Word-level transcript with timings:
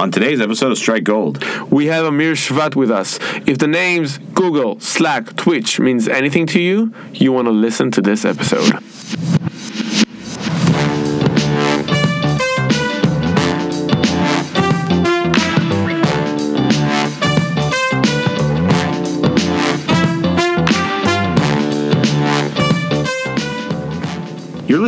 On 0.00 0.10
today's 0.10 0.40
episode 0.40 0.72
of 0.72 0.78
Strike 0.78 1.04
Gold, 1.04 1.44
We 1.70 1.88
have 1.88 2.06
Amir 2.06 2.32
Shevat 2.32 2.74
with 2.74 2.90
us. 2.90 3.18
If 3.46 3.58
the 3.58 3.66
names 3.66 4.16
Google, 4.32 4.80
Slack, 4.80 5.36
Twitch 5.36 5.78
means 5.78 6.08
anything 6.08 6.46
to 6.46 6.58
you, 6.58 6.94
you 7.12 7.32
want 7.32 7.48
to 7.48 7.52
listen 7.52 7.90
to 7.90 8.00
this 8.00 8.24
episode. 8.24 8.82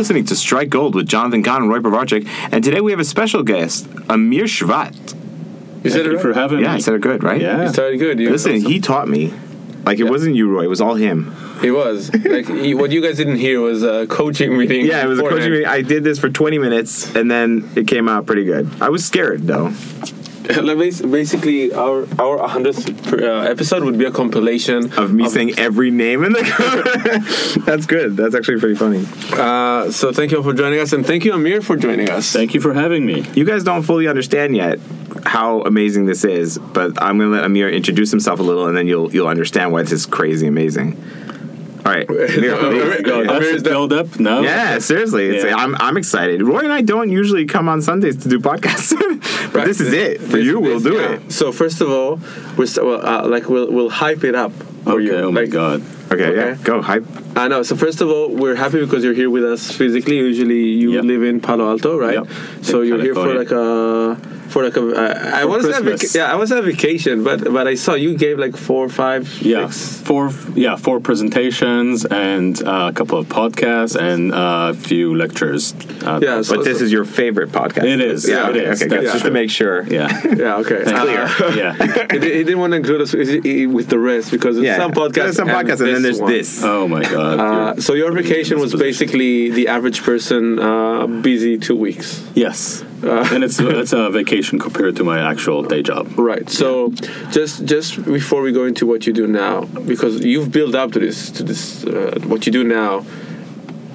Listening 0.03 0.25
to 0.25 0.35
Strike 0.35 0.67
Gold 0.69 0.95
with 0.95 1.07
Jonathan 1.07 1.43
Kahn 1.43 1.61
and 1.61 1.71
Roy 1.71 1.79
Pavarchik, 1.79 2.27
and 2.51 2.61
today 2.61 2.81
we 2.81 2.91
have 2.91 2.99
a 2.99 3.05
special 3.05 3.41
guest, 3.41 3.87
Amir 4.09 4.43
Shevat. 4.43 4.93
You 5.81 5.89
said 5.89 6.01
Thank 6.01 6.11
you 6.11 6.19
for 6.19 6.33
having 6.33 6.59
Yeah, 6.59 6.71
me. 6.71 6.73
I 6.73 6.79
said 6.79 6.95
it 6.95 6.99
good, 6.99 7.23
right? 7.23 7.39
Yeah. 7.39 7.63
You 7.63 7.69
started 7.69 7.99
good. 7.99 8.19
You 8.19 8.29
Listen, 8.29 8.57
he 8.57 8.81
taught 8.81 9.07
me. 9.07 9.33
Like 9.85 9.99
it 9.99 10.03
wasn't 10.09 10.35
you, 10.35 10.49
Roy. 10.53 10.63
It 10.65 10.67
was 10.67 10.81
all 10.81 10.95
him. 10.95 11.33
He 11.61 11.71
was 11.71 12.13
like 12.25 12.47
he, 12.49 12.73
what 12.73 12.91
you 12.91 13.01
guys 13.01 13.15
didn't 13.15 13.37
hear 13.37 13.61
was 13.61 13.81
a 13.83 14.05
coaching 14.07 14.57
meeting. 14.57 14.85
Yeah, 14.85 15.05
it 15.05 15.07
was 15.07 15.19
a 15.19 15.21
coaching 15.21 15.51
meeting. 15.51 15.67
I 15.67 15.81
did 15.81 16.03
this 16.03 16.19
for 16.19 16.29
20 16.29 16.57
minutes, 16.57 17.15
and 17.15 17.31
then 17.31 17.69
it 17.77 17.87
came 17.87 18.09
out 18.09 18.25
pretty 18.25 18.43
good. 18.43 18.69
I 18.81 18.89
was 18.89 19.05
scared 19.05 19.43
though. 19.43 19.71
Like, 20.63 21.11
Basically, 21.11 21.73
our 21.73 22.01
our 22.19 22.37
100th 22.37 23.21
uh, 23.21 23.49
episode 23.49 23.83
would 23.83 23.97
be 23.97 24.05
a 24.05 24.11
compilation 24.11 24.91
Of 24.93 25.13
me 25.13 25.29
saying 25.29 25.57
every 25.57 25.91
name 25.91 26.23
in 26.23 26.33
the. 26.33 27.63
That's 27.65 27.85
good. 27.85 28.17
That's 28.17 28.35
actually 28.35 28.59
pretty 28.59 28.75
funny. 28.75 29.05
Uh, 29.31 29.91
so 29.91 30.11
thank 30.11 30.31
you 30.31 30.37
all 30.37 30.43
for 30.43 30.53
joining 30.53 30.79
us, 30.79 30.93
and 30.93 31.05
thank 31.05 31.23
you 31.25 31.33
Amir 31.33 31.61
for 31.61 31.75
joining 31.77 32.09
us. 32.09 32.31
Thank 32.31 32.53
you 32.53 32.61
for 32.61 32.73
having 32.73 33.05
me. 33.05 33.25
You 33.35 33.45
guys 33.45 33.63
don't 33.63 33.83
fully 33.83 34.07
understand 34.07 34.55
yet 34.55 34.79
how 35.25 35.61
amazing 35.61 36.05
this 36.05 36.23
is, 36.23 36.57
but 36.57 37.01
I'm 37.01 37.17
gonna 37.17 37.31
let 37.31 37.43
Amir 37.45 37.69
introduce 37.69 38.11
himself 38.11 38.39
a 38.39 38.43
little, 38.43 38.67
and 38.67 38.75
then 38.75 38.87
you'll 38.87 39.13
you'll 39.13 39.27
understand 39.27 39.71
why 39.71 39.83
this 39.83 39.91
is 39.91 40.05
crazy 40.05 40.47
amazing. 40.47 41.01
All 41.85 41.91
right, 41.91 42.09
Amir, 42.09 42.55
please. 42.55 43.01
Go, 43.01 43.21
Amir's 43.21 43.27
that's 43.27 43.45
the- 43.51 43.57
the 43.63 43.69
build 43.69 43.93
up. 43.93 44.19
No. 44.19 44.41
Yeah, 44.41 44.79
seriously, 44.79 45.27
it's, 45.27 45.43
Yeah. 45.43 45.55
I'm 45.57 45.75
I'm 45.79 45.97
excited. 45.97 46.41
Roy 46.41 46.59
and 46.59 46.71
I 46.71 46.81
don't 46.81 47.09
usually 47.09 47.45
come 47.45 47.67
on 47.67 47.81
Sundays 47.81 48.15
to 48.23 48.29
do 48.29 48.39
podcasts, 48.39 48.93
but 49.51 49.53
Right. 49.53 49.67
this 49.67 49.81
is 49.81 49.91
it 49.91 50.21
for 50.21 50.37
This- 50.37 50.45
you. 50.45 50.59
We'll 50.59 50.79
do 50.79 50.93
yeah. 50.93 51.11
it. 51.13 51.31
So 51.31 51.51
first 51.51 51.81
of 51.81 51.89
all, 51.89 52.19
we're 52.57 52.67
st- 52.67 52.85
well, 52.85 53.05
uh, 53.05 53.27
like 53.27 53.49
we'll 53.49 53.69
we'll 53.71 53.89
hype 53.89 54.23
it 54.23 54.33
up 54.35 54.53
for 54.85 54.93
Okay. 54.93 55.03
you. 55.05 55.13
Oh 55.15 55.31
my 55.31 55.41
Like, 55.41 55.49
god. 55.49 55.81
Okay, 56.11 56.35
yeah, 56.35 56.55
go 56.63 56.81
hype. 56.81 57.05
I 57.35 57.47
know. 57.47 57.63
So 57.63 57.75
first 57.75 57.99
of 57.99 58.07
all, 58.09 58.29
we're 58.29 58.55
happy 58.55 58.79
because 58.79 59.03
you're 59.03 59.15
here 59.15 59.29
with 59.31 59.43
us 59.43 59.71
physically. 59.71 60.17
Usually, 60.17 60.63
you 60.81 60.91
Yep. 60.93 61.03
live 61.05 61.23
in 61.23 61.41
Palo 61.41 61.67
Alto, 61.69 61.97
right? 61.97 62.13
Yep. 62.15 62.27
So 62.61 62.81
In 62.81 62.87
you're 62.89 63.01
here 63.01 63.15
for 63.15 63.33
like 63.33 63.51
a 63.51 64.15
for 64.53 64.63
like 64.67 64.77
a. 64.77 64.81
I, 64.81 65.39
I 65.39 65.41
For 65.41 65.47
want 65.49 65.61
to 65.63 65.73
say 65.73 65.79
a 65.79 65.81
vac- 65.97 66.13
yeah, 66.19 66.31
I 66.33 66.35
was 66.35 66.51
on 66.51 66.63
vacation, 66.73 67.15
but 67.27 67.37
but 67.57 67.65
I 67.67 67.75
saw 67.75 67.93
you 68.05 68.11
gave 68.25 68.35
like 68.45 68.55
four, 68.67 68.83
five, 69.03 69.23
Yeah, 69.41 69.69
six. 69.69 70.01
four. 70.07 70.23
Yeah, 70.65 70.75
four 70.85 70.97
presentations 70.99 72.05
and 72.05 72.53
uh, 72.63 72.91
a 72.91 72.93
couple 72.93 73.17
of 73.21 73.27
podcasts 73.27 73.95
and 74.09 74.21
uh, 74.33 74.71
a 74.73 74.73
few 74.89 75.15
lectures. 75.23 75.73
Uh, 76.05 76.19
Yeah, 76.21 76.41
so- 76.43 76.55
But 76.55 76.65
this 76.69 76.79
is 76.85 76.89
your 76.91 77.05
favorite 77.05 77.51
podcast. 77.59 77.85
It 77.95 78.01
is. 78.11 78.19
Yeah. 78.27 78.49
It 78.49 78.55
Okay. 78.55 78.65
is. 78.71 78.81
Okay. 78.81 78.89
Good. 78.89 78.99
That's 79.01 79.13
Just 79.13 79.25
to 79.25 79.31
make 79.31 79.49
sure. 79.59 79.77
yeah. 79.97 80.09
Yeah. 80.43 80.61
Okay. 80.61 80.81
clear. 80.83 81.23
Uh, 81.25 81.53
yeah. 81.63 81.71
he, 82.11 82.19
he 82.37 82.43
didn't 82.47 82.59
want 82.63 82.71
to 82.73 82.77
include 82.81 83.01
us 83.05 83.11
with 83.13 83.29
with 83.77 83.87
the 83.93 83.99
rest 84.11 84.27
because 84.35 84.55
Yeah. 84.59 84.77
some 84.77 84.91
podcasts, 84.91 85.13
There's 85.13 85.35
some 85.43 85.47
podcasts, 85.57 85.81
and, 85.85 85.89
then 85.95 86.01
there's 86.05 86.21
one. 86.21 86.31
this. 86.31 86.49
Oh 86.63 86.87
my 86.95 87.03
god. 87.15 87.35
Uh, 87.39 87.81
so 87.85 87.91
your 88.01 88.11
vacation 88.21 88.55
was 88.59 88.71
basically 88.87 89.49
the 89.59 89.65
average 89.75 89.99
person 90.09 90.59
uh, 90.59 91.07
busy 91.27 91.57
two 91.57 91.75
weeks. 91.87 92.07
yes. 92.45 92.83
and 93.33 93.43
it's 93.43 93.59
it's 93.81 93.93
a 93.93 94.09
vacation 94.09 94.59
compared 94.59 94.95
to 94.95 95.03
my 95.03 95.19
actual 95.19 95.63
day 95.63 95.81
job. 95.83 96.17
Right. 96.17 96.49
So, 96.49 96.89
just 97.31 97.65
just 97.65 98.03
before 98.05 98.41
we 98.41 98.51
go 98.51 98.65
into 98.65 98.85
what 98.85 99.05
you 99.05 99.13
do 99.13 99.27
now, 99.27 99.65
because 99.65 100.23
you've 100.23 100.51
built 100.51 100.75
up 100.75 100.91
to 100.93 100.99
this 100.99 101.29
to 101.31 101.43
this 101.43 101.83
uh, 101.85 102.19
what 102.25 102.45
you 102.45 102.51
do 102.51 102.63
now. 102.63 103.05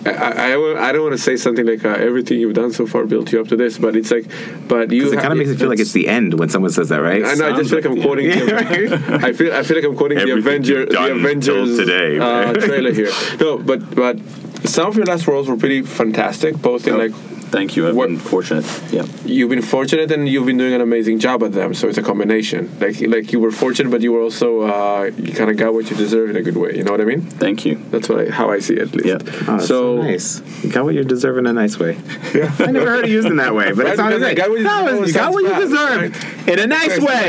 I, 0.06 0.52
I, 0.54 0.88
I 0.88 0.92
don't 0.92 1.02
want 1.02 1.16
to 1.16 1.18
say 1.18 1.36
something 1.36 1.66
like 1.66 1.84
uh, 1.84 1.88
everything 1.88 2.38
you've 2.40 2.54
done 2.54 2.72
so 2.72 2.86
far 2.86 3.04
built 3.04 3.32
you 3.32 3.40
up 3.40 3.48
to 3.48 3.56
this, 3.56 3.78
but 3.78 3.96
it's 3.96 4.10
like, 4.12 4.26
but 4.68 4.90
you. 4.92 5.12
It 5.12 5.16
kind 5.16 5.32
of 5.32 5.38
makes 5.38 5.50
it 5.50 5.58
feel 5.58 5.68
like 5.68 5.80
it's 5.80 5.92
the 5.92 6.08
end 6.08 6.38
when 6.38 6.48
someone 6.48 6.70
says 6.70 6.88
that, 6.90 7.02
right? 7.02 7.22
I 7.24 7.34
know. 7.34 7.48
I 7.52 7.56
just 7.56 7.68
feel 7.70 7.80
like 7.80 7.84
I'm 7.84 7.94
Sounds 7.94 8.06
quoting. 8.06 8.26
Yeah, 8.26 8.36
the, 8.36 9.20
I 9.26 9.32
feel. 9.32 9.52
I 9.52 9.62
feel 9.64 9.76
like 9.76 9.84
I'm 9.84 9.96
quoting 9.96 10.18
the 10.18 10.30
Avenger, 10.30 10.86
the 10.86 11.12
Avengers 11.12 11.76
till 11.76 11.84
today, 11.84 12.18
uh, 12.18 12.52
trailer 12.54 12.92
here. 12.92 13.10
No, 13.40 13.58
but 13.58 13.94
but 13.94 14.18
some 14.64 14.86
of 14.86 14.96
your 14.96 15.04
last 15.06 15.26
roles 15.26 15.48
were 15.48 15.56
pretty 15.56 15.82
fantastic, 15.82 16.56
both 16.62 16.86
in 16.86 16.94
Oh. 16.94 16.98
like 16.98 17.12
Thank 17.50 17.76
you. 17.76 17.88
I've 17.88 17.96
What- 17.96 18.08
been 18.08 18.18
fortunate. 18.18 18.64
Yeah. 18.92 19.04
you've 19.24 19.50
been 19.50 19.62
fortunate 19.62 20.10
and 20.10 20.28
you've 20.28 20.46
been 20.46 20.58
doing 20.58 20.74
an 20.74 20.80
amazing 20.80 21.18
job 21.18 21.42
at 21.42 21.52
them. 21.52 21.74
So 21.74 21.88
it's 21.88 21.98
a 21.98 22.02
combination. 22.02 22.70
Like 22.80 23.00
like 23.14 23.32
you 23.32 23.40
were 23.40 23.50
fortunate, 23.50 23.90
but 23.90 24.00
you 24.02 24.12
were 24.12 24.20
also 24.28 24.48
uh, 24.62 25.10
you 25.16 25.32
kind 25.32 25.50
of 25.50 25.56
got 25.56 25.72
what 25.74 25.90
you 25.90 25.96
deserve 25.96 26.30
in 26.30 26.36
a 26.36 26.42
good 26.42 26.56
way. 26.56 26.76
You 26.76 26.84
know 26.84 26.92
what 26.92 27.00
I 27.00 27.04
mean? 27.04 27.22
Thank 27.44 27.64
you. 27.66 27.74
That's 27.90 28.08
what 28.08 28.18
I, 28.20 28.30
how 28.30 28.50
I 28.50 28.58
see 28.60 28.74
it. 28.74 28.82
At 28.88 28.94
least. 28.94 29.06
Yeah. 29.06 29.18
Oh, 29.48 29.56
that's 29.56 29.66
so, 29.66 30.02
nice. 30.02 30.42
You 30.62 30.70
got 30.70 30.84
what 30.84 30.94
you 30.94 31.04
deserve 31.04 31.36
in 31.38 31.46
a 31.46 31.52
nice 31.52 31.78
way. 31.78 31.98
Yeah. 32.34 32.54
I 32.68 32.70
never 32.70 32.86
heard 32.86 33.04
it 33.06 33.10
used 33.10 33.28
in 33.28 33.36
that 33.36 33.54
way, 33.54 33.72
but 33.72 33.84
Right, 33.84 33.94
it 33.94 33.96
sounded 33.96 34.20
because 34.20 34.32
I 34.32 34.34
great. 34.34 34.36
got 34.36 34.50
what 34.50 34.58
you 34.58 34.64
That 34.64 34.84
deserve 34.84 35.00
was- 35.00 35.08
you 35.08 35.14
got 35.14 35.32
what 35.32 35.42
you 35.42 35.48
bad, 35.50 35.60
deserve 35.66 36.48
in 36.48 36.58
a 36.58 36.66
nice 36.66 36.96
way. 37.08 37.28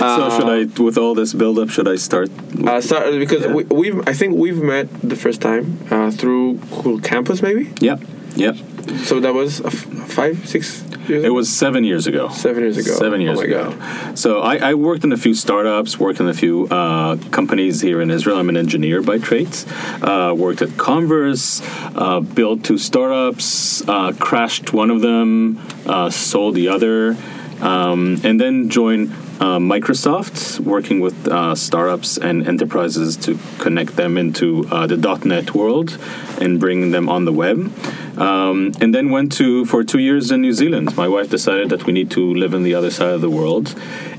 so 0.00 0.30
should 0.36 0.48
I, 0.48 0.82
with 0.82 0.98
all 0.98 1.14
this 1.14 1.32
build 1.32 1.58
up, 1.58 1.70
should 1.70 1.88
I 1.88 1.96
start? 1.96 2.30
Uh, 2.66 2.80
so, 2.80 3.18
because 3.18 3.42
Yeah. 3.42 3.52
we, 3.54 3.64
we've, 3.64 4.08
I 4.08 4.12
think 4.12 4.36
we've 4.36 4.62
met 4.62 4.88
the 5.02 5.16
first 5.16 5.40
time 5.40 5.78
uh, 5.90 6.10
through 6.10 6.54
Google 6.70 7.00
Campus, 7.00 7.42
maybe. 7.42 7.72
Yep. 7.80 8.00
Yep. 8.36 8.56
So 9.04 9.20
that 9.20 9.34
was 9.34 9.60
a 9.60 9.66
f- 9.66 9.72
five, 9.72 10.48
six 10.48 10.82
years. 11.08 11.24
It 11.24 11.30
was 11.30 11.48
seven 11.48 11.84
years 11.84 12.06
ago. 12.06 12.28
Seven 12.28 12.62
years 12.62 12.76
ago. 12.76 12.92
Seven 12.92 13.20
years 13.20 13.38
Oh 13.38 13.42
ago. 13.42 14.14
So 14.14 14.40
I, 14.40 14.70
I 14.70 14.74
worked 14.74 15.04
in 15.04 15.12
a 15.12 15.16
few 15.16 15.34
startups, 15.34 15.98
worked 15.98 16.20
in 16.20 16.28
a 16.28 16.34
few 16.34 16.66
uh, 16.68 17.16
companies 17.30 17.80
here 17.80 18.00
in 18.00 18.10
Israel. 18.10 18.38
I'm 18.38 18.48
an 18.48 18.56
engineer 18.56 19.02
by 19.02 19.18
trades. 19.18 19.66
Uh, 20.02 20.34
worked 20.36 20.62
at 20.62 20.70
Comverse, 20.70 21.62
uh, 21.96 22.20
built 22.20 22.62
two 22.62 22.78
startups, 22.78 23.86
uh, 23.88 24.12
crashed 24.18 24.72
one 24.72 24.90
of 24.90 25.00
them, 25.00 25.58
uh, 25.86 26.10
sold 26.10 26.54
the 26.54 26.68
other, 26.68 27.16
um, 27.60 28.20
and 28.22 28.40
then 28.40 28.68
joined 28.68 29.12
uh, 29.40 29.58
Microsoft, 29.58 30.60
working 30.60 31.00
with 31.00 31.28
uh, 31.28 31.54
startups 31.54 32.16
and 32.18 32.46
enterprises 32.46 33.16
to 33.18 33.38
connect 33.58 33.96
them 33.96 34.16
into 34.16 34.66
uh, 34.70 34.86
the 34.86 34.96
.NET 35.24 35.54
world 35.54 35.98
and 36.40 36.58
bring 36.60 36.90
them 36.90 37.08
on 37.08 37.24
the 37.24 37.32
web. 37.32 37.72
Um, 38.18 38.72
and 38.80 38.94
then 38.94 39.10
went 39.10 39.32
to 39.32 39.66
for 39.66 39.84
two 39.84 39.98
years 39.98 40.30
in 40.30 40.40
New 40.40 40.52
Zealand. 40.52 40.96
My 40.96 41.06
wife 41.06 41.28
decided 41.28 41.68
that 41.68 41.84
we 41.84 41.92
need 41.92 42.10
to 42.12 42.34
live 42.34 42.54
on 42.54 42.62
the 42.62 42.74
other 42.74 42.90
side 42.90 43.10
of 43.10 43.20
the 43.20 43.30
world. 43.30 43.74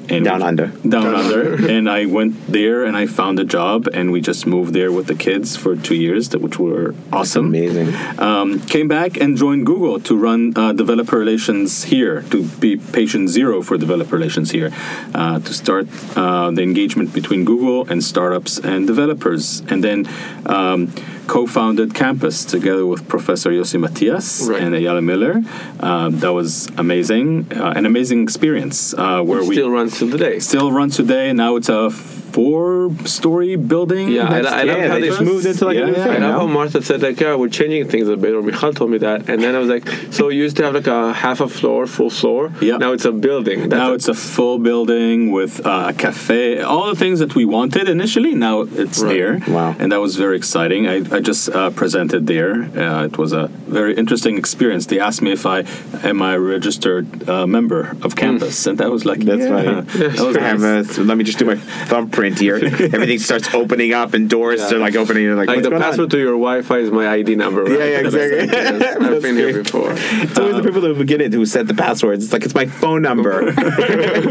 And 0.10 0.24
Down 0.24 0.40
we- 0.40 0.46
under. 0.46 0.68
Down, 0.88 1.16
under. 1.16 1.68
and 1.70 1.90
I 1.90 2.06
went 2.06 2.48
there 2.48 2.86
and 2.86 2.96
I 2.96 3.08
found 3.08 3.40
a 3.40 3.44
job 3.44 3.88
and 3.94 4.12
we 4.12 4.22
just 4.22 4.46
moved 4.48 4.74
there 4.74 4.92
with 4.92 5.08
the 5.08 5.16
kids 5.16 5.58
for 5.58 5.76
two 5.76 5.96
years, 5.96 6.34
which 6.36 6.58
were 6.60 6.96
awesome. 7.12 7.48
Amazing. 7.48 7.94
Um, 8.20 8.60
came 8.62 8.88
back 8.88 9.18
and 9.18 9.36
joined 9.36 9.66
Google 9.66 10.00
to 10.02 10.16
run 10.16 10.54
uh, 10.56 10.72
developer 10.74 11.18
relations 11.18 11.86
here, 11.86 12.22
to 12.32 12.44
be 12.44 12.78
patient 12.78 13.30
zero 13.30 13.62
for 13.62 13.78
developer 13.78 14.16
relations 14.16 14.52
here, 14.52 14.72
uh, 15.14 15.40
to 15.40 15.54
start 15.54 15.88
uh, 16.16 16.52
the 16.52 16.62
engagement 16.62 17.14
between 17.14 17.46
Google 17.46 17.88
and 17.90 18.04
startups 18.04 18.60
and 18.60 18.88
developers. 18.88 19.62
And 19.70 19.84
then 19.84 20.08
um, 20.46 20.94
co 21.28 21.46
founded 21.46 21.94
Campus 21.94 22.46
together 22.46 22.86
with 22.86 23.08
Professor 23.08 23.50
Yossi 23.52 23.80
Matias 23.80 24.48
Right. 24.50 24.62
and 24.62 24.74
Ayala 24.76 25.02
Miller. 25.02 25.42
Um, 25.80 26.20
that 26.20 26.34
was 26.34 26.68
amazing, 26.78 27.48
uh, 27.56 27.74
an 27.76 27.86
amazing 27.86 28.24
experience 28.24 28.94
uh, 28.94 29.22
where 29.22 29.44
we 29.44 29.56
still 29.56 29.70
runs 29.70 29.98
to 30.00 30.10
today. 30.10 30.40
still 30.40 30.72
runs 30.72 30.96
today. 30.96 31.34
Now 31.34 31.56
it's 31.58 31.70
a 31.70 31.92
four-story 31.92 33.56
building. 33.56 34.10
Yeah, 34.10 34.30
I, 34.30 34.38
I 34.38 34.42
love 34.42 34.66
Yeah, 34.68 34.88
how 34.90 34.94
they 34.96 35.02
they 35.02 35.08
just 35.08 35.22
moved 35.22 35.46
into 35.46 35.66
like 35.66 35.78
a 35.78 35.86
new 35.86 35.94
Yeah, 35.94 36.04
thing. 36.06 36.24
I 36.24 36.30
love 36.30 36.42
how 36.42 36.48
Martha 36.48 36.82
said 36.82 37.02
like, 37.02 37.20
yeah, 37.20 37.36
we're 37.36 37.50
changing 37.50 37.88
things 37.90 38.08
a 38.08 38.18
bit. 38.18 38.34
Or 38.36 38.42
Michal 38.42 38.74
told 38.74 38.92
me 38.92 38.98
that, 39.00 39.30
and 39.30 39.42
then 39.42 39.56
I 39.56 39.60
was 39.60 39.70
like, 39.70 39.88
so 40.12 40.30
you 40.30 40.44
used 40.44 40.58
to 40.58 40.64
have 40.64 40.74
like 40.74 40.88
a 40.88 41.14
half 41.14 41.40
a 41.42 41.48
floor, 41.48 41.88
full 41.88 42.10
floor. 42.10 42.52
Yeah. 42.62 42.78
Now 42.78 42.92
it's 42.94 43.06
a 43.06 43.12
building. 43.12 43.60
That's 43.70 43.80
now 43.84 43.94
it's 43.94 44.08
a 44.08 44.14
full 44.14 44.60
building 44.60 45.32
with 45.32 45.66
uh, 45.66 45.88
a 45.90 45.94
cafe, 45.94 46.62
all 46.62 46.88
the 46.88 46.96
things 46.96 47.20
that 47.20 47.36
we 47.36 47.46
wanted 47.46 47.90
initially. 47.90 48.34
Now 48.36 48.62
it's 48.62 49.00
Right. 49.02 49.14
there. 49.14 49.34
Wow. 49.48 49.76
And 49.80 49.92
that 49.92 50.02
was 50.02 50.16
very 50.16 50.38
exciting. 50.38 50.88
I, 50.88 50.96
I 51.17 51.17
just 51.20 51.50
uh, 51.50 51.70
presented 51.72 52.28
there. 52.28 52.54
Uh, 52.64 53.06
it 53.06 53.18
was 53.18 53.34
a 53.34 53.48
very 53.68 53.96
interesting 53.96 54.38
experience. 54.38 54.86
They 54.86 55.00
asked 55.00 55.22
me 55.22 55.32
if 55.32 55.46
I 55.46 55.60
am 56.04 56.22
I 56.22 56.34
a 56.36 56.40
registered 56.40 57.28
uh, 57.30 57.48
member 57.48 57.96
of 58.02 58.16
campus, 58.16 58.66
and 58.68 58.78
that 58.80 58.90
was 58.92 59.06
like 59.06 59.20
That's 59.20 59.42
yeah. 59.42 59.82
funny. 59.82 60.14
That 60.18 60.26
was 60.26 60.64
nice. 60.64 60.98
a, 60.98 61.04
let 61.04 61.18
me 61.18 61.24
just 61.24 61.40
do 61.40 61.46
my 61.46 61.56
thumbprint 61.56 62.40
here. 62.40 62.56
Everything 62.96 63.20
starts 63.20 63.54
opening 63.54 63.94
up 63.94 64.14
and 64.14 64.30
doors 64.30 64.60
Yeah. 64.62 64.78
are 64.78 64.80
like 64.80 64.96
opening. 64.96 65.24
You're 65.24 65.36
like, 65.36 65.48
Like 65.48 65.64
the 65.64 65.70
going 65.70 65.82
on? 65.82 65.90
password 65.90 66.12
to 66.12 66.18
your 66.18 66.34
Wi-Fi 66.34 66.78
is 66.78 66.92
my 66.92 67.08
ID 67.10 67.36
number. 67.36 67.64
Right? 67.64 67.72
Yeah, 67.80 67.86
yeah, 67.86 68.00
exactly. 68.00 68.38
Yes, 68.48 68.96
I've 68.96 69.00
That's 69.00 69.22
been 69.24 69.36
here 69.36 69.64
before. 69.64 69.92
It's 69.94 70.38
always 70.38 70.56
the 70.56 70.64
people 70.64 70.82
who 70.82 71.04
get 71.04 71.22
it 71.22 71.34
who 71.34 71.46
set 71.46 71.68
the 71.68 71.74
passwords. 71.74 72.24
It's 72.26 72.34
like 72.34 72.44
it's 72.44 72.56
my 72.56 72.66
phone 72.66 73.02
number. 73.02 73.52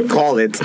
Call 0.08 0.38
it. 0.38 0.60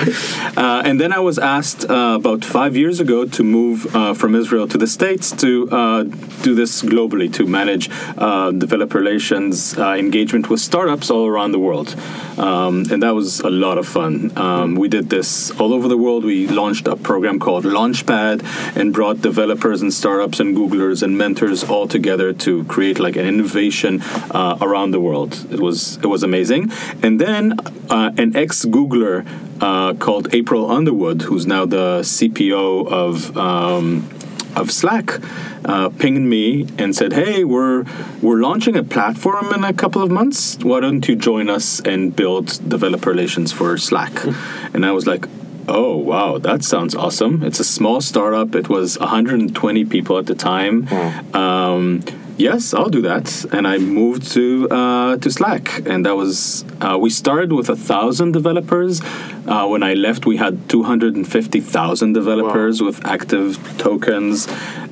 Uh, 0.57 0.81
and 0.85 0.99
then 0.99 1.11
I 1.13 1.19
was 1.19 1.37
asked 1.39 1.89
uh, 1.89 2.15
about 2.21 2.43
five 2.45 2.75
years 2.75 2.99
ago 2.99 3.25
to 3.25 3.43
move 3.43 3.95
uh, 3.95 4.13
from 4.13 4.35
Israel 4.35 4.67
to 4.67 4.77
the 4.77 4.87
States 4.87 5.31
to 5.43 5.69
uh, 5.71 6.03
do 6.41 6.55
this 6.55 6.81
globally, 6.81 7.31
to 7.33 7.45
manage 7.45 7.89
uh, 8.17 8.51
developer 8.51 8.97
relations 8.97 9.77
uh, 9.77 9.93
engagement 9.93 10.49
with 10.49 10.59
startups 10.59 11.09
all 11.09 11.27
around 11.27 11.51
the 11.51 11.59
world. 11.59 11.95
Um, 12.37 12.85
and 12.91 13.03
that 13.03 13.13
was 13.13 13.39
a 13.41 13.49
lot 13.49 13.77
of 13.77 13.87
fun. 13.87 14.31
Um, 14.37 14.75
we 14.75 14.87
did 14.87 15.09
this 15.09 15.51
all 15.59 15.73
over 15.73 15.87
the 15.87 15.97
world. 15.97 16.25
We 16.25 16.47
launched 16.47 16.87
a 16.87 16.95
program 16.95 17.39
called 17.39 17.63
Launchpad 17.65 18.43
and 18.75 18.93
brought 18.93 19.21
developers 19.21 19.81
and 19.81 19.93
startups 19.93 20.39
and 20.39 20.55
Googlers 20.55 21.03
and 21.03 21.17
mentors 21.17 21.63
all 21.63 21.87
together 21.87 22.33
to 22.33 22.63
create 22.65 22.99
like 22.99 23.15
an 23.15 23.25
innovation 23.25 24.01
uh, 24.31 24.57
around 24.61 24.91
the 24.91 24.99
world. 24.99 25.45
It 25.51 25.59
was 25.59 25.97
it 25.97 26.07
was 26.07 26.23
amazing. 26.23 26.71
And 27.03 27.19
then 27.19 27.57
uh, 27.89 28.11
an 28.17 28.35
ex 28.35 28.65
Googler 28.65 29.25
uh, 29.61 29.93
called 29.95 30.33
April 30.33 30.71
Underwood, 30.71 31.23
who's 31.23 31.45
now 31.45 31.65
the 31.65 32.01
CPO 32.01 32.87
of. 32.87 33.37
Um, 33.37 34.09
of 34.55 34.71
Slack 34.71 35.19
uh, 35.65 35.89
pinged 35.89 36.27
me 36.27 36.67
and 36.77 36.95
said, 36.95 37.13
"Hey, 37.13 37.43
we're 37.43 37.85
we're 38.21 38.41
launching 38.41 38.75
a 38.75 38.83
platform 38.83 39.53
in 39.53 39.63
a 39.63 39.73
couple 39.73 40.01
of 40.01 40.11
months. 40.11 40.57
Why 40.57 40.79
don't 40.79 41.07
you 41.07 41.15
join 41.15 41.49
us 41.49 41.79
and 41.81 42.15
build 42.15 42.59
developer 42.67 43.09
relations 43.09 43.51
for 43.51 43.77
Slack?" 43.77 44.13
and 44.73 44.85
I 44.85 44.91
was 44.91 45.05
like, 45.07 45.25
"Oh, 45.67 45.97
wow, 45.97 46.37
that 46.37 46.63
sounds 46.63 46.95
awesome! 46.95 47.43
It's 47.43 47.59
a 47.59 47.63
small 47.63 48.01
startup. 48.01 48.55
It 48.55 48.69
was 48.69 48.97
120 48.99 49.85
people 49.85 50.17
at 50.17 50.25
the 50.25 50.35
time." 50.35 50.87
Um, 51.33 52.01
Yes, 52.37 52.73
I'll 52.73 52.89
do 52.89 53.01
that, 53.01 53.45
and 53.53 53.67
I 53.67 53.77
moved 53.77 54.31
to 54.31 54.67
uh, 54.69 55.17
to 55.17 55.29
Slack, 55.29 55.85
and 55.87 56.05
that 56.05 56.15
was 56.15 56.65
uh, 56.81 56.97
we 56.99 57.09
started 57.09 57.53
with 57.53 57.69
a 57.69 57.75
thousand 57.75 58.31
developers. 58.31 59.01
Uh, 59.45 59.67
when 59.67 59.83
I 59.83 59.93
left, 59.93 60.25
we 60.25 60.37
had 60.37 60.67
two 60.67 60.83
hundred 60.83 61.15
and 61.15 61.27
fifty 61.27 61.61
thousand 61.61 62.13
developers 62.13 62.81
with 62.81 63.05
active 63.05 63.59
tokens, 63.77 64.47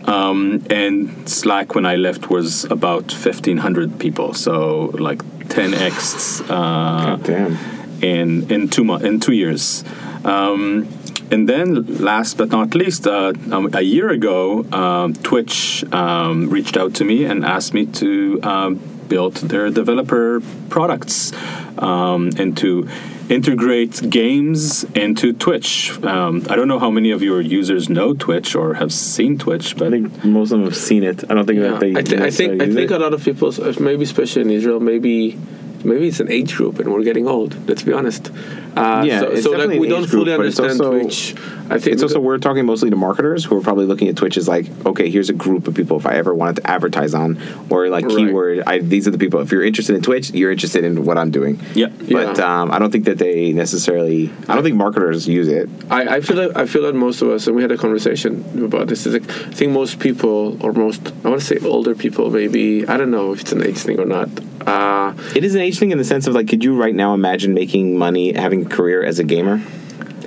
um, 0.05 0.63
and 0.69 1.27
Slack 1.27 1.73
when 1.75 1.85
I 1.85 1.95
left 1.95 2.29
was 2.29 2.65
about 2.65 3.11
fifteen 3.11 3.57
hundred 3.57 3.99
people. 3.99 4.33
So 4.33 4.91
like 4.99 5.21
ten 5.49 5.73
x 5.73 6.41
uh, 6.49 7.17
Damn. 7.23 7.57
in 8.03 8.51
in 8.51 8.69
two 8.69 8.83
months 8.83 9.05
in 9.05 9.19
two 9.19 9.33
years. 9.33 9.83
Um, 10.23 10.87
and 11.31 11.47
then, 11.47 11.85
last 11.99 12.37
but 12.37 12.49
not 12.49 12.73
least, 12.75 13.05
uh, 13.07 13.33
um, 13.51 13.69
a 13.73 13.81
year 13.81 14.09
ago, 14.09 14.63
um, 14.71 15.13
Twitch 15.13 15.83
um, 15.93 16.49
reached 16.49 16.75
out 16.77 16.93
to 16.95 17.03
me 17.05 17.25
and 17.25 17.45
asked 17.45 17.73
me 17.73 17.85
to 18.01 18.39
um, 18.43 18.75
build 19.07 19.35
their 19.35 19.69
developer 19.69 20.41
products 20.69 21.31
um, 21.77 22.29
and 22.37 22.55
to 22.57 22.87
integrate 23.29 24.09
games 24.09 24.83
into 24.95 25.33
Twitch. 25.33 25.91
Um, 26.03 26.45
I 26.49 26.55
don't 26.55 26.67
know 26.67 26.79
how 26.79 26.89
many 26.89 27.11
of 27.11 27.21
your 27.21 27.41
users 27.41 27.87
know 27.89 28.13
Twitch 28.13 28.55
or 28.55 28.73
have 28.75 28.91
seen 28.91 29.37
Twitch, 29.37 29.75
I 29.75 29.79
but 29.79 29.91
think 29.91 30.23
most 30.25 30.51
of 30.51 30.57
them 30.59 30.63
have 30.67 30.75
seen 30.75 31.03
it. 31.03 31.23
I 31.29 31.35
don't 31.35 31.45
think 31.45 31.59
Yeah. 31.59 31.71
that 31.71 31.79
they. 31.79 31.91
I, 31.95 32.01
thi- 32.01 32.17
I 32.23 32.31
think 32.31 32.61
I 32.61 32.65
think 32.65 32.89
use 32.89 32.91
a 32.91 32.97
lot 32.99 33.13
of 33.13 33.23
people, 33.23 33.53
maybe 33.79 34.03
especially 34.03 34.41
in 34.41 34.49
Israel, 34.49 34.79
maybe 34.79 35.37
maybe 35.83 36.07
it's 36.07 36.19
an 36.19 36.29
age 36.31 36.55
group 36.55 36.79
and 36.79 36.91
we're 36.91 37.03
getting 37.03 37.27
old. 37.27 37.51
Let's 37.69 37.83
be 37.83 37.93
honest. 37.93 38.31
Uh, 38.75 39.03
Yeah, 39.05 39.19
so, 39.21 39.35
so 39.41 39.51
like 39.51 39.79
we 39.79 39.87
don't 39.87 40.03
age 40.03 40.09
group, 40.09 40.25
fully 40.25 40.37
but 40.37 40.45
it's 40.45 40.59
understand 40.59 40.81
also- 40.93 41.01
Twitch. 41.01 41.35
I 41.71 41.77
think 41.77 41.93
It's 41.93 42.01
also 42.01 42.19
we're 42.19 42.39
talking 42.39 42.65
mostly 42.65 42.89
to 42.89 42.95
marketers 42.95 43.45
who 43.45 43.55
are 43.55 43.61
probably 43.61 43.85
looking 43.85 44.07
at 44.07 44.15
Twitch 44.15 44.37
as 44.37 44.47
like, 44.47 44.65
okay, 44.87 45.07
here's 45.11 45.29
a 45.29 45.33
group 45.33 45.67
of 45.67 45.75
people 45.75 45.97
if 45.97 46.07
I 46.07 46.15
ever 46.15 46.33
wanted 46.33 46.55
to 46.63 46.67
advertise 46.69 47.13
on 47.13 47.37
or 47.69 47.89
like 47.89 48.05
Right. 48.05 48.17
keyword. 48.17 48.63
I, 48.65 48.79
these 48.79 49.07
are 49.07 49.11
the 49.11 49.19
people. 49.19 49.39
If 49.41 49.51
you're 49.51 49.63
interested 49.63 49.95
in 49.95 50.01
Twitch, 50.01 50.31
you're 50.31 50.51
interested 50.51 50.83
in 50.83 51.05
what 51.05 51.19
I'm 51.19 51.29
doing. 51.29 51.59
yeah. 51.75 51.89
But 52.09 52.37
Yeah. 52.39 52.61
um, 52.61 52.71
I 52.71 52.79
don't 52.79 52.89
think 52.91 53.05
that 53.05 53.19
they 53.19 53.53
necessarily. 53.53 54.31
I 54.47 54.55
don't 54.55 54.63
think 54.63 54.77
marketers 54.77 55.27
use 55.27 55.47
it. 55.47 55.69
I, 55.91 56.15
I 56.15 56.21
feel 56.21 56.37
like 56.37 56.57
I 56.57 56.65
feel 56.65 56.81
that 56.83 56.95
most 56.95 57.21
of 57.21 57.29
us, 57.29 57.45
and 57.45 57.55
we 57.55 57.61
had 57.61 57.71
a 57.71 57.77
conversation 57.77 58.43
about 58.63 58.87
this. 58.87 59.05
Is 59.05 59.13
like, 59.13 59.29
I 59.29 59.51
think 59.51 59.71
most 59.71 59.99
people, 59.99 60.57
or 60.61 60.73
most, 60.73 61.11
I 61.23 61.29
want 61.29 61.39
to 61.41 61.45
say 61.45 61.57
older 61.63 61.93
people, 61.93 62.31
maybe 62.31 62.87
I 62.87 62.97
don't 62.97 63.11
know 63.11 63.31
if 63.33 63.41
it's 63.41 63.51
an 63.51 63.61
age 63.63 63.77
thing 63.77 63.99
or 63.99 64.05
not. 64.05 64.29
Uh, 64.65 65.13
It 65.35 65.43
is 65.43 65.55
an 65.55 65.61
age 65.61 65.79
thing 65.79 65.91
in 65.91 65.97
the 65.97 66.03
sense 66.03 66.27
of 66.27 66.33
like, 66.35 66.47
could 66.47 66.63
you 66.63 66.75
right 66.75 66.93
now 66.93 67.13
imagine 67.13 67.53
making 67.53 67.97
money, 67.97 68.33
having 68.33 68.58
a 68.65 68.69
career 68.69 69.03
as 69.03 69.19
a 69.19 69.23
gamer? 69.23 69.61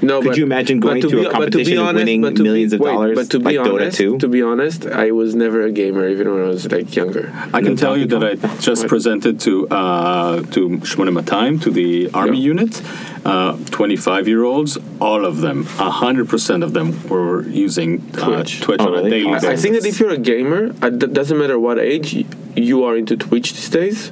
no, 0.04 0.20
Could 0.20 0.28
but- 0.30 0.36
you 0.38 0.42
imagine 0.44 0.80
going 0.80 1.00
to 1.02 1.06
a 1.06 1.10
be- 1.10 1.22
but 1.22 1.32
competition 1.32 1.78
and 1.78 1.96
winning 1.96 2.22
but 2.22 2.34
to 2.34 2.42
millions 2.42 2.72
of 2.72 2.80
wait, 2.80 2.90
dollars 2.90 3.14
But 3.18 3.30
to 3.30 3.38
be 3.38 3.44
like 3.44 3.56
Dota 3.68 3.74
honest, 3.74 3.98
2? 3.98 4.18
to 4.18 4.28
be 4.28 4.42
honest, 4.42 4.84
I 4.86 5.12
was 5.12 5.36
never 5.36 5.62
a 5.62 5.70
gamer, 5.70 6.08
even 6.08 6.26
when 6.32 6.42
I 6.42 6.48
was 6.48 6.64
like 6.72 6.96
younger. 6.96 7.30
I 7.54 7.60
can 7.60 7.74
No 7.74 7.82
tell 7.84 7.96
you 7.96 8.06
that 8.06 8.22
I 8.24 8.32
just 8.58 8.88
presented 8.88 9.38
to 9.46 9.68
uh, 9.68 10.40
to 10.54 10.60
Shmonim 10.90 11.14
Matayim, 11.20 11.62
to 11.62 11.70
the 11.70 12.10
army 12.12 12.38
Yeah. 12.38 12.52
unit, 12.54 12.82
uh, 13.24 13.56
25 13.70 14.26
year 14.26 14.42
olds. 14.42 14.76
All 15.00 15.24
of 15.24 15.40
them, 15.40 15.58
100% 15.78 16.64
of 16.64 16.72
them, 16.72 16.88
were 17.08 17.42
using 17.48 17.90
uh, 18.18 18.24
Twitch. 18.24 18.60
Twitch 18.60 18.80
Oh, 18.80 18.86
on 18.86 18.92
really? 18.94 19.06
a 19.06 19.10
daily 19.16 19.26
I- 19.34 19.36
I 19.36 19.40
basis. 19.40 19.50
I 19.50 19.56
think 19.62 19.74
that 19.76 19.86
if 19.88 20.00
you're 20.00 20.16
a 20.22 20.24
gamer, 20.32 20.62
it 20.82 21.12
doesn't 21.18 21.38
matter 21.38 21.58
what 21.60 21.78
age 21.78 22.08
you 22.56 22.82
are 22.82 22.96
into 22.96 23.14
Twitch 23.16 23.52
these 23.52 23.68
days. 23.70 24.10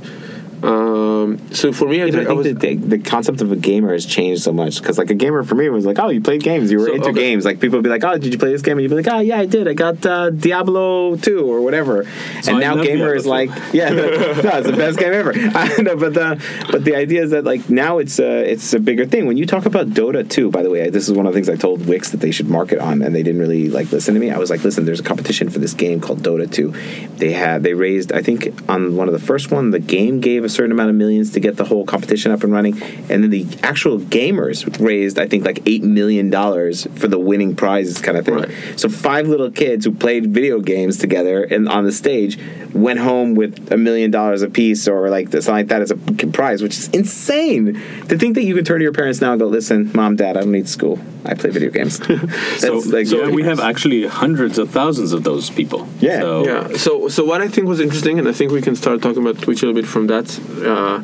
Um, 0.62 1.38
so 1.52 1.72
for 1.72 1.88
me, 1.88 2.02
I, 2.02 2.06
I 2.06 2.10
think 2.10 2.28
I 2.28 2.32
was. 2.32 2.46
that 2.46 2.60
the, 2.60 2.74
the 2.74 2.98
concept 2.98 3.40
of 3.40 3.50
a 3.52 3.56
gamer 3.56 3.92
has 3.92 4.04
changed 4.04 4.42
so 4.42 4.52
much. 4.52 4.80
Because 4.80 4.98
like 4.98 5.10
a 5.10 5.14
gamer 5.14 5.42
for 5.42 5.54
me 5.54 5.68
was 5.68 5.86
like 5.86 5.98
oh 5.98 6.08
you 6.08 6.20
played 6.20 6.42
games. 6.42 6.70
You 6.70 6.78
were 6.78 6.86
So, 6.86 6.94
into 6.94 7.08
okay. 7.10 7.20
games. 7.20 7.44
Like 7.44 7.60
people 7.60 7.78
would 7.78 7.84
be 7.84 7.90
like 7.90 8.04
oh 8.04 8.18
did 8.18 8.32
you 8.32 8.38
play 8.38 8.50
this 8.50 8.62
game? 8.62 8.72
And 8.72 8.82
you'd 8.82 8.90
be 8.90 8.96
like 8.96 9.08
oh 9.08 9.20
yeah 9.20 9.38
I 9.38 9.46
did. 9.46 9.68
I 9.68 9.74
got 9.74 10.04
uh, 10.04 10.30
Diablo 10.30 11.16
2 11.16 11.50
or 11.50 11.60
whatever. 11.60 12.02
And 12.46 12.48
I 12.48 12.58
now 12.58 12.82
gamer 12.82 13.14
is 13.14 13.26
like 13.26 13.50
yeah 13.72 13.90
no, 13.90 14.04
it's 14.04 14.66
the 14.66 14.76
best 14.76 14.98
game 14.98 15.12
ever. 15.12 15.32
I 15.54 15.82
know, 15.82 15.96
but 15.96 16.14
the 16.14 16.42
but 16.70 16.84
the 16.84 16.94
idea 16.94 17.22
is 17.22 17.30
that 17.30 17.44
like 17.44 17.70
now 17.70 17.98
it's 17.98 18.18
a 18.18 18.50
it's 18.50 18.72
a 18.74 18.80
bigger 18.80 19.06
thing. 19.06 19.26
When 19.26 19.36
you 19.36 19.46
talk 19.46 19.66
about 19.66 19.90
Dota 19.90 20.28
2 20.28 20.50
by 20.50 20.62
the 20.62 20.70
way 20.70 20.90
this 20.90 21.08
is 21.08 21.14
one 21.14 21.26
of 21.26 21.32
the 21.32 21.36
things 21.36 21.48
I 21.48 21.56
told 21.56 21.86
Wix 21.86 22.10
that 22.10 22.18
they 22.20 22.30
should 22.30 22.48
market 22.48 22.78
on 22.78 23.02
and 23.02 23.14
they 23.14 23.22
didn't 23.22 23.40
really 23.40 23.68
like 23.68 23.90
listen 23.92 24.14
to 24.14 24.20
me. 24.20 24.30
I 24.30 24.38
was 24.38 24.50
like 24.50 24.62
listen 24.62 24.84
there's 24.84 25.00
a 25.00 25.04
competition 25.04 25.48
for 25.48 25.58
this 25.58 25.74
game 25.74 26.00
called 26.00 26.22
Dota 26.22 26.50
2 26.50 27.16
they 27.16 27.32
had 27.32 27.62
they 27.62 27.74
raised 27.74 28.12
I 28.12 28.22
think 28.22 28.48
on 28.68 28.96
one 28.96 29.08
of 29.08 29.12
the 29.14 29.20
first 29.20 29.50
one 29.50 29.70
the 29.70 29.78
game 29.78 30.20
gave 30.20 30.44
a 30.44 30.49
certain 30.50 30.72
amount 30.72 30.90
of 30.90 30.96
millions 30.96 31.30
to 31.32 31.40
get 31.40 31.56
the 31.56 31.64
whole 31.64 31.84
competition 31.84 32.32
up 32.32 32.42
and 32.44 32.52
running 32.52 32.80
and 32.82 33.22
then 33.22 33.30
the 33.30 33.46
actual 33.62 33.98
gamers 33.98 34.64
raised 34.84 35.18
I 35.18 35.26
think 35.28 35.44
like 35.44 35.62
8 35.66 35.82
million 35.82 36.30
dollars 36.30 36.86
for 36.96 37.08
the 37.08 37.18
winning 37.18 37.56
prizes 37.56 38.00
kind 38.00 38.18
of 38.18 38.24
thing 38.24 38.34
Right. 38.34 38.50
so 38.76 38.88
five 38.88 39.26
little 39.28 39.50
kids 39.50 39.84
who 39.84 39.92
played 39.92 40.26
video 40.28 40.60
games 40.60 40.98
together 40.98 41.42
and 41.44 41.68
on 41.68 41.84
the 41.84 41.92
stage 41.92 42.38
went 42.74 42.98
home 42.98 43.34
with 43.34 43.72
a 43.72 43.76
million 43.76 44.10
dollars 44.10 44.42
apiece 44.42 44.88
or 44.88 45.10
like 45.10 45.30
something 45.30 45.54
like 45.54 45.68
that 45.68 45.82
as 45.82 45.90
a 45.90 45.96
prize, 45.96 46.62
which 46.62 46.78
is 46.78 46.88
insane. 46.88 47.74
To 48.08 48.18
think 48.18 48.34
that 48.34 48.44
you 48.44 48.54
can 48.54 48.64
turn 48.64 48.78
to 48.78 48.82
your 48.82 48.92
parents 48.92 49.20
now 49.20 49.32
and 49.32 49.40
go, 49.40 49.46
"Listen, 49.46 49.90
mom, 49.94 50.16
dad, 50.16 50.36
I 50.36 50.40
don't 50.40 50.52
need 50.52 50.68
school. 50.68 50.98
I 51.24 51.34
play 51.34 51.50
video 51.50 51.70
games." 51.70 52.00
So, 52.58 52.78
like, 52.86 53.06
so 53.06 53.30
we 53.30 53.42
have 53.44 53.60
actually 53.60 54.06
hundreds 54.06 54.58
of 54.58 54.70
thousands 54.70 55.12
of 55.12 55.24
those 55.24 55.50
people. 55.50 55.88
Yeah. 56.00 56.20
So, 56.20 56.44
Yeah. 56.44 56.76
So, 56.76 57.08
so 57.08 57.24
what 57.24 57.40
I 57.40 57.48
think 57.48 57.66
was 57.68 57.80
interesting, 57.80 58.18
and 58.18 58.28
I 58.28 58.32
think 58.32 58.52
we 58.52 58.60
can 58.60 58.76
start 58.76 59.00
talking 59.02 59.22
about 59.22 59.40
Twitch 59.42 59.62
a 59.62 59.66
little 59.66 59.80
bit 59.80 59.88
from 59.88 60.06
that, 60.08 60.26
uh, 60.64 61.02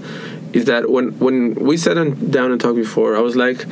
is 0.52 0.66
that 0.66 0.90
when 0.90 1.18
when 1.18 1.54
we 1.54 1.76
sat 1.76 1.94
down 1.94 2.52
and 2.52 2.60
talked 2.60 2.76
before, 2.76 3.16
I 3.16 3.20
was 3.20 3.36
like, 3.36 3.64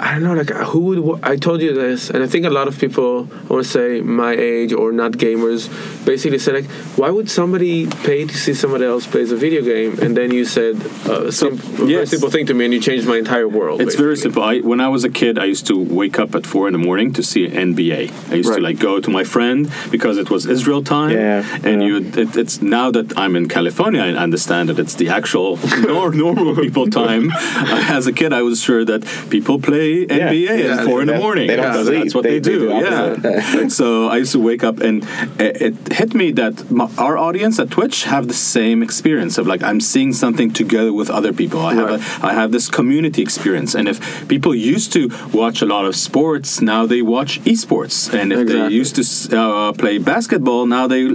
I 0.00 0.14
don't 0.14 0.22
know, 0.22 0.34
like 0.34 0.50
who 0.50 0.80
would 0.80 1.20
I 1.22 1.36
told 1.36 1.60
you 1.60 1.74
this, 1.74 2.10
and 2.10 2.22
I 2.22 2.26
think 2.26 2.46
a 2.46 2.50
lot 2.50 2.68
of 2.68 2.78
people, 2.78 3.28
I 3.32 3.52
want 3.52 3.64
to 3.64 3.70
say 3.70 4.00
my 4.00 4.32
age 4.32 4.72
or 4.72 4.92
not 4.92 5.12
gamers, 5.12 5.68
basically 6.06 6.38
said 6.38 6.54
like, 6.54 6.70
why 6.96 7.10
would 7.10 7.30
somebody 7.30 7.86
pay 7.86 8.24
to 8.24 8.36
see 8.36 8.54
somebody 8.54 8.86
else 8.86 9.06
plays 9.06 9.30
a 9.30 9.36
video 9.36 9.62
game? 9.62 9.98
And 10.00 10.16
then 10.16 10.30
you 10.30 10.44
said 10.44 10.76
uh, 11.06 11.30
some 11.30 11.52
a 11.52 11.56
very 11.56 12.06
simple 12.06 12.30
thing 12.30 12.46
to 12.46 12.54
me, 12.54 12.64
and 12.64 12.74
you 12.74 12.80
changed 12.80 13.06
my 13.06 13.18
entire 13.18 13.48
world. 13.48 13.80
It's 13.82 13.94
very 13.94 14.16
simple. 14.16 14.42
I, 14.42 14.60
when 14.60 14.80
I 14.80 14.88
was 14.88 15.04
a 15.04 15.10
kid, 15.10 15.38
I 15.38 15.44
used 15.44 15.66
to 15.66 15.76
wake 15.78 16.18
up 16.18 16.34
at 16.34 16.46
four 16.46 16.66
in 16.66 16.72
the 16.72 16.78
morning 16.78 17.12
to 17.14 17.22
see 17.22 17.46
NBA. 17.46 18.30
I 18.32 18.34
used 18.34 18.52
to 18.54 18.60
like 18.60 18.78
go 18.78 19.00
to 19.00 19.10
my 19.10 19.24
friend 19.24 19.70
because 19.90 20.16
it 20.16 20.30
was 20.30 20.46
Israel 20.46 20.82
time. 20.82 21.10
Yeah, 21.10 21.44
and 21.68 21.82
yeah. 21.82 21.88
you, 21.88 21.96
it, 22.22 22.36
it's 22.36 22.62
now 22.62 22.90
that 22.90 23.18
I'm 23.18 23.36
in 23.36 23.48
California, 23.48 24.00
I 24.00 24.10
understand 24.26 24.70
that 24.70 24.78
it's 24.78 24.94
the 24.94 25.08
actual 25.10 25.58
nor, 25.82 26.12
normal 26.12 26.56
people 26.56 26.86
time. 27.02 27.30
As 27.98 28.06
a 28.06 28.12
kid, 28.12 28.32
I 28.32 28.42
was 28.42 28.62
sure 28.62 28.84
that 28.84 29.02
people 29.28 29.60
play 29.60 29.89
NBA 30.06 30.54
Yeah, 30.64 30.74
at 30.80 30.84
four 30.88 30.98
in 31.02 31.08
the 31.12 31.18
morning. 31.24 31.46
they 31.48 31.56
don't 31.56 31.70
because 31.72 31.86
sleep. 31.86 32.02
That's 32.02 32.14
what 32.16 32.24
They- 32.24 32.38
they, 32.38 32.50
they 32.50 32.58
do. 32.58 32.68
do 32.68 33.28
yeah. 33.28 33.68
so 33.80 33.86
I 34.14 34.16
used 34.22 34.32
to 34.38 34.42
wake 34.50 34.62
up, 34.68 34.76
and 34.88 34.96
it, 35.46 35.52
it 35.66 35.74
hit 36.00 36.10
me 36.20 36.26
that 36.40 36.54
my, 36.78 36.86
our 37.06 37.16
audience 37.28 37.54
at 37.62 37.68
Twitch 37.76 37.96
have 38.04 38.24
the 38.34 38.38
same 38.56 38.78
experience 38.88 39.34
of 39.40 39.44
like 39.52 39.62
I'm 39.68 39.80
seeing 39.92 40.12
something 40.24 40.48
together 40.62 40.92
with 41.00 41.08
other 41.18 41.32
people. 41.42 41.60
I 41.70 41.74
have 41.80 41.90
Right. 41.90 42.22
a, 42.22 42.26
I 42.30 42.32
have 42.40 42.50
this 42.56 42.66
community 42.78 43.20
experience, 43.28 43.70
and 43.78 43.84
if 43.92 43.96
people 44.34 44.52
used 44.54 44.92
to 44.98 45.02
watch 45.40 45.58
a 45.62 45.66
lot 45.74 45.84
of 45.90 45.94
sports, 46.08 46.48
now 46.72 46.82
they 46.92 47.02
watch 47.16 47.32
esports, 47.52 47.96
and 48.18 48.26
if 48.32 48.40
they 48.50 48.62
used 48.80 48.94
to 49.00 49.04
uh, 49.36 49.72
play 49.82 49.96
basketball, 49.98 50.62
now 50.66 50.84
they 50.92 51.02
l- 51.04 51.12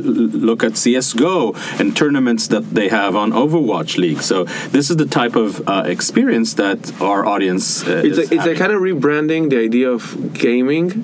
look 0.50 0.62
at 0.68 0.74
CS:GO 0.84 1.54
and 1.80 1.88
tournaments 2.02 2.44
that 2.54 2.64
they 2.78 2.88
have 2.90 3.14
on 3.24 3.32
Overwatch 3.44 3.92
League. 3.98 4.22
So 4.32 4.38
this 4.76 4.86
is 4.92 4.98
the 4.98 5.10
type 5.20 5.36
of 5.36 5.50
uh, 5.68 5.84
experience 5.96 6.50
that 6.64 6.80
our 7.02 7.22
audience 7.34 7.66
uh, 7.88 8.02
It's 8.08 8.18
is 8.18 8.18
a, 8.18 8.22
it's 8.22 8.32
a 8.34 8.38
having. 8.38 8.56
Kind 8.66 8.76
of 8.76 8.82
rebranding 8.82 9.52
the 9.52 9.60
idea 9.60 9.92
of 9.92 10.34
gaming 10.34 11.04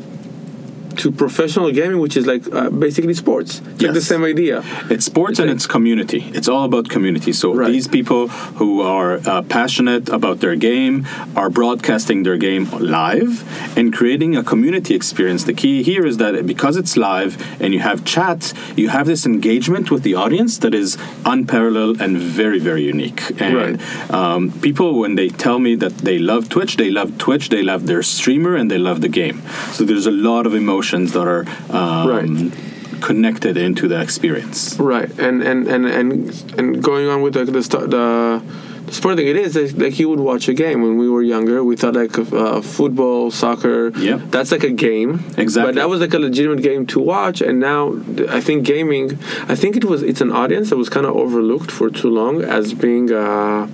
to 0.97 1.11
professional 1.11 1.71
gaming, 1.71 1.99
which 1.99 2.15
is 2.17 2.25
like 2.25 2.43
uh, 2.53 2.69
basically 2.69 3.13
sports. 3.13 3.61
It's 3.73 3.81
like 3.83 3.93
the 3.93 4.01
same 4.01 4.23
idea. 4.23 4.63
It's 4.89 5.05
sports 5.05 5.39
and 5.39 5.47
like- 5.47 5.55
it's 5.55 5.67
community. 5.67 6.21
It's 6.33 6.47
all 6.47 6.65
about 6.65 6.89
community. 6.89 7.31
So 7.33 7.53
Right. 7.53 7.71
these 7.71 7.87
people 7.87 8.27
who 8.59 8.81
are 8.81 9.19
uh, 9.25 9.41
passionate 9.43 10.09
about 10.09 10.39
their 10.39 10.55
game 10.55 11.05
are 11.35 11.49
broadcasting 11.49 12.23
their 12.23 12.37
game 12.37 12.67
live 12.79 13.43
and 13.77 13.93
creating 13.93 14.35
a 14.35 14.43
community 14.43 14.93
experience. 14.95 15.43
The 15.43 15.53
key 15.53 15.83
here 15.83 16.05
is 16.05 16.17
that 16.17 16.45
because 16.45 16.75
it's 16.77 16.95
live 16.97 17.31
and 17.61 17.73
you 17.73 17.79
have 17.79 18.03
chat, 18.05 18.53
you 18.75 18.89
have 18.89 19.05
this 19.07 19.25
engagement 19.25 19.91
with 19.91 20.03
the 20.03 20.15
audience 20.15 20.57
that 20.59 20.73
is 20.73 20.97
unparalleled 21.25 22.01
and 22.01 22.17
very, 22.17 22.59
very 22.59 22.83
unique. 22.83 23.21
And 23.41 23.55
Right. 23.55 24.11
um, 24.19 24.51
people, 24.67 24.99
when 24.99 25.15
they 25.15 25.29
tell 25.29 25.59
me 25.59 25.75
that 25.75 25.93
they 25.99 26.17
love 26.19 26.49
Twitch, 26.49 26.77
they 26.77 26.89
love 26.91 27.17
Twitch, 27.17 27.49
they 27.49 27.63
love 27.63 27.85
their 27.87 28.03
streamer, 28.03 28.55
and 28.55 28.69
they 28.71 28.77
love 28.77 29.01
the 29.01 29.09
game. 29.21 29.41
So 29.75 29.83
there's 29.83 30.07
a 30.07 30.11
lot 30.29 30.45
of 30.45 30.53
emotions 30.81 31.13
that 31.13 31.27
are 31.27 31.45
um, 31.69 32.07
Right. 32.07 33.01
connected 33.01 33.57
into 33.57 33.87
the 33.87 33.99
experience. 34.01 34.77
Right, 34.79 35.09
and 35.19 35.41
and 35.43 35.67
and 35.67 35.85
and, 35.85 36.53
and 36.57 36.83
going 36.83 37.07
on 37.07 37.21
with 37.21 37.35
like 37.35 37.51
the 37.51 37.63
st- 37.63 37.89
the. 37.91 38.41
The 38.87 38.95
sport 38.97 39.15
thing 39.15 39.27
it 39.27 39.37
is 39.37 39.55
like, 39.55 39.77
like 39.83 39.99
you 39.99 40.09
would 40.09 40.19
watch 40.19 40.49
a 40.49 40.53
game 40.53 40.81
when 40.81 40.97
we 40.97 41.07
were 41.07 41.21
younger. 41.21 41.63
We 41.63 41.75
thought 41.77 41.93
like 41.93 42.17
uh, 42.17 42.61
football, 42.61 43.31
soccer. 43.31 43.89
Yeah. 43.97 44.19
that's 44.33 44.51
like 44.51 44.63
a 44.65 44.71
game. 44.71 45.11
Exactly. 45.37 45.61
But 45.67 45.75
that 45.75 45.87
was 45.87 46.01
like 46.01 46.13
a 46.15 46.19
legitimate 46.19 46.61
game 46.63 46.85
to 46.87 46.99
watch. 46.99 47.39
And 47.41 47.59
now 47.59 47.93
I 48.37 48.41
think 48.41 48.65
gaming. 48.65 49.05
I 49.47 49.55
think 49.55 49.77
it 49.77 49.85
was 49.85 50.01
it's 50.03 50.19
an 50.19 50.31
audience 50.31 50.71
that 50.71 50.77
was 50.77 50.89
kind 50.89 51.05
of 51.05 51.13
overlooked 51.15 51.71
for 51.71 51.89
too 51.91 52.09
long 52.09 52.41
as 52.57 52.73
being 52.73 53.05
uh, 53.13 53.67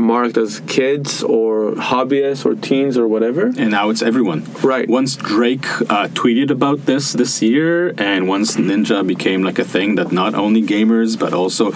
marked 0.00 0.36
as 0.36 0.60
kids 0.66 1.22
or 1.22 1.72
hobbyists 1.72 2.44
or 2.46 2.54
teens 2.54 2.96
or 2.98 3.06
whatever. 3.08 3.46
and 3.46 3.70
now 3.70 3.90
it's 3.90 4.02
everyone. 4.02 4.44
Right. 4.62 4.88
Once 4.88 5.16
Drake 5.16 5.66
uh, 5.82 6.08
tweeted 6.08 6.50
about 6.50 6.86
this 6.86 7.12
this 7.12 7.42
year, 7.42 7.94
and 7.98 8.28
once 8.28 8.56
Ninja 8.56 9.06
became 9.06 9.42
like 9.42 9.58
a 9.58 9.64
thing 9.64 9.96
that 9.96 10.12
not 10.12 10.34
only 10.34 10.62
gamers 10.62 11.18
but 11.18 11.32
also 11.34 11.72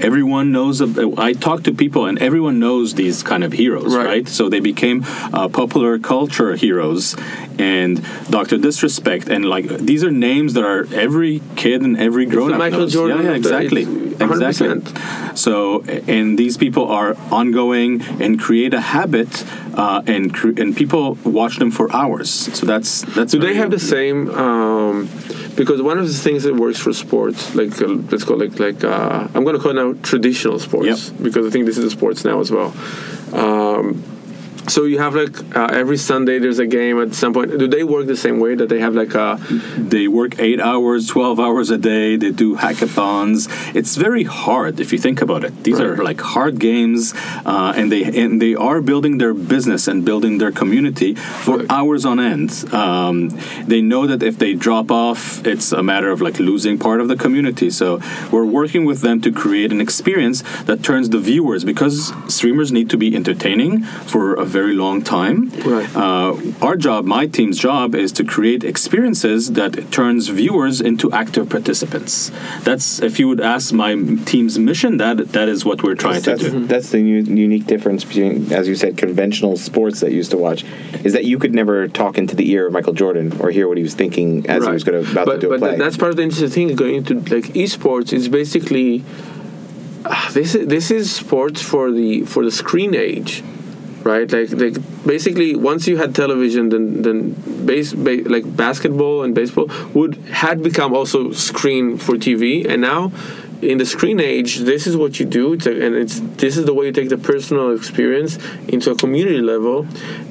everyone 0.00 0.52
knows. 0.52 0.80
I 1.18 1.32
talk 1.32 1.62
to 1.64 1.72
people, 1.72 2.06
and 2.06 2.18
everyone 2.18 2.58
knows 2.58 2.94
these 2.94 3.22
kind 3.22 3.42
of 3.44 3.52
heroes, 3.52 3.94
Right. 3.94 4.06
right? 4.06 4.28
So 4.28 4.48
they 4.48 4.60
became 4.60 5.04
uh, 5.32 5.48
popular 5.48 5.98
culture 5.98 6.54
heroes, 6.56 7.16
and 7.58 8.02
Doctor 8.30 8.58
Disrespect, 8.58 9.28
and 9.28 9.44
like 9.44 9.66
these 9.68 10.04
are 10.04 10.10
names 10.10 10.54
that 10.54 10.64
are 10.64 10.86
every 10.94 11.40
kid 11.56 11.82
and 11.82 11.96
every 11.98 12.26
grown 12.26 12.52
up 12.52 12.58
Michael 12.58 12.80
knows. 12.80 12.92
Jordan 12.92 13.18
Yeah, 13.22 13.30
yeah, 13.30 13.36
exactly, 13.36 13.84
exactly. 14.20 14.68
100%. 14.68 15.36
So, 15.36 15.82
and 16.08 16.38
these 16.38 16.56
people 16.56 16.88
are 16.88 17.16
ongoing 17.30 18.02
and 18.20 18.38
create 18.38 18.72
a 18.74 18.80
habit, 18.80 19.44
uh, 19.74 20.02
and 20.06 20.32
cre- 20.32 20.58
and 20.60 20.74
people 20.76 21.14
watch 21.24 21.58
them 21.58 21.70
for 21.70 21.92
hours. 21.94 22.30
So 22.30 22.66
that's 22.66 23.02
that's. 23.14 23.32
Do 23.32 23.38
they 23.38 23.54
have 23.54 23.70
the 23.70 23.78
same? 23.78 24.30
Um, 24.30 25.08
because 25.56 25.80
one 25.82 25.98
of 25.98 26.06
the 26.06 26.14
things 26.14 26.42
that 26.44 26.54
works 26.54 26.78
for 26.78 26.92
sports, 26.92 27.54
like 27.54 27.80
uh, 27.80 27.86
let's 28.10 28.24
call 28.24 28.40
it 28.42 28.58
like 28.58 28.84
uh, 28.84 29.28
I'm 29.34 29.44
going 29.44 29.56
to 29.56 29.62
call 29.62 29.70
it 29.72 29.74
now 29.82 29.94
traditional 30.02 30.58
sports, 30.58 31.10
Yep. 31.10 31.22
because 31.22 31.46
I 31.46 31.50
think 31.50 31.66
this 31.66 31.78
is 31.78 31.84
a 31.84 31.90
sports 31.90 32.24
now 32.24 32.40
as 32.40 32.50
well. 32.50 32.74
Um, 33.32 34.02
so 34.68 34.84
you 34.84 34.98
have 34.98 35.14
like 35.14 35.56
uh, 35.56 35.68
every 35.72 35.96
Sunday 35.96 36.38
there's 36.38 36.58
a 36.58 36.66
game 36.66 37.00
at 37.00 37.14
some 37.14 37.32
point. 37.32 37.56
Do 37.58 37.66
they 37.68 37.84
work 37.84 38.06
the 38.06 38.16
same 38.16 38.38
way 38.40 38.54
that 38.54 38.68
they 38.68 38.80
have 38.80 38.94
like 38.94 39.14
a 39.14 39.38
They 39.76 40.08
work 40.08 40.38
eight 40.38 40.60
hours, 40.60 41.06
twelve 41.06 41.38
hours 41.40 41.70
a 41.70 41.78
day. 41.78 42.16
They 42.16 42.30
do 42.30 42.56
hackathons. 42.56 43.48
It's 43.74 43.96
very 43.96 44.24
hard 44.24 44.80
if 44.80 44.92
you 44.92 44.98
think 44.98 45.20
about 45.22 45.44
it. 45.44 45.52
These 45.64 45.80
are 45.80 45.96
like 46.10 46.20
hard 46.20 46.58
games, 46.58 47.14
uh, 47.44 47.72
and 47.76 47.90
they 47.92 48.02
and 48.22 48.40
they 48.40 48.54
are 48.54 48.80
building 48.80 49.18
their 49.18 49.34
business 49.34 49.88
and 49.88 50.04
building 50.04 50.38
their 50.38 50.52
community 50.52 51.14
for 51.14 51.56
Right. 51.58 51.66
hours 51.70 52.04
on 52.04 52.18
end. 52.20 52.50
Um, 52.74 53.30
they 53.66 53.80
know 53.80 54.06
that 54.06 54.22
if 54.22 54.36
they 54.38 54.52
drop 54.54 54.90
off, 54.90 55.46
it's 55.46 55.72
a 55.72 55.82
matter 55.82 56.10
of 56.10 56.20
like 56.20 56.38
losing 56.38 56.76
part 56.78 57.00
of 57.00 57.08
the 57.08 57.16
community. 57.16 57.70
So 57.70 58.00
we're 58.32 58.44
working 58.60 58.84
with 58.84 59.00
them 59.00 59.20
to 59.22 59.30
create 59.32 59.70
an 59.72 59.80
experience 59.80 60.42
that 60.68 60.82
turns 60.82 61.08
the 61.10 61.18
viewers 61.18 61.64
because 61.64 62.12
streamers 62.28 62.70
need 62.72 62.88
to 62.90 62.96
be 62.98 63.08
entertaining 63.16 63.72
for 64.12 64.34
a 64.34 64.44
very 64.60 64.74
long 64.74 65.02
time. 65.18 65.38
Right. 65.74 65.88
Uh, 66.04 66.30
our 66.68 66.76
job, 66.86 67.00
my 67.18 67.24
team's 67.36 67.58
job, 67.68 67.94
is 68.04 68.10
to 68.18 68.22
create 68.34 68.62
experiences 68.64 69.40
that 69.58 69.72
turns 69.98 70.22
viewers 70.42 70.76
into 70.80 71.06
active 71.22 71.46
participants. 71.56 72.30
That's 72.68 72.86
if 73.08 73.14
you 73.20 73.26
would 73.30 73.42
ask 73.54 73.64
my 73.84 73.92
team's 74.30 74.54
mission, 74.58 74.92
that 75.04 75.16
that 75.36 75.48
is 75.54 75.60
what 75.68 75.78
we're 75.84 76.00
trying 76.06 76.22
to 76.22 76.30
that's, 76.30 76.42
do. 76.42 76.66
that's 76.72 76.90
the 76.94 77.00
u- 77.00 77.28
unique 77.48 77.66
difference 77.66 78.02
between, 78.10 78.52
as 78.60 78.64
you 78.70 78.76
said, 78.82 78.92
conventional 79.06 79.54
sports 79.68 80.00
that 80.00 80.10
you 80.12 80.18
used 80.24 80.32
to 80.36 80.40
watch, 80.46 80.60
is 81.06 81.12
that 81.16 81.24
you 81.30 81.38
could 81.42 81.54
never 81.60 81.76
talk 81.88 82.12
into 82.22 82.34
the 82.40 82.46
ear 82.54 82.66
of 82.68 82.72
Michael 82.72 82.96
Jordan 83.02 83.26
or 83.40 83.50
hear 83.50 83.66
what 83.68 83.76
he 83.76 83.82
was 83.82 83.94
thinking 83.94 84.28
as 84.48 84.64
he 84.64 84.72
was 84.72 84.84
going 84.84 85.04
to 85.04 85.10
about 85.12 85.26
but, 85.26 85.34
to 85.34 85.40
do 85.40 85.52
a 85.52 85.58
but 85.58 85.66
play. 85.66 85.76
that's 85.76 85.96
part 85.96 86.10
of 86.10 86.16
the 86.16 86.22
interesting 86.22 86.50
thing 86.50 86.76
going 86.76 86.96
into 87.00 87.14
like 87.34 87.46
esports 87.62 88.12
is 88.12 88.28
basically 88.28 89.04
uh, 90.04 90.30
this 90.32 90.54
is 90.54 90.66
this 90.66 90.90
is 90.90 91.04
sports 91.14 91.60
for 91.70 91.84
the 91.90 92.10
for 92.32 92.42
the 92.44 92.54
screen 92.62 92.94
age 92.94 93.42
right? 94.06 94.30
Like 94.30 94.50
like 94.52 94.76
basically 95.04 95.56
once 95.56 95.86
you 95.88 95.96
had 95.96 96.14
television 96.14 96.68
then 96.70 97.02
then 97.02 97.18
base, 97.66 97.92
ba- 97.92 98.22
like 98.34 98.46
basketball 98.56 99.22
and 99.24 99.34
baseball 99.34 99.68
would 99.94 100.14
had 100.44 100.62
become 100.62 100.94
also 100.94 101.32
screen 101.32 101.98
for 101.98 102.14
TV 102.14 102.64
and 102.68 102.80
now 102.80 103.12
in 103.62 103.78
the 103.78 103.86
screen 103.86 104.20
age 104.20 104.58
this 104.58 104.86
is 104.86 104.96
what 104.96 105.18
you 105.18 105.26
do 105.26 105.52
and 105.52 105.94
it's 105.94 106.20
this 106.36 106.56
is 106.56 106.64
the 106.64 106.74
way 106.74 106.86
you 106.86 106.92
take 106.92 107.08
the 107.08 107.18
personal 107.18 107.74
experience 107.74 108.38
into 108.68 108.90
a 108.90 108.96
community 108.96 109.40
level 109.40 109.86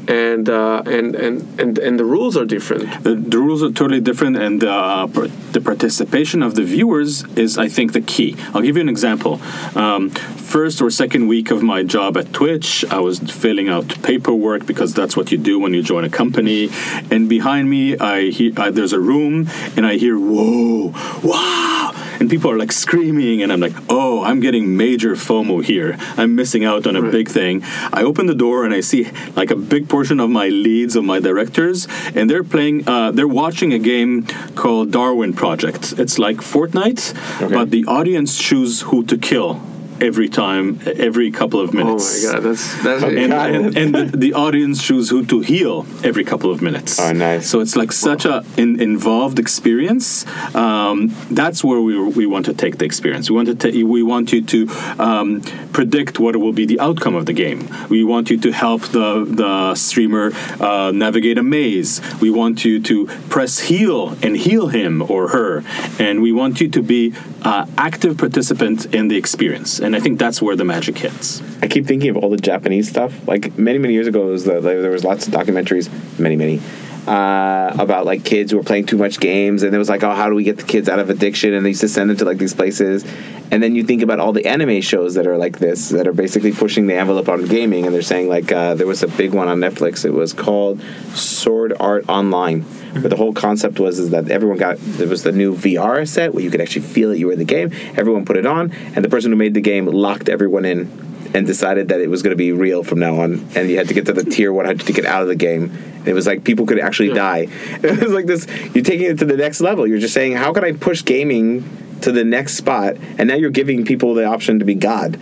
and 0.07 0.49
uh, 0.49 0.83
and, 0.85 1.15
and 1.15 1.59
and 1.59 1.77
and 1.79 1.99
the 1.99 2.05
rules 2.05 2.37
are 2.37 2.45
different 2.45 2.85
The, 3.03 3.15
the 3.15 3.37
rules 3.37 3.63
are 3.63 3.71
totally 3.71 4.01
different, 4.01 4.37
and 4.37 4.63
uh, 4.63 5.07
the 5.51 5.61
participation 5.61 6.41
of 6.41 6.55
the 6.55 6.63
viewers 6.63 7.23
is, 7.35 7.57
I 7.57 7.67
think, 7.67 7.93
the 7.93 8.01
key. 8.01 8.35
I'll 8.53 8.61
give 8.61 8.75
you 8.77 8.81
an 8.81 8.89
example. 8.89 9.41
Um, 9.75 10.09
first 10.09 10.81
or 10.81 10.89
second 10.89 11.27
week 11.27 11.51
of 11.51 11.61
my 11.63 11.83
job 11.83 12.17
at 12.17 12.33
Twitch, 12.33 12.85
I 12.89 12.99
was 12.99 13.19
filling 13.19 13.69
out 13.69 14.01
paperwork 14.03 14.65
because 14.65 14.93
that's 14.93 15.15
what 15.17 15.31
you 15.31 15.37
do 15.37 15.59
when 15.59 15.73
you 15.73 15.81
join 15.83 16.03
a 16.03 16.09
company. 16.09 16.69
And 17.11 17.29
behind 17.29 17.69
me, 17.69 17.97
I 17.97 18.29
hear 18.29 18.51
uh, 18.57 18.71
there's 18.71 18.93
a 18.93 18.99
room, 18.99 19.49
and 19.75 19.85
I 19.85 19.97
hear 19.97 20.17
whoa, 20.17 20.93
wow, 21.23 21.91
and 22.19 22.29
people 22.29 22.49
are 22.51 22.57
like 22.57 22.71
screaming, 22.71 23.41
and 23.43 23.51
I'm 23.51 23.59
like, 23.59 23.73
oh, 23.89 24.23
I'm 24.23 24.39
getting 24.39 24.75
major 24.77 25.15
FOMO 25.15 25.63
here. 25.63 25.97
I'm 26.17 26.35
missing 26.35 26.63
out 26.65 26.87
on 26.87 26.95
a 26.95 27.01
Right. 27.01 27.11
big 27.11 27.29
thing. 27.29 27.61
I 27.93 28.03
open 28.03 28.25
the 28.25 28.35
door 28.35 28.65
and 28.65 28.73
I 28.73 28.81
see 28.81 29.07
like 29.35 29.51
a 29.51 29.55
big 29.55 29.87
portion 29.89 30.19
of 30.19 30.29
my 30.29 30.47
leads 30.49 30.95
of 30.95 31.03
my 31.03 31.19
directors, 31.19 31.87
and 32.15 32.29
they're 32.29 32.43
playing. 32.43 32.87
Uh, 32.87 33.11
they're 33.11 33.27
watching 33.43 33.73
a 33.73 33.79
game 33.79 34.25
called 34.55 34.91
Darwin 34.91 35.33
Project. 35.33 35.93
It's 35.97 36.17
like 36.19 36.37
Fortnite, 36.37 37.13
Okay. 37.41 37.53
but 37.53 37.71
the 37.71 37.85
audience 37.85 38.37
choose 38.37 38.81
who 38.81 39.03
to 39.05 39.17
kill 39.17 39.59
every 40.01 40.29
time, 40.29 40.79
every 40.85 41.31
couple 41.31 41.59
of 41.59 41.73
minutes. 41.73 42.25
oh 42.25 42.27
my 42.27 42.33
god 42.33 42.43
that's 42.43 42.83
that's 42.83 43.03
And, 43.03 43.33
and, 43.33 43.77
and 43.77 43.95
the, 43.95 44.17
the 44.17 44.33
audience 44.33 44.83
choose 44.83 45.09
who 45.09 45.25
to 45.25 45.39
heal 45.41 45.85
every 46.03 46.23
couple 46.23 46.51
of 46.51 46.61
minutes. 46.61 46.99
Oh, 46.99 47.11
nice. 47.11 47.47
So 47.49 47.59
it's 47.59 47.75
like 47.75 47.91
such 47.91 48.25
a 48.25 48.43
in, 48.57 48.79
involved 48.81 49.39
experience. 49.39 50.25
Um, 50.55 51.13
that's 51.31 51.63
where 51.63 51.81
we, 51.81 51.97
we 52.09 52.25
want 52.25 52.45
to 52.45 52.53
take 52.53 52.77
the 52.77 52.85
experience. 52.85 53.29
We 53.29 53.35
want 53.35 53.47
to 53.47 53.55
ta- 53.55 53.87
we 53.95 54.03
want 54.03 54.31
you 54.33 54.41
to 54.43 54.69
um, 54.99 55.41
predict 55.73 56.19
what 56.19 56.35
will 56.35 56.53
be 56.53 56.65
the 56.65 56.79
outcome 56.79 57.15
of 57.15 57.25
the 57.25 57.33
game. 57.33 57.67
We 57.89 58.03
want 58.03 58.29
you 58.29 58.37
to 58.39 58.51
help 58.51 58.81
the 58.99 59.25
the 59.25 59.75
streamer 59.75 60.31
uh, 60.59 60.91
navigate 60.93 61.37
a 61.37 61.43
maze. 61.43 62.01
We 62.21 62.29
want 62.29 62.65
you 62.65 62.81
to 62.83 63.07
press 63.29 63.59
heal 63.59 64.17
and 64.21 64.35
heal 64.37 64.67
him 64.67 65.01
or 65.09 65.29
her, 65.29 65.63
and 65.99 66.21
we 66.21 66.31
want 66.31 66.61
you 66.61 66.69
to 66.69 66.81
be 66.81 67.13
uh, 67.43 67.65
active 67.77 68.17
participant 68.17 68.93
in 68.93 69.07
the 69.07 69.17
experience. 69.17 69.79
And 69.85 69.95
I 69.95 69.99
think 69.99 70.17
that's 70.17 70.41
where 70.41 70.55
the 70.55 70.65
magic 70.65 70.97
hits. 70.97 71.43
I 71.61 71.67
keep 71.67 71.85
thinking 71.85 72.09
of 72.09 72.17
all 72.17 72.31
the 72.31 72.37
Japanese 72.37 72.89
stuff. 72.89 73.27
Like 73.27 73.55
many, 73.55 73.77
many 73.77 73.93
years 73.93 74.07
ago, 74.07 74.25
was 74.25 74.43
the, 74.43 74.59
there 74.59 74.89
was 74.89 75.03
lots 75.03 75.27
of 75.27 75.33
documentaries, 75.33 75.91
many, 76.19 76.35
many, 76.35 76.59
uh, 77.05 77.75
about 77.77 78.07
like 78.07 78.23
kids 78.25 78.51
who 78.51 78.57
were 78.57 78.63
playing 78.63 78.87
too 78.87 78.97
much 78.97 79.19
games, 79.19 79.61
and 79.61 79.75
it 79.75 79.77
was 79.77 79.87
like, 79.87 80.01
oh, 80.01 80.15
how 80.15 80.27
do 80.27 80.33
we 80.33 80.43
get 80.43 80.57
the 80.57 80.63
kids 80.63 80.89
out 80.89 80.97
of 80.97 81.11
addiction? 81.11 81.53
And 81.53 81.63
they 81.63 81.69
used 81.69 81.81
to 81.81 81.87
send 81.87 82.09
them 82.09 82.17
to 82.17 82.25
like 82.25 82.39
these 82.39 82.55
places. 82.55 83.05
And 83.51 83.61
then 83.61 83.75
you 83.75 83.83
think 83.83 84.01
about 84.01 84.19
all 84.19 84.33
the 84.33 84.47
anime 84.47 84.81
shows 84.81 85.13
that 85.13 85.27
are 85.27 85.37
like 85.37 85.59
this, 85.59 85.89
that 85.89 86.07
are 86.07 86.13
basically 86.13 86.51
pushing 86.51 86.87
the 86.87 86.95
envelope 86.95 87.29
on 87.29 87.45
gaming, 87.45 87.85
and 87.85 87.93
they're 87.93 88.01
saying 88.01 88.27
like 88.27 88.51
uh, 88.51 88.73
there 88.73 88.87
was 88.87 89.03
a 89.03 89.07
big 89.07 89.35
one 89.35 89.47
on 89.47 89.59
Netflix. 89.59 90.03
It 90.03 90.13
was 90.13 90.33
called 90.33 90.81
Sword 91.13 91.73
Art 91.79 92.09
Online. 92.09 92.65
But 93.01 93.09
the 93.09 93.17
whole 93.17 93.33
concept 93.33 93.79
was 93.79 93.99
is 93.99 94.11
that 94.11 94.29
everyone 94.29 94.57
got 94.57 94.77
there 94.79 95.07
was 95.07 95.23
the 95.23 95.31
new 95.31 95.55
VR 95.55 96.07
set 96.07 96.33
where 96.33 96.43
you 96.43 96.49
could 96.49 96.61
actually 96.61 96.83
feel 96.83 97.09
that 97.09 97.19
you 97.19 97.27
were 97.27 97.33
in 97.33 97.39
the 97.39 97.45
game. 97.45 97.71
Everyone 97.95 98.25
put 98.25 98.37
it 98.37 98.45
on, 98.45 98.71
and 98.71 99.03
the 99.03 99.09
person 99.09 99.31
who 99.31 99.37
made 99.37 99.53
the 99.53 99.61
game 99.61 99.85
locked 99.85 100.29
everyone 100.29 100.65
in 100.65 100.89
and 101.33 101.45
decided 101.45 101.89
that 101.89 101.99
it 101.99 102.09
was 102.09 102.23
going 102.23 102.31
to 102.31 102.37
be 102.37 102.53
real 102.53 102.83
from 102.83 102.99
now 102.99 103.19
on, 103.19 103.45
and 103.55 103.69
you 103.69 103.77
had 103.77 103.89
to 103.89 103.93
get 103.93 104.05
to 104.05 104.13
the 104.13 104.23
tier 104.23 104.53
100 104.53 104.87
to 104.87 104.93
get 104.93 105.05
out 105.05 105.21
of 105.21 105.27
the 105.27 105.35
game. 105.35 105.63
And 105.65 106.07
it 106.07 106.13
was 106.13 106.25
like 106.25 106.45
people 106.45 106.65
could 106.65 106.79
actually 106.79 107.09
die. 107.09 107.47
It 107.83 108.01
was 108.01 108.13
like 108.13 108.25
this. 108.25 108.47
You're 108.73 108.83
taking 108.83 109.07
it 109.07 109.19
to 109.19 109.25
the 109.25 109.35
next 109.35 109.59
level. 109.59 109.85
You're 109.85 109.99
just 109.99 110.13
saying, 110.13 110.33
how 110.33 110.53
can 110.53 110.63
I 110.63 110.71
push 110.71 111.03
gaming 111.03 111.63
to 112.01 112.11
the 112.11 112.23
next 112.23 112.55
spot? 112.55 112.95
And 113.17 113.27
now 113.27 113.35
you're 113.35 113.49
giving 113.49 113.83
people 113.83 114.13
the 114.13 114.25
option 114.25 114.59
to 114.59 114.65
be 114.65 114.75
God. 114.75 115.19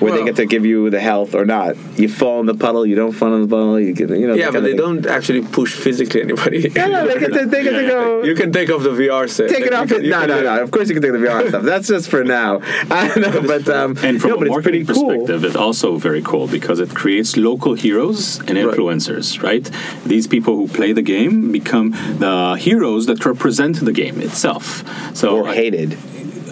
Where 0.00 0.12
they 0.12 0.24
get 0.24 0.36
to 0.36 0.46
give 0.46 0.64
you 0.66 0.90
the 0.90 1.00
health 1.00 1.34
or 1.34 1.44
not. 1.44 1.76
You 1.98 2.08
fall 2.08 2.40
in 2.40 2.46
the 2.46 2.54
puddle, 2.54 2.84
you 2.86 2.96
don't 2.96 3.12
fall 3.12 3.34
in 3.34 3.42
the 3.42 3.48
puddle. 3.48 3.78
You 3.78 3.92
get, 3.92 4.10
you 4.10 4.26
know. 4.26 4.34
Yeah, 4.34 4.50
but 4.50 4.60
they 4.62 4.70
thing. 4.70 4.76
don't 4.78 5.06
actually 5.06 5.42
push 5.42 5.74
physically 5.74 6.22
anybody. 6.22 6.70
Yeah, 6.80 6.86
no, 6.86 7.06
they 7.06 7.18
get 7.20 7.32
to, 7.32 7.46
they 7.46 7.62
get 7.62 7.72
to 7.80 7.86
go. 7.86 8.22
You 8.22 8.34
can 8.34 8.52
take 8.52 8.70
off 8.70 8.82
the 8.82 8.90
VR 8.90 9.28
set. 9.28 9.50
Take 9.50 9.66
it 9.66 9.72
off. 9.74 9.90
you 9.90 9.96
It. 9.96 10.00
can- 10.02 10.10
No, 10.10 10.26
no, 10.26 10.42
no. 10.42 10.62
Of 10.62 10.70
course 10.70 10.88
you 10.88 10.94
can 10.94 11.02
take 11.02 11.12
the 11.12 11.18
VR 11.18 11.48
stuff. 11.48 11.62
That's 11.62 11.88
just 11.88 12.08
for 12.08 12.24
now. 12.24 12.60
I 12.90 13.08
don't 13.08 13.20
know, 13.20 13.42
but 13.46 13.68
um, 13.68 13.96
And 14.02 14.20
from 14.20 14.30
no, 14.30 14.36
a 14.36 14.38
but 14.38 14.46
it's 14.48 14.54
pretty 14.62 14.82
marketing 14.84 14.86
cool. 14.86 15.08
perspective, 15.08 15.44
it's 15.44 15.56
also 15.56 15.96
very 15.96 16.22
cool 16.22 16.46
because 16.48 16.80
it 16.80 16.90
creates 16.94 17.36
local 17.36 17.74
heroes 17.74 18.38
and 18.40 18.56
Right. 18.56 18.66
influencers, 18.66 19.42
right? 19.42 19.70
These 20.06 20.26
people 20.26 20.56
who 20.56 20.66
play 20.68 20.92
the 20.92 21.02
game 21.02 21.52
become 21.52 21.90
the 22.18 22.56
heroes 22.58 23.06
that 23.06 23.24
represent 23.26 23.84
the 23.84 23.92
game 23.92 24.20
itself. 24.20 24.84
So 25.16 25.38
Or 25.38 25.52
hated. 25.52 25.96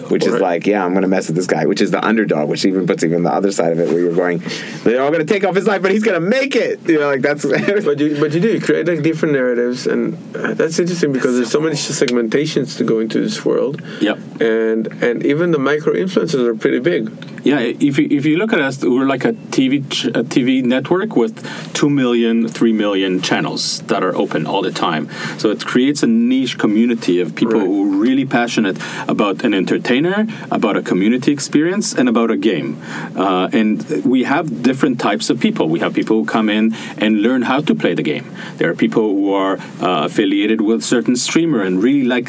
Which 0.09 0.25
is 0.25 0.33
Right. 0.33 0.41
like, 0.41 0.67
yeah, 0.67 0.83
I'm 0.83 0.91
going 0.91 1.03
to 1.03 1.07
mess 1.07 1.27
with 1.27 1.35
this 1.35 1.47
guy, 1.47 1.65
which 1.65 1.81
is 1.81 1.91
the 1.91 2.05
underdog, 2.05 2.49
which 2.49 2.65
even 2.65 2.85
puts 2.87 3.03
even 3.03 3.23
the 3.23 3.31
other 3.33 3.51
side 3.51 3.71
of 3.71 3.79
it 3.79 3.87
where 3.89 3.99
you're 3.99 4.15
going, 4.15 4.41
they're 4.83 5.01
all 5.01 5.11
going 5.11 5.25
to 5.25 5.31
take 5.33 5.43
off 5.43 5.55
his 5.55 5.67
life, 5.67 5.81
but 5.81 5.91
he's 5.91 6.03
going 6.03 6.19
to 6.21 6.27
make 6.27 6.55
it. 6.55 6.79
You 6.87 6.99
know, 6.99 7.07
like 7.07 7.21
that's. 7.21 7.45
But 7.89 7.99
you, 7.99 8.19
but 8.19 8.33
you 8.33 8.39
do 8.41 8.49
you 8.53 8.61
create 8.61 8.87
like 8.87 9.01
different 9.01 9.33
narratives, 9.33 9.87
and 9.87 10.15
uh, 10.35 10.53
that's 10.53 10.77
interesting 10.79 11.11
because 11.13 11.35
there's 11.37 11.51
so 11.51 11.59
many 11.61 11.75
segmentations 11.75 12.77
to 12.77 12.83
go 12.83 12.99
into 12.99 13.19
this 13.21 13.43
world. 13.45 13.81
Yep. 14.01 14.17
And 14.41 14.87
and 15.03 15.25
even 15.25 15.51
the 15.51 15.59
micro 15.59 15.93
influencers 15.93 16.45
are 16.45 16.55
pretty 16.55 16.79
big. 16.79 17.09
Yeah, 17.49 17.61
if 17.89 17.97
you, 17.97 18.07
if 18.19 18.23
you 18.29 18.37
look 18.37 18.53
at 18.53 18.61
us, 18.61 18.75
we're 18.83 19.07
like 19.15 19.25
a 19.25 19.33
TV 19.55 19.79
a 20.21 20.23
TV 20.35 20.63
network 20.63 21.15
with 21.15 21.33
2 21.73 21.89
million, 21.89 22.47
3 22.47 22.73
million 22.73 23.21
channels 23.21 23.79
that 23.91 24.03
are 24.03 24.15
open 24.15 24.45
all 24.45 24.61
the 24.61 24.71
time. 24.71 25.09
So 25.39 25.49
it 25.49 25.65
creates 25.65 26.03
a 26.03 26.07
niche 26.07 26.57
community 26.59 27.19
of 27.21 27.27
people 27.35 27.59
Right. 27.59 27.65
who 27.65 27.77
are 27.85 27.97
really 28.07 28.25
passionate 28.25 28.77
about 29.07 29.43
an 29.43 29.53
entertainer, 29.55 30.27
about 30.51 30.75
a 30.77 30.83
community 30.83 31.31
experience, 31.31 31.87
and 31.99 32.07
about 32.07 32.29
a 32.29 32.37
game. 32.37 32.77
Uh, 33.15 33.49
and 33.59 33.75
we 34.05 34.19
have 34.25 34.61
different 34.61 34.99
types 34.99 35.31
of 35.31 35.39
people. 35.39 35.67
We 35.69 35.79
have 35.79 35.93
people 35.95 36.15
who 36.19 36.25
come 36.25 36.49
in 36.49 36.75
and 37.03 37.23
learn 37.23 37.41
how 37.51 37.61
to 37.61 37.73
play 37.73 37.95
the 37.95 38.03
game. 38.03 38.25
There 38.57 38.69
are 38.69 38.75
people 38.75 39.05
who 39.15 39.33
are 39.33 39.55
uh, 39.81 40.05
affiliated 40.05 40.61
with 40.61 40.83
certain 40.83 41.15
streamer 41.15 41.61
and 41.63 41.81
really 41.81 42.03
like 42.15 42.27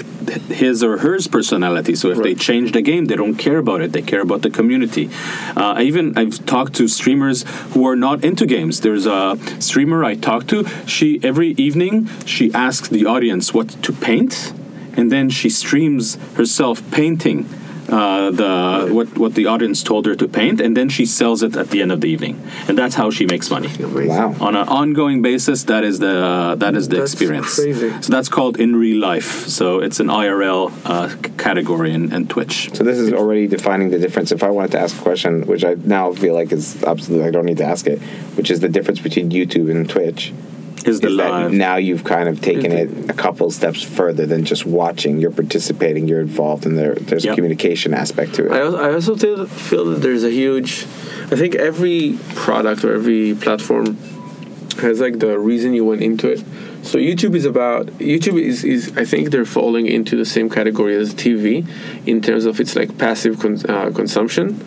his 0.64 0.82
or 0.82 0.96
hers 1.04 1.26
personality. 1.26 1.94
So 1.94 2.10
if 2.10 2.18
they 2.22 2.34
change 2.34 2.72
the 2.72 2.82
game, 2.82 3.04
they 3.10 3.16
don't 3.16 3.34
care 3.46 3.58
about 3.58 3.80
it. 3.82 3.92
They 3.92 4.02
care 4.12 4.22
about 4.22 4.40
the 4.40 4.50
community. 4.50 5.09
Uh, 5.56 5.74
I 5.76 5.82
even 5.82 6.16
I've 6.16 6.44
talked 6.46 6.74
to 6.74 6.88
streamers 6.88 7.44
who 7.72 7.86
are 7.86 7.96
not 7.96 8.24
into 8.24 8.46
games. 8.46 8.80
There's 8.80 9.06
a 9.06 9.38
streamer 9.58 10.04
I 10.04 10.14
talked 10.14 10.48
to. 10.48 10.66
She 10.86 11.20
every 11.22 11.50
evening 11.50 12.06
she 12.24 12.52
asks 12.54 12.88
the 12.88 13.06
audience 13.06 13.52
what 13.52 13.68
to 13.82 13.92
paint, 13.92 14.52
and 14.96 15.10
then 15.10 15.30
she 15.30 15.50
streams 15.50 16.16
herself 16.34 16.88
painting. 16.90 17.48
Uh, 17.90 18.30
the 18.30 18.94
what 18.94 19.18
what 19.18 19.34
the 19.34 19.46
audience 19.46 19.82
told 19.82 20.06
her 20.06 20.14
to 20.14 20.28
paint, 20.28 20.60
and 20.60 20.76
then 20.76 20.88
she 20.88 21.04
sells 21.04 21.42
it 21.42 21.56
at 21.56 21.70
the 21.70 21.82
end 21.82 21.90
of 21.90 22.00
the 22.00 22.08
evening, 22.08 22.40
and 22.68 22.78
that's 22.78 22.94
how 22.94 23.10
she 23.10 23.26
makes 23.26 23.50
money 23.50 23.68
wow. 24.08 24.34
on 24.40 24.54
an 24.54 24.68
ongoing 24.68 25.22
basis. 25.22 25.64
That 25.64 25.84
is 25.84 25.98
the 25.98 26.54
that 26.58 26.74
is 26.76 26.88
the 26.88 26.98
That's 26.98 27.12
experience. 27.12 27.54
crazy. 27.54 27.90
So 28.02 28.12
that's 28.12 28.28
called 28.28 28.58
in 28.58 28.76
real 28.76 28.98
life. 28.98 29.48
So 29.48 29.80
it's 29.80 30.00
an 30.00 30.06
IRL 30.06 30.72
uh, 30.84 31.16
category 31.36 31.92
in, 31.92 32.12
in 32.12 32.28
Twitch. 32.28 32.74
So 32.74 32.84
this 32.84 32.98
is 32.98 33.12
already 33.12 33.46
defining 33.46 33.90
the 33.90 33.98
difference. 33.98 34.30
If 34.32 34.42
I 34.42 34.50
wanted 34.50 34.72
to 34.72 34.80
ask 34.80 34.96
a 34.98 35.02
question, 35.02 35.46
which 35.46 35.64
I 35.64 35.74
now 35.74 36.12
feel 36.12 36.34
like 36.34 36.52
is 36.52 36.82
absolutely, 36.84 37.26
I 37.26 37.30
don't 37.30 37.46
need 37.46 37.58
to 37.58 37.64
ask 37.64 37.86
it, 37.86 38.00
which 38.36 38.50
is 38.50 38.60
the 38.60 38.68
difference 38.68 39.00
between 39.00 39.30
YouTube 39.30 39.70
and 39.70 39.88
Twitch. 39.88 40.32
Is 40.86 41.00
the 41.00 41.08
is 41.08 41.16
that 41.18 41.52
now 41.52 41.76
you've 41.76 42.04
kind 42.04 42.28
of 42.28 42.40
taken 42.40 42.72
it 42.72 43.10
a 43.10 43.12
couple 43.12 43.50
steps 43.50 43.82
further 43.82 44.24
than 44.26 44.44
just 44.44 44.64
watching. 44.64 45.20
You're 45.20 45.30
participating. 45.30 46.08
You're 46.08 46.20
involved, 46.20 46.64
and 46.64 46.78
there 46.78 46.94
there's 46.94 47.24
a 47.24 47.34
communication 47.34 47.92
aspect 47.92 48.34
to 48.34 48.46
it. 48.46 48.52
I 48.52 48.62
also, 48.62 48.78
I 48.78 48.92
also 48.94 49.16
feel, 49.16 49.46
feel 49.46 49.84
that 49.86 50.00
there's 50.00 50.24
a 50.24 50.30
huge. 50.30 50.84
I 51.32 51.36
think 51.36 51.54
every 51.54 52.18
product 52.34 52.82
or 52.84 52.94
every 52.94 53.34
platform 53.34 53.96
has 54.80 55.00
like 55.00 55.18
the 55.18 55.38
reason 55.38 55.74
you 55.74 55.84
went 55.84 56.02
into 56.02 56.28
it. 56.28 56.44
So 56.82 56.98
YouTube 56.98 57.34
is 57.34 57.44
about 57.44 57.86
YouTube 57.98 58.40
is, 58.40 58.64
is 58.64 58.96
I 58.96 59.04
think 59.04 59.30
they're 59.30 59.44
falling 59.44 59.86
into 59.86 60.16
the 60.16 60.24
same 60.24 60.48
category 60.48 60.96
as 60.96 61.14
TV 61.14 61.68
in 62.06 62.22
terms 62.22 62.46
of 62.46 62.58
its 62.58 62.74
like 62.74 62.96
passive 62.96 63.38
con- 63.38 63.60
uh, 63.68 63.90
consumption. 63.90 64.58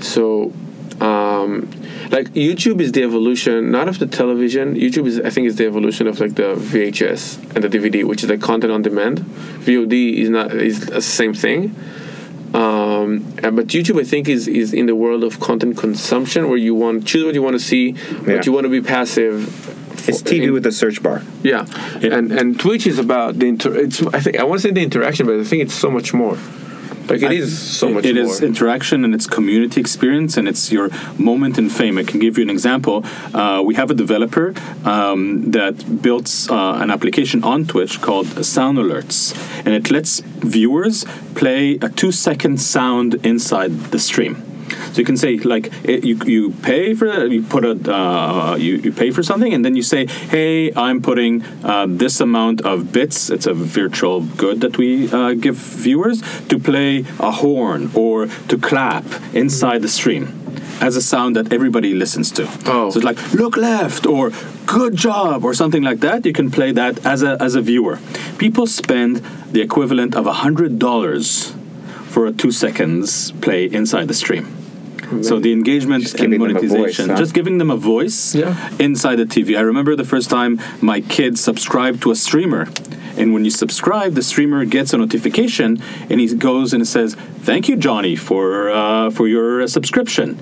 So 0.00 0.52
um, 1.00 1.70
like 2.10 2.28
YouTube 2.34 2.80
is 2.80 2.92
the 2.92 3.02
evolution 3.02 3.70
not 3.70 3.88
of 3.88 3.98
the 3.98 4.06
television. 4.06 4.74
YouTube 4.74 5.06
is 5.06 5.20
I 5.20 5.30
think 5.30 5.46
is 5.46 5.56
the 5.56 5.66
evolution 5.66 6.06
of 6.06 6.20
like 6.20 6.34
the 6.34 6.54
VHS 6.54 7.54
and 7.54 7.64
the 7.64 7.68
DVD, 7.68 8.04
which 8.04 8.22
is 8.24 8.30
like 8.30 8.40
content 8.40 8.72
on 8.72 8.82
demand. 8.82 9.18
VOD 9.66 10.18
is 10.18 10.28
not 10.30 10.52
is 10.54 10.80
the 10.86 11.00
same 11.02 11.34
thing. 11.34 11.74
Um, 12.52 13.20
but 13.42 13.68
YouTube, 13.68 14.00
I 14.00 14.04
think, 14.04 14.28
is 14.28 14.48
is 14.48 14.72
in 14.74 14.86
the 14.86 14.96
world 14.96 15.22
of 15.22 15.38
content 15.38 15.76
consumption, 15.76 16.48
where 16.48 16.58
you 16.58 16.74
want 16.74 17.06
choose 17.06 17.24
what 17.24 17.34
you 17.34 17.42
want 17.42 17.54
to 17.54 17.60
see, 17.64 17.90
Yeah. 17.90 18.20
but 18.26 18.46
you 18.46 18.52
want 18.52 18.64
to 18.64 18.68
be 18.70 18.80
passive. 18.80 19.46
it's 20.08 20.22
TV 20.22 20.44
in- 20.44 20.52
with 20.52 20.66
a 20.66 20.72
search 20.72 21.02
bar. 21.02 21.22
yeah. 21.42 21.66
Yeah. 22.00 22.16
and 22.16 22.32
and 22.32 22.58
Twitch 22.58 22.86
is 22.86 22.98
about 22.98 23.38
the 23.38 23.46
inter. 23.46 23.72
It's 23.76 24.02
I 24.02 24.18
think 24.20 24.38
I 24.40 24.44
want 24.44 24.60
to 24.60 24.66
say 24.68 24.72
the 24.72 24.82
interaction, 24.82 25.26
but 25.26 25.38
I 25.38 25.44
think 25.44 25.62
it's 25.62 25.74
so 25.74 25.90
much 25.90 26.12
more. 26.12 26.36
Like 27.10 27.22
it 27.22 27.32
is 27.32 27.58
so 27.58 27.88
much 27.90 28.04
It 28.04 28.14
more. 28.14 28.24
is 28.24 28.40
interaction 28.42 29.04
and 29.04 29.14
it's 29.14 29.26
community 29.26 29.80
experience 29.80 30.36
and 30.36 30.46
it's 30.48 30.70
your 30.70 30.90
moment 31.18 31.58
in 31.58 31.68
fame. 31.68 31.98
I 31.98 32.04
can 32.04 32.20
give 32.20 32.38
you 32.38 32.44
an 32.44 32.50
example. 32.50 33.04
Uh, 33.34 33.62
we 33.64 33.74
have 33.74 33.90
a 33.90 33.94
developer 33.94 34.54
um, 34.84 35.50
that 35.50 36.02
builds 36.02 36.48
uh, 36.48 36.78
an 36.82 36.90
application 36.90 37.42
on 37.44 37.66
Twitch 37.66 38.00
called 38.00 38.28
Sound 38.44 38.78
Alerts, 38.78 39.34
and 39.64 39.74
it 39.74 39.90
lets 39.90 40.20
viewers 40.20 41.04
play 41.34 41.78
a 41.82 41.88
two-second 41.88 42.60
sound 42.60 43.14
inside 43.26 43.72
the 43.90 43.98
stream. 43.98 44.34
So 44.70 44.98
you 44.98 45.04
can 45.04 45.16
say 45.16 45.36
like 45.38 45.72
it, 45.84 46.04
you 46.04 46.16
you 46.24 46.50
pay 46.62 46.94
for 46.94 47.26
you 47.26 47.42
put 47.42 47.64
a 47.64 47.74
uh, 47.92 48.56
you 48.56 48.76
you 48.76 48.92
pay 48.92 49.10
for 49.10 49.22
something 49.22 49.52
and 49.52 49.64
then 49.64 49.76
you 49.76 49.82
say 49.82 50.06
hey 50.06 50.72
I'm 50.74 51.00
putting 51.02 51.44
uh, 51.64 51.86
this 51.88 52.20
amount 52.20 52.62
of 52.62 52.92
bits 52.92 53.30
it's 53.30 53.46
a 53.46 53.54
virtual 53.54 54.22
good 54.22 54.60
that 54.60 54.78
we 54.78 55.10
uh, 55.10 55.32
give 55.34 55.56
viewers 55.56 56.22
to 56.48 56.58
play 56.58 57.04
a 57.18 57.30
horn 57.30 57.90
or 57.94 58.26
to 58.26 58.58
clap 58.58 59.04
inside 59.34 59.82
the 59.82 59.88
stream 59.88 60.40
as 60.80 60.96
a 60.96 61.02
sound 61.02 61.36
that 61.36 61.52
everybody 61.52 61.92
listens 61.92 62.32
to. 62.32 62.44
Oh. 62.66 62.90
So 62.90 62.98
it's 62.98 63.04
like 63.04 63.18
look 63.34 63.56
left 63.56 64.06
or 64.06 64.32
good 64.66 64.96
job 64.96 65.44
or 65.44 65.54
something 65.54 65.82
like 65.82 66.00
that. 66.00 66.24
You 66.24 66.32
can 66.32 66.50
play 66.50 66.72
that 66.72 67.04
as 67.04 67.22
a 67.22 67.36
as 67.40 67.54
a 67.54 67.60
viewer. 67.60 67.98
People 68.38 68.66
spend 68.66 69.16
the 69.52 69.60
equivalent 69.60 70.14
of 70.14 70.26
a 70.26 70.32
hundred 70.44 70.78
dollars 70.78 71.54
for 72.06 72.26
a 72.26 72.32
two 72.32 72.50
seconds 72.50 73.32
play 73.32 73.66
inside 73.66 74.08
the 74.08 74.14
stream. 74.14 74.59
So 75.22 75.38
the 75.40 75.52
engagement 75.52 76.04
Just 76.04 76.20
and 76.20 76.32
giving 76.32 76.40
them 76.40 76.56
a 76.56 76.60
voice, 76.60 76.70
monetization, 76.70 77.08
huh? 77.10 77.16
just 77.16 77.34
giving 77.34 77.58
them 77.58 77.70
a 77.70 77.76
voice 77.76 78.34
Yeah. 78.34 78.54
inside 78.78 79.16
the 79.16 79.26
TV. 79.26 79.56
I 79.56 79.60
remember 79.62 79.96
the 79.96 80.04
first 80.04 80.30
time 80.30 80.60
my 80.80 81.00
kid 81.00 81.38
subscribed 81.38 82.02
to 82.02 82.10
a 82.10 82.16
streamer. 82.16 82.68
And 83.16 83.34
when 83.34 83.44
you 83.44 83.50
subscribe, 83.50 84.14
the 84.14 84.22
streamer 84.22 84.64
gets 84.64 84.92
a 84.94 84.96
notification, 84.98 85.82
and 86.08 86.20
he 86.20 86.26
goes 86.34 86.72
and 86.72 86.86
says, 86.86 87.16
"Thank 87.42 87.68
you, 87.68 87.76
Johnny, 87.76 88.14
for 88.16 88.70
uh, 88.70 89.10
for 89.10 89.26
your 89.28 89.62
uh, 89.62 89.66
subscription." 89.66 90.38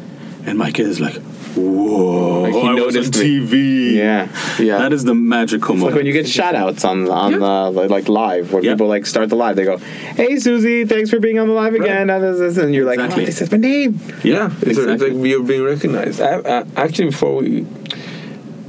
And 0.47 0.59
my 0.59 0.71
kid 0.71 0.87
is 0.87 1.01
like, 1.01 1.17
"Whoa!" 1.59 2.43
Like 2.43 2.53
he 2.53 2.59
I 2.61 2.63
was 2.63 2.69
on 2.71 3.03
noticed. 3.03 3.13
TV. 3.15 3.95
Yeah. 3.95 4.29
yeah. 4.61 4.79
that 4.79 4.93
is 4.93 5.05
the 5.05 5.15
magical 5.15 5.75
Like 5.75 5.81
moment. 5.81 5.97
when 5.97 6.07
you 6.07 6.13
get 6.13 6.29
shout 6.29 6.55
outs 6.55 6.85
on 6.85 7.09
on 7.09 7.33
Yeah. 7.33 7.39
uh, 7.47 7.71
like- 7.71 7.91
like 7.91 8.09
live 8.09 8.53
when 8.53 8.63
Yeah. 8.65 8.73
people 8.73 8.87
like 8.89 9.07
start 9.07 9.29
the 9.29 9.37
live 9.37 9.57
they 9.57 9.65
go 9.65 9.79
hey 10.21 10.39
Susie 10.39 10.85
thanks 10.85 11.11
for 11.11 11.19
being 11.21 11.39
on 11.39 11.49
the 11.49 11.55
live 11.55 11.75
again 11.75 12.07
this, 12.09 12.39
this," 12.39 12.57
and 12.59 12.75
you're 12.75 12.85
like 12.87 12.99
Exactly. 13.01 13.23
oh, 13.23 13.27
this 13.27 13.41
is 13.43 13.51
my 13.51 13.59
name 13.59 13.99
Yeah, 14.23 14.47
it's, 14.61 14.63
it's 14.63 14.79
exactly. 14.79 15.11
like 15.11 15.27
you're 15.31 15.43
being 15.43 15.65
recognized. 15.65 16.21
I, 16.21 16.33
I, 16.59 16.65
actually, 16.77 17.07
before 17.11 17.35
we, 17.37 17.67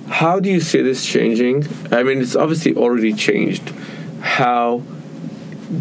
how 0.08 0.40
do 0.40 0.50
you 0.50 0.60
see 0.60 0.82
this 0.82 1.06
changing? 1.06 1.68
I 1.92 2.04
mean, 2.04 2.20
it's 2.22 2.36
obviously 2.36 2.74
already 2.76 3.14
changed. 3.14 3.66
How 4.22 4.82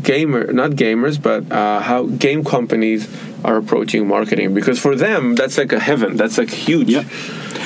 gamer, 0.03 0.53
not 0.53 0.73
gamers, 0.73 1.21
but 1.21 1.51
uh, 1.51 1.81
how 1.81 2.05
game 2.07 2.45
companies 2.45 3.09
are 3.45 3.57
approaching 3.57 4.07
marketing 4.07 4.55
because 4.55 4.79
for 4.79 4.95
them 4.97 5.35
that's 5.35 5.59
like 5.59 5.73
a 5.73 5.79
heaven. 5.81 6.17
That's 6.17 6.39
like 6.39 6.51
huge. 6.51 6.89
Yeah. 6.91 7.05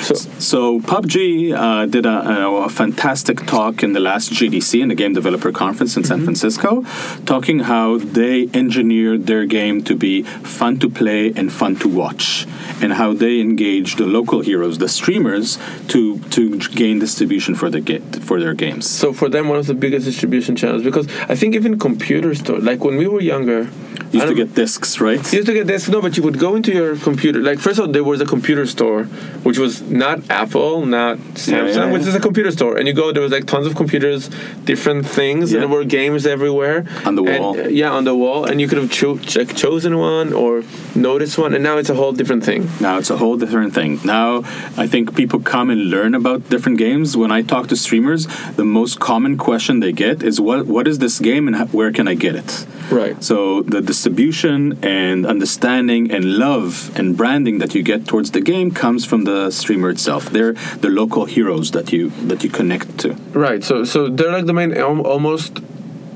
So 0.03 0.15
So 0.15 0.81
PUBG 0.81 1.53
uh, 1.55 1.87
did 1.87 2.07
a, 2.07 2.09
a, 2.11 2.65
a 2.65 2.69
fantastic 2.69 3.47
talk 3.47 3.83
in 3.83 3.93
the 3.93 4.01
last 4.01 4.33
GDC 4.33 4.83
in 4.83 4.89
the 4.89 4.95
Game 4.97 5.13
Developer 5.15 5.53
Conference 5.53 5.97
in 5.97 6.03
San 6.05 6.25
Francisco, 6.25 6.85
talking 7.25 7.61
how 7.61 7.99
they 7.99 8.49
engineered 8.53 9.27
their 9.27 9.47
game 9.47 9.83
to 9.85 9.95
be 9.95 10.23
fun 10.23 10.79
to 10.81 10.91
play 10.91 11.33
and 11.37 11.53
fun 11.53 11.77
to 11.77 11.89
watch, 11.89 12.47
and 12.83 12.95
how 12.95 13.13
they 13.13 13.41
engaged 13.41 13.99
the 13.99 14.07
local 14.07 14.41
heroes, 14.41 14.79
the 14.79 14.89
streamers, 14.89 15.59
to 15.89 16.19
to 16.31 16.59
gain 16.59 16.99
distribution 16.99 17.55
for 17.55 17.71
the 17.71 17.81
ga- 17.81 18.01
for 18.21 18.41
their 18.41 18.55
games. 18.55 18.91
So 18.91 19.13
for 19.13 19.29
them, 19.29 19.49
one 19.49 19.59
of 19.59 19.67
the 19.67 19.75
biggest 19.75 20.05
distribution 20.07 20.57
channels 20.57 20.83
because 20.83 21.07
I 21.29 21.37
think 21.37 21.55
even 21.55 21.79
computer 21.79 22.35
store, 22.35 22.59
like 22.59 22.83
when 22.85 22.97
we 22.97 23.07
were 23.07 23.21
younger, 23.21 23.69
Used 24.13 24.29
to 24.29 24.35
get 24.35 24.55
discs, 24.55 25.01
right? 25.01 25.21
You 25.33 25.39
used 25.39 25.47
to 25.49 25.55
get 25.55 25.67
discs. 25.67 25.89
no, 25.89 26.01
but 26.03 26.17
you 26.17 26.23
would 26.23 26.39
go 26.39 26.55
into 26.55 26.73
your 26.73 26.97
computer. 26.97 27.41
Like, 27.41 27.59
first 27.59 27.79
of 27.79 27.87
all, 27.87 27.93
there 27.93 28.05
was 28.05 28.21
a 28.21 28.27
computer 28.27 28.67
store, 28.67 29.05
which 29.47 29.59
was 29.59 29.81
not 29.83 30.31
Apple, 30.31 30.85
not 30.85 31.17
Samsung, 31.35 31.75
yeah, 31.75 31.93
which 31.93 32.03
yeah. 32.03 32.09
is 32.09 32.15
a 32.15 32.21
computer 32.21 32.51
store. 32.51 32.77
And 32.77 32.87
you 32.89 32.95
go, 32.95 33.11
there 33.13 33.23
was 33.23 33.33
like 33.33 33.47
tons 33.47 33.67
of 33.67 33.75
computers, 33.75 34.29
different 34.65 35.07
things, 35.07 35.51
Yeah. 35.53 35.61
and 35.63 35.63
there 35.63 35.79
were 35.79 35.85
games 35.85 36.27
everywhere. 36.27 36.85
On 37.07 37.15
the 37.15 37.25
And, 37.25 37.43
wall. 37.43 37.59
uh, 37.59 37.69
yeah, 37.69 37.91
on 37.91 38.05
the 38.05 38.15
wall. 38.15 38.45
And 38.45 38.61
you 38.61 38.69
could 38.69 38.79
have 38.79 38.91
cho- 38.91 39.19
like, 39.37 39.57
chosen 39.57 39.97
one 39.99 40.33
or 40.33 40.63
noticed 40.95 41.39
one, 41.39 41.55
and 41.55 41.63
now 41.65 41.79
it's 41.79 41.89
a 41.91 41.95
whole 41.95 42.13
different 42.13 42.45
thing. 42.45 42.69
Now 42.81 42.99
it's 42.99 43.11
a 43.11 43.17
whole 43.17 43.37
different 43.37 43.73
thing. 43.75 44.01
Now 44.05 44.29
I 44.77 44.87
think 44.87 45.15
people 45.17 45.41
come 45.41 45.71
and 45.71 45.91
learn 45.91 46.15
about 46.15 46.51
different 46.51 46.79
games. 46.79 47.17
When 47.17 47.33
I 47.33 47.41
talk 47.43 47.69
to 47.69 47.77
streamers, 47.77 48.27
the 48.57 48.65
most 48.65 49.01
common 49.01 49.37
question 49.39 49.81
they 49.81 49.93
get 49.93 50.23
is 50.23 50.41
what 50.41 50.67
what 50.67 50.87
is 50.87 50.99
this 50.99 51.19
game 51.19 51.47
and 51.49 51.57
how, 51.57 51.67
where 51.67 51.91
can 51.93 52.07
I 52.09 52.15
get 52.15 52.35
it? 52.37 52.67
Right. 52.91 53.17
So 53.25 53.63
the, 53.63 53.81
the 53.81 53.95
distribution 54.03 54.77
and 54.83 55.25
understanding 55.25 56.11
and 56.11 56.37
love 56.37 56.91
and 56.99 57.17
branding 57.17 57.59
that 57.59 57.73
you 57.73 57.85
get 57.85 58.05
towards 58.05 58.33
the 58.33 58.41
game 58.41 58.69
comes 58.73 59.05
from 59.05 59.23
the 59.23 59.49
streamer 59.53 59.91
itself. 59.91 60.29
They're 60.29 60.55
the 60.85 60.89
local 60.89 61.25
heroes 61.25 61.71
that 61.71 61.93
you 61.93 62.11
that 62.27 62.43
you 62.43 62.51
connect 62.51 62.99
to. 62.99 63.13
Right. 63.33 63.63
So, 63.63 63.85
so 63.85 64.09
they're 64.09 64.33
like 64.33 64.47
the 64.47 64.53
main, 64.53 64.77
almost 64.77 65.61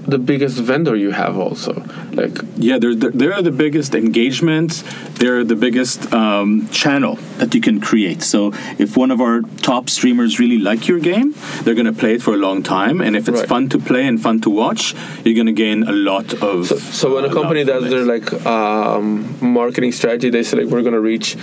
the 0.06 0.18
biggest 0.18 0.58
vendor 0.58 0.94
you 0.96 1.10
have, 1.10 1.36
also. 1.36 1.72
Like, 2.12 2.38
Yeah, 2.56 2.78
they're 2.78 2.94
they're 2.94 3.10
they're 3.10 3.42
the 3.42 3.50
biggest 3.64 3.94
engagement. 3.94 4.82
They're 5.20 5.44
the 5.44 5.56
biggest 5.56 6.12
um, 6.12 6.68
channel 6.70 7.16
that 7.38 7.54
you 7.54 7.60
can 7.60 7.80
create. 7.80 8.22
So 8.22 8.52
if 8.78 8.96
one 8.96 9.10
of 9.10 9.20
our 9.20 9.40
top 9.62 9.88
streamers 9.90 10.38
really 10.38 10.58
like 10.58 10.88
your 10.88 11.00
game, 11.00 11.34
they're 11.62 11.74
going 11.74 11.92
to 11.94 11.98
play 12.02 12.14
it 12.14 12.22
for 12.22 12.34
a 12.34 12.36
long 12.36 12.62
time. 12.62 13.00
And 13.00 13.16
if 13.16 13.28
it's 13.28 13.40
Right. 13.40 13.48
fun 13.48 13.68
to 13.70 13.78
play 13.78 14.06
and 14.06 14.20
fun 14.20 14.40
to 14.42 14.50
watch, 14.50 14.94
you're 15.24 15.34
going 15.34 15.46
to 15.46 15.52
gain 15.66 15.82
a 15.82 15.92
lot 15.92 16.32
of. 16.42 16.66
So, 16.66 16.76
so 16.78 17.14
when 17.14 17.24
a 17.24 17.28
uh, 17.28 17.32
company 17.32 17.64
does 17.64 17.90
their 17.90 18.04
like 18.04 18.32
um, 18.46 19.36
marketing 19.40 19.92
strategy, 19.92 20.30
they 20.30 20.42
say 20.42 20.58
like 20.58 20.68
we're 20.72 20.82
gonna 20.82 21.00
reach 21.00 21.36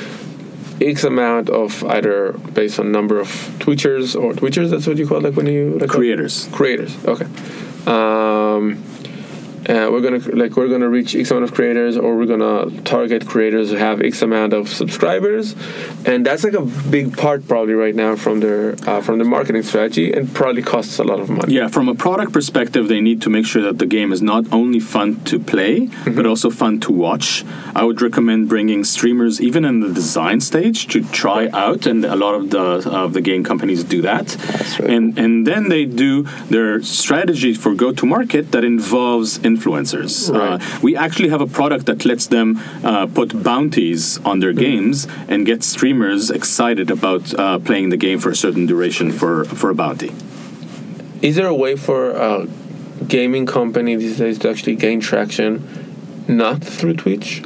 X 0.82 1.04
amount 1.04 1.50
of 1.50 1.84
either 1.86 2.34
based 2.54 2.80
on 2.80 2.92
number 2.92 3.20
of 3.20 3.28
Twitchers 3.60 4.20
or 4.20 4.34
Twitchers. 4.34 4.70
That's 4.70 4.88
what 4.88 4.98
you 4.98 5.08
call 5.08 5.18
it, 5.18 5.24
like 5.24 5.36
when 5.36 5.48
you 5.48 5.78
like 5.80 5.90
creators. 5.90 6.48
creators. 6.52 6.94
Okay. 7.06 7.28
Um, 7.86 8.93
uh, 9.70 9.88
we're 9.92 10.02
gonna 10.02 10.20
like 10.36 10.56
we're 10.58 10.68
gonna 10.68 10.90
reach 10.90 11.16
X 11.16 11.32
amount 11.32 11.46
of 11.46 11.54
creators, 11.54 11.98
or 11.98 12.18
we're 12.18 12.26
gonna 12.26 12.70
target 12.84 13.26
creators 13.26 13.70
who 13.72 13.78
have 13.78 14.02
X 14.02 14.22
amount 14.22 14.54
of 14.54 14.68
subscribers, 14.70 15.56
and 16.06 16.26
that's 16.26 16.44
like 16.44 16.54
a 16.54 16.66
big 16.90 17.16
part 17.18 17.48
probably 17.48 17.74
right 17.74 17.96
now 17.96 18.16
from 18.16 18.40
their 18.40 18.76
uh, 18.88 19.02
from 19.02 19.18
their 19.20 19.28
marketing 19.28 19.64
strategy, 19.64 20.12
and 20.12 20.34
probably 20.34 20.62
costs 20.62 21.00
a 21.00 21.04
lot 21.04 21.20
of 21.20 21.30
money. 21.30 21.54
Yeah, 21.54 21.68
from 21.70 21.88
a 21.90 21.96
product 21.96 22.34
perspective, 22.34 22.88
they 22.88 23.02
need 23.02 23.22
to 23.22 23.30
make 23.30 23.46
sure 23.46 23.62
that 23.64 23.80
the 23.80 23.86
game 23.86 24.12
is 24.12 24.22
not 24.22 24.52
only 24.52 24.80
fun 24.80 25.16
to 25.26 25.40
play, 25.40 25.74
Mm-hmm. 25.84 26.16
but 26.16 26.26
also 26.26 26.50
fun 26.50 26.80
to 26.82 26.92
watch. 26.92 27.44
I 27.76 27.84
would 27.84 28.02
recommend 28.02 28.50
bringing 28.50 28.84
streamers, 28.84 29.40
even 29.42 29.64
in 29.66 29.80
the 29.80 29.92
design 29.94 30.40
stage, 30.42 30.88
to 30.88 31.04
try 31.12 31.50
out, 31.54 31.86
and 31.86 32.04
a 32.06 32.16
lot 32.16 32.36
of 32.36 32.50
the 32.50 32.66
of 32.90 33.14
the 33.14 33.22
game 33.22 33.44
companies 33.44 33.84
do 33.84 34.02
that. 34.02 34.26
really 34.80 34.96
and 34.96 35.18
and 35.18 35.48
then 35.48 35.70
they 35.70 35.86
do 35.86 36.24
their 36.50 36.82
strategy 36.82 37.54
for 37.54 37.74
go 37.76 37.92
to 37.94 38.06
market 38.06 38.52
that 38.52 38.64
involves 38.64 39.38
influencers. 39.54 40.14
Right. 40.30 40.62
Uh, 40.62 40.80
we 40.82 40.96
actually 41.06 41.30
have 41.30 41.42
a 41.42 41.48
product 41.60 41.86
that 41.86 42.06
lets 42.06 42.28
them 42.28 42.60
uh, 42.84 43.08
put 43.08 43.30
bounties 43.44 44.20
on 44.26 44.40
their 44.40 44.54
Mm-hmm. 44.54 44.72
games 44.72 45.08
and 45.28 45.46
get 45.46 45.64
streamers 45.64 46.30
excited 46.30 46.92
about 46.92 47.24
uh, 47.34 47.58
playing 47.60 47.90
the 47.90 47.98
game 47.98 48.20
for 48.20 48.30
a 48.30 48.36
certain 48.36 48.66
duration 48.68 49.12
for 49.12 49.46
for 49.60 49.70
a 49.70 49.76
bounty. 49.76 50.12
Is 51.22 51.36
there 51.38 51.48
a 51.48 51.56
way 51.64 51.76
for 51.76 52.12
a 52.30 52.48
gaming 53.08 53.46
company 53.46 53.96
these 53.96 54.18
days 54.18 54.38
to 54.40 54.50
actually 54.50 54.76
gain 54.76 55.00
traction, 55.00 55.52
not 56.28 56.58
through 56.64 56.96
Twitch? 57.04 57.42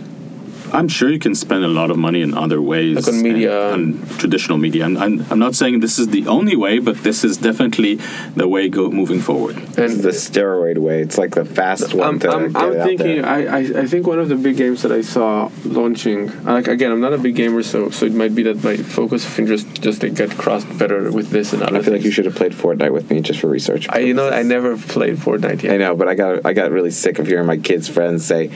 I'm 0.74 0.88
sure 0.88 1.10
you 1.10 1.20
can 1.20 1.36
spend 1.36 1.64
a 1.64 1.68
lot 1.68 1.92
of 1.92 1.98
money 1.98 2.22
in 2.22 2.34
other 2.34 2.62
ways. 2.62 2.96
Like 2.96 3.08
on 3.08 3.22
media. 3.22 3.74
And, 3.74 3.96
and 3.96 4.20
traditional 4.20 4.58
media. 4.58 4.86
And 4.86 4.98
I'm, 4.98 5.26
I'm 5.32 5.40
not 5.40 5.56
saying 5.56 5.80
this 5.80 6.00
is 6.00 6.10
the 6.10 6.28
only 6.28 6.56
way, 6.56 6.80
but 6.80 7.04
this 7.04 7.24
is 7.24 7.38
definitely 7.38 7.96
the 8.36 8.48
way 8.48 8.70
go 8.70 8.90
moving 8.90 9.20
forward. 9.20 9.56
This 9.56 9.94
is 9.94 10.02
the 10.02 10.10
steroid 10.10 10.78
way. 10.78 11.02
It's 11.02 11.18
like 11.18 11.36
the 11.36 11.46
fast 11.46 11.94
one 11.94 12.08
I'm, 12.08 12.20
to 12.20 12.30
I'm, 12.32 12.52
get 12.52 12.62
I'm 12.62 12.72
it 12.72 12.78
out 12.78 12.88
thinking. 12.88 13.22
there. 13.22 13.26
I, 13.26 13.46
I, 13.46 13.60
I 13.82 13.86
think 13.88 14.08
one 14.08 14.20
of 14.20 14.30
the 14.30 14.36
big 14.36 14.58
games 14.58 14.82
that 14.84 14.92
I 14.92 15.02
saw 15.02 15.50
launching. 15.66 16.44
Like 16.44 16.68
again, 16.68 16.92
I'm 16.92 17.02
not 17.02 17.14
a 17.14 17.18
big 17.18 17.36
gamer, 17.36 17.64
so 17.64 17.90
so 17.90 18.06
it 18.06 18.14
might 18.14 18.36
be 18.36 18.44
that 18.44 18.64
my 18.64 18.78
focus 18.78 19.26
of 19.26 19.40
interest 19.40 19.82
just 19.82 20.02
to 20.02 20.10
get 20.10 20.32
crossed 20.32 20.78
better 20.78 21.12
with 21.12 21.30
this 21.30 21.54
and 21.54 21.64
other 21.64 21.78
I 21.78 21.82
feel 21.82 21.94
like 21.94 22.04
you 22.04 22.12
should 22.12 22.26
have 22.26 22.36
played 22.36 22.54
Fortnite 22.54 22.92
with 22.92 23.10
me 23.10 23.22
just 23.22 23.40
for 23.40 23.48
research. 23.48 23.88
I 23.90 24.00
you 24.00 24.14
know 24.14 24.30
I 24.30 24.44
never 24.44 24.78
played 24.78 25.18
Fortnite 25.18 25.64
yet. 25.64 25.74
I 25.74 25.78
know, 25.78 25.96
but 25.96 26.08
I 26.08 26.16
got 26.16 26.46
I 26.46 26.54
got 26.54 26.72
really 26.72 26.92
sick 26.92 27.20
of 27.20 27.28
hearing 27.28 27.46
my 27.46 27.58
kids' 27.58 27.88
friends 27.88 28.26
say, 28.26 28.52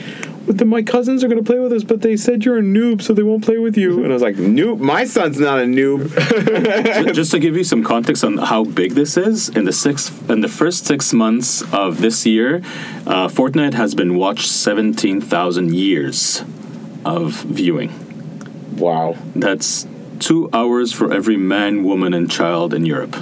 "But 0.46 0.58
then 0.58 0.68
my 0.68 0.82
cousins 0.82 1.22
are 1.22 1.28
going 1.28 1.42
to 1.42 1.44
play 1.44 1.58
with 1.58 1.72
us, 1.72 1.84
but 1.84 2.02
they 2.02 2.16
said 2.16 2.44
you're 2.44 2.58
a 2.58 2.62
noob, 2.62 3.02
so 3.02 3.12
they 3.12 3.22
won't 3.22 3.44
play 3.44 3.58
with 3.58 3.76
you." 3.76 4.02
And 4.02 4.12
I 4.12 4.14
was 4.14 4.22
like, 4.22 4.36
"Noob? 4.36 4.78
My 4.80 5.04
son's 5.04 5.38
not 5.38 5.58
a 5.58 5.64
noob." 5.64 7.14
Just 7.14 7.30
to 7.32 7.38
give 7.38 7.56
you 7.56 7.64
some 7.64 7.82
context 7.82 8.24
on 8.24 8.38
how 8.38 8.64
big 8.64 8.92
this 8.92 9.16
is, 9.16 9.48
in 9.50 9.64
the 9.64 9.72
six 9.72 10.10
in 10.28 10.40
the 10.40 10.48
first 10.48 10.86
six 10.86 11.12
months 11.12 11.62
of 11.72 12.00
this 12.00 12.26
year, 12.26 12.56
uh, 13.06 13.28
Fortnite 13.28 13.74
has 13.74 13.94
been 13.94 14.16
watched 14.16 14.48
17,000 14.50 15.74
years 15.74 16.44
of 17.04 17.32
viewing. 17.42 17.90
wow. 18.76 19.16
That's 19.34 19.86
two 20.18 20.48
hours 20.52 20.92
for 20.92 21.12
every 21.12 21.36
man, 21.36 21.82
woman, 21.82 22.14
and 22.14 22.30
child 22.30 22.72
in 22.72 22.86
Europe. 22.86 23.16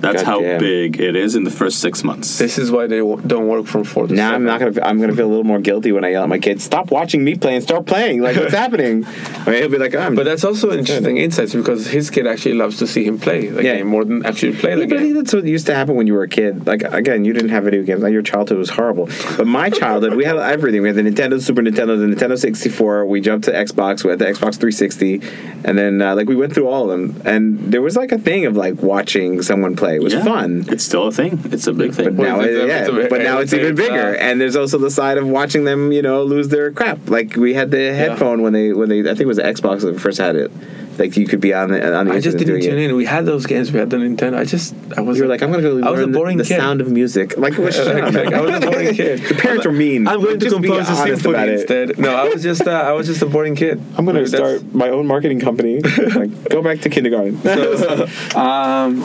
That's 0.00 0.22
how 0.22 0.36
Goddamn. 0.40 0.60
big 0.60 1.00
it 1.00 1.16
is 1.16 1.34
in 1.34 1.44
the 1.44 1.50
first 1.50 1.80
six 1.80 2.04
months. 2.04 2.38
This 2.38 2.58
is 2.58 2.70
why 2.70 2.86
they 2.86 2.98
w- 2.98 3.20
don't 3.26 3.48
work 3.48 3.66
from 3.66 3.82
four 3.84 4.06
to 4.06 4.12
Now 4.14 4.30
seven. 4.32 4.42
I'm 4.42 4.44
not 4.46 4.60
gonna. 4.74 4.86
I'm 4.86 5.00
gonna 5.00 5.14
feel 5.14 5.26
a 5.26 5.28
little 5.34 5.44
more 5.44 5.58
guilty 5.58 5.90
when 5.92 6.04
I 6.04 6.10
yell 6.10 6.22
at 6.22 6.28
my 6.28 6.38
kids, 6.38 6.64
"Stop 6.64 6.90
watching 6.90 7.24
me 7.24 7.34
play 7.34 7.54
and 7.54 7.62
start 7.62 7.86
playing!" 7.86 8.20
Like 8.20 8.36
what's 8.36 8.54
happening? 8.64 9.04
I 9.06 9.50
mean, 9.50 9.60
he'll 9.62 9.70
be 9.70 9.78
like, 9.78 9.94
"I'm." 9.94 10.14
But 10.14 10.24
that's 10.24 10.44
also 10.44 10.70
interesting 10.72 11.16
insights 11.16 11.54
because 11.54 11.86
his 11.86 12.10
kid 12.10 12.26
actually 12.26 12.54
loves 12.54 12.76
to 12.78 12.86
see 12.86 13.04
him 13.04 13.18
play 13.18 13.46
the 13.48 13.62
Yeah. 13.64 13.76
game 13.76 13.86
more 13.86 14.04
than 14.04 14.24
actually 14.26 14.54
play 14.56 14.74
the 14.74 14.82
Yeah, 14.82 14.86
but 14.86 14.98
I 14.98 15.00
think 15.00 15.14
that's 15.14 15.32
what 15.32 15.44
used 15.44 15.66
to 15.66 15.74
happen 15.74 15.96
when 15.96 16.06
you 16.06 16.14
were 16.14 16.24
a 16.24 16.28
kid. 16.28 16.66
Like 16.66 16.82
again, 16.82 17.24
you 17.24 17.32
didn't 17.32 17.50
have 17.50 17.64
video 17.64 17.82
games. 17.82 18.02
Like, 18.02 18.12
your 18.12 18.22
childhood 18.22 18.58
was 18.58 18.70
horrible. 18.70 19.08
But 19.38 19.46
my 19.46 19.70
childhood, 19.70 20.14
we 20.14 20.24
had 20.24 20.36
everything. 20.36 20.82
We 20.82 20.88
had 20.88 20.96
the 20.96 21.02
Nintendo, 21.02 21.40
Super 21.40 21.62
Nintendo, 21.62 21.98
the 21.98 22.06
Nintendo 22.14 22.38
64. 22.38 23.06
We 23.06 23.20
jumped 23.22 23.46
to 23.46 23.52
Xbox. 23.52 24.04
We 24.04 24.10
had 24.10 24.18
the 24.18 24.26
Xbox 24.26 24.56
360, 24.60 25.22
and 25.64 25.78
then 25.78 26.02
uh, 26.02 26.14
like 26.14 26.28
we 26.28 26.36
went 26.36 26.52
through 26.52 26.68
all 26.68 26.90
of 26.90 26.90
them. 26.90 27.22
And 27.24 27.58
there 27.72 27.80
was 27.82 27.96
like 27.96 28.12
a 28.12 28.18
thing 28.18 28.44
of 28.44 28.56
like 28.56 28.82
watching 28.82 29.40
someone 29.42 29.74
play. 29.74 29.85
It 29.94 30.02
was 30.02 30.12
Yeah. 30.14 30.24
fun. 30.24 30.64
It's 30.68 30.84
still 30.84 31.06
a 31.06 31.12
thing. 31.12 31.40
It's 31.52 31.66
a 31.66 31.72
big 31.72 31.92
thing. 31.94 32.14
But 32.16 32.22
now, 32.24 32.40
it's- 32.40 32.62
it, 32.64 32.68
yeah, 32.68 32.86
a- 33.04 33.08
but 33.08 33.22
now 33.22 33.38
it's 33.38 33.52
it's 33.52 33.62
even 33.62 33.74
bigger, 33.74 33.94
uh, 34.16 34.18
and 34.18 34.40
there's 34.40 34.56
also 34.56 34.78
the 34.78 34.90
side 34.90 35.18
of 35.18 35.26
watching 35.28 35.64
them, 35.64 35.92
you 35.92 36.02
know, 36.02 36.22
lose 36.24 36.48
their 36.48 36.70
crap. 36.72 37.08
Like 37.08 37.36
we 37.36 37.54
had 37.54 37.70
the 37.70 37.94
headphone 37.94 38.42
when 38.42 38.52
they 38.52 38.72
when 38.72 38.88
they 38.88 39.00
I 39.00 39.04
think 39.14 39.20
it 39.20 39.26
was 39.26 39.36
the 39.38 39.44
Xbox 39.44 39.82
that 39.82 40.00
first 40.00 40.18
had 40.18 40.36
it. 40.36 40.50
Like 40.98 41.14
you 41.18 41.26
could 41.26 41.42
be 41.42 41.52
on 41.52 41.70
the 41.72 41.94
on 41.94 42.06
the 42.06 42.14
I 42.14 42.20
just 42.20 42.38
didn't 42.38 42.62
tune 42.62 42.78
it. 42.78 42.88
in. 42.90 42.96
We 42.96 43.04
had 43.04 43.26
those 43.26 43.44
games. 43.44 43.70
We 43.70 43.78
had 43.78 43.90
the 43.90 43.98
Nintendo. 43.98 44.38
I 44.38 44.44
just 44.46 44.74
I 44.96 45.02
was 45.02 45.18
You 45.18 45.24
were 45.24 45.28
like, 45.28 45.42
I'm 45.42 45.50
gonna 45.50 45.62
go 45.62 45.72
I 45.86 45.90
was 45.90 46.00
a 46.00 46.02
learn 46.04 46.12
the, 46.12 46.18
boring 46.18 46.36
the 46.38 46.44
kid. 46.44 46.56
sound 46.58 46.80
of 46.80 46.88
music. 46.90 47.36
Like, 47.36 47.52
what? 47.58 47.74
shut 47.74 47.86
up. 47.88 48.14
Like, 48.14 48.32
I 48.32 48.40
was 48.40 48.54
a 48.54 48.60
boring 48.70 48.94
kid. 48.94 49.20
The 49.20 49.34
parents 49.34 49.66
were 49.66 49.72
mean. 49.72 50.08
I'm 50.08 50.22
going 50.22 50.38
to 50.40 50.48
compose 50.48 50.88
a 50.88 50.96
symphony 50.96 51.52
instead. 51.52 51.98
No, 51.98 52.14
I 52.14 52.24
was 52.30 52.42
just 52.42 52.66
uh, 52.66 52.70
I 52.70 52.92
was 52.92 53.06
just 53.06 53.20
a 53.20 53.26
boring 53.26 53.54
kid. 53.56 53.78
I'm 53.98 54.06
gonna 54.06 54.20
Like, 54.22 54.30
that's- 54.30 54.60
start 54.60 54.74
my 54.74 54.88
own 54.88 55.06
marketing 55.06 55.38
company. 55.38 55.80
like, 56.14 56.48
go 56.48 56.62
back 56.62 56.80
to 56.80 56.88
kindergarten. 56.88 57.40
Um, 58.34 59.02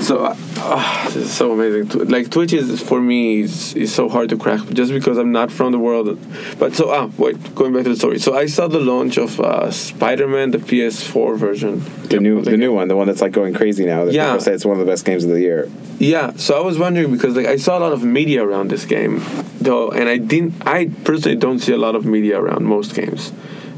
so 0.00 0.24
uh, 0.24 0.36
ah, 0.58 1.02
this 1.06 1.16
is 1.16 1.32
so 1.32 1.52
amazing. 1.52 2.08
Like 2.08 2.30
Twitch 2.30 2.52
is 2.52 2.80
for 2.80 3.00
me 3.00 3.40
is, 3.40 3.74
is 3.74 3.92
so 3.94 4.08
hard 4.08 4.28
to 4.30 4.36
crack 4.36 4.60
just 4.70 4.92
because 4.92 5.18
I'm 5.18 5.32
not 5.32 5.50
from 5.50 5.72
the 5.72 5.78
world. 5.78 6.18
But 6.58 6.74
so 6.74 6.90
ah 6.90 7.10
wait, 7.18 7.54
going 7.54 7.72
back 7.72 7.84
to 7.84 7.90
the 7.90 7.96
story. 7.96 8.18
So 8.18 8.36
I 8.36 8.46
saw 8.46 8.68
the 8.68 8.80
launch 8.80 9.16
of 9.18 9.40
uh, 9.40 9.70
Spider-Man, 9.70 10.52
the 10.52 10.58
PS4 10.58 11.36
version. 11.36 11.82
the 12.08 12.20
new, 12.20 12.42
the 12.42 12.56
new 12.56 12.72
one, 12.72 12.88
the 12.88 12.96
one 12.96 13.06
that's 13.08 13.20
like 13.22 13.32
going 13.32 13.54
crazy 13.54 13.84
now. 13.84 14.04
That 14.04 14.14
Yeah. 14.14 14.26
people 14.26 14.40
say 14.40 14.52
it's 14.52 14.64
one 14.64 14.78
of 14.78 14.84
the 14.86 14.90
best 14.90 15.04
games 15.04 15.24
of 15.24 15.30
the 15.30 15.40
year. 15.40 15.68
Yeah, 15.98 16.32
so 16.36 16.54
I 16.56 16.60
was 16.64 16.78
wondering 16.78 17.10
because 17.12 17.36
like 17.36 17.46
I 17.46 17.56
saw 17.56 17.78
a 17.78 17.80
lot 17.80 17.92
of 17.92 18.02
media 18.04 18.42
around 18.44 18.70
this 18.70 18.84
game, 18.84 19.22
though, 19.60 19.90
and 19.90 20.08
I 20.08 20.18
didn't. 20.18 20.54
I 20.66 20.86
personally 21.04 21.36
don't 21.36 21.58
see 21.60 21.72
a 21.72 21.78
lot 21.78 21.94
of 21.94 22.04
media 22.04 22.40
around 22.40 22.64
most 22.64 22.94
games. 22.94 23.32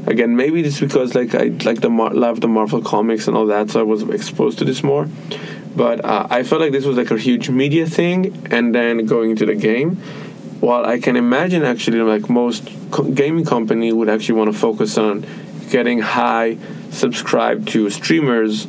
Again, 0.07 0.35
maybe 0.35 0.61
it's 0.61 0.79
because 0.79 1.15
like 1.15 1.33
I 1.33 1.45
like 1.65 1.81
the 1.81 1.89
Mar- 1.89 2.13
love 2.13 2.39
the 2.41 2.47
Marvel 2.47 2.81
comics 2.81 3.27
and 3.27 3.35
all 3.35 3.47
that, 3.47 3.71
so 3.71 3.79
I 3.79 3.83
was 3.83 4.03
exposed 4.03 4.59
to 4.59 4.65
this 4.65 4.83
more. 4.83 5.07
But 5.75 6.03
uh, 6.05 6.27
I 6.29 6.43
felt 6.43 6.61
like 6.61 6.71
this 6.71 6.85
was 6.85 6.97
like 6.97 7.11
a 7.11 7.17
huge 7.17 7.49
media 7.49 7.85
thing, 7.85 8.47
and 8.51 8.73
then 8.73 9.05
going 9.05 9.31
into 9.31 9.45
the 9.45 9.55
game. 9.55 9.97
While 10.61 10.85
I 10.85 10.99
can 10.99 11.15
imagine 11.15 11.63
actually 11.63 11.99
like 11.99 12.29
most 12.29 12.69
co- 12.91 13.03
gaming 13.03 13.45
company 13.45 13.91
would 13.91 14.09
actually 14.09 14.39
want 14.39 14.53
to 14.53 14.57
focus 14.57 14.97
on 14.97 15.25
getting 15.69 15.99
high 15.99 16.57
subscribe 16.91 17.67
to 17.67 17.89
streamers 17.89 18.67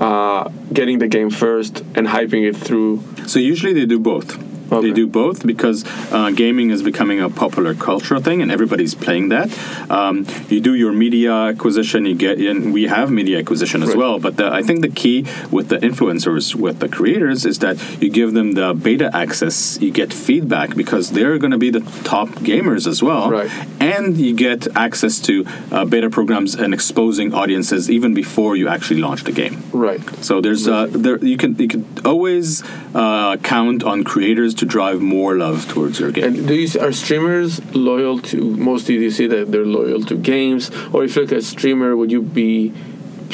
uh, 0.00 0.50
getting 0.72 0.98
the 0.98 1.08
game 1.08 1.30
first 1.30 1.80
and 1.94 2.06
hyping 2.06 2.48
it 2.48 2.56
through. 2.56 3.02
So 3.26 3.38
usually 3.38 3.72
they 3.72 3.86
do 3.86 3.98
both. 3.98 4.43
Okay. 4.72 4.88
They 4.88 4.92
do 4.94 5.06
both 5.06 5.46
because 5.46 5.84
uh, 6.12 6.30
gaming 6.30 6.70
is 6.70 6.82
becoming 6.82 7.20
a 7.20 7.28
popular 7.28 7.74
cultural 7.74 8.20
thing, 8.20 8.42
and 8.42 8.50
everybody's 8.50 8.94
playing 8.94 9.28
that. 9.28 9.48
Um, 9.90 10.26
you 10.48 10.60
do 10.60 10.74
your 10.74 10.92
media 10.92 11.32
acquisition, 11.32 12.06
you 12.06 12.14
get, 12.14 12.38
and 12.38 12.72
we 12.72 12.84
have 12.84 13.10
media 13.10 13.38
acquisition 13.38 13.82
as 13.82 13.90
Right. 13.90 13.98
well. 13.98 14.18
But 14.18 14.36
the, 14.36 14.52
I 14.52 14.62
think 14.62 14.80
the 14.80 14.88
key 14.88 15.26
with 15.50 15.68
the 15.68 15.78
influencers, 15.78 16.54
with 16.54 16.80
the 16.80 16.88
creators, 16.88 17.44
is 17.44 17.58
that 17.60 17.76
you 18.02 18.10
give 18.10 18.32
them 18.32 18.52
the 18.52 18.74
beta 18.74 19.10
access. 19.14 19.78
You 19.80 19.90
get 19.90 20.12
feedback 20.12 20.74
because 20.74 21.10
they're 21.10 21.38
going 21.38 21.50
to 21.52 21.58
be 21.58 21.70
the 21.70 21.80
top 22.04 22.28
gamers 22.50 22.86
as 22.86 23.02
well, 23.02 23.30
Right. 23.30 23.50
and 23.80 24.16
you 24.16 24.34
get 24.34 24.66
access 24.76 25.18
to 25.20 25.44
uh, 25.70 25.84
beta 25.84 26.08
programs 26.10 26.54
and 26.54 26.72
exposing 26.74 27.34
audiences 27.34 27.90
even 27.90 28.14
before 28.14 28.56
you 28.56 28.68
actually 28.68 29.00
launch 29.00 29.24
the 29.24 29.32
game. 29.32 29.62
Right. 29.72 30.00
So 30.24 30.40
there's 30.40 30.66
uh, 30.66 30.86
there 30.90 31.18
you 31.24 31.36
can 31.36 31.56
you 31.58 31.68
can 31.68 31.86
always 32.04 32.62
uh, 32.94 33.36
count 33.38 33.82
on 33.82 34.04
creators 34.04 34.53
to 34.54 34.66
drive 34.66 35.00
more 35.00 35.36
love 35.36 35.68
towards 35.68 36.00
your 36.00 36.10
game. 36.10 36.24
And 36.24 36.48
do 36.48 36.54
you 36.54 36.80
are 36.80 36.92
streamers 36.92 37.64
loyal 37.74 38.18
to 38.20 38.56
mostly? 38.56 38.96
Do 38.96 39.02
you 39.02 39.10
see 39.10 39.26
that 39.26 39.50
they're 39.52 39.66
loyal 39.66 40.02
to 40.04 40.16
games, 40.16 40.70
or 40.92 41.04
if 41.04 41.16
you 41.16 41.22
look 41.22 41.32
at 41.32 41.38
a 41.38 41.42
streamer, 41.42 41.96
would 41.96 42.10
you 42.10 42.22
be 42.22 42.72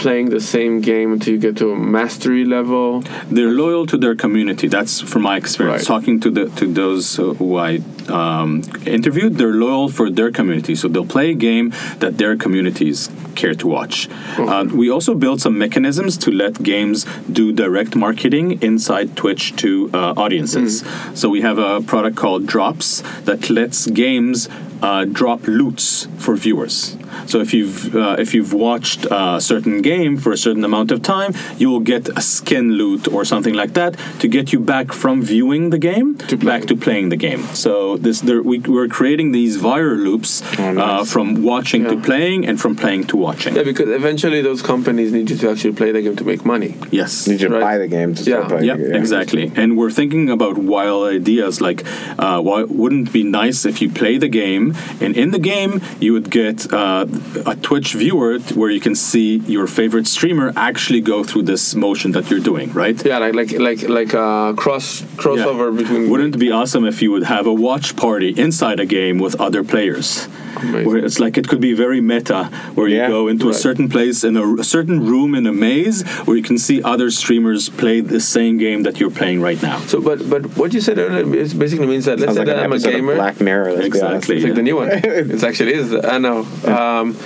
playing 0.00 0.30
the 0.30 0.40
same 0.40 0.80
game 0.80 1.12
until 1.12 1.34
you 1.34 1.38
get 1.38 1.56
to 1.58 1.70
a 1.72 1.76
mastery 1.76 2.44
level? 2.44 3.02
They're 3.34 3.54
loyal 3.64 3.84
to 3.92 3.96
their 4.04 4.16
community. 4.24 4.66
That's 4.68 5.00
from 5.00 5.22
my 5.22 5.36
experience. 5.36 5.82
Right. 5.82 5.94
Talking 5.94 6.20
to 6.20 6.30
the 6.30 6.44
to 6.60 6.64
those 6.82 7.16
who 7.16 7.56
I 7.56 7.80
um, 8.08 8.62
interviewed, 8.86 9.32
they're 9.38 9.58
loyal 9.66 9.88
for 9.88 10.10
their 10.10 10.30
community. 10.38 10.74
So 10.74 10.88
they'll 10.88 11.12
play 11.16 11.30
a 11.30 11.38
game 11.50 11.66
that 12.02 12.12
their 12.18 12.34
communities 12.36 13.10
care 13.34 13.54
to 13.54 13.66
watch. 13.66 14.08
Uh, 14.38 14.66
we 14.82 14.90
also 14.90 15.14
built 15.14 15.40
some 15.40 15.56
mechanisms 15.66 16.16
to 16.24 16.30
let 16.30 16.62
games 16.62 17.06
do 17.30 17.52
direct 17.52 17.94
marketing 17.94 18.46
inside 18.62 19.16
Twitch 19.16 19.54
to 19.56 19.90
uh, 19.92 20.14
audiences. 20.16 20.84
So 21.14 21.28
we 21.28 21.40
have 21.42 21.58
a 21.58 21.80
product 21.80 22.16
called 22.16 22.46
Drops 22.46 23.02
that 23.28 23.50
lets 23.50 23.86
games 23.86 24.48
uh, 24.82 25.04
drop 25.04 25.46
loots 25.46 26.08
for 26.18 26.34
viewers. 26.36 26.96
So 27.26 27.40
if 27.40 27.52
you've 27.52 27.94
uh, 27.94 28.16
if 28.18 28.34
you've 28.34 28.52
watched 28.52 29.06
a 29.10 29.40
certain 29.40 29.82
game 29.82 30.16
for 30.16 30.32
a 30.32 30.36
certain 30.36 30.64
amount 30.64 30.90
of 30.92 31.02
time, 31.02 31.34
you 31.58 31.68
will 31.70 31.80
get 31.80 32.08
a 32.08 32.20
skin 32.20 32.72
loot 32.72 33.08
or 33.08 33.24
something 33.24 33.54
like 33.54 33.74
that 33.74 33.96
to 34.20 34.28
get 34.28 34.52
you 34.52 34.60
back 34.60 34.92
from 34.92 35.22
viewing 35.22 35.70
the 35.70 35.78
game 35.78 36.16
to 36.28 36.36
back 36.36 36.66
to 36.66 36.76
playing 36.76 37.08
the 37.08 37.16
game. 37.16 37.42
So 37.54 37.96
this 37.96 38.20
there, 38.20 38.42
we, 38.42 38.58
we're 38.60 38.88
creating 38.88 39.32
these 39.32 39.58
viral 39.58 40.02
loops 40.02 40.42
uh, 40.58 40.72
nice. 40.72 41.12
from 41.12 41.42
watching 41.42 41.84
to 41.84 42.00
playing 42.00 42.46
and 42.46 42.60
from 42.60 42.76
playing 42.76 43.04
to 43.08 43.16
watching. 43.16 43.56
Yeah, 43.56 43.64
because 43.64 43.88
eventually 43.88 44.40
those 44.40 44.62
companies 44.62 45.12
need 45.12 45.30
you 45.30 45.36
to 45.36 45.50
actually 45.50 45.74
play 45.74 45.90
the 45.92 46.02
game 46.02 46.16
to 46.16 46.24
make 46.24 46.44
money. 46.44 46.76
Yes. 46.90 47.26
You 47.26 47.32
need 47.34 47.40
to 47.40 47.48
Right. 47.50 47.60
buy 47.60 47.78
the 47.78 47.88
game 47.88 48.14
to 48.14 48.22
start 48.22 48.42
Yeah. 48.44 48.48
playing. 48.48 48.64
Yeah, 48.66 48.76
it, 48.76 48.96
exactly. 48.96 49.50
And 49.56 49.76
we're 49.76 49.90
thinking 49.90 50.30
about 50.30 50.56
wild 50.58 51.08
ideas 51.08 51.60
like, 51.60 51.84
uh, 52.18 52.40
why 52.40 52.62
wouldn't 52.62 53.08
it 53.08 53.12
be 53.12 53.24
nice 53.24 53.64
if 53.66 53.82
you 53.82 53.88
play 53.90 54.16
the 54.18 54.28
game 54.28 54.69
and 55.00 55.16
in 55.16 55.30
the 55.30 55.38
game 55.38 55.80
you 56.00 56.12
would 56.12 56.30
get 56.30 56.72
uh, 56.72 57.06
a 57.46 57.54
Twitch 57.56 57.94
viewer 57.94 58.38
t- 58.38 58.54
where 58.54 58.70
you 58.70 58.80
can 58.80 58.94
see 58.94 59.36
your 59.46 59.66
favorite 59.66 60.06
streamer 60.06 60.52
actually 60.56 61.00
go 61.00 61.24
through 61.24 61.42
this 61.42 61.74
motion 61.74 62.12
that 62.12 62.30
you're 62.30 62.40
doing, 62.52 62.72
right? 62.72 63.02
Yeah, 63.04 63.18
like 63.18 63.34
like 63.34 63.52
like 63.68 63.82
like 63.88 64.12
a 64.14 64.54
cross 64.56 65.02
crossover 65.16 65.70
Yeah. 65.70 65.78
between. 65.82 66.10
Wouldn't 66.10 66.34
it 66.34 66.38
be 66.38 66.50
awesome 66.50 66.84
if 66.84 67.02
you 67.02 67.10
would 67.12 67.24
have 67.24 67.46
a 67.46 67.52
watch 67.52 67.96
party 67.96 68.30
inside 68.30 68.80
a 68.80 68.86
game 68.86 69.18
with 69.18 69.34
other 69.40 69.62
players? 69.64 70.28
Amazing. 70.56 70.86
Where 70.86 70.98
it's 70.98 71.20
like 71.20 71.38
it 71.38 71.46
could 71.48 71.60
be 71.60 71.74
very 71.74 72.00
meta, 72.00 72.44
where 72.74 72.88
you 72.88 72.98
go 73.06 73.28
into 73.28 73.48
a 73.48 73.54
certain 73.54 73.88
place 73.88 74.24
in 74.24 74.36
a, 74.36 74.44
a 74.56 74.64
certain 74.64 75.06
room 75.06 75.34
in 75.34 75.46
a 75.46 75.52
maze 75.52 76.02
where 76.26 76.36
you 76.36 76.42
can 76.42 76.58
see 76.58 76.82
other 76.82 77.08
streamers 77.10 77.68
play 77.68 78.00
the 78.00 78.20
same 78.20 78.58
game 78.58 78.82
that 78.82 78.98
you're 78.98 79.12
playing 79.20 79.40
right 79.40 79.62
now. 79.62 79.78
So, 79.86 80.00
but 80.00 80.28
but 80.28 80.42
what 80.56 80.74
you 80.74 80.80
said 80.80 80.98
earlier 80.98 81.34
is 81.36 81.54
basically 81.54 81.86
means 81.86 82.04
that 82.06 82.18
let's 82.18 82.34
Sounds 82.34 82.36
say 82.36 82.40
like 82.44 82.46
that 82.48 82.58
an 82.58 82.64
I'm 82.64 82.72
a 82.72 82.78
gamer. 82.78 83.12
of 83.12 83.18
Black 83.18 83.40
Mirror. 83.40 83.72
Let's 83.74 83.86
Exactly. 83.86 84.36
It's 84.36 84.44
like 84.44 84.54
the 84.60 84.64
new 84.64 84.76
one. 84.76 84.88
it 84.92 85.42
actually 85.42 85.74
is. 85.74 85.94
I 85.94 86.18
know. 86.18 86.46
Um, 86.64 87.16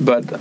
but 0.00 0.32
uh, 0.32 0.38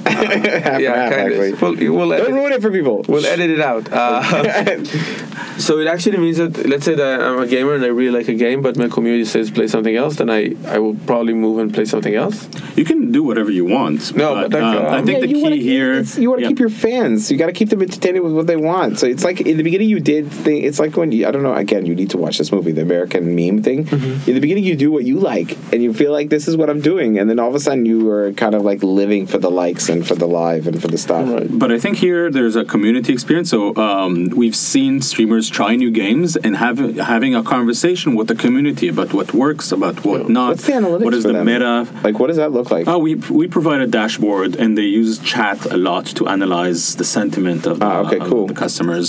yeah, 0.80 1.10
kind 1.10 1.34
of. 1.34 1.62
We'll, 1.62 1.76
we'll 1.76 2.10
Don't 2.10 2.14
edit, 2.22 2.34
ruin 2.34 2.54
it 2.54 2.62
for 2.62 2.72
people. 2.72 3.04
we'll 3.08 3.26
edit 3.26 3.50
it 3.50 3.60
out. 3.62 3.92
Uh, 3.92 4.84
so 5.58 5.80
it 5.80 5.88
actually 5.88 6.18
means 6.18 6.38
that 6.38 6.66
let's 6.68 6.86
say 6.86 6.96
that 6.96 7.22
I'm 7.22 7.40
a 7.40 7.48
gamer 7.48 7.76
and 7.76 7.84
I 7.84 7.88
really 7.88 8.12
like 8.18 8.28
a 8.28 8.34
game, 8.34 8.62
but 8.62 8.78
my 8.78 8.88
community 8.88 9.26
says 9.26 9.52
play 9.52 9.68
something 9.68 9.96
else, 9.96 10.16
then 10.18 10.30
I 10.30 10.56
I 10.68 10.80
will 10.80 10.96
probably 10.96 11.34
move 11.34 11.60
and 11.60 11.74
play 11.74 11.86
something 11.86 12.14
else. 12.16 12.48
You 12.76 12.86
can 12.86 13.12
do 13.12 13.24
whatever 13.24 13.52
you 13.52 13.66
want. 13.66 14.16
No, 14.16 14.34
but 14.36 14.52
like, 14.54 14.64
um, 14.64 14.86
I 14.86 15.02
think 15.04 15.20
Yeah, 15.22 15.28
the 15.28 15.34
key 15.34 15.44
wanna- 15.44 15.56
here. 15.56 16.02
you 16.02 16.30
want 16.30 16.40
to 16.40 16.44
yeah. 16.44 16.48
keep 16.50 16.60
your 16.60 16.70
fans. 16.70 17.32
You 17.32 17.38
got 17.38 17.46
to 17.48 17.52
keep 17.54 17.70
them 17.70 17.82
entertained 17.82 18.20
with 18.22 18.34
what 18.34 18.48
they 18.48 18.56
want. 18.56 19.00
So 19.00 19.06
it's 19.08 19.24
like 19.24 19.42
in 19.42 19.58
the 19.58 19.64
beginning 19.64 19.90
you 19.90 20.00
did 20.00 20.32
thing. 20.32 20.64
It's 20.64 20.80
like 20.80 20.98
when 20.98 21.12
you, 21.12 21.28
I 21.28 21.32
don't 21.32 21.44
know. 21.44 21.54
Again, 21.54 21.86
you 21.86 21.94
need 21.96 22.10
to 22.12 22.18
watch 22.18 22.38
this 22.40 22.52
movie, 22.52 22.72
the 22.72 22.82
American 22.82 23.36
Meme 23.36 23.62
thing. 23.62 23.86
Mm-hmm. 23.86 24.30
In 24.30 24.36
the 24.36 24.40
beginning, 24.42 24.64
you 24.64 24.76
do 24.76 24.92
what 24.92 25.04
you 25.06 25.20
like, 25.20 25.56
and 25.72 25.84
you 25.84 25.94
feel 25.94 26.12
like 26.12 26.30
this 26.30 26.48
is 26.48 26.58
what 26.58 26.70
I'm 26.70 26.82
doing, 26.82 27.20
and 27.20 27.30
then 27.30 27.40
all 27.40 27.50
of 27.50 27.56
a 27.56 27.60
sudden 27.60 27.86
you 27.86 28.10
are 28.10 28.34
kind 28.34 28.56
of 28.56 28.64
like 28.64 28.82
living 28.84 29.28
for 29.34 29.40
the 29.48 29.50
likes 29.64 29.86
and 29.94 30.02
for 30.10 30.16
the 30.24 30.28
live 30.44 30.64
and 30.70 30.78
for 30.82 30.90
the 30.96 30.98
stuff. 31.08 31.26
Right. 31.28 31.50
But 31.64 31.70
I 31.76 31.80
think 31.84 31.96
here 32.08 32.24
there's 32.38 32.56
a 32.64 32.66
community 32.74 33.12
experience. 33.18 33.50
So 33.56 33.60
um, 33.88 34.14
we've 34.42 34.56
seen 34.74 34.94
streamers 35.12 35.46
try 35.60 35.72
new 35.84 35.90
games 36.04 36.30
and 36.46 36.52
have, 36.66 36.78
having 37.14 37.34
a 37.42 37.44
conversation 37.56 38.10
with 38.18 38.28
the 38.32 38.36
community 38.46 38.88
about 38.96 39.10
what 39.18 39.34
works, 39.46 39.66
about 39.80 39.96
what 40.08 40.30
not. 40.30 40.50
What's 40.52 40.68
the 40.68 40.74
analytics 40.82 41.06
What 41.08 41.16
is 41.20 41.24
the 41.24 41.34
them? 41.34 41.46
meta? 41.52 41.76
Like, 42.08 42.16
what 42.20 42.28
does 42.32 42.38
that 42.44 42.52
look 42.58 42.70
like? 42.76 42.84
Oh, 42.92 43.00
we 43.08 43.12
we 43.40 43.46
provide 43.58 43.82
a 43.88 43.90
dashboard, 44.00 44.52
and 44.62 44.70
they 44.80 44.90
use 45.02 45.12
chat 45.34 45.60
a 45.78 45.80
lot 45.90 46.06
to 46.18 46.22
analyze 46.36 46.82
the 47.02 47.08
sentiment 47.18 47.62
of 47.72 47.76
the, 47.80 47.86
Ah, 47.88 48.04
okay, 48.06 48.20
of 48.24 48.28
cool. 48.30 48.46
the 48.52 48.58
customers. 48.66 49.08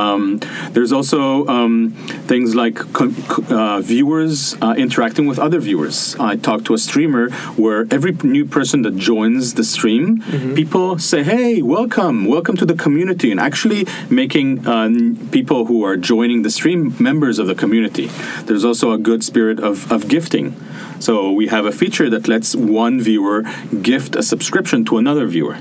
Um, 0.00 0.22
there's 0.74 0.92
also 0.98 1.20
um, 1.56 1.72
things 2.32 2.48
like 2.62 2.76
co- 2.98 3.14
co- 3.32 3.44
uh, 3.60 3.80
viewers 3.92 4.34
uh, 4.60 4.74
interacting 4.84 5.24
with 5.30 5.38
other 5.46 5.60
viewers. 5.68 5.96
I 6.30 6.32
talked 6.48 6.64
to 6.68 6.74
a 6.74 6.82
streamer 6.88 7.24
where 7.62 7.80
every 7.96 8.12
new 8.36 8.44
person 8.56 8.78
that 8.86 8.96
joins 9.12 9.44
the 9.60 9.61
stream, 9.64 10.18
Mm-hmm. 10.22 10.54
people 10.54 10.98
say, 10.98 11.22
"Hey, 11.22 11.62
welcome, 11.62 12.24
welcome 12.26 12.56
to 12.56 12.66
the 12.66 12.74
community," 12.74 13.30
and 13.30 13.40
actually 13.40 13.86
making 14.10 14.66
uh, 14.66 14.88
people 15.30 15.66
who 15.66 15.84
are 15.84 15.96
joining 15.96 16.42
the 16.42 16.50
stream 16.50 16.94
members 16.98 17.38
of 17.38 17.46
the 17.46 17.54
community. 17.54 18.06
There's 18.46 18.64
also 18.64 18.92
a 18.92 18.98
good 18.98 19.22
spirit 19.24 19.58
of, 19.60 19.90
of 19.92 20.08
gifting. 20.08 20.54
So 21.00 21.32
we 21.32 21.48
have 21.48 21.64
a 21.66 21.72
feature 21.72 22.08
that 22.10 22.28
lets 22.28 22.54
one 22.54 23.00
viewer 23.00 23.42
gift 23.82 24.14
a 24.16 24.22
subscription 24.22 24.84
to 24.86 24.98
another 24.98 25.26
viewer. 25.26 25.56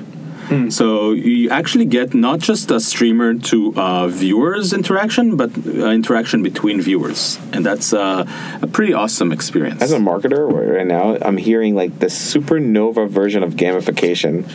So 0.70 1.12
you 1.12 1.50
actually 1.50 1.86
get 1.86 2.14
not 2.14 2.40
just 2.40 2.72
a 2.72 2.80
streamer 2.80 3.36
to 3.36 3.74
uh, 3.76 4.08
viewers 4.08 4.74
interaction, 4.74 5.38
but 5.38 5.50
uh, 5.58 5.88
interaction 5.88 6.44
between 6.44 6.82
viewers, 6.82 7.40
and 7.54 7.66
that's 7.66 7.94
uh, 7.94 8.26
a 8.62 8.68
pretty 8.68 8.94
awesome 8.94 9.32
experience. 9.32 9.82
As 9.82 9.94
a 9.94 9.98
marketer 9.98 10.52
right 10.52 10.86
now, 10.86 11.18
I'm 11.22 11.38
hearing 11.38 11.76
like 11.76 12.00
the 12.00 12.08
supernova 12.08 13.10
version 13.10 13.44
of 13.44 13.54
gamification. 13.54 14.46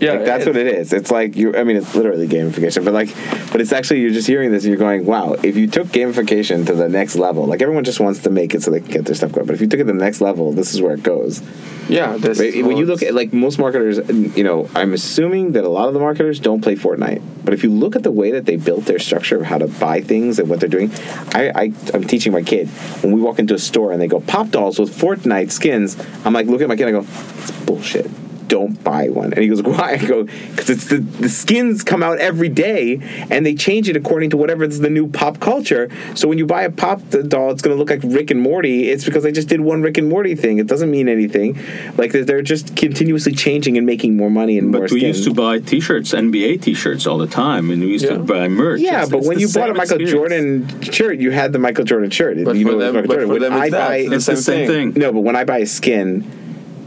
Yeah, 0.00 0.12
like, 0.12 0.24
that's 0.24 0.46
what 0.46 0.56
it 0.56 0.66
is. 0.66 0.92
It's 0.92 1.10
like 1.10 1.36
you. 1.36 1.56
I 1.56 1.64
mean, 1.64 1.76
it's 1.76 1.94
literally 1.94 2.28
gamification, 2.28 2.84
but 2.84 2.92
like, 2.92 3.14
but 3.52 3.60
it's 3.60 3.72
actually 3.72 4.00
you're 4.00 4.10
just 4.10 4.26
hearing 4.26 4.50
this 4.50 4.64
and 4.64 4.70
you're 4.70 4.78
going, 4.78 5.06
wow. 5.06 5.34
If 5.42 5.56
you 5.56 5.66
took 5.66 5.86
gamification 5.88 6.66
to 6.66 6.74
the 6.74 6.88
next 6.88 7.16
level, 7.16 7.46
like 7.46 7.62
everyone 7.62 7.84
just 7.84 8.00
wants 8.00 8.20
to 8.20 8.30
make 8.30 8.54
it 8.54 8.62
so 8.62 8.70
they 8.70 8.80
can 8.80 8.90
get 8.90 9.04
their 9.06 9.14
stuff 9.14 9.32
going, 9.32 9.46
but 9.46 9.54
if 9.54 9.60
you 9.60 9.66
took 9.66 9.80
it 9.80 9.84
to 9.84 9.92
the 9.92 9.98
next 9.98 10.20
level, 10.20 10.52
this 10.52 10.74
is 10.74 10.82
where 10.82 10.94
it 10.94 11.02
goes. 11.02 11.42
Yeah, 11.88 12.16
this, 12.16 12.40
Right? 12.40 12.64
When 12.64 12.76
you 12.76 12.86
look 12.86 13.02
at 13.02 13.14
like 13.14 13.32
most 13.32 13.58
marketers, 13.58 13.98
you 14.08 14.42
know, 14.42 14.68
I'm 14.74 14.92
assuming 14.92 15.52
that 15.52 15.64
a 15.64 15.68
lot 15.68 15.88
of 15.88 15.94
the 15.94 16.00
marketers 16.00 16.40
don't 16.40 16.60
play 16.60 16.74
Fortnite. 16.74 17.22
But 17.44 17.54
if 17.54 17.62
you 17.62 17.70
look 17.70 17.94
at 17.94 18.02
the 18.02 18.10
way 18.10 18.32
that 18.32 18.44
they 18.44 18.56
built 18.56 18.86
their 18.86 18.98
structure 18.98 19.38
of 19.38 19.44
how 19.44 19.58
to 19.58 19.68
buy 19.68 20.00
things 20.00 20.38
and 20.38 20.48
what 20.48 20.60
they're 20.60 20.68
doing, 20.68 20.90
I, 21.32 21.52
I 21.54 21.72
I'm 21.94 22.04
teaching 22.04 22.32
my 22.32 22.42
kid 22.42 22.68
when 23.02 23.12
we 23.12 23.20
walk 23.20 23.38
into 23.38 23.54
a 23.54 23.58
store 23.58 23.92
and 23.92 24.02
they 24.02 24.08
go 24.08 24.20
pop 24.20 24.48
dolls 24.48 24.78
with 24.78 24.96
Fortnite 24.96 25.52
skins. 25.52 25.96
I'm 26.24 26.32
like, 26.32 26.46
look 26.46 26.60
at 26.60 26.68
my 26.68 26.76
kid. 26.76 26.88
I 26.88 26.90
go, 26.90 27.06
it's 27.38 27.50
bullshit. 27.64 28.10
Don't 28.48 28.82
buy 28.84 29.08
one. 29.08 29.32
And 29.32 29.42
he 29.42 29.48
goes, 29.48 29.62
why? 29.64 29.98
I 30.00 30.06
go, 30.06 30.24
because 30.24 30.70
it's 30.70 30.86
the 30.86 30.98
the 30.98 31.28
skins 31.28 31.82
come 31.82 32.02
out 32.02 32.18
every 32.18 32.48
day 32.48 33.00
and 33.30 33.44
they 33.44 33.54
change 33.54 33.88
it 33.88 33.96
according 33.96 34.30
to 34.30 34.36
whatever 34.36 34.64
is 34.64 34.80
the 34.80 34.90
new 34.90 35.08
pop 35.08 35.40
culture. 35.40 35.88
So 36.14 36.28
when 36.28 36.38
you 36.38 36.46
buy 36.46 36.62
a 36.62 36.70
pop 36.70 37.00
doll, 37.10 37.50
it's 37.50 37.62
going 37.62 37.74
to 37.74 37.78
look 37.78 37.90
like 37.90 38.00
Rick 38.04 38.30
and 38.30 38.40
Morty. 38.40 38.88
It's 38.90 39.04
because 39.04 39.22
they 39.22 39.32
just 39.32 39.48
did 39.48 39.60
one 39.60 39.82
Rick 39.82 39.98
and 39.98 40.08
Morty 40.08 40.34
thing. 40.34 40.58
It 40.58 40.66
doesn't 40.66 40.90
mean 40.90 41.08
anything. 41.08 41.58
Like 41.96 42.12
they're- 42.12 42.24
they're 42.26 42.42
just 42.42 42.74
continuously 42.76 43.32
changing 43.32 43.76
and 43.76 43.86
making 43.86 44.16
more 44.16 44.30
money 44.30 44.58
and 44.58 44.70
more 44.70 44.82
but 44.82 44.90
we 44.90 45.00
skins. 45.00 45.18
used 45.18 45.28
to 45.28 45.34
buy 45.34 45.58
T-shirts, 45.60 46.12
NBA 46.12 46.60
T-shirts 46.60 47.06
all 47.06 47.18
the 47.18 47.26
time, 47.28 47.70
and 47.70 47.80
we 47.82 47.88
used 47.88 48.04
Yeah. 48.04 48.14
to 48.14 48.18
buy 48.18 48.48
merch. 48.48 48.80
yeah, 48.80 48.88
It's- 49.04 49.10
but 49.10 49.18
it's 49.18 49.28
when 49.28 49.38
you 49.38 49.48
bought 49.48 49.70
a 49.70 49.74
Michael 49.74 50.00
experience. 50.00 50.10
Jordan 50.10 50.80
shirt, 50.82 51.18
you 51.18 51.30
had 51.30 51.52
the 51.52 51.58
Michael 51.58 51.84
Jordan 51.84 52.10
shirt. 52.10 52.42
But 52.44 52.56
you 52.56 52.64
for 52.66 52.72
know 52.72 52.74
it 52.74 52.76
was 52.78 52.84
them- 52.86 52.94
Michael 52.94 53.08
but 53.08 53.14
Jordan. 53.14 53.28
for 53.28 53.32
When 53.34 53.42
them 53.42 53.52
I 53.52 53.68
that. 53.70 53.88
buy, 53.88 53.96
It's 53.98 54.12
it's 54.14 54.26
the 54.26 54.36
same 54.36 54.66
thing. 54.66 54.92
No, 54.96 55.12
but 55.12 55.20
when 55.20 55.36
I 55.36 55.44
buy 55.44 55.58
a 55.58 55.66
skin, 55.66 56.24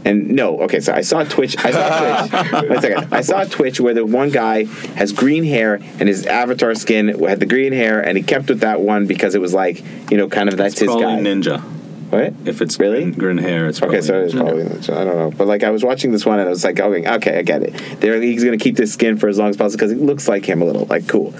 and 0.04 0.30
no, 0.30 0.60
okay, 0.62 0.80
so 0.80 0.92
I 0.92 1.02
saw 1.02 1.24
Twitch. 1.24 1.56
I 1.58 1.70
saw 1.70 2.26
Twitch. 2.26 2.52
One 2.70 2.80
second. 2.80 3.12
I 3.14 3.20
saw 3.20 3.44
Twitch 3.44 3.80
where 3.80 3.94
the 3.94 4.04
one 4.06 4.30
guy 4.30 4.64
has 4.96 5.12
green 5.12 5.44
hair 5.44 5.74
and 5.98 6.08
his 6.08 6.26
avatar 6.26 6.74
skin 6.74 7.08
had 7.26 7.40
the 7.40 7.46
green 7.46 7.72
hair, 7.72 8.00
and 8.00 8.16
he 8.16 8.22
kept 8.22 8.48
with 8.48 8.60
that 8.60 8.80
one 8.80 9.06
because 9.06 9.34
it 9.34 9.40
was 9.40 9.52
like, 9.54 9.82
you 10.10 10.16
know, 10.16 10.28
kind 10.28 10.48
of 10.48 10.56
that's 10.56 10.74
It's 10.80 10.92
his 10.92 10.94
guy. 10.94 11.18
Ninja. 11.18 11.60
What? 12.10 12.34
If 12.44 12.60
it's 12.60 12.76
Really? 12.80 13.02
green, 13.04 13.12
green 13.12 13.38
hair, 13.38 13.68
it's 13.68 13.78
probably 13.78 13.98
Okay, 13.98 14.06
so 14.06 14.20
it's 14.24 14.34
probably 14.34 14.64
I 14.64 15.04
don't 15.04 15.16
know, 15.16 15.30
but 15.36 15.46
like 15.46 15.62
I 15.62 15.70
was 15.70 15.84
watching 15.84 16.10
this 16.10 16.26
one 16.26 16.40
and 16.40 16.48
I 16.48 16.50
was 16.50 16.64
like, 16.64 16.80
okay, 16.80 17.08
okay, 17.08 17.38
I 17.38 17.42
get 17.42 17.62
it. 17.62 18.00
There, 18.00 18.20
he's 18.20 18.42
gonna 18.42 18.56
keep 18.58 18.74
this 18.74 18.92
skin 18.92 19.16
for 19.16 19.28
as 19.28 19.38
long 19.38 19.50
as 19.50 19.56
possible 19.56 19.76
because 19.78 19.92
it 19.92 20.00
looks 20.00 20.26
like 20.26 20.44
him 20.44 20.60
a 20.60 20.64
little, 20.64 20.86
like 20.86 21.06
cool. 21.06 21.32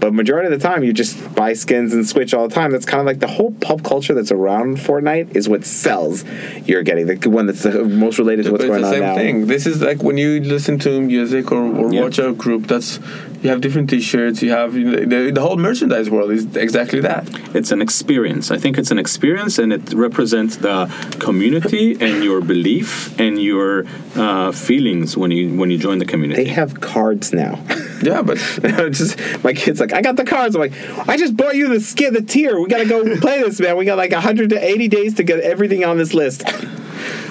But 0.00 0.14
majority 0.14 0.52
of 0.52 0.58
the 0.58 0.66
time, 0.66 0.82
you 0.82 0.92
just 0.92 1.34
buy 1.34 1.52
skins 1.52 1.92
and 1.92 2.08
Switch 2.08 2.32
all 2.32 2.48
the 2.48 2.54
time. 2.54 2.70
That's 2.72 2.86
kind 2.86 3.00
of 3.00 3.06
like 3.06 3.20
the 3.20 3.26
whole 3.28 3.52
pop 3.60 3.82
culture 3.84 4.14
that's 4.14 4.32
around 4.32 4.78
Fortnite 4.78 5.36
is 5.36 5.48
what 5.48 5.64
sells. 5.66 6.24
You're 6.64 6.82
getting 6.82 7.06
the 7.06 7.28
one 7.30 7.46
that's 7.46 7.62
the 7.62 7.84
most 7.84 8.18
related 8.18 8.46
to 8.46 8.52
what's 8.52 8.64
But 8.64 8.68
going 8.68 8.80
it's 8.80 8.90
the 8.90 8.96
on 8.96 9.00
same 9.02 9.08
now. 9.08 9.14
thing. 9.16 9.46
This 9.46 9.66
is 9.66 9.82
like 9.82 10.02
when 10.02 10.16
you 10.16 10.40
listen 10.40 10.78
to 10.80 11.00
music 11.00 11.52
or, 11.52 11.62
or 11.62 11.92
Yeah. 11.92 12.02
watch 12.02 12.18
a 12.18 12.32
group. 12.32 12.66
That's 12.66 12.98
you 13.42 13.50
have 13.50 13.60
different 13.60 13.88
T-shirts. 13.88 14.42
You 14.42 14.50
have 14.50 14.76
you 14.76 14.84
know, 14.84 15.04
the, 15.04 15.30
the 15.30 15.40
whole 15.40 15.56
merchandise 15.56 16.10
world 16.10 16.30
is 16.30 16.56
exactly 16.56 17.00
that. 17.00 17.26
It's 17.54 17.72
an 17.72 17.80
experience. 17.80 18.50
I 18.50 18.58
think 18.58 18.76
it's 18.76 18.90
an 18.90 18.98
experience, 18.98 19.58
and 19.58 19.72
it 19.72 19.92
represents 19.94 20.56
the 20.56 20.86
community 21.18 21.96
and 22.00 22.22
your 22.22 22.40
belief 22.40 23.18
and 23.18 23.40
your 23.40 23.86
uh, 24.14 24.52
feelings 24.52 25.16
when 25.16 25.30
you 25.30 25.56
when 25.56 25.70
you 25.70 25.78
join 25.78 25.98
the 25.98 26.04
community. 26.04 26.44
They 26.44 26.50
have 26.50 26.80
cards 26.80 27.32
now. 27.32 27.58
Yeah, 28.02 28.22
but 28.22 28.38
just 28.92 29.18
my 29.44 29.52
kid's 29.52 29.78
like, 29.78 29.92
I 29.92 30.00
got 30.00 30.16
the 30.16 30.24
cards. 30.24 30.54
I'm 30.54 30.60
like, 30.62 30.72
I 31.06 31.18
just 31.18 31.36
bought 31.36 31.54
you 31.54 31.68
the 31.68 31.80
skin, 31.80 32.14
the 32.14 32.22
tier. 32.22 32.58
We 32.58 32.66
gotta 32.66 32.86
go 32.86 33.04
play 33.20 33.42
this, 33.42 33.60
man. 33.60 33.76
We 33.76 33.84
got 33.84 33.98
like 33.98 34.10
180 34.10 34.88
days 34.88 35.14
to 35.16 35.22
get 35.22 35.40
everything 35.40 35.84
on 35.84 35.98
this 35.98 36.14
list. 36.14 36.48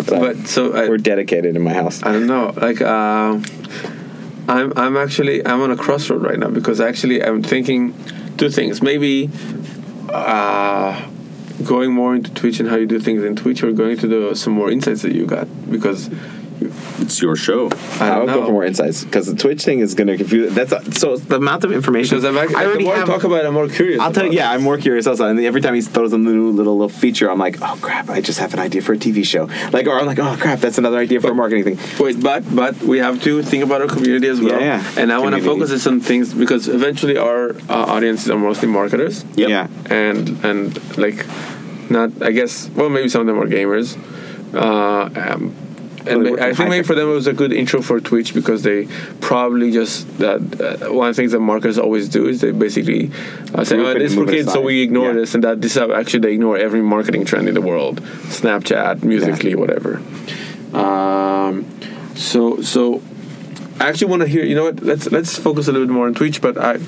So, 0.06 0.20
but 0.20 0.48
so 0.48 0.74
I, 0.74 0.88
we're 0.88 0.98
dedicated 0.98 1.56
in 1.56 1.64
my 1.64 1.74
house. 1.74 2.04
I 2.04 2.12
don't 2.12 2.28
know. 2.28 2.54
Like 2.56 2.82
uh, 2.82 3.40
I'm 4.50 4.74
I'm 4.76 4.98
actually 4.98 5.46
I'm 5.46 5.62
on 5.62 5.70
a 5.70 5.78
crossroad 5.78 6.24
right 6.24 6.40
now 6.40 6.50
because 6.50 6.82
actually 6.82 7.24
I'm 7.24 7.44
thinking 7.44 7.94
two 8.38 8.50
things. 8.50 8.82
Maybe 8.82 9.30
uh, 10.10 11.08
going 11.64 11.94
more 11.94 12.16
into 12.16 12.34
Twitch 12.34 12.60
and 12.60 12.68
how 12.68 12.76
you 12.76 12.88
do 12.88 13.00
things 13.00 13.24
in 13.24 13.36
Twitch, 13.36 13.62
or 13.62 13.72
going 13.72 13.98
to 13.98 14.08
the 14.08 14.36
some 14.36 14.54
more 14.54 14.72
insights 14.72 15.04
that 15.04 15.14
you 15.14 15.28
got 15.28 15.48
because 15.70 16.10
It's 16.62 17.22
your 17.22 17.36
show. 17.36 17.70
I 18.00 18.10
I'll 18.10 18.26
don't 18.26 18.36
go 18.36 18.46
for 18.46 18.52
more 18.52 18.66
insights 18.66 19.04
because 19.04 19.28
the 19.28 19.36
Twitch 19.36 19.64
thing 19.64 19.80
is 19.80 19.96
gonna 19.96 20.18
confuse. 20.18 20.54
That's 20.54 21.00
so 21.00 21.18
the 21.18 21.38
amount 21.38 21.64
of 21.64 21.72
information. 21.72 22.18
Because 22.18 22.26
I'm 22.26 22.38
actually, 22.38 22.56
I 22.56 22.66
already 22.66 22.84
the 22.84 22.90
more 22.90 22.96
have. 22.96 23.10
I 23.10 23.14
talk 23.14 23.24
about 23.24 23.44
it, 23.44 23.48
I'm 23.48 23.54
more 23.54 23.68
curious. 23.68 24.00
I'll 24.00 24.12
tell 24.12 24.26
you. 24.26 24.34
Yeah. 24.34 24.52
I'm 24.52 24.64
more 24.64 24.78
curious 24.78 25.08
also. 25.08 25.28
And 25.28 25.40
every 25.40 25.62
time 25.62 25.74
he 25.76 25.82
throws 25.82 26.14
a 26.14 26.18
new 26.18 26.50
little 26.52 26.78
little 26.78 26.90
feature, 26.90 27.30
I'm 27.32 27.40
like, 27.40 27.58
oh 27.62 27.78
crap! 27.82 28.10
I 28.10 28.22
just 28.22 28.40
have 28.40 28.54
an 28.54 28.60
idea 28.60 28.82
for 28.82 28.94
a 28.94 28.98
TV 28.98 29.24
show. 29.26 29.46
Like, 29.72 29.88
or 29.88 30.00
I'm 30.00 30.06
like, 30.06 30.20
oh 30.20 30.36
crap! 30.40 30.60
That's 30.60 30.78
another 30.78 30.98
idea 30.98 31.22
for 31.22 31.32
a 31.32 31.36
marketing 31.36 31.64
thing. 31.76 31.78
Wait, 32.04 32.22
but 32.22 32.44
but 32.56 32.82
we 32.82 33.00
have 33.00 33.22
to 33.24 33.42
think 33.44 33.64
about 33.64 33.82
our 33.82 33.88
community 33.88 34.28
as 34.28 34.40
well. 34.42 34.60
Yeah, 34.60 34.82
yeah. 34.82 35.02
And 35.02 35.12
I 35.12 35.20
want 35.20 35.36
to 35.36 35.42
Community. 35.42 35.60
focus 35.68 35.72
on 35.72 35.80
some 35.80 36.00
things 36.02 36.34
because 36.34 36.68
eventually 36.68 37.18
our 37.18 37.52
uh, 37.70 37.96
audiences 37.96 38.30
are 38.30 38.38
mostly 38.38 38.68
marketers. 38.68 39.24
Yep. 39.36 39.50
Yeah. 39.50 39.68
And 39.90 40.44
and 40.44 40.98
like, 40.98 41.26
not 41.90 42.22
I 42.22 42.32
guess 42.32 42.70
well 42.76 42.90
maybe 42.90 43.10
some 43.10 43.22
of 43.22 43.28
them 43.28 43.40
are 43.40 43.48
gamers. 43.48 43.98
Uh, 44.54 45.10
um, 45.34 45.56
and 46.08 46.08
Well, 46.08 46.24
they 46.24 46.24
ma- 46.24 46.32
work 46.32 46.42
I 46.42 46.54
think 46.54 46.70
maybe 46.70 46.86
for 46.88 46.96
them 46.96 47.10
it 47.10 47.14
was 47.14 47.28
a 47.28 47.34
good 47.34 47.52
intro 47.54 47.82
for 47.82 48.00
Twitch 48.00 48.34
because 48.34 48.64
they 48.64 48.88
probably 49.22 49.72
just 49.72 50.08
that 50.20 50.40
uh, 50.40 50.92
one 50.94 51.10
of 51.10 51.16
the 51.16 51.22
things 51.22 51.32
that 51.34 51.40
marketers 51.40 51.78
always 51.78 52.10
do 52.10 52.28
is 52.28 52.42
they 52.42 52.52
basically 52.52 53.12
uh, 53.54 53.64
say, 53.64 53.78
"Oh, 53.80 53.94
this 53.94 54.16
for 54.16 54.26
kids," 54.26 54.52
so 54.52 54.62
we 54.62 54.82
ignore 54.82 55.08
Yeah. 55.08 55.14
this, 55.14 55.36
and 55.36 55.44
that 55.44 55.62
this 55.62 55.76
is 55.76 55.82
how 55.82 55.92
actually 55.94 56.20
they 56.22 56.34
ignore 56.34 56.58
every 56.58 56.82
marketing 56.82 57.26
trend 57.26 57.48
in 57.48 57.54
the 57.54 57.62
world, 57.62 58.02
Snapchat, 58.28 59.04
Musically, 59.04 59.56
whatever. 59.56 60.02
Um, 60.74 61.66
so 62.16 62.62
so 62.62 63.02
I 63.80 63.88
actually 63.90 64.08
want 64.10 64.22
to 64.22 64.28
hear. 64.28 64.44
You 64.44 64.56
know 64.56 64.66
what? 64.66 64.82
Let's 64.84 65.12
let's 65.12 65.38
focus 65.38 65.68
a 65.68 65.72
little 65.72 65.88
bit 65.88 65.94
more 65.94 66.08
on 66.08 66.14
Twitch. 66.14 66.42
But 66.42 66.58
I. 66.58 66.80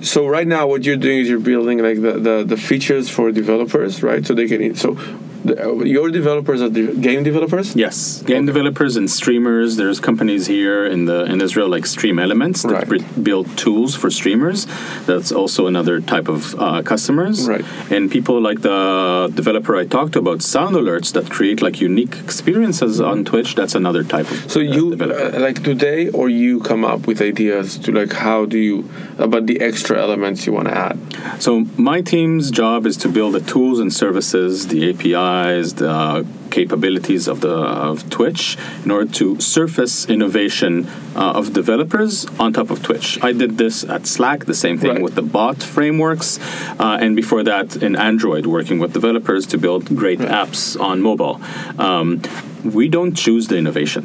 So 0.00 0.26
right 0.28 0.46
now, 0.46 0.66
what 0.66 0.84
you're 0.84 0.96
doing 0.96 1.18
is 1.18 1.28
you're 1.28 1.40
building 1.40 1.78
like 1.78 2.00
the, 2.00 2.12
the, 2.12 2.44
the 2.46 2.56
features 2.56 3.10
for 3.10 3.32
developers, 3.32 4.02
right? 4.02 4.24
So 4.24 4.32
they 4.32 4.46
can. 4.46 4.74
So 4.76 4.96
your 5.44 6.10
developers 6.10 6.60
are 6.62 6.68
the 6.68 6.94
game 6.94 7.22
developers. 7.22 7.74
Yes, 7.76 8.22
game 8.22 8.46
developers 8.46 8.96
and 8.96 9.10
streamers. 9.10 9.76
There's 9.76 10.00
companies 10.00 10.46
here 10.46 10.84
in 10.84 11.04
the 11.06 11.24
in 11.24 11.40
Israel 11.40 11.68
like 11.68 11.84
StreamElements 11.84 12.62
that 12.62 12.88
Right. 12.88 13.24
build 13.28 13.46
tools 13.56 13.94
for 13.94 14.10
streamers. 14.10 14.66
That's 15.06 15.30
also 15.32 15.66
another 15.66 16.00
type 16.00 16.28
of 16.28 16.54
uh, 16.58 16.82
customers. 16.82 17.48
Right. 17.48 17.64
And 17.90 18.10
people 18.10 18.40
like 18.40 18.60
the 18.62 19.30
developer 19.34 19.76
I 19.76 19.84
talked 19.86 20.16
about, 20.16 20.42
Sound 20.42 20.74
Alerts, 20.76 21.12
that 21.12 21.30
create 21.30 21.62
like 21.62 21.80
unique 21.80 22.16
experiences 22.26 23.00
on 23.00 23.24
Twitch. 23.24 23.54
That's 23.54 23.74
another 23.74 24.02
type 24.04 24.30
of 24.30 24.50
So 24.50 24.60
uh, 24.60 24.74
you 24.76 24.84
uh, 24.94 25.38
like 25.46 25.62
today, 25.62 26.08
or 26.10 26.28
you 26.28 26.60
come 26.60 26.84
up 26.84 27.06
with 27.06 27.20
ideas 27.20 27.78
to 27.78 27.92
like 27.92 28.12
how 28.12 28.44
do 28.46 28.58
you 28.58 28.76
about 29.18 29.46
the 29.46 29.60
extra 29.60 30.00
elements 30.00 30.46
you 30.46 30.52
want 30.52 30.68
to 30.68 30.76
add? 30.86 30.96
So 31.38 31.50
my 31.76 32.00
team's 32.00 32.50
job 32.50 32.86
is 32.86 32.96
to 32.98 33.08
build 33.08 33.34
the 33.34 33.40
tools 33.40 33.78
and 33.78 33.92
services, 33.92 34.68
the 34.68 34.88
The 35.28 36.24
capabilities 36.50 37.28
of 37.28 37.40
the 37.40 37.54
of 37.90 38.08
Twitch 38.08 38.56
in 38.84 38.90
order 38.90 39.10
to 39.12 39.38
surface 39.40 40.06
innovation 40.08 40.88
uh, 41.14 41.38
of 41.40 41.52
developers 41.52 42.26
on 42.38 42.52
top 42.52 42.70
of 42.70 42.82
Twitch. 42.82 43.18
I 43.22 43.32
did 43.32 43.58
this 43.58 43.84
at 43.84 44.06
Slack, 44.06 44.46
the 44.46 44.54
same 44.54 44.78
thing 44.78 44.94
Right. 44.94 45.02
with 45.02 45.14
the 45.14 45.26
bot 45.36 45.62
frameworks, 45.62 46.38
uh, 46.80 46.96
and 47.02 47.14
before 47.14 47.42
that 47.44 47.76
in 47.86 47.94
Android, 48.10 48.46
working 48.46 48.78
with 48.82 48.92
developers 48.94 49.46
to 49.48 49.58
build 49.58 49.82
great 50.02 50.20
apps 50.20 50.60
on 50.80 51.02
mobile. 51.02 51.40
Um, 51.78 52.22
we 52.64 52.88
don't 52.88 53.14
choose 53.14 53.48
the 53.48 53.58
innovation 53.58 54.04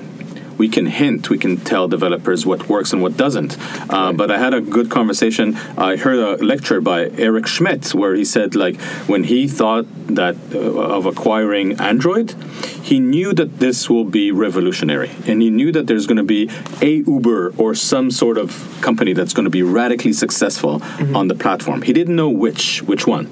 we 0.63 0.69
can 0.69 0.85
hint, 0.85 1.21
we 1.35 1.39
can 1.45 1.53
tell 1.71 1.85
developers 1.97 2.39
what 2.49 2.61
works 2.73 2.89
and 2.93 2.99
what 3.05 3.13
doesn't. 3.25 3.51
Uh, 3.95 4.11
But 4.19 4.27
I 4.35 4.37
had 4.45 4.53
a 4.59 4.61
good 4.75 4.89
conversation. 4.97 5.47
I 5.89 5.91
heard 6.03 6.19
a 6.29 6.31
lecture 6.53 6.79
by 6.91 6.99
Eric 7.27 7.45
Schmidt 7.53 7.83
where 8.01 8.13
he 8.19 8.25
said, 8.35 8.49
like, 8.55 8.75
when 9.11 9.23
he 9.31 9.39
thought 9.59 9.85
that 10.19 10.35
uh, 10.55 10.97
of 10.97 11.03
acquiring 11.13 11.67
Android, 11.91 12.27
he 12.89 12.97
knew 13.13 13.29
that 13.39 13.49
this 13.65 13.77
will 13.91 14.07
be 14.19 14.25
revolutionary, 14.45 15.11
and 15.29 15.35
he 15.45 15.49
knew 15.59 15.69
that 15.75 15.85
there's 15.89 16.07
going 16.11 16.21
to 16.27 16.31
be 16.37 16.41
a 16.91 16.93
Uber 17.15 17.41
or 17.61 17.69
some 17.75 18.07
sort 18.21 18.37
of 18.43 18.47
company 18.87 19.11
that's 19.17 19.33
going 19.37 19.47
to 19.51 19.55
be 19.59 19.63
radically 19.81 20.13
successful 20.25 20.73
on 21.19 21.25
the 21.31 21.37
platform. 21.43 21.79
He 21.89 21.93
didn't 21.99 22.15
know 22.21 22.31
which 22.45 22.65
which 22.91 23.03
one. 23.15 23.25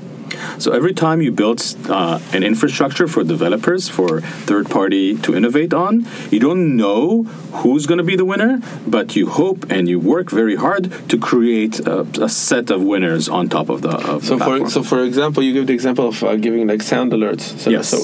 So 0.58 0.72
every 0.72 0.94
time 0.94 1.22
you 1.22 1.32
build 1.32 1.62
uh, 1.89 2.20
an 2.34 2.44
infrastructure 2.44 3.08
for 3.08 3.24
developers, 3.24 3.89
for 3.89 4.22
third 4.22 4.70
party 4.70 5.15
to 5.17 5.36
innovate 5.36 5.74
on, 5.74 6.06
you 6.30 6.39
don't 6.39 6.76
know 6.76 7.24
who's 7.62 7.86
going 7.86 7.98
to 7.98 8.04
be 8.04 8.15
the 8.15 8.26
winner, 8.26 8.62
but 8.88 9.15
you 9.15 9.30
hope 9.30 9.70
and 9.72 9.88
you 9.88 10.00
work 10.00 10.30
very 10.32 10.56
hard 10.56 10.91
to 11.10 11.17
create 11.17 11.80
a, 11.88 12.02
a 12.22 12.30
set 12.30 12.70
of 12.72 12.82
winners 12.84 13.28
on 13.30 13.50
top 13.50 13.70
of 13.70 13.82
the, 13.82 13.89
of 13.89 14.24
So 14.26 14.38
the 14.38 14.44
for 14.44 14.46
platform. 14.46 14.70
so 14.70 14.84
for 14.84 15.04
example, 15.04 15.44
you 15.44 15.54
give 15.54 15.67
the 15.67 15.74
example 15.74 16.08
of 16.08 16.24
uh, 16.24 16.36
giving 16.36 16.67
like 16.67 16.82
sound 16.82 17.12
alerts. 17.12 17.58
So, 17.60 17.70
Yes. 17.70 17.89
So, 17.89 17.98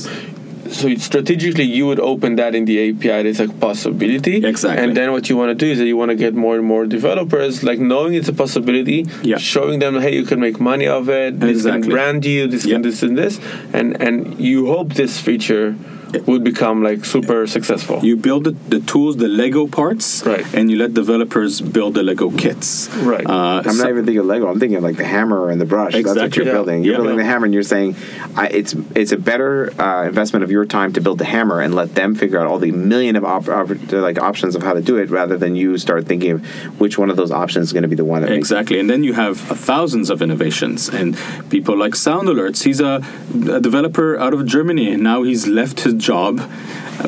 so 0.70 0.94
strategically, 0.96 1.64
you 1.64 1.86
would 1.88 2.00
open 2.00 2.36
that 2.38 2.56
in 2.56 2.66
the 2.66 2.90
API. 2.90 3.24
There's 3.24 3.40
a 3.40 3.48
possibility. 3.50 4.46
Exactly. 4.46 4.84
And 4.84 4.96
then 4.96 5.12
what 5.12 5.30
you 5.30 5.38
want 5.38 5.50
to 5.50 5.56
do 5.56 5.72
is 5.72 5.78
that 5.80 5.86
you 5.86 5.98
want 5.98 6.10
to 6.10 6.16
get 6.16 6.34
more 6.34 6.56
and 6.58 6.66
more 6.66 6.86
developers, 6.86 7.64
like 7.64 7.80
knowing 7.80 8.14
it's 8.14 8.28
a 8.30 8.34
possibility, 8.34 9.06
Yeah. 9.24 9.38
showing 9.38 9.80
them, 9.80 10.00
hey, 10.02 10.16
you 10.16 10.24
can 10.24 10.40
make 10.40 10.60
money 10.60 10.88
of 10.88 11.10
it. 11.10 11.36
Exactly. 11.36 11.54
This 11.54 11.64
can 11.66 11.82
brand 11.90 12.26
you. 12.26 12.48
This 12.48 12.66
Yeah. 12.66 12.74
can 12.74 12.82
this 12.84 13.04
and 13.04 13.18
this, 13.18 13.40
and 13.74 14.00
and 14.02 14.40
you 14.40 14.68
hope 14.68 14.94
this 14.94 15.20
feature 15.20 15.76
would 16.28 16.44
become 16.44 16.84
like 16.84 17.06
super 17.06 17.48
successful. 17.48 18.00
you 18.04 18.16
build 18.16 18.44
the, 18.46 18.52
the 18.70 18.80
tools, 18.80 19.18
the 19.18 19.28
Lego 19.28 19.68
parts, 19.68 20.24
Right. 20.26 20.46
and 20.54 20.70
you 20.72 20.78
let 20.78 20.94
developers 20.94 21.62
build 21.62 21.94
the 21.96 22.04
Lego 22.04 22.30
kits. 22.32 22.90
Right. 22.98 23.26
Uh, 23.26 23.62
I'm 23.66 23.72
so- 23.72 23.84
not 23.84 23.90
even 23.92 24.06
thinking 24.06 24.20
of 24.20 24.26
Lego. 24.26 24.48
I'm 24.48 24.60
thinking 24.60 24.78
of 24.78 24.84
like 24.84 24.98
the 24.98 25.06
hammer 25.06 25.50
and 25.50 25.60
the 25.60 25.66
brush. 25.66 25.94
That's 25.94 26.08
what 26.16 26.36
you're 26.36 26.46
Yeah. 26.46 26.52
building. 26.54 26.84
You're 26.84 26.94
Yeah. 26.96 26.98
building 27.02 27.18
the 27.18 27.26
hammer, 27.26 27.46
and 27.46 27.54
you're 27.54 27.64
saying 27.64 27.96
I, 28.36 28.48
it's 28.48 28.76
it's 28.96 29.12
a 29.12 29.18
better 29.18 29.72
uh, 29.80 30.04
investment 30.06 30.44
of 30.44 30.52
your 30.52 30.66
time 30.66 30.94
to 30.94 31.02
build 31.02 31.18
the 31.18 31.26
hammer 31.26 31.60
and 31.62 31.74
let 31.76 31.96
them 31.96 32.16
figure 32.16 32.40
out 32.40 32.48
all 32.48 32.60
the 32.60 32.72
million 32.72 33.16
of 33.16 33.24
op- 33.26 33.50
op- 33.50 33.92
like 33.92 34.18
options 34.22 34.56
of 34.56 34.64
how 34.64 34.74
to 34.74 34.82
do 34.82 34.98
it, 34.98 35.10
rather 35.10 35.38
than 35.38 35.56
you 35.56 35.78
start 35.78 36.06
thinking 36.06 36.32
of 36.32 36.42
which 36.80 36.98
one 36.98 37.10
of 37.10 37.18
those 37.18 37.32
options 37.32 37.68
is 37.68 37.74
going 37.74 37.84
to 37.84 37.90
be 37.90 37.96
the 37.96 38.06
one 38.06 38.22
that 38.22 38.30
makes 38.30 38.38
Exactly, 38.48 38.80
and 38.80 38.90
then 38.90 39.04
you 39.04 39.14
have 39.14 39.52
uh, 39.52 39.56
thousands 39.56 40.10
of 40.10 40.22
innovations 40.22 40.88
and 40.90 41.18
people 41.50 41.76
like 41.78 41.96
Sound 41.96 42.28
Alerts. 42.30 42.64
He's 42.64 42.80
a, 42.80 43.04
a 43.52 43.60
developer 43.60 44.18
out 44.20 44.34
of 44.34 44.46
Germany, 44.46 44.90
and 44.94 45.04
now 45.04 45.24
he's 45.24 45.48
left 45.48 45.82
his 45.82 45.94
job, 46.12 46.34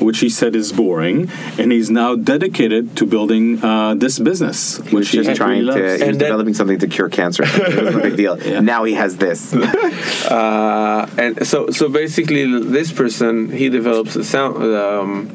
which 0.07 0.19
he 0.25 0.29
said 0.39 0.51
is 0.61 0.67
boring, 0.81 1.17
and 1.59 1.67
he's 1.75 1.89
now 2.01 2.11
dedicated 2.33 2.83
to 2.99 3.03
building 3.15 3.43
uh, 3.63 3.93
this 4.03 4.15
business, 4.29 4.59
He 4.89 4.95
which 4.95 5.09
he's 5.15 5.29
trying 5.41 5.65
really 5.65 5.79
to. 5.79 5.79
loves. 5.79 5.79
He 5.79 5.83
was 5.83 6.01
And 6.01 6.13
then- 6.19 6.29
developing 6.29 6.55
something 6.59 6.79
to 6.83 6.87
cure 6.95 7.09
cancer. 7.19 7.43
it 7.47 7.83
was 7.85 7.95
a 7.95 8.03
big 8.07 8.15
deal. 8.23 8.35
Yeah. 8.41 8.59
Now 8.73 8.81
he 8.89 8.93
has 9.03 9.11
this. 9.25 9.39
uh, 10.39 11.09
and 11.23 11.33
so 11.51 11.57
so 11.79 11.83
basically 12.03 12.43
this 12.77 12.89
person 13.01 13.51
he 13.61 13.69
develops 13.69 14.13
the 14.13 14.23
sound 14.23 14.53
um, 14.85 15.29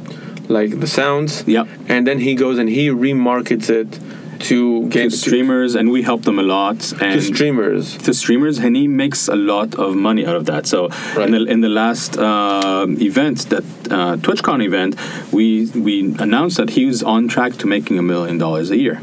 like 0.48 0.70
the 0.85 0.87
sounds 1.00 1.31
Yep. 1.57 1.66
and 1.92 2.00
then 2.09 2.18
he 2.27 2.33
goes 2.44 2.57
and 2.61 2.68
he 2.68 2.85
remarkets 2.90 3.68
it 3.81 3.88
to 4.40 4.88
game 4.88 5.11
to 5.11 5.16
streamers, 5.16 5.75
and 5.75 5.90
we 5.90 6.03
help 6.03 6.23
them 6.23 6.38
a 6.38 6.42
lot. 6.42 6.81
to, 6.81 7.05
And 7.05 7.20
to 7.20 7.27
streamers 7.35 7.97
to 7.99 8.14
streamers, 8.14 8.59
and 8.59 8.77
he 8.77 8.88
makes 8.88 9.29
a 9.29 9.37
lot 9.37 9.75
of 9.75 9.94
money 9.97 10.27
out 10.27 10.37
of 10.37 10.47
that. 10.47 10.66
So 10.66 10.88
Right. 11.16 11.27
in, 11.27 11.33
the, 11.33 11.44
in 11.44 11.61
the 11.61 11.68
last 11.68 12.16
um 12.18 13.01
event, 13.01 13.49
that 13.51 13.64
uh, 13.90 14.16
TwitchCon 14.16 14.62
event, 14.64 14.97
we 15.33 15.66
we 15.87 16.14
announced 16.18 16.57
that 16.57 16.70
he 16.70 16.85
was 16.87 17.03
on 17.03 17.29
track 17.29 17.53
to 17.59 17.66
making 17.66 17.99
a 17.99 18.03
million 18.03 18.38
dollars 18.38 18.70
a 18.70 18.77
year 18.77 19.01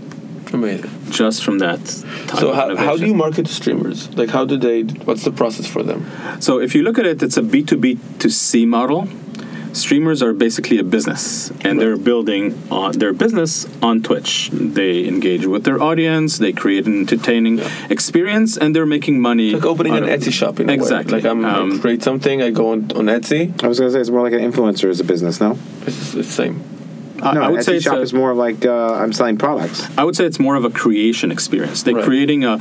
amazing 0.53 0.89
just 1.09 1.43
from 1.43 1.59
that. 1.59 1.79
So 1.87 2.53
how, 2.53 2.75
how 2.75 2.97
do 2.97 3.05
you 3.05 3.13
market 3.13 3.45
to 3.45 3.53
streamers 3.53 4.13
like 4.17 4.29
how 4.29 4.45
do 4.45 4.57
they 4.57 4.83
what's 4.83 5.23
the 5.23 5.31
process 5.31 5.67
for 5.67 5.83
them 5.83 6.05
So 6.39 6.59
if 6.59 6.75
you 6.75 6.83
look 6.83 6.97
at 6.99 7.05
it, 7.05 7.21
it's 7.23 7.37
a 7.37 7.41
B2B 7.41 8.19
to 8.19 8.29
C 8.29 8.65
model. 8.65 9.07
Streamers 9.73 10.21
are 10.23 10.33
basically 10.33 10.77
a 10.79 10.83
business, 10.83 11.51
and 11.61 11.79
they're 11.79 11.97
building 11.97 12.61
on 12.69 12.93
their 12.93 13.13
business 13.13 13.67
on 13.81 14.01
Twitch. 14.01 14.49
They 14.51 15.07
engage 15.07 15.45
with 15.45 15.63
their 15.63 15.81
audience, 15.81 16.37
they 16.37 16.53
create 16.53 16.85
an 16.87 16.99
entertaining 16.99 17.59
experience, 17.89 18.57
and 18.57 18.75
they're 18.75 18.85
making 18.85 19.19
money. 19.19 19.51
Like 19.53 19.65
opening 19.65 19.93
an 19.93 20.03
Etsy 20.05 20.31
shop 20.31 20.59
in 20.59 20.67
a 20.67 20.67
way. 20.69 20.73
Exactly. 20.75 21.15
Like 21.21 21.25
I'm, 21.25 21.43
Um, 21.45 21.73
I 21.73 21.77
create 21.79 22.03
something, 22.03 22.41
I 22.41 22.51
go 22.51 22.71
on, 22.71 22.91
on 22.95 23.05
Etsy. 23.05 23.63
I 23.63 23.67
was 23.67 23.79
gonna 23.79 23.91
say 23.91 23.99
it's 23.99 24.09
more 24.09 24.21
like 24.21 24.33
an 24.33 24.39
influencer 24.39 24.89
as 24.89 24.99
a 24.99 25.03
business. 25.03 25.39
No, 25.39 25.57
It's 25.85 26.11
the 26.13 26.23
same. 26.23 26.63
I- 27.21 27.33
no, 27.33 27.41
I 27.41 27.49
would 27.49 27.59
Etsy 27.59 27.63
say 27.65 27.75
it's 27.75 27.85
shop 27.85 27.97
a- 27.97 28.01
is 28.01 28.13
more 28.13 28.31
of 28.31 28.37
like 28.37 28.65
uh, 28.65 28.93
I'm 29.01 29.13
selling 29.13 29.37
products. 29.37 29.87
I 29.97 30.03
would 30.03 30.15
say 30.15 30.25
it's 30.25 30.39
more 30.39 30.55
of 30.55 30.65
a 30.65 30.69
creation 30.69 31.31
experience. 31.31 31.83
They're 31.83 31.95
Right. 31.95 32.05
creating 32.05 32.43
a, 32.43 32.53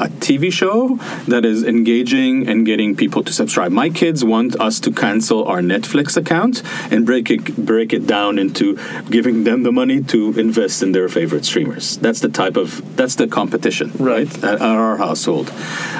a 0.00 0.08
TV 0.26 0.50
show 0.52 0.98
that 1.28 1.44
is 1.44 1.62
engaging 1.64 2.48
and 2.48 2.64
getting 2.66 2.94
people 2.96 3.22
to 3.24 3.32
subscribe. 3.32 3.72
My 3.72 3.90
kids 3.90 4.24
want 4.24 4.58
us 4.60 4.80
to 4.80 4.90
cancel 4.92 5.44
our 5.44 5.60
Netflix 5.60 6.16
account 6.16 6.62
and 6.90 7.04
break 7.06 7.30
it 7.30 7.56
break 7.72 7.92
it 7.92 8.06
down 8.06 8.38
into 8.38 8.78
giving 9.10 9.44
them 9.44 9.62
the 9.62 9.72
money 9.72 10.02
to 10.04 10.38
invest 10.38 10.82
in 10.82 10.92
their 10.92 11.08
favorite 11.08 11.44
streamers. 11.44 11.96
That's 11.98 12.20
the 12.20 12.28
type 12.28 12.56
of 12.56 12.68
that's 12.96 13.16
the 13.16 13.26
competition, 13.26 13.92
right? 13.98 14.30
At, 14.44 14.54
at 14.54 14.62
our 14.62 14.96
household. 14.96 15.52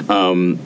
Um, 0.09 0.59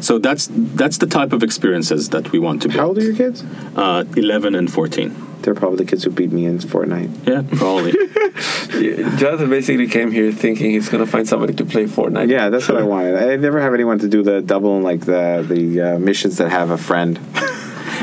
so 0.00 0.18
that's 0.18 0.48
that's 0.52 0.98
the 0.98 1.06
type 1.06 1.32
of 1.32 1.42
experiences 1.42 2.08
that 2.10 2.32
we 2.32 2.38
want 2.38 2.62
to 2.62 2.68
build. 2.68 2.80
How 2.80 2.86
old 2.88 2.98
are 2.98 3.02
your 3.02 3.14
kids? 3.16 3.44
Uh, 3.74 4.04
Eleven 4.16 4.54
and 4.54 4.72
fourteen. 4.72 5.14
They're 5.46 5.54
probably 5.54 5.76
the 5.76 5.84
kids 5.84 6.02
who 6.02 6.10
beat 6.10 6.32
me 6.32 6.44
in 6.44 6.58
Fortnite. 6.58 7.24
Yeah, 7.24 7.42
probably. 7.56 7.92
Yeah, 7.92 9.16
Jonathan 9.16 9.48
basically 9.48 9.86
came 9.86 10.10
here 10.10 10.32
thinking 10.32 10.72
he's 10.72 10.88
gonna 10.88 11.06
find 11.06 11.26
somebody 11.26 11.54
to 11.54 11.64
play 11.64 11.84
Fortnite. 11.84 12.28
Yeah, 12.28 12.48
that's 12.48 12.68
what 12.68 12.78
I 12.78 12.82
wanted. 12.82 13.14
I 13.14 13.36
never 13.36 13.60
have 13.60 13.72
anyone 13.72 14.00
to 14.00 14.08
do 14.08 14.24
the 14.24 14.42
double 14.42 14.74
and 14.74 14.82
like 14.82 15.02
the 15.02 15.46
the 15.48 15.80
uh, 15.80 15.98
missions 16.00 16.38
that 16.38 16.50
have 16.50 16.70
a 16.70 16.76
friend. 16.76 17.20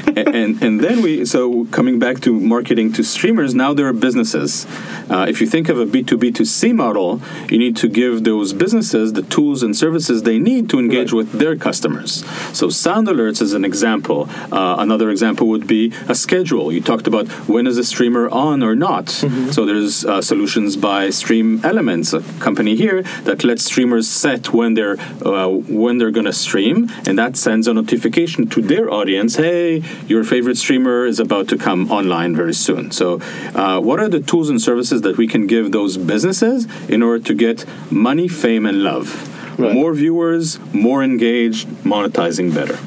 and, 0.08 0.18
and 0.41 0.64
and 0.64 0.80
then 0.82 1.01
we 1.01 1.26
so 1.26 1.66
coming 1.66 1.99
back 1.99 2.20
to 2.22 2.39
marketing 2.39 2.91
to 2.93 3.04
streamers 3.04 3.54
now 3.56 3.74
there 3.74 3.88
are 3.88 3.93
businesses. 3.93 4.66
Uh, 5.10 5.26
if 5.28 5.41
you 5.41 5.47
think 5.47 5.70
of 5.70 5.78
a 5.80 5.86
b2b2c 5.86 6.74
model 6.74 7.22
you 7.49 7.58
need 7.58 7.76
to 7.78 7.88
give 7.88 8.24
those 8.24 8.54
businesses 8.54 9.14
the 9.14 9.22
tools 9.24 9.64
and 9.64 9.76
services 9.76 10.24
they 10.24 10.39
need 10.39 10.70
to 10.70 10.80
engage 10.80 11.12
Right. 11.12 11.18
with 11.18 11.32
their 11.34 11.56
customers. 11.56 12.24
So 12.54 12.70
sound 12.70 13.08
alerts 13.08 13.41
is 13.41 13.54
an 13.54 13.66
example. 13.66 14.30
Uh, 14.51 14.76
another 14.80 15.10
example 15.10 15.47
would 15.47 15.68
be 15.68 15.91
a 16.08 16.16
schedule. 16.16 16.72
You 16.72 16.82
talked 16.82 17.08
about 17.08 17.28
when 17.47 17.68
is 17.68 17.78
a 17.78 17.84
streamer 17.84 18.30
on 18.30 18.64
or 18.64 18.76
not. 18.76 19.10
So 19.56 19.66
there's 19.66 20.06
uh, 20.06 20.22
solutions 20.22 20.76
by 20.78 21.08
StreamElements 21.08 22.14
a 22.14 22.22
company 22.39 22.76
here 22.76 23.01
that 23.24 23.43
lets 23.43 23.64
streamers 23.66 24.08
set 24.08 24.54
when 24.54 24.74
they're 24.76 24.97
uh, 25.26 25.47
when 25.84 25.97
they're 25.97 26.12
going 26.12 26.26
to 26.26 26.34
stream 26.34 26.89
and 27.08 27.18
that 27.18 27.36
sends 27.36 27.68
a 27.68 27.74
notification 27.74 28.47
to 28.54 28.62
their 28.62 28.86
audience 28.99 29.36
hey 29.36 29.82
your 30.08 30.24
favorite 30.24 30.58
streamer 30.58 31.06
is 31.06 31.20
about 31.20 31.48
to 31.48 31.58
come 31.58 31.91
online 31.91 32.36
very 32.36 32.54
soon 32.54 32.91
so 32.91 33.20
uh, 33.56 33.80
what 33.80 34.00
are 34.00 34.10
the 34.10 34.20
tools 34.20 34.50
and 34.50 34.62
services 34.62 35.02
that 35.02 35.18
we 35.18 35.28
can 35.28 35.48
give 35.48 35.72
those 35.72 35.98
businesses 35.98 36.68
in 36.89 37.02
order 37.04 37.24
to 37.24 37.34
get 37.34 37.66
money 37.91 38.28
fame 38.28 38.66
and 38.66 38.84
love 38.84 39.30
Right. 39.56 39.72
more 39.72 39.94
viewers 39.94 40.58
more 40.74 41.04
engaged 41.04 41.68
monetizing 41.84 42.54
better 42.56 42.80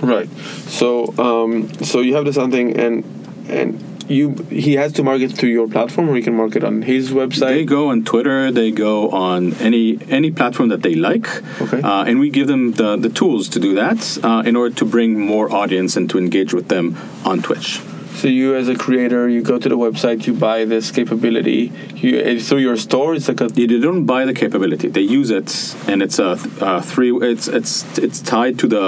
Right. 0.00 0.28
So 0.68 1.14
um, 1.18 1.72
so 1.84 2.00
you 2.00 2.14
have 2.16 2.24
the 2.26 2.32
something 2.32 2.76
and 2.78 3.04
and 3.48 3.93
you 4.08 4.34
he 4.50 4.74
has 4.74 4.92
to 4.94 5.02
market 5.02 5.32
through 5.32 5.50
your 5.50 5.68
platform 5.68 6.08
or 6.08 6.16
he 6.16 6.22
can 6.22 6.34
market 6.36 6.64
on 6.64 6.82
his 6.82 7.10
website. 7.10 7.48
They 7.48 7.64
go 7.64 7.88
on 7.90 8.04
Twitter. 8.04 8.50
They 8.52 8.70
go 8.70 9.10
on 9.10 9.54
any 9.54 9.98
any 10.08 10.30
platform 10.30 10.68
that 10.70 10.82
they 10.82 10.94
like, 10.94 11.28
Okay. 11.60 11.80
uh, 11.82 12.04
and 12.04 12.20
we 12.20 12.30
give 12.30 12.46
them 12.46 12.72
the, 12.72 12.96
the 12.96 13.08
tools 13.08 13.48
to 13.50 13.60
do 13.60 13.74
that 13.74 14.18
uh, 14.22 14.42
in 14.46 14.56
order 14.56 14.74
to 14.76 14.84
bring 14.84 15.18
more 15.18 15.50
audience 15.52 15.96
and 15.96 16.08
to 16.10 16.18
engage 16.18 16.52
with 16.54 16.68
them 16.68 16.96
on 17.24 17.42
Twitch. 17.42 17.80
So 18.14 18.28
you 18.28 18.54
as 18.54 18.68
a 18.68 18.76
creator, 18.76 19.28
you 19.28 19.42
go 19.42 19.58
to 19.58 19.68
the 19.68 19.76
website, 19.76 20.26
you 20.26 20.34
buy 20.34 20.64
this 20.64 20.90
capability. 20.92 21.72
You 21.96 22.40
through 22.40 22.60
your 22.60 22.76
store. 22.76 23.14
It's 23.14 23.28
like 23.28 23.40
a 23.40 23.48
They, 23.48 23.66
they 23.66 23.80
don't 23.80 24.04
buy 24.06 24.24
the 24.24 24.32
capability; 24.34 24.88
they 24.88 25.00
use 25.02 25.30
it, 25.30 25.74
and 25.88 26.02
it's 26.02 26.18
a, 26.18 26.38
uh 26.60 26.80
three. 26.80 27.10
It's 27.32 27.48
it's 27.48 27.98
it's 27.98 28.20
tied 28.20 28.58
to 28.60 28.66
the 28.68 28.80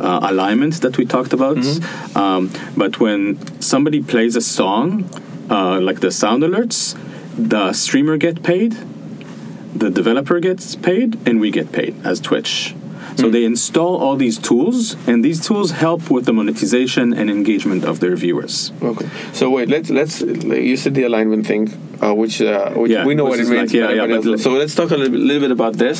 uh, 0.00 0.20
alignment 0.30 0.80
that 0.82 0.98
we 0.98 1.04
talked 1.06 1.32
about. 1.32 1.58
Um, 2.16 2.50
but 2.76 2.98
when 2.98 3.22
somebody 3.60 4.02
plays 4.02 4.34
a 4.36 4.40
song, 4.40 5.08
uh, 5.48 5.80
like 5.80 6.00
the 6.00 6.10
sound 6.10 6.42
alerts, 6.42 6.98
the 7.36 7.72
streamer 7.72 8.16
get 8.16 8.42
paid, 8.42 8.72
the 9.74 9.90
developer 9.90 10.40
gets 10.40 10.74
paid, 10.74 11.18
and 11.26 11.40
we 11.40 11.50
get 11.50 11.70
paid 11.72 11.94
as 12.04 12.20
Twitch. 12.20 12.74
So 13.20 13.30
they 13.30 13.44
install 13.44 13.96
all 14.02 14.16
these 14.16 14.38
tools, 14.38 14.96
and 15.06 15.24
these 15.24 15.40
tools 15.46 15.70
help 15.84 16.10
with 16.10 16.24
the 16.24 16.32
monetization 16.32 17.12
and 17.12 17.30
engagement 17.30 17.84
of 17.84 18.00
their 18.00 18.16
viewers. 18.16 18.72
okay. 18.82 19.08
So 19.32 19.50
wait, 19.50 19.68
let's 19.68 19.90
let's 19.90 20.20
you 20.70 20.76
said 20.76 20.94
the 20.94 21.04
alignment 21.10 21.46
thing, 21.46 21.64
uh, 22.02 22.14
which 22.14 22.40
uh, 22.40 22.70
which 22.80 22.90
Yeah, 22.92 23.04
we 23.06 23.14
know 23.14 23.24
which 23.24 23.30
what 23.32 23.40
it 23.40 23.48
means. 23.48 23.62
like- 23.72 23.72
yeah, 23.78 23.86
but 23.86 23.96
yeah, 23.96 24.02
everybody 24.04 24.30
but 24.32 24.40
so 24.40 24.50
let's 24.52 24.74
talk 24.74 24.90
a 24.90 24.96
little 24.96 25.12
bit, 25.16 25.20
little 25.20 25.42
bit 25.46 25.50
about 25.58 25.74
this. 25.84 25.98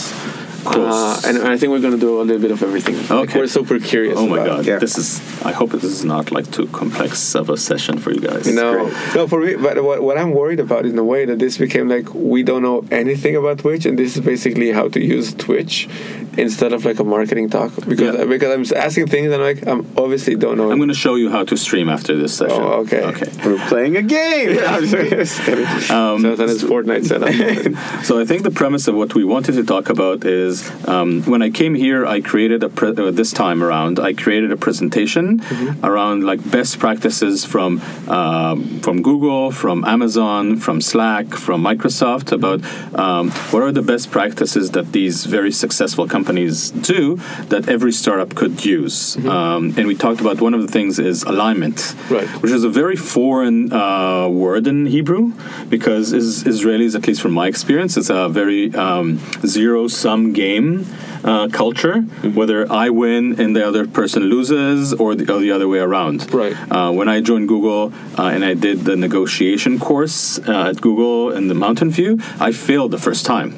Uh, 0.66 1.18
and 1.26 1.38
I 1.38 1.56
think 1.56 1.70
we're 1.72 1.80
going 1.80 1.94
to 2.00 2.04
do 2.08 2.20
a 2.20 2.24
little 2.28 2.42
bit 2.46 2.50
of 2.50 2.62
everything. 2.62 2.94
Like, 3.08 3.10
Okay. 3.10 3.38
we're 3.38 3.46
super 3.46 3.78
curious. 3.78 4.18
Oh 4.18 4.26
my 4.26 4.36
about 4.36 4.46
god, 4.46 4.60
it. 4.60 4.66
Yeah. 4.66 4.78
this 4.78 4.98
is. 4.98 5.08
I 5.42 5.52
hope 5.52 5.70
this 5.70 5.84
is 5.84 6.04
not 6.04 6.30
like 6.36 6.50
too 6.50 6.66
complex 6.80 7.34
of 7.34 7.48
a 7.48 7.56
session 7.56 7.96
for 7.98 8.10
you 8.12 8.20
guys. 8.20 8.44
No, 8.62 8.68
no, 9.14 9.26
for 9.26 9.40
me. 9.40 9.54
But 9.56 9.82
what, 9.82 10.02
what 10.02 10.18
I'm 10.18 10.32
worried 10.32 10.60
about 10.60 10.84
in 10.84 10.98
a 10.98 11.04
way 11.12 11.24
that 11.24 11.38
this 11.38 11.56
became 11.56 11.88
like 11.88 12.12
we 12.12 12.42
don't 12.42 12.62
know 12.68 12.84
anything 12.90 13.36
about 13.36 13.60
Twitch, 13.64 13.86
and 13.86 13.98
this 13.98 14.10
is 14.16 14.20
basically 14.22 14.70
how 14.78 14.86
to 14.94 15.00
use 15.16 15.32
Twitch 15.32 15.88
instead 16.36 16.72
of 16.72 16.84
like 16.84 16.98
a 17.00 17.04
marketing 17.04 17.48
talk. 17.50 17.74
Because 17.76 18.16
Yeah. 18.16 18.24
because 18.24 18.50
I'm 18.72 18.78
asking 18.78 19.06
things 19.08 19.26
and 19.32 19.34
I'm 19.34 19.40
like 19.42 19.66
I'm 19.66 19.80
obviously 19.96 20.34
don't 20.36 20.56
know. 20.56 20.70
I'm 20.70 20.78
going 20.78 20.88
to 20.88 20.94
show 20.94 21.14
you 21.16 21.30
how 21.30 21.44
to 21.44 21.56
stream 21.56 21.88
after 21.88 22.16
this 22.16 22.36
session. 22.36 22.60
Oh, 22.60 22.80
okay. 22.84 23.02
Okay. 23.04 23.30
We're 23.44 23.58
playing 23.68 23.96
a 23.96 24.02
game. 24.02 24.58
I'm 24.66 24.86
just 24.86 25.40
kidding. 25.42 25.66
Um, 25.90 26.20
so 26.22 26.36
then 26.36 26.48
it's 26.50 26.62
Fortnite 26.62 27.04
setup. 27.06 27.30
So 28.04 28.18
I 28.18 28.24
think 28.24 28.42
the 28.42 28.50
premise 28.50 28.88
of 28.88 28.94
what 28.94 29.14
we 29.14 29.24
wanted 29.24 29.52
to 29.52 29.64
talk 29.64 29.88
about 29.90 30.24
is 30.24 30.70
um, 30.88 31.22
when 31.24 31.42
I 31.42 31.50
came 31.50 31.74
here, 31.74 32.06
I 32.06 32.20
created 32.20 32.62
a 32.62 32.68
pre- 32.68 32.96
uh, 32.96 33.10
this 33.10 33.32
time 33.32 33.62
around. 33.62 33.98
I 33.98 34.12
created 34.12 34.50
a 34.52 34.56
presentation 34.56 35.40
Mm-hmm. 35.40 35.84
around 35.84 36.24
like 36.24 36.40
best 36.50 36.78
practices 36.78 37.44
from 37.44 37.80
um, 38.08 38.80
from 38.80 39.02
Google, 39.02 39.50
from 39.50 39.84
Amazon, 39.84 40.56
from 40.56 40.80
Slack, 40.80 41.26
from 41.34 41.62
Microsoft 41.62 42.32
about 42.32 42.60
um, 42.98 43.30
what 43.52 43.62
are 43.62 43.72
the 43.72 43.82
best 43.82 44.10
practices 44.10 44.70
that 44.72 44.92
these 44.92 45.24
very 45.26 45.52
successful 45.52 46.06
companies 46.06 46.20
do 46.36 47.16
that 47.48 47.68
every 47.68 47.92
startup 47.92 48.34
could 48.34 48.64
use. 48.64 49.16
Um, 49.16 49.74
and 49.76 49.86
we 49.86 49.94
talked 49.94 50.20
about 50.20 50.40
one 50.40 50.54
of 50.54 50.62
the 50.62 50.68
things 50.68 50.98
is 50.98 51.22
alignment, 51.24 51.76
Mm-hmm. 51.80 52.14
Right. 52.14 52.28
which 52.42 52.52
is 52.52 52.64
a 52.64 52.68
very 52.68 52.96
foreign 52.96 53.72
uh, 53.72 54.28
word 54.28 54.66
in 54.66 54.86
Hebrew 54.86 55.32
because 55.68 56.12
is, 56.12 56.44
Israelis, 56.44 56.94
at 56.94 57.06
least 57.06 57.20
from 57.20 57.32
my 57.32 57.46
experience, 57.48 57.96
it's 57.96 58.10
a 58.10 58.28
very 58.28 58.74
um, 58.74 59.18
zero 59.46 59.88
sum 59.88 60.32
game 60.32 60.86
uh, 61.24 61.48
culture, 61.48 61.96
Mm-hmm. 62.02 62.34
whether 62.34 62.70
I 62.70 62.90
win 62.90 63.40
and 63.40 63.54
the 63.56 63.66
other 63.66 63.86
person 63.86 64.24
loses 64.24 64.92
or 64.94 65.14
the, 65.14 65.24
or 65.32 65.38
the 65.40 65.52
other 65.52 65.68
way 65.68 65.78
around. 65.78 66.32
Right. 66.32 66.54
Uh, 66.70 66.90
when 66.92 67.08
I 67.08 67.20
joined 67.20 67.48
Google 67.48 67.92
uh, 68.18 68.34
and 68.34 68.44
I 68.44 68.54
did 68.54 68.80
the 68.90 68.96
negotiation 68.96 69.78
course 69.78 70.38
uh, 70.40 70.70
at 70.70 70.80
Google 70.80 71.30
in 71.38 71.48
the 71.48 71.54
Mountain 71.54 71.90
View, 71.90 72.18
I 72.38 72.52
failed 72.52 72.90
the 72.90 72.98
first 72.98 73.24
time. 73.26 73.50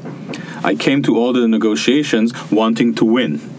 I 0.65 0.75
came 0.77 1.03
to 1.03 1.17
all 1.17 1.33
the 1.33 1.49
negotiations 1.49 2.33
wanting 2.51 2.95
to 2.97 3.05
win. 3.05 3.52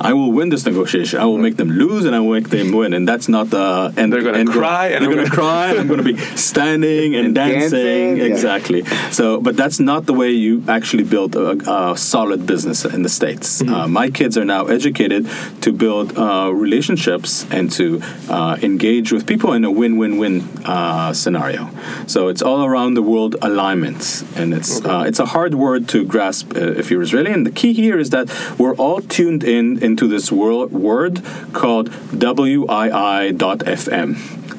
I 0.00 0.12
will 0.12 0.32
win 0.32 0.48
this 0.48 0.64
negotiation. 0.64 1.20
I 1.20 1.26
will 1.26 1.38
make 1.38 1.56
them 1.56 1.70
lose, 1.70 2.04
and 2.06 2.14
I 2.16 2.20
will 2.20 2.32
make 2.32 2.48
them 2.50 2.72
win. 2.72 2.92
And 2.94 3.06
that's 3.06 3.28
not 3.28 3.50
the 3.50 3.92
end. 3.96 4.12
They're 4.12 4.22
gonna 4.22 4.46
cry, 4.46 4.86
and 4.88 5.04
They're 5.04 5.14
going 5.14 5.26
to 5.26 5.30
cry. 5.30 5.70
and 5.70 5.78
I'm 5.80 5.88
going 5.88 6.02
to 6.04 6.12
be 6.12 6.16
standing 6.50 7.14
and, 7.14 7.26
And 7.26 7.34
dancing. 7.34 7.70
dancing, 7.70 8.16
yeah. 8.16 8.24
Exactly. 8.24 8.84
So, 9.10 9.40
but 9.40 9.56
that's 9.56 9.78
not 9.78 10.06
the 10.06 10.14
way 10.14 10.30
you 10.30 10.64
actually 10.68 11.04
build 11.04 11.36
a, 11.36 11.50
a 11.70 11.96
solid 11.96 12.46
business 12.46 12.84
in 12.84 13.02
the 13.02 13.08
states. 13.08 13.48
Mm-hmm. 13.62 13.74
Uh, 13.74 13.88
my 13.88 14.10
kids 14.10 14.36
are 14.38 14.44
now 14.44 14.66
educated 14.66 15.28
to 15.60 15.72
build 15.72 16.16
uh, 16.16 16.50
relationships 16.52 17.46
and 17.50 17.70
to 17.72 18.00
uh, 18.28 18.56
engage 18.62 19.12
with 19.12 19.26
people 19.26 19.52
in 19.52 19.64
a 19.64 19.70
win-win-win 19.70 20.42
uh, 20.64 21.12
scenario. 21.12 21.68
So 22.06 22.28
it's 22.28 22.42
all 22.42 22.64
around 22.64 22.94
the 22.94 23.02
world 23.02 23.36
alignment, 23.42 24.24
and 24.36 24.54
it's 24.54 24.80
uh, 24.84 25.04
it's 25.08 25.18
a 25.18 25.26
hard 25.26 25.54
word 25.54 25.88
to 25.88 26.04
grasp 26.04 26.56
uh, 26.56 26.60
if 26.80 26.90
you're 26.90 27.02
Israeli. 27.02 27.32
And 27.32 27.44
the 27.46 27.50
key 27.50 27.72
here 27.72 27.98
is 27.98 28.10
that 28.10 28.26
we're 28.58 28.74
all 28.76 29.00
tuned 29.00 29.42
in 29.44 29.78
into 29.90 30.06
this 30.06 30.30
world 30.30 30.70
word 30.72 31.20
called 31.52 31.90
WIIFM. 32.12 33.30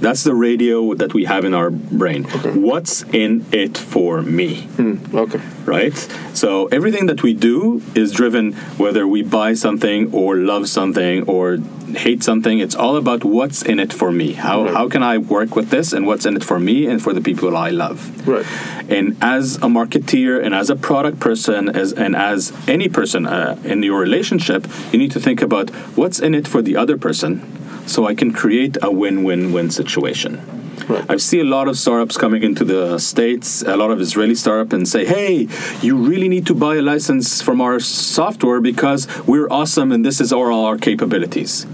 That's 0.02 0.24
the 0.24 0.34
radio 0.34 0.96
that 0.96 1.14
we 1.14 1.26
have 1.26 1.46
in 1.46 1.54
our 1.54 1.70
brain. 1.70 2.24
What's 2.70 3.04
in 3.14 3.46
it 3.52 3.78
for 3.78 4.22
me? 4.24 4.68
okay. 5.14 5.40
right? 5.66 5.96
So 6.34 6.66
everything 6.68 7.06
that 7.06 7.22
we 7.22 7.34
do 7.34 7.82
is 7.94 8.12
driven 8.12 8.54
whether 8.78 9.08
we 9.08 9.22
buy 9.22 9.54
something 9.54 10.12
or 10.12 10.36
love 10.38 10.68
something 10.68 11.24
or 11.28 11.58
hate 11.96 12.24
something. 12.24 12.60
It's 12.60 12.74
all 12.76 12.96
about 12.96 13.24
what's 13.24 13.62
in 13.62 13.80
it 13.80 13.94
for 13.94 14.12
me. 14.12 14.34
How 14.34 14.64
Right. 14.64 14.74
how 14.74 14.90
can 14.90 15.04
I 15.04 15.18
work 15.18 15.56
with 15.56 15.70
this 15.70 15.94
and 15.94 16.08
what's 16.08 16.26
in 16.26 16.36
it 16.36 16.44
for 16.44 16.60
me 16.60 16.88
and 16.88 17.02
for 17.02 17.14
the 17.14 17.22
people 17.22 17.56
I 17.56 17.70
love. 17.70 18.28
Right. 18.28 18.46
And 18.90 19.18
as 19.22 19.58
a 19.58 19.70
marketeer 19.80 20.44
and 20.44 20.56
as 20.56 20.70
a 20.70 20.76
product 20.76 21.20
person 21.20 21.70
as 21.70 21.94
and 21.94 22.16
as 22.16 22.52
any 22.68 22.90
person 22.90 23.26
uh, 23.26 23.56
in 23.64 23.84
your 23.84 24.00
relationship, 24.00 24.68
you 24.92 24.98
need 25.00 25.12
to 25.12 25.20
think 25.20 25.42
about 25.42 25.70
what's 26.00 26.20
in 26.20 26.34
it 26.34 26.48
for 26.48 26.62
the 26.62 26.76
other 26.76 26.98
person 26.98 27.42
so 27.86 28.08
I 28.08 28.16
can 28.16 28.32
create 28.32 28.78
a 28.82 28.92
win-win-win 28.92 29.70
situation. 29.72 30.42
Right. 30.88 31.06
I 31.10 31.18
see 31.18 31.40
a 31.40 31.44
lot 31.44 31.68
of 31.68 31.78
startups 31.78 32.18
coming 32.18 32.44
into 32.44 32.66
the 32.66 32.98
states, 32.98 33.62
a 33.62 33.78
lot 33.78 33.92
of 33.92 34.02
Israeli 34.02 34.36
startups, 34.36 34.74
and 34.74 34.88
say, 34.88 35.06
"Hey, 35.06 35.48
you 35.82 35.96
really 35.96 36.28
need 36.28 36.46
to 36.48 36.56
buy 36.56 36.76
a 36.76 36.82
license 36.82 37.42
from 37.42 37.62
our 37.62 37.80
software 37.80 38.60
because 38.60 39.08
we're 39.28 39.50
awesome 39.50 39.92
and 39.92 40.06
this 40.06 40.20
is 40.20 40.34
all 40.34 40.66
our 40.66 40.78
capabilities." 40.78 41.66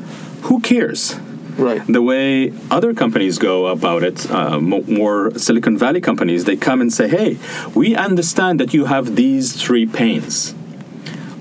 Who 0.44 0.60
cares? 0.60 1.16
Right. 1.58 1.82
the 1.88 2.04
way 2.04 2.54
other 2.70 2.94
companies 2.94 3.40
go 3.40 3.66
about 3.66 4.04
it, 4.04 4.30
uh, 4.30 4.60
more 4.60 5.32
Silicon 5.38 5.76
Valley 5.76 6.02
companies, 6.02 6.46
they 6.46 6.56
come 6.56 6.82
and 6.82 6.94
say, 6.94 7.08
hey, 7.08 7.40
we 7.74 7.96
understand 7.96 8.60
that 8.60 8.76
you 8.76 8.86
have 8.86 9.16
these 9.16 9.60
three 9.60 9.88
pains. 9.88 10.54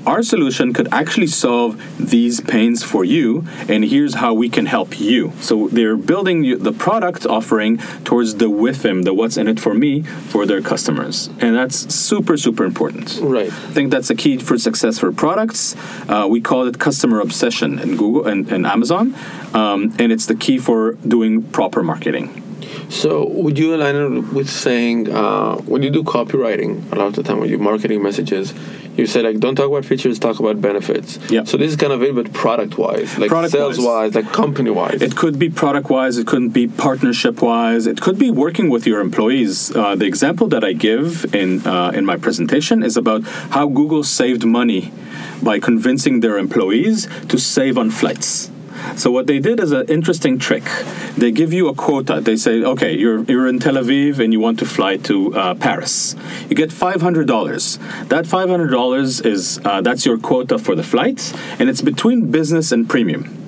Our 0.07 0.23
solution 0.23 0.73
could 0.73 0.89
actually 0.93 1.27
solve 1.27 1.83
these 1.99 2.41
pains 2.41 2.85
for 2.85 3.05
you, 3.05 3.45
and 3.69 3.85
here's 3.85 4.15
how 4.15 4.35
we 4.35 4.49
can 4.49 4.67
help 4.67 5.01
you. 5.01 5.33
So 5.41 5.67
they're 5.69 5.97
building 5.97 6.63
the 6.63 6.73
product 6.73 7.27
offering 7.27 7.79
towards 8.05 8.37
the 8.37 8.49
with 8.49 8.85
WIIFM, 8.85 9.05
the 9.05 9.13
what's 9.13 9.37
in 9.37 9.49
it 9.49 9.59
for 9.59 9.75
me, 9.75 10.03
for 10.03 10.47
their 10.47 10.63
customers. 10.63 11.29
And 11.41 11.57
that's 11.57 11.93
super, 11.93 12.37
super 12.37 12.65
important. 12.65 13.19
Right. 13.21 13.49
I 13.49 13.73
think 13.73 13.91
that's 13.91 14.09
a 14.09 14.15
key 14.15 14.39
for 14.39 14.57
success 14.59 14.99
for 15.01 15.11
products. 15.11 15.75
Uh, 16.09 16.27
we 16.31 16.41
call 16.41 16.69
it 16.69 16.79
customer 16.79 17.21
obsession 17.21 17.81
in 17.81 17.97
Google 17.97 18.27
and, 18.27 18.51
and 18.53 18.65
Amazon, 18.65 19.15
um, 19.55 19.93
and 19.99 20.13
it's 20.13 20.27
the 20.27 20.37
key 20.37 20.59
for 20.59 20.93
doing 21.07 21.43
proper 21.43 21.83
marketing. 21.83 22.43
So, 22.89 23.27
would 23.29 23.59
you 23.59 23.75
align 23.75 23.97
it 23.97 24.33
with 24.33 24.49
saying 24.49 25.11
uh, 25.11 25.57
when 25.57 25.83
you 25.83 25.91
do 25.91 26.05
copywriting, 26.05 26.93
a 26.93 26.95
lot 26.95 27.09
of 27.09 27.15
the 27.15 27.23
time 27.25 27.41
when 27.41 27.49
you 27.49 27.59
marketing 27.59 28.03
messages, 28.03 28.55
you 28.97 29.07
say 29.07 29.23
like, 29.23 29.39
don't 29.39 29.55
talk 29.55 29.69
about 29.69 29.85
features, 29.85 30.19
talk 30.19 30.41
about 30.41 30.61
benefits. 30.61 31.19
Yeah. 31.31 31.45
So 31.45 31.57
this 31.57 31.71
is 31.71 31.77
kind 31.77 31.93
of 31.93 32.03
it, 32.03 32.15
but 32.15 32.33
product 32.33 32.79
wise, 32.79 33.19
like 33.19 33.29
Product-wise. 33.31 33.77
sales 33.77 33.79
wise, 33.79 34.15
like 34.15 34.33
company 34.33 34.71
wise. 34.71 35.03
It 35.03 35.17
could 35.17 35.39
be 35.39 35.51
product 35.51 35.91
wise, 35.91 36.17
it 36.19 36.27
could 36.27 36.53
be 36.53 36.67
partnership 36.69 37.43
wise, 37.43 37.87
it 37.87 38.01
could 38.01 38.19
be 38.19 38.31
working 38.31 38.71
with 38.71 38.87
your 38.87 39.01
employees. 39.01 39.75
Uh, 39.75 39.95
the 39.97 40.07
example 40.07 40.47
that 40.49 40.65
I 40.65 40.73
give 40.73 41.35
in 41.35 41.67
uh, 41.67 41.91
in 41.95 42.05
my 42.05 42.17
presentation 42.17 42.83
is 42.83 42.97
about 42.97 43.23
how 43.51 43.69
Google 43.69 44.03
saved 44.05 44.45
money 44.45 44.93
by 45.43 45.59
convincing 45.61 46.21
their 46.21 46.39
employees 46.39 47.09
to 47.29 47.39
save 47.39 47.77
on 47.79 47.91
flights. 47.91 48.51
So 48.97 49.11
what 49.11 49.27
they 49.27 49.39
did 49.39 49.61
is 49.61 49.73
an 49.73 49.87
interesting 49.89 50.39
trick. 50.39 50.65
They 51.17 51.31
give 51.31 51.53
you 51.53 51.69
a 51.69 51.75
quota. 51.75 52.21
They 52.21 52.37
say, 52.37 52.63
okay, 52.63 52.97
you're 52.97 53.23
you're 53.25 53.47
in 53.47 53.59
Tel 53.59 53.75
Aviv 53.75 54.19
and 54.19 54.33
you 54.33 54.41
want 54.41 54.59
to 54.61 54.67
fly 54.67 54.97
to 55.09 55.35
uh, 55.35 55.55
Paris. 55.55 56.15
You 56.49 56.57
get 56.57 56.73
five 56.73 57.01
hundred 57.03 57.27
dollars. 57.27 57.79
That 58.09 58.27
five 58.27 58.49
hundred 58.49 58.71
dollars 58.71 59.21
is 59.21 59.61
uh, 59.65 59.81
that's 59.81 60.05
your 60.07 60.19
quota 60.19 60.59
for 60.59 60.75
the 60.75 60.83
flight, 60.83 61.33
and 61.59 61.69
it's 61.69 61.83
between 61.83 62.31
business 62.31 62.73
and 62.73 62.89
premium. 62.89 63.47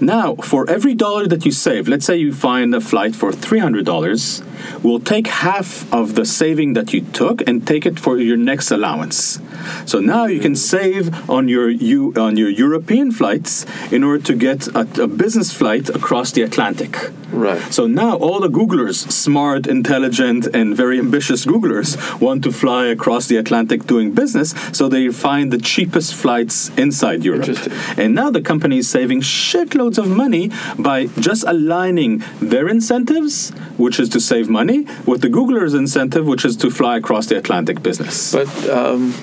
Now, 0.00 0.36
for 0.36 0.68
every 0.68 0.94
dollar 0.94 1.26
that 1.26 1.44
you 1.44 1.50
save, 1.50 1.88
let's 1.88 2.06
say 2.06 2.16
you 2.16 2.32
find 2.32 2.74
a 2.74 2.80
flight 2.80 3.16
for 3.16 3.32
$300, 3.32 4.82
we'll 4.82 5.00
take 5.00 5.26
half 5.26 5.90
of 5.92 6.14
the 6.14 6.24
saving 6.24 6.74
that 6.74 6.92
you 6.92 7.00
took 7.00 7.46
and 7.48 7.66
take 7.66 7.86
it 7.86 7.98
for 7.98 8.18
your 8.18 8.36
next 8.36 8.70
allowance. 8.70 9.40
So 9.86 10.00
now 10.00 10.26
you 10.26 10.40
can 10.40 10.56
save 10.56 11.28
on 11.28 11.48
your 11.48 11.68
you 11.68 12.12
on 12.16 12.36
your 12.36 12.50
European 12.50 13.12
flights 13.12 13.66
in 13.90 14.04
order 14.04 14.22
to 14.24 14.34
get 14.34 14.68
a, 14.68 14.86
a 15.02 15.06
business 15.06 15.52
flight 15.52 15.88
across 15.88 16.32
the 16.32 16.42
Atlantic. 16.42 17.10
right. 17.32 17.60
So 17.72 17.86
now 17.86 18.16
all 18.16 18.40
the 18.40 18.48
Googlers, 18.48 19.10
smart, 19.10 19.66
intelligent, 19.66 20.46
and 20.54 20.76
very 20.76 20.98
ambitious 20.98 21.44
Googlers, 21.44 21.96
want 22.20 22.42
to 22.44 22.52
fly 22.52 22.86
across 22.86 23.26
the 23.26 23.36
Atlantic 23.36 23.86
doing 23.86 24.12
business, 24.12 24.54
so 24.72 24.88
they 24.88 25.08
find 25.10 25.52
the 25.52 25.58
cheapest 25.58 26.14
flights 26.14 26.70
inside 26.76 27.24
Europe. 27.24 27.48
And 27.96 28.14
now 28.14 28.30
the 28.30 28.40
company 28.40 28.78
is 28.78 28.88
saving 28.88 29.20
shitloads 29.20 29.98
of 29.98 30.08
money 30.08 30.50
by 30.78 31.06
just 31.18 31.44
aligning 31.46 32.22
their 32.40 32.68
incentives, 32.68 33.50
which 33.76 34.00
is 34.00 34.08
to 34.10 34.20
save 34.20 34.48
money, 34.48 34.86
with 35.06 35.20
the 35.20 35.28
Googlers' 35.28 35.76
incentive, 35.76 36.26
which 36.26 36.44
is 36.44 36.56
to 36.56 36.70
fly 36.70 36.96
across 36.96 37.26
the 37.26 37.36
Atlantic 37.36 37.82
business. 37.82 38.32
But 38.32 38.48
um, 38.68 39.14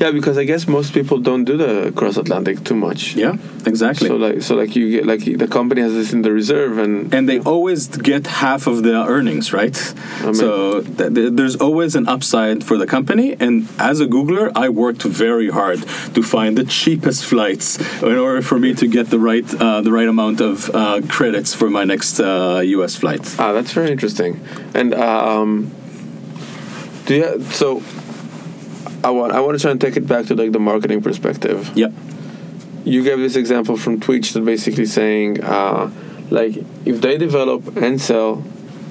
yeah, 0.00 0.10
because 0.12 0.38
I 0.38 0.44
guess 0.44 0.68
most 0.68 0.92
people 0.92 1.18
don't 1.18 1.44
do 1.44 1.56
the 1.56 1.92
cross 1.96 2.16
Atlantic 2.16 2.62
too 2.64 2.74
much. 2.76 3.14
yeah, 3.16 3.34
exactly. 3.66 4.08
So 4.08 4.16
like, 4.16 4.42
so 4.42 4.54
like 4.54 4.76
you 4.76 4.90
get 4.90 5.06
like 5.06 5.24
the 5.24 5.48
company 5.48 5.80
has 5.82 5.92
this 5.92 6.12
in 6.12 6.22
the 6.22 6.32
reserve, 6.32 6.78
and 6.78 7.12
and 7.14 7.28
they 7.28 7.40
always 7.40 7.88
get 7.88 8.26
half 8.26 8.66
of 8.66 8.82
the 8.82 8.94
earnings, 8.94 9.52
right? 9.52 9.76
mean- 10.24 10.34
so 10.34 10.82
th- 10.82 11.14
th- 11.14 11.32
there's 11.38 11.56
always 11.56 11.94
an 11.96 12.06
upside 12.08 12.62
for 12.64 12.76
the 12.78 12.86
company. 12.86 13.36
And 13.40 13.66
as 13.78 14.00
a 14.00 14.06
Googler, 14.06 14.50
I 14.54 14.68
worked 14.68 15.02
very 15.02 15.50
hard 15.50 15.80
to 16.14 16.22
find 16.22 16.56
the 16.56 16.64
cheapest 16.64 17.24
flights 17.24 17.78
in 18.02 18.16
order 18.18 18.42
for 18.42 18.58
me 18.58 18.74
to 18.74 18.86
get 18.86 19.10
the 19.10 19.18
right 19.18 19.46
uh, 19.60 19.80
the 19.80 19.92
right 19.92 20.08
amount 20.08 20.40
of 20.40 20.70
uh, 20.74 21.00
credits 21.08 21.54
for 21.54 21.68
my 21.70 21.84
next 21.84 22.20
uh, 22.20 22.60
U.S. 22.76 22.94
flight. 22.96 23.24
ah, 23.38 23.52
that's 23.52 23.72
very 23.72 23.90
interesting. 23.90 24.32
And 24.74 24.94
um, 24.94 25.70
do 27.06 27.14
you 27.14 27.42
so? 27.52 27.82
I 29.04 29.10
want 29.10 29.32
I 29.32 29.40
want 29.40 29.56
to 29.58 29.62
try 29.62 29.70
and 29.70 29.80
take 29.80 29.96
it 29.96 30.06
back 30.06 30.26
to 30.26 30.34
like 30.34 30.52
the 30.52 30.58
marketing 30.60 31.02
perspective. 31.02 31.70
Yep. 31.76 31.92
you 32.84 33.04
gave 33.04 33.18
this 33.18 33.36
example 33.36 33.76
from 33.76 34.00
Twitch 34.00 34.32
that 34.32 34.44
basically 34.44 34.86
saying, 34.86 35.42
uh, 35.44 35.90
like, 36.30 36.56
if 36.84 37.00
they 37.00 37.18
develop 37.18 37.76
and 37.76 38.00
sell, 38.00 38.42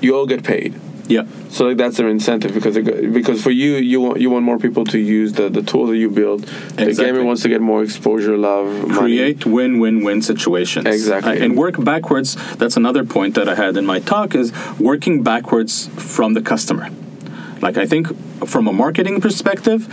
you 0.02 0.16
all 0.16 0.26
get 0.28 0.44
paid. 0.44 0.80
Yeah. 1.10 1.26
So 1.50 1.66
like 1.68 1.78
that's 1.78 1.98
their 1.98 2.10
incentive 2.10 2.54
because 2.54 2.78
go, 2.78 3.10
because 3.12 3.42
for 3.42 3.50
you 3.50 3.76
you 3.76 4.02
want 4.02 4.20
you 4.20 4.30
want 4.30 4.44
more 4.44 4.60
people 4.60 4.84
to 4.86 5.00
use 5.00 5.34
the, 5.34 5.48
the 5.50 5.62
tool 5.62 5.88
that 5.88 5.96
you 5.98 6.10
build. 6.10 6.44
The 6.44 6.94
gamer 6.94 7.24
wants 7.24 7.44
to 7.44 7.50
get 7.50 7.62
more 7.62 7.82
exposure, 7.82 8.38
love, 8.38 8.68
money. 8.68 8.94
create 9.00 9.46
win-win-win 9.46 10.22
situations 10.22 10.86
Exactly. 10.86 11.40
Uh, 11.40 11.46
and 11.46 11.56
work 11.56 11.82
backwards 11.82 12.36
that's 12.56 12.76
another 12.76 13.04
point 13.06 13.36
that 13.36 13.48
i 13.48 13.56
had 13.56 13.78
in 13.78 13.86
my 13.86 14.00
talk 14.00 14.36
is 14.36 14.52
working 14.80 15.24
backwards 15.24 15.88
from 15.96 16.34
the 16.34 16.42
customer 16.42 16.90
like 17.62 17.78
i 17.78 17.86
think 17.86 18.08
from 18.46 18.68
a 18.68 18.74
marketing 18.74 19.20
perspective 19.22 19.88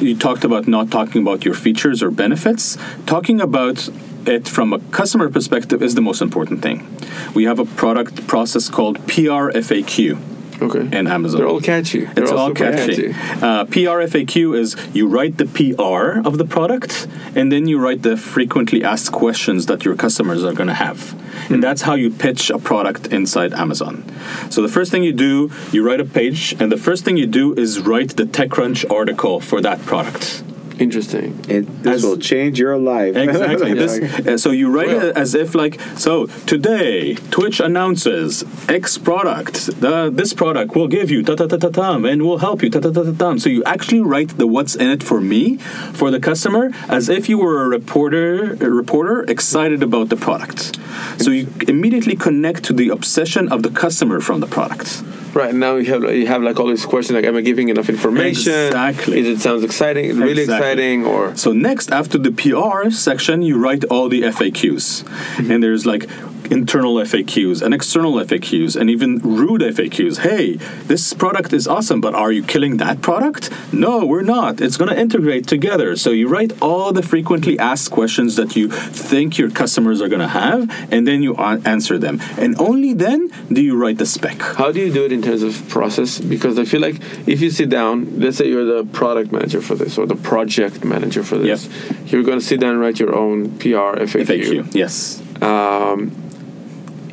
you 0.00 0.16
talked 0.16 0.44
about 0.44 0.66
not 0.66 0.90
talking 0.90 1.22
about 1.22 1.44
your 1.44 1.54
features 1.54 2.02
or 2.02 2.10
benefits. 2.10 2.76
Talking 3.06 3.40
about 3.40 3.88
it 4.26 4.48
from 4.48 4.72
a 4.72 4.78
customer 4.90 5.30
perspective 5.30 5.82
is 5.82 5.94
the 5.94 6.00
most 6.00 6.20
important 6.20 6.62
thing. 6.62 6.86
We 7.34 7.44
have 7.44 7.58
a 7.58 7.64
product 7.64 8.26
process 8.26 8.68
called 8.68 8.98
PRFAQ 9.06 10.33
Okay. 10.60 10.98
in 10.98 11.06
Amazon. 11.06 11.40
They're 11.40 11.48
all 11.48 11.60
catchy. 11.60 12.04
They're 12.04 12.24
It's 12.24 12.32
all 12.32 12.48
super 12.48 12.72
catchy. 12.72 13.10
Uh, 13.10 13.64
PRFAQ 13.66 14.56
is 14.56 14.76
you 14.92 15.06
write 15.06 15.38
the 15.38 15.46
PR 15.46 16.26
of 16.26 16.38
the 16.38 16.44
product, 16.44 17.06
and 17.34 17.50
then 17.50 17.66
you 17.66 17.78
write 17.78 18.02
the 18.02 18.16
frequently 18.16 18.84
asked 18.84 19.12
questions 19.12 19.66
that 19.66 19.84
your 19.84 19.96
customers 19.96 20.44
are 20.44 20.52
going 20.52 20.68
to 20.68 20.74
have. 20.74 21.14
And 21.50 21.62
that's 21.62 21.82
how 21.82 21.94
you 21.94 22.10
pitch 22.10 22.50
a 22.50 22.58
product 22.58 23.08
inside 23.08 23.52
Amazon. 23.52 24.04
So 24.50 24.62
the 24.62 24.68
first 24.68 24.90
thing 24.90 25.02
you 25.02 25.12
do, 25.12 25.50
you 25.72 25.86
write 25.86 26.00
a 26.00 26.04
page, 26.04 26.54
and 26.60 26.70
the 26.70 26.76
first 26.76 27.04
thing 27.04 27.16
you 27.16 27.26
do 27.26 27.54
is 27.54 27.80
write 27.80 28.16
the 28.16 28.24
TechCrunch 28.24 28.90
article 28.90 29.40
for 29.40 29.60
that 29.60 29.80
product. 29.82 30.42
Interesting. 30.78 31.38
It, 31.48 31.82
this 31.82 31.96
As- 31.96 32.02
will 32.02 32.18
change 32.18 32.58
your 32.58 32.76
life. 32.76 33.16
Exactly. 33.16 33.68
Yeah. 33.68 33.74
This, 33.84 34.26
uh, 34.26 34.38
so 34.38 34.50
you 34.50 34.70
write 34.70 34.88
Well- 34.88 35.08
it 35.08 35.16
as 35.16 35.34
if 35.34 35.54
like 35.54 35.80
so 35.96 36.26
today 36.46 37.14
Twitch 37.30 37.60
announces 37.60 38.44
X 38.68 38.98
product. 38.98 39.80
The, 39.80 40.10
this 40.10 40.32
product 40.32 40.74
will 40.74 40.88
give 40.88 41.10
you 41.10 41.22
ta 41.22 41.34
ta 41.34 41.46
ta 41.46 41.56
ta 41.56 41.68
tam 41.68 42.04
and 42.04 42.22
will 42.22 42.38
help 42.38 42.62
you 42.62 42.70
ta 42.70 42.80
ta 42.80 42.90
ta 42.90 43.02
ta 43.02 43.12
tam. 43.12 43.38
So 43.38 43.48
you 43.50 43.62
actually 43.64 44.00
write 44.00 44.38
the 44.38 44.46
what's 44.46 44.74
in 44.74 44.88
it 44.90 45.02
for 45.02 45.20
me 45.20 45.58
for 45.92 46.10
the 46.10 46.20
customer 46.20 46.70
as 46.88 47.08
if 47.08 47.28
you 47.28 47.38
were 47.38 47.64
a 47.64 47.68
reporter 47.68 48.54
a 48.54 48.70
reporter 48.70 49.22
excited 49.24 49.82
about 49.82 50.08
the 50.08 50.16
product. 50.16 50.78
So 51.18 51.30
you 51.30 51.48
immediately 51.68 52.16
connect 52.16 52.64
to 52.64 52.72
the 52.72 52.88
obsession 52.88 53.48
of 53.52 53.62
the 53.62 53.70
customer 53.70 54.20
from 54.20 54.40
the 54.40 54.46
product. 54.46 55.02
Right 55.34 55.54
now 55.54 55.76
you 55.76 55.86
have 55.92 56.02
you 56.14 56.26
have 56.26 56.42
like 56.42 56.60
all 56.60 56.68
these 56.68 56.86
questions 56.86 57.14
like 57.16 57.24
am 57.24 57.36
I 57.36 57.40
giving 57.40 57.68
enough 57.68 57.88
information? 57.88 58.52
Exactly. 58.52 59.18
Is 59.18 59.26
it 59.26 59.40
sounds 59.40 59.64
exciting? 59.64 60.16
Really 60.18 60.42
Exactly. 60.42 60.54
exciting 60.68 61.04
or 61.06 61.36
So 61.36 61.52
next, 61.52 61.90
after 61.90 62.18
the 62.18 62.30
PR 62.30 62.90
section, 62.90 63.42
you 63.42 63.58
write 63.58 63.84
all 63.84 64.08
the 64.08 64.22
FAQs, 64.22 65.04
and 65.50 65.62
there's 65.62 65.84
like 65.86 66.08
internal 66.50 66.94
FAQs 66.96 67.62
and 67.62 67.74
external 67.74 68.14
FAQs 68.14 68.78
and 68.78 68.90
even 68.90 69.18
rude 69.18 69.60
FAQs. 69.60 70.18
Hey, 70.18 70.56
this 70.86 71.12
product 71.12 71.52
is 71.52 71.66
awesome, 71.66 72.00
but 72.00 72.14
are 72.14 72.32
you 72.32 72.42
killing 72.42 72.76
that 72.78 73.02
product? 73.02 73.50
No, 73.72 74.04
we're 74.06 74.22
not. 74.22 74.60
It's 74.60 74.76
going 74.76 74.90
to 74.90 74.98
integrate 74.98 75.46
together. 75.46 75.96
So 75.96 76.10
you 76.10 76.28
write 76.28 76.52
all 76.60 76.92
the 76.92 77.02
frequently 77.02 77.58
asked 77.58 77.90
questions 77.90 78.36
that 78.36 78.56
you 78.56 78.68
think 78.68 79.38
your 79.38 79.50
customers 79.50 80.00
are 80.00 80.08
going 80.08 80.20
to 80.20 80.28
have, 80.28 80.70
and 80.92 81.06
then 81.06 81.22
you 81.22 81.34
answer 81.36 81.98
them. 81.98 82.20
And 82.38 82.58
only 82.60 82.92
then 82.92 83.30
do 83.52 83.62
you 83.62 83.76
write 83.76 83.98
the 83.98 84.06
spec. 84.06 84.40
How 84.40 84.72
do 84.72 84.80
you 84.80 84.92
do 84.92 85.04
it 85.04 85.12
in 85.12 85.22
terms 85.22 85.42
of 85.42 85.68
process? 85.68 86.18
Because 86.18 86.58
I 86.58 86.64
feel 86.64 86.80
like 86.80 86.96
if 87.26 87.40
you 87.40 87.50
sit 87.50 87.68
down, 87.68 88.20
let's 88.20 88.36
say 88.36 88.48
you're 88.48 88.64
the 88.64 88.84
product 88.92 89.32
manager 89.32 89.60
for 89.60 89.74
this 89.74 89.98
or 89.98 90.06
the 90.06 90.16
project 90.16 90.84
manager 90.84 91.22
for 91.22 91.38
this, 91.38 91.68
you're 92.06 92.22
going 92.22 92.38
to 92.38 92.44
sit 92.44 92.60
down 92.60 92.72
and 92.72 92.80
write 92.80 92.98
your 92.98 93.14
own 93.14 93.58
PR 93.58 93.96
FAQ. 94.08 94.24
FAQ, 94.24 94.74
yes. 94.74 95.20
Um, 95.42 96.12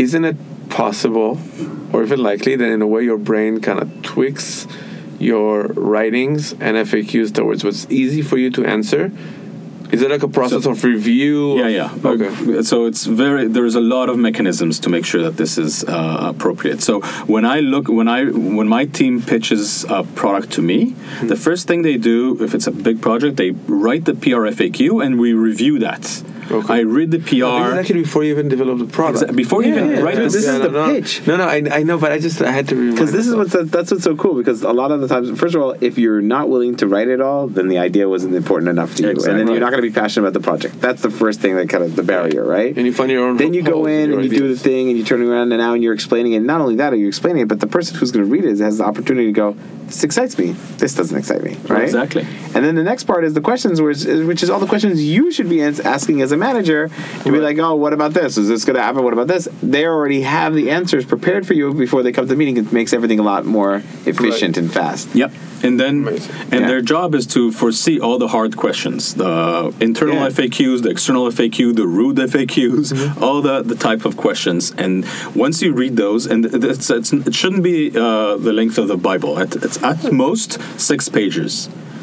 isn't 0.06 0.26
it 0.32 0.38
possible, 0.70 1.32
or 1.94 2.04
even 2.04 2.20
likely, 2.32 2.54
that 2.56 2.70
in 2.78 2.82
a 2.82 2.88
way 2.94 3.02
your 3.04 3.18
brain 3.30 3.54
kind 3.68 3.80
of 3.84 3.88
tweaks 4.02 4.68
your 5.20 5.68
writings 5.92 6.54
and 6.66 6.72
FAQs 6.90 7.30
towards 7.38 7.64
what's 7.64 7.86
easy 8.02 8.22
for 8.30 8.38
you 8.44 8.50
to 8.58 8.62
answer, 8.66 9.04
Is 9.96 10.02
it 10.02 10.10
like 10.16 10.24
a 10.24 10.34
process 10.40 10.66
of 10.72 10.76
review? 10.94 11.60
Yeah, 11.60 11.68
yeah. 11.80 12.12
Okay. 12.14 12.32
So 12.64 12.76
it's 12.90 13.04
very 13.24 13.44
there's 13.56 13.76
a 13.84 13.86
lot 13.96 14.08
of 14.12 14.16
mechanisms 14.30 14.80
to 14.84 14.88
make 14.96 15.06
sure 15.12 15.22
that 15.28 15.36
this 15.42 15.54
is 15.66 15.74
uh, 15.84 16.32
appropriate. 16.34 16.80
So 16.82 16.94
when 17.34 17.44
I 17.56 17.58
look 17.74 17.86
when 18.00 18.08
I 18.18 18.20
when 18.60 18.68
my 18.78 18.84
team 19.00 19.14
pitches 19.34 19.84
a 19.98 20.00
product 20.22 20.48
to 20.56 20.62
me, 20.72 20.80
Hmm. 21.20 21.28
the 21.34 21.40
first 21.48 21.62
thing 21.68 21.80
they 21.90 21.98
do 22.14 22.20
if 22.46 22.52
it's 22.56 22.68
a 22.74 22.76
big 22.88 22.98
project, 23.08 23.34
they 23.36 23.52
write 23.84 24.04
the 24.10 24.16
PR 24.24 24.44
FAQ 24.58 24.80
and 25.04 25.12
we 25.24 25.30
review 25.50 25.74
that. 25.88 26.04
Okay. 26.52 26.74
I 26.76 26.80
read 26.82 27.12
the 27.12 27.18
This 27.18 27.32
is 27.34 27.40
PR 27.40 27.80
actually 27.80 28.02
before 28.04 28.24
you 28.24 28.32
even 28.32 28.48
develop 28.50 28.80
the 28.80 28.86
product. 28.86 29.24
Exa- 29.32 29.36
before 29.36 29.64
you 29.64 29.70
even 29.74 29.90
Yeah, 29.90 30.00
write 30.02 30.16
yeah, 30.16 30.22
this. 30.22 30.34
this 30.34 30.48
is 30.48 30.60
no, 30.60 30.68
the 30.68 30.70
no. 30.70 30.86
pitch. 30.94 31.26
No, 31.28 31.38
no, 31.38 31.46
I, 31.46 31.64
I 31.72 31.84
know, 31.84 31.98
but 31.98 32.12
I 32.12 32.20
just 32.20 32.42
I 32.42 32.52
had 32.52 32.68
to 32.70 32.76
remind 32.76 32.96
Because 32.96 33.12
this 33.12 33.28
is 33.28 33.36
myself. 33.36 33.54
what's 33.62 33.72
that's 33.72 33.92
what's 33.92 34.04
so 34.04 34.16
cool. 34.16 34.36
Because 34.36 34.62
a 34.64 34.74
lot 34.74 34.92
of 34.92 35.02
the 35.02 35.08
times, 35.08 35.38
first 35.40 35.56
of 35.56 35.62
all, 35.62 35.76
if 35.82 35.98
you're 35.98 36.22
not 36.22 36.50
willing 36.50 36.76
to 36.78 36.88
write 36.88 37.08
it 37.08 37.22
all, 37.22 37.48
then 37.48 37.68
the 37.68 37.78
idea 37.78 38.08
wasn't 38.10 38.36
important 38.36 38.70
enough 38.70 38.96
to 38.96 39.04
you, 39.04 39.10
and 39.10 39.20
then 39.40 39.48
you're 39.48 39.60
not 39.60 39.72
going 39.72 39.82
to 39.84 39.90
be 39.90 39.94
passionate 39.94 40.28
about 40.28 40.34
the 40.34 40.44
project. 40.44 40.80
That's 40.82 41.02
the 41.02 41.10
first 41.12 41.40
thing 41.42 41.56
that 41.56 41.70
kind 41.70 41.84
of 41.84 41.96
the 41.96 42.04
barrier, 42.04 42.44
right? 42.44 42.76
and 42.76 42.86
you 42.86 42.94
find 42.94 43.12
your 43.12 43.24
own. 43.28 43.38
then 43.38 43.54
you 43.54 43.62
go 43.62 43.86
in 43.86 44.10
your 44.10 44.20
and 44.20 44.32
you 44.32 44.38
do 44.40 44.48
the 44.48 44.56
thing 44.60 44.90
and 44.90 44.98
you 44.98 45.04
turn 45.04 45.22
around 45.22 45.52
and 45.52 45.60
now 45.62 45.74
you're 45.74 45.94
explaining 45.94 46.34
it. 46.34 46.42
Not 46.42 46.62
only 46.62 46.76
that, 46.76 46.94
are 46.94 46.98
you 46.98 47.08
explaining 47.08 47.44
it, 47.44 47.48
but 47.48 47.60
the 47.60 47.68
person 47.68 47.98
who's 47.98 48.12
going 48.12 48.26
to 48.26 48.32
read 48.32 48.46
it 48.46 48.58
has 48.60 48.78
the 48.80 48.84
opportunity 48.86 49.28
to 49.28 49.32
go, 49.34 49.56
"This 49.88 50.04
excites 50.04 50.38
me. 50.38 50.52
This 50.78 50.96
doesn't 50.96 51.18
excite 51.18 51.44
me." 51.44 51.58
Right? 51.68 51.84
Exactly. 51.84 52.26
And 52.56 52.66
then 52.66 52.76
the 52.76 52.84
next 52.84 53.04
part 53.06 53.24
is 53.24 53.34
the 53.34 53.42
questions, 53.42 53.82
which 53.82 54.06
is, 54.06 54.26
which 54.26 54.44
is 54.44 54.50
all 54.50 54.60
the 54.60 54.68
questions 54.68 55.02
you 55.04 55.32
should 55.32 55.50
be 55.50 55.62
asking 55.62 56.22
as 56.22 56.32
a 56.32 56.38
manager 56.48 56.82
to 57.24 57.30
be 57.36 57.40
like, 57.48 57.58
"Oh, 57.68 57.76
what 57.84 57.94
about 57.98 58.14
this? 58.20 58.32
Is 58.42 58.48
this 58.54 58.62
going 58.68 58.78
to 58.82 58.86
happen? 58.88 59.02
What 59.08 59.14
about 59.18 59.30
this?" 59.34 59.44
They 59.76 59.84
already 59.94 60.22
have 60.38 60.52
the 60.60 60.68
answers 60.80 61.04
prepared 61.14 61.44
for 61.48 61.56
you 61.60 61.66
before 61.86 62.02
they 62.04 62.12
come 62.16 62.26
to 62.28 62.34
the 62.36 62.40
meeting. 62.44 62.58
It 62.64 62.70
makes 62.80 62.92
everything 62.98 63.20
a 63.26 63.28
lot 63.34 63.42
more 63.58 63.74
efficient 64.14 64.54
and 64.62 64.68
fast. 64.80 65.06
Yep. 65.22 65.32
And 65.68 65.74
then, 65.84 65.96
Amazing. 66.08 66.36
and 66.54 66.62
Yeah. 66.62 66.68
their 66.72 66.82
job 66.94 67.10
is 67.20 67.26
to 67.36 67.42
foresee 67.62 67.98
all 68.06 68.18
the 68.26 68.30
hard 68.38 68.52
questions: 68.66 69.00
the 69.24 69.36
internal 69.88 70.16
Yeah. 70.22 70.30
FAQs, 70.38 70.78
the 70.86 70.92
external 70.96 71.24
FAQ, 71.38 71.58
the 71.82 71.88
rude 72.00 72.18
FAQs, 72.34 72.86
Mm-hmm. 72.92 73.24
all 73.24 73.40
the, 73.48 73.56
the 73.74 73.76
type 73.88 74.04
of 74.10 74.14
questions. 74.26 74.62
And 74.84 74.94
once 75.46 75.56
you 75.64 75.70
read 75.84 75.94
those, 76.06 76.22
and 76.32 76.40
it's, 76.74 76.90
it's, 76.90 77.12
it 77.30 77.36
shouldn't 77.40 77.64
be 77.74 77.78
uh, 77.96 78.38
the 78.48 78.54
length 78.60 78.78
of 78.82 78.88
the 78.94 78.98
Bible. 79.10 79.32
It's 79.68 79.78
at 79.92 80.00
most 80.28 80.50
six 80.90 81.00
pages. 81.20 81.54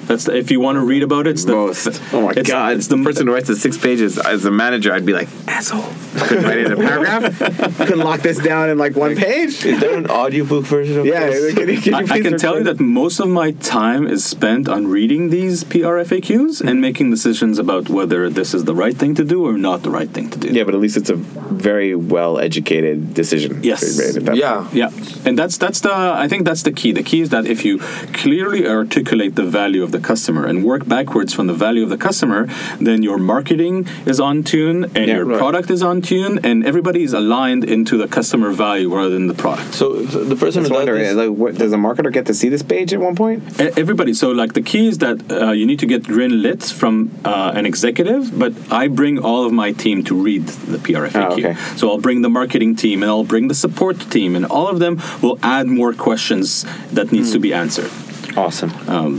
That's 0.08 0.24
the, 0.24 0.36
if 0.36 0.50
you 0.50 0.58
want 0.60 0.76
to 0.76 0.80
read 0.84 1.02
about 1.02 1.26
it. 1.26 1.30
It's 1.30 1.44
the 1.44 1.52
Most. 1.52 2.00
Oh 2.12 2.22
my 2.22 2.30
it's- 2.30 2.46
god! 2.48 2.76
It's 2.76 2.88
the 2.88 2.96
person 3.02 3.26
who 3.26 3.34
writes 3.34 3.48
the 3.48 3.56
six 3.56 3.76
pages 3.76 4.18
as 4.18 4.44
a 4.44 4.50
manager. 4.50 4.92
I'd 4.92 5.06
be 5.06 5.12
like, 5.12 5.28
asshole. 5.46 5.84
Couldn't 6.26 6.44
write 6.44 6.58
it 6.58 6.66
in 6.66 6.72
a 6.72 6.76
paragraph. 6.76 7.38
Couldn't 7.76 7.98
lock 7.98 8.20
this 8.20 8.38
down 8.38 8.70
in 8.70 8.78
like 8.78 8.96
one 8.96 9.14
page. 9.14 9.64
Is 9.64 9.80
there 9.80 9.96
an 9.96 10.10
audiobook 10.10 10.64
version 10.64 10.98
of 10.98 11.06
Yeah, 11.06 11.26
this? 11.26 11.54
can 11.54 11.68
you- 11.68 11.80
can 11.80 11.92
you 11.92 11.98
I, 11.98 12.16
I 12.16 12.20
can 12.20 12.38
tell 12.38 12.58
you 12.58 12.64
that 12.64 12.80
most 12.80 13.20
of 13.20 13.28
my 13.28 13.52
time 13.52 14.06
is 14.06 14.24
spent 14.24 14.68
on 14.68 14.86
reading 14.88 15.30
these 15.30 15.64
PR 15.64 16.00
FAQs 16.08 16.60
and 16.60 16.70
mm-hmm. 16.70 16.80
making 16.80 17.10
decisions 17.10 17.58
about 17.58 17.88
whether 17.88 18.30
this 18.30 18.54
is 18.54 18.64
the 18.64 18.74
right 18.74 18.96
thing 18.96 19.14
to 19.16 19.24
do 19.24 19.46
or 19.46 19.58
not 19.58 19.82
the 19.82 19.90
right 19.90 20.08
thing 20.10 20.30
to 20.30 20.38
do. 20.38 20.48
Yeah, 20.48 20.64
but 20.64 20.74
at 20.74 20.80
least 20.80 20.96
it's 20.96 21.10
a 21.10 21.16
very 21.16 21.94
well 21.94 22.38
educated 22.38 23.14
decision. 23.14 23.62
Yes. 23.62 23.98
Right 23.98 24.16
at 24.16 24.24
that 24.24 24.36
Yeah. 24.36 24.68
Yeah, 24.72 24.90
and 25.26 25.38
that's 25.38 25.58
that's 25.58 25.80
the 25.80 25.92
I 25.92 26.26
think 26.28 26.44
that's 26.44 26.62
the 26.62 26.72
key. 26.72 26.92
The 26.92 27.02
key 27.02 27.20
is 27.20 27.30
that 27.30 27.46
if 27.46 27.64
you 27.64 27.78
clearly 28.22 28.66
articulate 28.66 29.34
the 29.34 29.44
value 29.44 29.82
of 29.82 29.92
the 29.92 29.97
customer 30.00 30.46
and 30.46 30.64
work 30.64 30.86
backwards 30.86 31.32
from 31.34 31.46
the 31.46 31.54
value 31.54 31.82
of 31.82 31.90
the 31.90 31.96
customer, 31.96 32.46
then 32.80 33.02
your 33.02 33.18
marketing 33.18 33.86
is 34.06 34.20
on 34.20 34.42
tune 34.42 34.84
and 34.84 34.96
Yeah, 35.08 35.16
your 35.16 35.24
right. 35.24 35.38
product 35.38 35.70
is 35.70 35.82
on 35.82 36.00
tune, 36.02 36.40
and 36.44 36.64
everybody 36.66 37.02
is 37.02 37.12
aligned 37.12 37.64
into 37.64 37.96
the 37.96 38.08
customer 38.08 38.50
value 38.52 38.94
rather 38.94 39.10
than 39.10 39.26
the 39.26 39.34
product. 39.34 39.74
So 39.74 39.94
the 40.02 40.36
person 40.36 40.46
Just 40.46 40.54
who 40.56 40.62
does 40.62 40.70
wondering, 40.70 41.02
this, 41.02 41.14
like, 41.14 41.30
what, 41.30 41.54
does 41.56 41.72
a 41.72 41.76
marketer 41.76 42.12
get 42.12 42.26
to 42.26 42.34
see 42.34 42.48
this 42.48 42.62
page 42.62 42.92
at 42.92 43.00
one 43.00 43.16
point? 43.16 43.42
E- 43.60 43.70
Everybody. 43.76 44.12
So, 44.14 44.30
like, 44.30 44.52
the 44.54 44.62
key 44.62 44.88
is 44.88 44.98
that 44.98 45.16
uh, 45.30 45.50
you 45.52 45.66
need 45.66 45.78
to 45.80 45.86
get 45.86 46.04
green 46.04 46.42
lit 46.42 46.62
from 46.62 47.10
uh, 47.24 47.52
an 47.54 47.66
executive, 47.66 48.36
but 48.38 48.52
I 48.72 48.88
bring 48.88 49.18
all 49.18 49.44
of 49.44 49.52
my 49.52 49.72
team 49.72 50.02
to 50.04 50.14
read 50.14 50.46
the 50.46 50.78
PRFAQ. 50.78 51.30
Oh, 51.30 51.32
okay. 51.38 51.54
So, 51.76 51.90
I'll 51.90 51.98
bring 52.08 52.22
the 52.22 52.28
marketing 52.30 52.76
team 52.76 53.02
and 53.02 53.10
I'll 53.10 53.24
bring 53.24 53.48
the 53.48 53.54
support 53.54 53.98
team, 54.10 54.34
and 54.36 54.44
all 54.46 54.68
of 54.68 54.78
them 54.78 55.00
will 55.22 55.38
add 55.42 55.66
more 55.66 55.92
questions 55.92 56.64
that 56.92 57.12
needs 57.12 57.32
to 57.32 57.38
be 57.38 57.52
answered. 57.52 57.90
Awesome. 58.36 58.70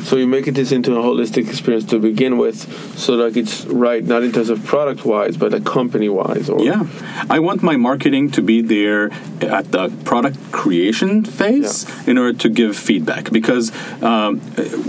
so 0.04 0.16
you 0.18 0.28
make 0.28 0.46
this 0.46 0.72
into 0.72 0.98
a 0.98 1.04
holistic 1.04 1.48
experience 1.50 1.86
to 1.86 2.00
begin 2.00 2.38
with, 2.38 2.58
so 2.98 3.16
like 3.16 3.36
it's 3.38 3.66
right, 3.66 4.04
not 4.04 4.24
in 4.24 4.32
terms 4.32 4.50
of 4.50 4.66
product 4.66 5.06
wise, 5.06 5.38
but 5.38 5.52
like 5.52 5.66
company 5.66 6.10
wise, 6.10 6.50
or 6.50 6.62
Yeah, 6.62 6.86
I 7.30 7.40
want 7.40 7.64
my 7.64 7.76
marketing 7.76 8.32
to 8.32 8.42
be 8.42 8.62
there 8.62 9.12
at 9.42 9.72
the 9.72 9.90
product 10.06 10.38
creation 10.52 11.24
phase 11.26 11.86
in 12.08 12.18
order 12.18 12.38
to 12.38 12.50
give 12.50 12.76
feedback. 12.78 13.32
Because 13.32 13.72
um, 14.04 14.40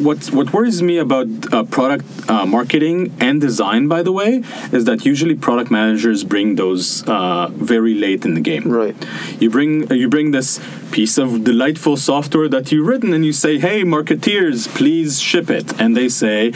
what 0.07 0.27
what 0.33 0.53
worries 0.53 0.83
me 0.83 0.99
about 0.99 1.29
uh, 1.53 1.65
product 1.65 2.05
uh, 2.29 2.47
marketing 2.47 3.13
and 3.21 3.41
design, 3.41 3.89
by 3.89 4.03
the 4.03 4.13
way, 4.13 4.43
is 4.73 4.85
that 4.85 5.05
usually 5.05 5.35
product 5.35 5.71
managers 5.71 6.25
bring 6.25 6.57
those 6.57 7.07
uh, 7.09 7.49
very 7.53 7.95
late 7.95 8.25
in 8.25 8.35
the 8.35 8.41
game. 8.41 8.71
Right. 8.71 8.97
You 9.41 9.51
bring 9.51 9.91
you 9.91 10.09
bring 10.09 10.31
this 10.33 10.61
piece 10.91 11.19
of 11.19 11.45
delightful 11.45 11.97
software 11.97 12.49
that 12.49 12.73
you've 12.73 12.87
written, 12.87 13.13
and 13.13 13.25
you 13.25 13.33
say, 13.33 13.59
"Hey, 13.59 13.85
marketeers, 14.15 14.69
please 14.75 15.21
ship 15.21 15.51
it," 15.51 15.81
and 15.81 15.97
they 15.97 16.09
say. 16.09 16.53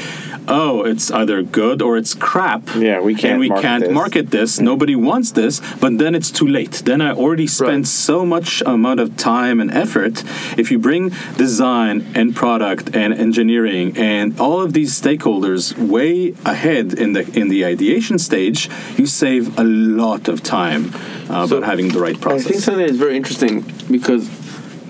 Oh, 0.46 0.82
it's 0.82 1.11
either 1.11 1.42
good 1.42 1.80
or 1.80 1.96
it's 1.96 2.12
crap. 2.12 2.68
Yeah, 2.76 3.00
we 3.00 3.14
can't 3.14 3.32
And 3.32 3.40
we 3.40 3.48
market 3.48 3.62
can't 3.62 3.84
this." 3.84 3.92
market 3.94 4.30
this. 4.30 4.61
Nobody 4.61 4.94
wants 4.94 5.30
this, 5.30 5.62
but 5.80 5.96
then 5.96 6.14
it's 6.14 6.30
too 6.30 6.46
late. 6.46 6.82
Then 6.84 7.00
I 7.00 7.12
already 7.12 7.46
spent 7.46 7.86
Right. 7.86 7.86
so 7.86 8.26
much 8.26 8.62
amount 8.66 9.00
of 9.00 9.16
time 9.16 9.59
and 9.59 9.70
effort. 9.70 10.22
If 10.59 10.70
you 10.70 10.78
bring 10.78 11.12
design 11.38 12.05
and 12.14 12.36
product 12.36 12.94
and 12.94 13.14
engineering 13.14 13.94
and 13.96 14.38
all 14.38 14.61
of 14.61 14.74
these 14.74 14.92
stakeholders 15.00 15.74
way 15.78 16.34
ahead 16.44 16.92
in 16.92 17.14
the 17.14 17.22
in 17.40 17.48
the 17.48 17.64
ideation 17.64 18.18
stage, 18.18 18.68
you 18.98 19.07
save 19.07 19.59
a 19.59 19.64
lot 19.64 20.28
of 20.28 20.42
time 20.42 20.82
uh, 21.30 21.46
So, 21.46 21.57
about 21.57 21.62
having 21.72 21.88
the 21.88 22.00
right 22.00 22.20
process. 22.20 22.46
I 22.46 22.50
think 22.50 22.62
something 22.68 22.84
is 22.94 22.98
very 22.98 23.16
interesting 23.16 23.64
because 23.90 24.28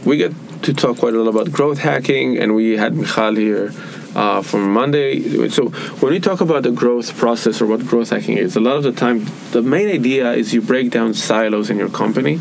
we 0.05 0.17
get 0.17 0.33
to 0.65 0.75
talk 0.75 0.99
quite 0.99 1.15
a 1.15 1.19
lot 1.23 1.29
about 1.29 1.53
growth 1.53 1.79
hacking, 1.79 2.39
and 2.39 2.55
we 2.55 2.77
had 2.77 2.95
Michal 2.95 3.35
here 3.37 3.73
uh, 4.15 4.43
from 4.43 4.73
Monday. 4.73 5.49
So 5.49 5.69
when 6.01 6.13
we 6.13 6.21
talk 6.21 6.41
about 6.41 6.63
the 6.63 6.71
growth 6.71 7.17
process 7.17 7.61
or 7.61 7.67
what 7.67 7.87
growth 7.87 8.11
hacking 8.11 8.39
is, 8.39 8.57
a 8.57 8.61
lot 8.61 8.77
of 8.77 8.83
the 8.83 8.93
time 8.93 9.27
the 9.53 9.63
main 9.63 9.89
idea 9.89 10.33
is 10.33 10.53
you 10.55 10.61
break 10.63 10.91
down 10.91 11.15
silos 11.15 11.71
in 11.71 11.77
your 11.79 11.91
company. 11.91 12.41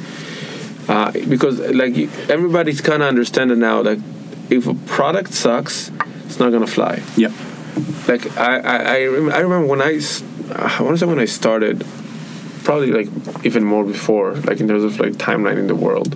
Uh, 0.87 1.11
because 1.29 1.59
like 1.73 1.95
everybody's 2.29 2.81
kind 2.81 3.01
of 3.01 3.07
understanding 3.07 3.59
now 3.59 3.81
that 3.83 3.97
if 4.49 4.67
a 4.67 4.73
product 4.73 5.33
sucks, 5.33 5.89
it's 6.25 6.39
not 6.39 6.51
gonna 6.51 6.67
fly 6.67 7.01
Yeah. 7.15 7.31
like 8.09 8.23
I 8.37 8.57
I, 8.59 8.77
I, 8.95 9.05
rem- 9.05 9.31
I 9.31 9.39
remember 9.39 9.67
when 9.67 9.81
I 9.81 9.93
s- 9.95 10.21
I 10.51 10.81
want 10.83 10.95
to 10.95 10.97
say 10.97 11.05
when 11.05 11.19
I 11.19 11.25
started 11.25 11.85
probably 12.63 12.91
like 12.91 13.09
even 13.45 13.63
more 13.63 13.83
before 13.83 14.33
like 14.49 14.59
in 14.59 14.67
terms 14.67 14.83
of 14.83 14.99
like 14.99 15.13
timeline 15.13 15.57
in 15.57 15.67
the 15.67 15.75
world. 15.75 16.15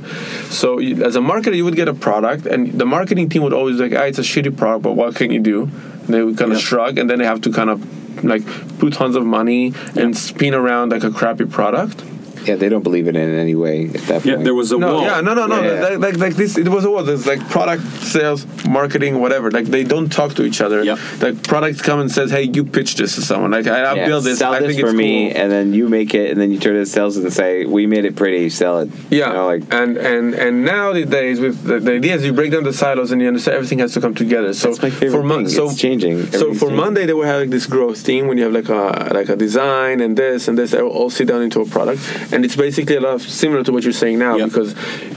So 0.49 0.79
you, 0.79 1.03
as 1.03 1.15
a 1.15 1.19
marketer 1.19 1.55
you 1.55 1.65
would 1.65 1.75
get 1.75 1.87
a 1.87 1.93
product 1.93 2.45
and 2.45 2.73
the 2.79 2.85
marketing 2.85 3.29
team 3.29 3.43
would 3.43 3.53
always 3.53 3.79
like 3.79 3.93
ah 3.93 4.03
it's 4.03 4.19
a 4.19 4.27
shitty 4.31 4.55
product 4.57 4.83
but 4.83 4.93
what 4.93 5.15
can 5.15 5.31
you 5.31 5.39
do? 5.39 5.63
And 5.63 6.09
they 6.13 6.23
would 6.23 6.37
kind 6.37 6.51
of 6.51 6.57
Yeah. 6.59 6.63
shrug 6.69 6.97
and 6.97 7.09
then 7.09 7.19
they 7.19 7.25
have 7.25 7.41
to 7.41 7.51
kind 7.51 7.69
of 7.69 7.79
like 8.23 8.43
put 8.79 8.93
tons 8.93 9.15
of 9.15 9.25
money 9.25 9.73
and 9.95 10.17
spin 10.17 10.53
around 10.53 10.91
like 10.91 11.03
a 11.03 11.11
crappy 11.11 11.45
product 11.45 12.03
Yeah, 12.45 12.55
they 12.55 12.69
don't 12.69 12.83
believe 12.83 13.07
it 13.07 13.15
in 13.15 13.37
any 13.37 13.55
way 13.55 13.85
at 13.85 14.01
that 14.07 14.25
Yeah, 14.25 14.35
there 14.37 14.53
was 14.55 14.71
a 14.71 14.77
no, 14.77 14.93
wall. 14.95 15.01
yeah, 15.03 15.21
no, 15.21 15.33
no, 15.33 15.47
no. 15.47 15.61
Yeah. 15.61 15.81
Like, 15.81 15.99
like, 15.99 16.17
like 16.17 16.35
this, 16.35 16.57
it 16.57 16.67
was 16.67 16.85
a 16.85 16.89
what? 16.91 17.07
It's 17.09 17.25
like 17.25 17.39
product, 17.49 17.83
sales, 18.03 18.45
marketing, 18.67 19.19
whatever. 19.19 19.51
Like 19.51 19.65
they 19.65 19.83
don't 19.83 20.11
talk 20.11 20.33
to 20.35 20.43
each 20.43 20.61
other. 20.61 20.83
Yep. 20.83 20.99
Like 21.21 21.43
product 21.43 21.83
come 21.83 21.99
and 21.99 22.11
says, 22.11 22.31
"Hey, 22.31 22.43
you 22.43 22.63
pitch 22.65 22.95
this 22.95 23.15
to 23.15 23.21
someone." 23.21 23.51
Like 23.51 23.67
I, 23.67 23.81
I 23.83 23.93
Yeah, 23.95 24.05
build 24.07 24.23
this. 24.23 24.39
Sell 24.39 24.53
I 24.53 24.59
this 24.59 24.69
think 24.69 24.81
for 24.81 24.87
it's 24.87 24.95
me, 24.97 25.31
cool. 25.31 25.41
and 25.41 25.51
then 25.51 25.73
you 25.73 25.89
make 25.89 26.13
it, 26.13 26.31
and 26.31 26.39
then 26.39 26.51
you 26.51 26.59
turn 26.59 26.73
to 26.73 26.79
the 26.79 26.85
sales 26.85 27.17
and 27.17 27.31
say, 27.33 27.65
"We 27.65 27.85
made 27.87 28.05
it 28.05 28.15
pretty. 28.15 28.49
Sell 28.49 28.79
it." 28.79 28.89
Yeah, 29.09 29.27
You 29.29 29.33
know, 29.33 29.45
like 29.47 29.73
and 29.73 29.97
and 29.97 30.33
and 30.35 30.65
nowadays 30.65 31.39
with 31.39 31.63
the, 31.63 31.79
the 31.79 31.93
idea 31.95 32.15
is 32.15 32.25
you 32.25 32.33
break 32.33 32.51
down 32.51 32.63
the 32.63 32.73
silos 32.73 33.11
and 33.11 33.21
you 33.21 33.27
understand 33.27 33.55
everything 33.55 33.79
has 33.79 33.93
to 33.93 34.01
come 34.01 34.13
together. 34.15 34.53
So 34.53 34.69
That's 34.69 34.81
my 34.81 34.89
favorite 34.89 35.11
for 35.19 35.23
Mon- 35.23 35.45
thing. 35.45 35.49
so 35.53 35.65
It's 35.69 35.79
changing. 35.79 36.31
So 36.31 36.53
for 36.53 36.59
changing. 36.67 36.75
Monday 36.77 37.05
they 37.05 37.13
were 37.13 37.25
having 37.25 37.49
this 37.49 37.65
growth 37.65 38.03
team 38.05 38.27
when 38.27 38.37
you 38.37 38.43
have 38.45 38.53
like 38.53 38.69
a 38.69 39.13
like 39.13 39.29
a 39.29 39.35
design 39.35 40.01
and 40.01 40.17
this 40.17 40.47
and 40.47 40.57
this. 40.57 40.71
They 40.71 40.81
will 40.81 40.89
all 40.91 41.09
sit 41.09 41.27
down 41.27 41.41
into 41.41 41.61
a 41.61 41.65
product, 41.65 42.01
and 42.31 42.36
it's 42.45 42.55
basically 42.55 42.95
a 42.95 43.01
lot 43.01 43.21
similar 43.21 43.63
to 43.63 43.71
what 43.71 43.83
you're 43.83 43.93
saying 43.93 44.19
now 44.19 44.35
Yep. 44.37 44.49
because 44.49 44.73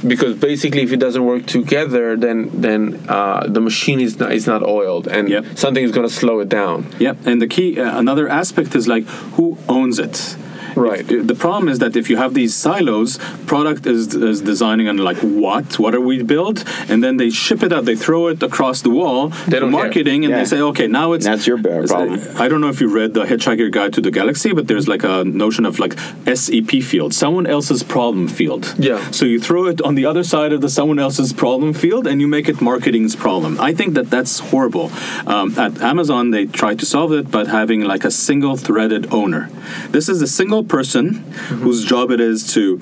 because 0.07 0.37
basically 0.37 0.83
if 0.83 0.93
it 0.93 0.99
doesn't 1.01 1.25
work 1.25 1.47
together, 1.47 2.17
then 2.17 2.51
then 2.53 2.83
uh, 3.09 3.47
the 3.49 3.61
machine 3.61 4.01
is 4.01 4.19
not 4.19 4.33
is 4.33 4.47
not 4.47 4.63
oiled 4.63 5.07
and 5.09 5.29
Yep. 5.29 5.45
something 5.57 5.83
is 5.85 5.93
going 5.93 6.09
to 6.09 6.15
slow 6.15 6.41
it 6.41 6.49
down. 6.49 6.87
Yeah, 6.99 7.15
and 7.25 7.41
the 7.43 7.47
key, 7.47 7.79
uh, 7.81 7.99
another 7.99 8.29
aspect 8.29 8.75
is 8.75 8.87
like 8.89 9.05
who 9.37 9.57
owns 9.69 9.99
it. 9.99 10.37
Right. 10.77 11.11
If- 11.11 11.27
the 11.27 11.35
problem 11.35 11.69
is 11.69 11.79
that 11.79 11.97
if 11.97 12.11
you 12.11 12.17
have 12.17 12.35
these 12.35 12.55
silos, 12.55 13.19
product 13.47 13.87
is, 13.87 14.15
is 14.15 14.41
designing 14.41 14.89
on 14.89 14.97
like 14.99 15.19
what, 15.19 15.79
what 15.79 15.95
are 15.95 16.01
we 16.01 16.23
build, 16.23 16.65
and 16.89 17.03
then 17.05 17.17
they 17.17 17.31
ship 17.31 17.63
it 17.63 17.73
out, 17.73 17.85
they 17.85 17.97
throw 17.97 18.29
it 18.29 18.43
across 18.43 18.81
the 18.83 18.91
wall 18.91 19.29
They 19.29 19.59
to 19.59 19.61
don't 19.61 19.71
care. 19.73 19.81
marketing, 19.83 20.25
and 20.25 20.31
Yeah. 20.33 20.39
they 20.39 20.45
say, 20.45 20.61
okay, 20.61 20.87
now 20.87 21.13
it's 21.13 21.25
That's 21.27 21.47
your 21.47 21.59
problem. 21.59 22.21
I 22.39 22.49
don't 22.49 22.61
know 22.61 22.69
if 22.69 22.81
you 22.81 22.89
read 22.89 23.15
the 23.15 23.25
Hitchhiker 23.25 23.71
Guide 23.71 23.93
to 23.95 24.01
the 24.01 24.11
Galaxy, 24.11 24.53
but 24.53 24.67
there's 24.69 24.89
like 24.89 25.05
a 25.05 25.25
notion 25.25 25.65
of 25.67 25.79
like 25.79 25.95
SEP 26.27 26.83
field, 26.83 27.15
someone 27.15 27.47
else's 27.47 27.83
problem 27.83 28.29
field. 28.29 28.75
Yeah. 28.79 29.11
So 29.11 29.25
you 29.27 29.39
throw 29.41 29.67
it 29.67 29.81
on 29.83 29.95
the 29.95 30.07
other 30.07 30.25
side 30.25 30.53
of 30.53 30.61
the 30.61 30.69
someone 30.69 30.99
else's 30.99 31.33
problem 31.33 31.73
field, 31.73 32.07
and 32.07 32.21
you 32.21 32.29
make 32.29 32.49
it 32.49 32.61
marketing's 32.61 33.15
problem. 33.17 33.59
I 33.61 33.73
think 33.75 33.95
that 33.95 34.11
that's 34.11 34.39
horrible. 34.39 34.91
Um, 35.27 35.59
at 35.59 35.81
Amazon, 35.81 36.31
they 36.31 36.47
try 36.47 36.75
to 36.75 36.87
solve 36.87 37.13
it 37.13 37.31
by 37.31 37.45
having 37.47 37.81
like 37.83 38.05
a 38.05 38.11
single-threaded 38.11 39.13
owner. 39.13 39.51
This 39.91 40.09
is 40.09 40.23
a 40.23 40.27
single 40.27 40.60
person 40.65 41.15
whose 41.63 41.85
job 41.85 42.11
it 42.11 42.21
is 42.21 42.53
to 42.55 42.81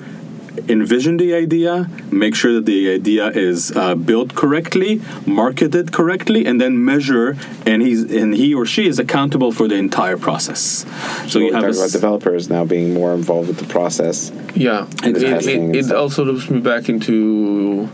envision 0.67 1.17
the 1.17 1.33
idea, 1.33 1.89
make 2.11 2.35
sure 2.35 2.53
that 2.53 2.65
the 2.65 2.91
idea 2.91 3.27
is 3.27 3.71
uh, 3.75 3.95
built 3.95 4.35
correctly, 4.35 5.01
marketed 5.25 5.91
correctly, 5.91 6.45
and 6.45 6.59
then 6.59 6.83
measure. 6.83 7.37
And 7.65 7.81
he's 7.81 8.03
and 8.11 8.33
he 8.33 8.53
or 8.53 8.65
she 8.65 8.87
is 8.87 8.99
accountable 8.99 9.51
for 9.51 9.67
the 9.67 9.75
entire 9.75 10.17
process. 10.17 10.85
So 11.27 11.39
we 11.39 11.47
you 11.47 11.53
have 11.53 11.63
talk 11.63 11.73
a 11.73 11.77
about 11.77 11.91
developers 11.91 12.49
now 12.49 12.65
being 12.65 12.93
more 12.93 13.13
involved 13.13 13.47
with 13.47 13.57
the 13.57 13.67
process. 13.67 14.31
Yeah, 14.55 14.87
it, 15.03 15.17
it, 15.17 15.45
it, 15.45 15.75
it 15.75 15.91
also 15.91 16.25
loops 16.25 16.49
me 16.49 16.59
back 16.59 16.89
into 16.89 17.89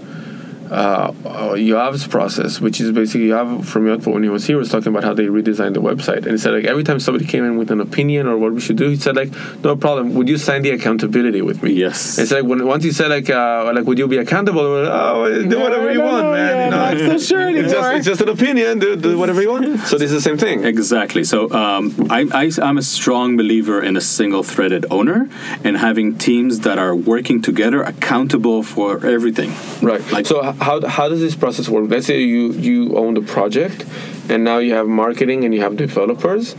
uh, 0.72 1.14
uh, 1.26 1.54
Yoav's 1.54 2.08
process, 2.08 2.60
which 2.60 2.80
is 2.82 2.92
basically 2.92 3.28
Yoav 3.28 3.66
from 3.66 3.86
Yotpo 3.86 4.14
when 4.14 4.24
he 4.24 4.30
was 4.30 4.46
here 4.46 4.58
was 4.58 4.70
talking 4.70 4.88
about 4.90 5.04
how 5.04 5.14
they 5.14 5.26
redesigned 5.26 5.74
the 5.74 5.82
website, 5.82 6.24
and 6.24 6.32
he 6.32 6.38
said 6.38 6.54
like 6.54 6.66
every 6.66 6.84
time 6.84 7.00
somebody 7.00 7.26
came 7.26 7.44
in 7.44 7.58
with 7.58 7.72
an 7.72 7.82
opinion 7.82 8.28
or 8.28 8.38
what 8.38 8.54
we 8.54 8.62
should 8.62 8.76
do, 8.78 8.90
he 8.90 8.96
said 8.96 9.16
like 9.16 9.32
no 9.64 9.76
problem, 9.76 10.14
would 10.16 10.28
you 10.30 10.38
sign 10.38 10.62
the 10.62 10.72
accountability 10.72 11.42
with 11.42 11.62
me? 11.64 11.72
Yes. 11.74 12.18
And 12.18 12.28
so 12.28 12.36
like 12.38 12.46
when 12.46 12.66
once 12.66 12.84
he 12.84 12.92
said 12.92 13.10
like 13.10 13.30
uh, 13.30 13.72
like 13.76 13.86
would 13.86 13.98
you 13.98 14.08
be 14.08 14.18
accountable? 14.18 14.64
Like, 14.84 14.92
oh, 14.92 15.44
do 15.50 15.60
whatever 15.60 15.92
you 15.92 16.00
no, 16.00 16.06
want, 16.06 16.24
no, 16.26 16.32
man. 16.32 16.56
yeah, 16.56 16.66
you 16.66 16.72
know, 16.72 16.78
I'm 16.80 16.98
not 17.10 17.20
so 17.20 17.26
sure 17.36 17.50
it's 17.50 17.58
just 17.72 17.76
anymore. 17.76 17.94
it's 17.96 18.06
just 18.06 18.22
an 18.22 18.30
opinion. 18.30 18.80
Do, 18.80 18.96
do 18.96 19.18
whatever 19.18 19.42
you 19.42 19.52
want. 19.52 19.66
So 19.86 19.98
this 19.98 20.12
is 20.12 20.24
the 20.24 20.30
same 20.30 20.38
thing. 20.38 20.64
Exactly. 20.66 21.24
So 21.24 21.52
um, 21.52 21.94
I, 22.10 22.26
I, 22.34 22.52
I'm 22.62 22.78
a 22.78 22.82
strong 22.82 23.38
believer 23.38 23.82
in 23.82 23.96
a 23.98 24.02
single-threaded 24.02 24.86
owner 24.90 25.30
and 25.64 25.78
having 25.78 26.18
teams 26.18 26.62
that 26.62 26.80
are 26.80 26.96
working 26.96 27.42
together, 27.42 27.82
accountable 27.84 28.64
for 28.64 29.06
everything. 29.06 29.54
Right. 29.82 30.02
Like- 30.12 30.26
so 30.26 30.44
h- 30.48 30.55
how 30.60 30.86
how 30.88 31.10
does 31.10 31.20
this 31.20 31.36
process 31.36 31.68
work? 31.70 31.90
Let's 31.90 32.06
say 32.06 32.22
you 32.22 32.52
you 32.54 32.98
own 32.98 33.14
the 33.14 33.22
project, 33.22 33.86
and 34.30 34.44
now 34.44 34.58
you 34.60 34.74
have 34.74 34.88
marketing 34.88 35.44
and 35.46 35.54
you 35.54 35.62
have 35.62 35.76
developers. 35.76 36.56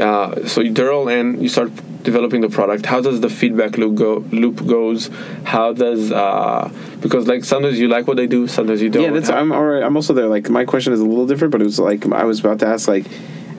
Uh, 0.00 0.46
so 0.46 0.62
they're 0.62 0.92
all 0.92 1.08
in. 1.08 1.40
You 1.42 1.48
start 1.48 1.70
developing 2.02 2.40
the 2.40 2.48
product. 2.48 2.86
How 2.86 3.00
does 3.00 3.20
the 3.20 3.28
feedback 3.28 3.76
loop 3.76 3.96
go? 3.96 4.24
Loop 4.30 4.66
goes. 4.66 5.10
How 5.44 5.72
does 5.72 6.12
uh, 6.12 6.70
because 7.00 7.26
like 7.26 7.44
sometimes 7.44 7.78
you 7.78 7.88
like 7.88 8.06
what 8.06 8.16
they 8.16 8.26
do, 8.26 8.46
sometimes 8.46 8.80
you 8.82 8.88
don't. 8.88 9.02
Yeah, 9.02 9.10
that's. 9.10 9.28
How- 9.28 9.38
I'm 9.38 9.52
alright. 9.52 9.82
I'm 9.82 9.96
also 9.96 10.12
there. 10.14 10.26
Like 10.28 10.48
my 10.48 10.64
question 10.64 10.92
is 10.92 11.00
a 11.00 11.04
little 11.04 11.26
different, 11.26 11.52
but 11.52 11.60
it 11.60 11.64
was 11.64 11.78
like 11.78 12.06
I 12.06 12.24
was 12.24 12.40
about 12.40 12.58
to 12.60 12.66
ask 12.66 12.88
like. 12.88 13.06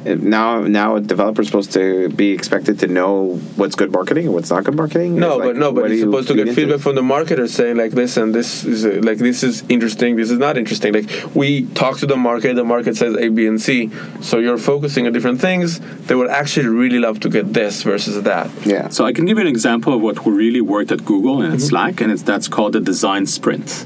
If 0.06 0.20
Now, 0.22 0.62
now 0.62 0.96
a 0.96 1.02
developer's 1.02 1.48
supposed 1.48 1.72
to 1.74 2.10
be 2.10 2.32
expected 2.32 2.80
to 2.80 2.88
know 2.88 3.36
what's 3.56 3.76
good 3.76 3.92
marketing 3.92 4.26
and 4.26 4.34
what's 4.34 4.50
not 4.50 4.64
good 4.64 4.76
marketing. 4.76 5.16
no, 5.16 5.40
It's 5.40 5.46
but 5.48 5.56
no, 5.58 5.72
but 5.72 5.84
what 5.84 5.92
he's 5.92 6.02
supposed 6.02 6.28
to 6.30 6.36
get 6.36 6.54
feedback 6.56 6.78
it? 6.80 6.82
from 6.82 6.96
the 6.96 7.02
marketer 7.02 7.48
saying 7.48 7.78
like, 7.78 7.94
listen, 7.94 8.32
this 8.32 8.64
is 8.64 8.86
uh, 8.86 9.00
like 9.04 9.18
this 9.20 9.44
is 9.44 9.64
interesting, 9.70 10.16
this 10.16 10.32
is 10.32 10.40
not 10.40 10.58
interesting. 10.58 10.94
Like 10.94 11.10
we 11.36 11.66
talk 11.68 11.98
to 12.00 12.06
the 12.06 12.18
market, 12.18 12.56
the 12.56 12.64
market 12.64 12.98
says 12.98 13.16
A, 13.18 13.30
B, 13.30 13.46
and 13.48 13.62
C. 13.62 13.90
So 14.22 14.40
you're 14.40 14.58
focusing 14.58 15.06
on 15.08 15.14
different 15.14 15.40
things. 15.42 15.80
They 16.08 16.16
would 16.16 16.30
actually 16.30 16.68
really 16.68 17.00
love 17.00 17.20
to 17.22 17.30
get 17.30 17.54
this 17.54 17.84
versus 17.84 18.22
that. 18.24 18.50
Yeah. 18.66 18.90
So 18.90 19.06
I 19.06 19.14
can 19.14 19.26
give 19.26 19.38
you 19.38 19.42
an 19.42 19.48
example 19.48 19.94
of 19.94 20.02
what 20.02 20.26
we 20.26 20.32
really 20.34 20.62
worked 20.62 20.92
at 20.92 21.06
Google 21.06 21.42
and 21.42 21.54
at 21.54 21.62
Slack, 21.62 22.02
and 22.02 22.12
it's 22.12 22.24
that's 22.24 22.48
called 22.48 22.74
the 22.74 22.82
design 22.82 23.26
sprint. 23.26 23.86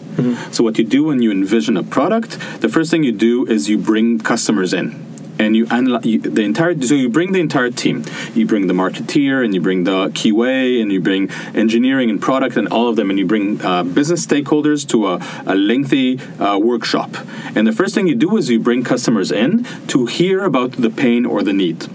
So 0.52 0.64
what 0.64 0.78
you 0.78 0.86
do 0.86 1.04
when 1.04 1.22
you 1.22 1.30
envision 1.32 1.76
a 1.76 1.84
product, 1.84 2.40
the 2.62 2.70
first 2.70 2.90
thing 2.90 3.04
you 3.04 3.12
do 3.12 3.46
is 3.48 3.68
you 3.68 3.78
bring 3.78 4.20
customers 4.20 4.74
in. 4.74 5.05
And 5.38 5.56
you 5.56 5.68
analyze 5.70 6.06
you, 6.06 6.20
the 6.20 6.42
entire. 6.42 6.80
So 6.82 6.96
you 6.96 7.10
bring 7.10 7.32
the 7.34 7.40
entire 7.40 7.72
team. 7.72 8.06
You 8.34 8.46
bring 8.46 8.68
the 8.68 8.74
marketeer, 8.74 9.44
and 9.44 9.54
you 9.54 9.62
bring 9.62 9.84
the 9.84 10.10
QA, 10.10 10.82
and 10.82 10.92
you 10.92 11.02
bring 11.02 11.30
engineering 11.54 12.10
and 12.10 12.22
product, 12.22 12.58
and 12.58 12.68
all 12.70 12.88
of 12.88 12.96
them, 12.96 13.10
and 13.10 13.20
you 13.20 13.26
bring 13.26 13.62
uh, 13.64 13.84
business 13.84 14.26
stakeholders 14.26 14.88
to 14.90 15.08
a, 15.08 15.20
a 15.46 15.56
lengthy 15.56 16.20
uh, 16.40 16.58
workshop. 16.58 17.18
And 17.56 17.68
the 17.68 17.74
first 17.74 17.96
thing 17.96 18.08
you 18.08 18.16
do 18.16 18.38
is 18.38 18.50
you 18.50 18.60
bring 18.60 18.84
customers 18.84 19.32
in 19.32 19.66
to 19.88 20.06
hear 20.06 20.44
about 20.44 20.74
the 20.74 20.90
pain 20.90 21.26
or 21.26 21.44
the 21.44 21.54
need. 21.54 21.88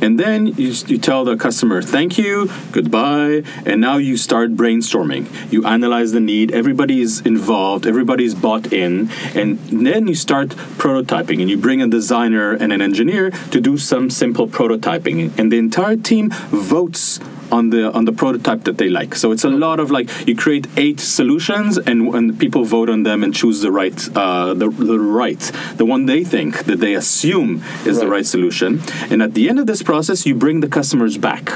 And 0.00 0.18
then 0.18 0.46
you, 0.46 0.74
you 0.86 0.98
tell 0.98 1.24
the 1.24 1.36
customer, 1.36 1.82
thank 1.82 2.18
you, 2.18 2.50
goodbye, 2.72 3.42
and 3.64 3.80
now 3.80 3.96
you 3.96 4.16
start 4.16 4.54
brainstorming. 4.54 5.52
You 5.52 5.64
analyze 5.64 6.12
the 6.12 6.20
need, 6.20 6.52
everybody 6.52 7.00
is 7.00 7.20
involved, 7.20 7.86
everybody's 7.86 8.34
bought 8.34 8.72
in, 8.72 9.10
and 9.34 9.58
then 9.70 10.06
you 10.06 10.14
start 10.14 10.50
prototyping 10.78 11.40
and 11.40 11.50
you 11.50 11.56
bring 11.56 11.80
a 11.82 11.88
designer 11.88 12.52
and 12.52 12.72
an 12.72 12.82
engineer 12.82 13.30
to 13.30 13.60
do 13.60 13.78
some 13.78 14.10
simple 14.10 14.48
prototyping. 14.48 15.36
And 15.38 15.50
the 15.50 15.58
entire 15.58 15.96
team 15.96 16.30
votes 16.50 17.20
on 17.52 17.70
the 17.70 17.92
on 17.92 18.04
the 18.04 18.12
prototype 18.12 18.64
that 18.64 18.78
they 18.78 18.88
like. 18.88 19.14
So 19.14 19.32
it's 19.32 19.44
a 19.44 19.50
lot 19.50 19.80
of 19.80 19.90
like 19.90 20.08
you 20.26 20.34
create 20.36 20.66
eight 20.76 21.00
solutions 21.00 21.78
and 21.78 22.14
and 22.14 22.38
people 22.38 22.64
vote 22.64 22.88
on 22.90 23.02
them 23.04 23.22
and 23.22 23.34
choose 23.34 23.60
the 23.60 23.72
right 23.72 23.96
uh, 24.16 24.54
the 24.54 24.68
the 24.68 24.98
right 24.98 25.40
the 25.76 25.84
one 25.84 26.06
they 26.06 26.24
think 26.24 26.64
that 26.64 26.80
they 26.80 26.94
assume 26.94 27.62
is 27.84 27.98
the 28.00 28.06
Right. 28.06 28.16
right 28.18 28.26
solution. 28.26 28.80
And 29.10 29.20
at 29.22 29.34
the 29.34 29.48
end 29.48 29.58
of 29.58 29.66
this 29.66 29.82
process, 29.82 30.26
you 30.26 30.34
bring 30.34 30.60
the 30.60 30.68
customers 30.68 31.18
back. 31.18 31.50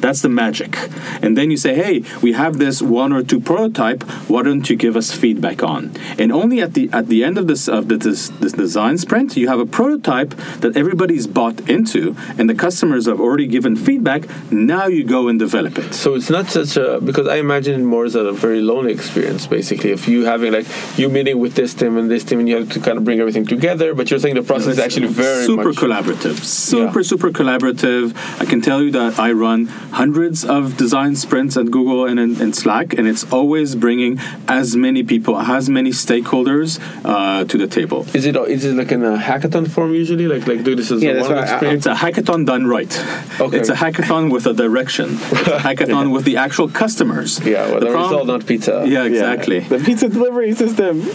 That's 0.00 0.22
the 0.22 0.30
magic. 0.30 0.78
And 1.20 1.36
then 1.36 1.50
you 1.50 1.58
say, 1.58 1.74
hey, 1.74 2.02
we 2.22 2.32
have 2.32 2.56
this 2.58 2.80
one 2.80 3.12
or 3.12 3.22
two 3.22 3.38
prototype. 3.38 4.02
Why 4.30 4.42
don't 4.42 4.68
you 4.70 4.74
give 4.76 4.96
us 4.96 5.12
feedback 5.12 5.62
on? 5.62 5.92
And 6.18 6.32
only 6.32 6.62
at 6.62 6.72
the 6.72 6.88
at 6.92 7.08
the 7.08 7.22
end 7.22 7.36
of 7.36 7.46
this 7.48 7.68
of 7.68 7.88
the, 7.88 7.96
this 7.98 8.30
this 8.40 8.54
design 8.54 8.96
sprint, 8.96 9.36
you 9.36 9.48
have 9.48 9.60
a 9.60 9.66
prototype 9.66 10.30
that 10.62 10.74
everybody's 10.74 11.26
bought 11.26 11.58
into, 11.68 12.16
and 12.38 12.48
the 12.48 12.54
customers 12.54 13.04
have 13.10 13.20
already 13.20 13.46
given 13.46 13.76
feedback. 13.76 14.22
Now 14.50 14.86
you 14.86 15.04
go 15.04 15.28
and 15.30 15.38
develop 15.38 15.78
it. 15.78 15.94
So 15.94 16.14
it's 16.14 16.28
not 16.28 16.46
such 16.48 16.76
a 16.76 17.00
because 17.00 17.26
I 17.26 17.36
imagine 17.36 17.80
it 17.80 17.84
more 17.84 18.04
as 18.04 18.14
a 18.14 18.32
very 18.32 18.60
lonely 18.60 18.92
experience. 18.92 19.46
Basically, 19.46 19.90
if 19.92 20.06
you 20.08 20.24
having 20.26 20.52
like 20.52 20.66
you 20.98 21.08
meeting 21.08 21.38
with 21.38 21.54
this 21.54 21.72
team 21.72 21.96
and 21.96 22.10
this 22.10 22.24
team, 22.24 22.40
and 22.40 22.48
you 22.48 22.56
have 22.56 22.68
to 22.76 22.80
kind 22.80 22.98
of 22.98 23.04
bring 23.04 23.20
everything 23.20 23.46
together. 23.46 23.94
But 23.94 24.10
you're 24.10 24.20
saying 24.20 24.34
the 24.34 24.42
process 24.42 24.72
is 24.74 24.78
actually 24.78 25.06
very 25.08 25.44
super 25.46 25.68
much, 25.70 25.76
collaborative 25.76 26.36
super 26.44 27.00
Yeah. 27.00 27.10
super 27.12 27.30
collaborative 27.30 28.04
i 28.40 28.44
can 28.44 28.60
tell 28.60 28.80
you 28.82 28.90
that 28.98 29.18
i 29.18 29.30
run 29.32 29.66
hundreds 30.02 30.44
of 30.44 30.76
design 30.76 31.14
sprints 31.16 31.56
at 31.56 31.66
google 31.70 32.06
and 32.06 32.18
in, 32.24 32.40
in 32.44 32.52
slack 32.52 32.88
and 32.98 33.06
it's 33.08 33.24
always 33.32 33.74
bringing 33.74 34.18
as 34.48 34.76
many 34.76 35.02
people 35.12 35.34
as 35.38 35.68
many 35.70 35.90
stakeholders 35.90 36.70
uh, 37.04 37.44
to 37.44 37.56
the 37.58 37.66
table 37.66 38.00
Is 38.14 38.24
it 38.26 38.36
is 38.56 38.64
it 38.64 38.74
like 38.80 38.92
in 38.92 39.04
a 39.04 39.16
hackathon 39.28 39.68
form 39.74 39.92
usually? 39.94 40.26
Like 40.32 40.46
like 40.46 40.62
do 40.64 40.74
this 40.74 40.90
as 40.90 41.02
Yeah, 41.02 41.12
a 41.12 41.20
one 41.20 41.30
why 41.32 41.38
I- 41.38 41.42
experience? 41.52 41.86
it's 41.86 41.92
a 41.94 41.98
hackathon 42.04 42.40
done 42.46 42.66
right. 42.66 42.92
Okay. 43.40 43.58
It's 43.58 43.68
a 43.68 43.74
hackathon 43.84 44.30
with 44.34 44.46
a 44.46 44.54
direction. 44.64 45.08
It's 45.32 45.48
a 45.58 45.58
hackathon 45.58 46.12
with 46.12 46.24
the 46.24 46.36
actual 46.36 46.68
customers. 46.68 47.38
yeah, 47.44 47.66
well, 47.70 47.80
the, 47.80 47.86
problem- 47.86 48.10
result, 48.10 48.26
not 48.26 48.46
pizza. 48.46 48.84
Yeah, 48.86 49.04
Yeah. 49.04 49.04
exactly. 49.04 49.60
The 49.60 49.78
pizza 49.78 50.08
delivery 50.08 50.52
system. 50.54 51.02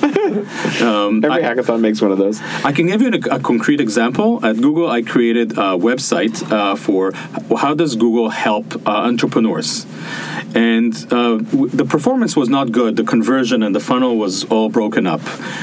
Um, 0.81 1.23
Every 1.25 1.43
I- 1.43 1.55
hackathon 1.55 1.79
makes 1.79 2.01
one 2.01 2.11
of 2.11 2.17
those. 2.17 2.41
I 2.63 2.71
can 2.71 2.87
give 2.87 3.01
you 3.01 3.09
a, 3.09 3.35
a 3.37 3.39
concrete 3.39 3.79
example. 3.79 4.29
At 4.45 4.55
Google, 4.65 4.89
I 4.89 5.01
created 5.13 5.47
a 5.53 5.77
website 5.89 6.35
uh, 6.51 6.75
for 6.75 7.01
how 7.63 7.73
does 7.73 7.95
Google 7.95 8.29
help 8.29 8.67
uh, 8.87 8.91
entrepreneurs, 9.11 9.85
and 10.53 10.93
uh, 11.11 11.37
w- 11.37 11.69
the 11.81 11.85
performance 11.85 12.33
was 12.35 12.49
not 12.49 12.71
good. 12.79 12.91
The 13.01 13.03
conversion 13.15 13.63
and 13.63 13.73
the 13.73 13.79
funnel 13.79 14.17
was 14.17 14.43
all 14.45 14.69
broken 14.69 15.03
up. 15.07 15.21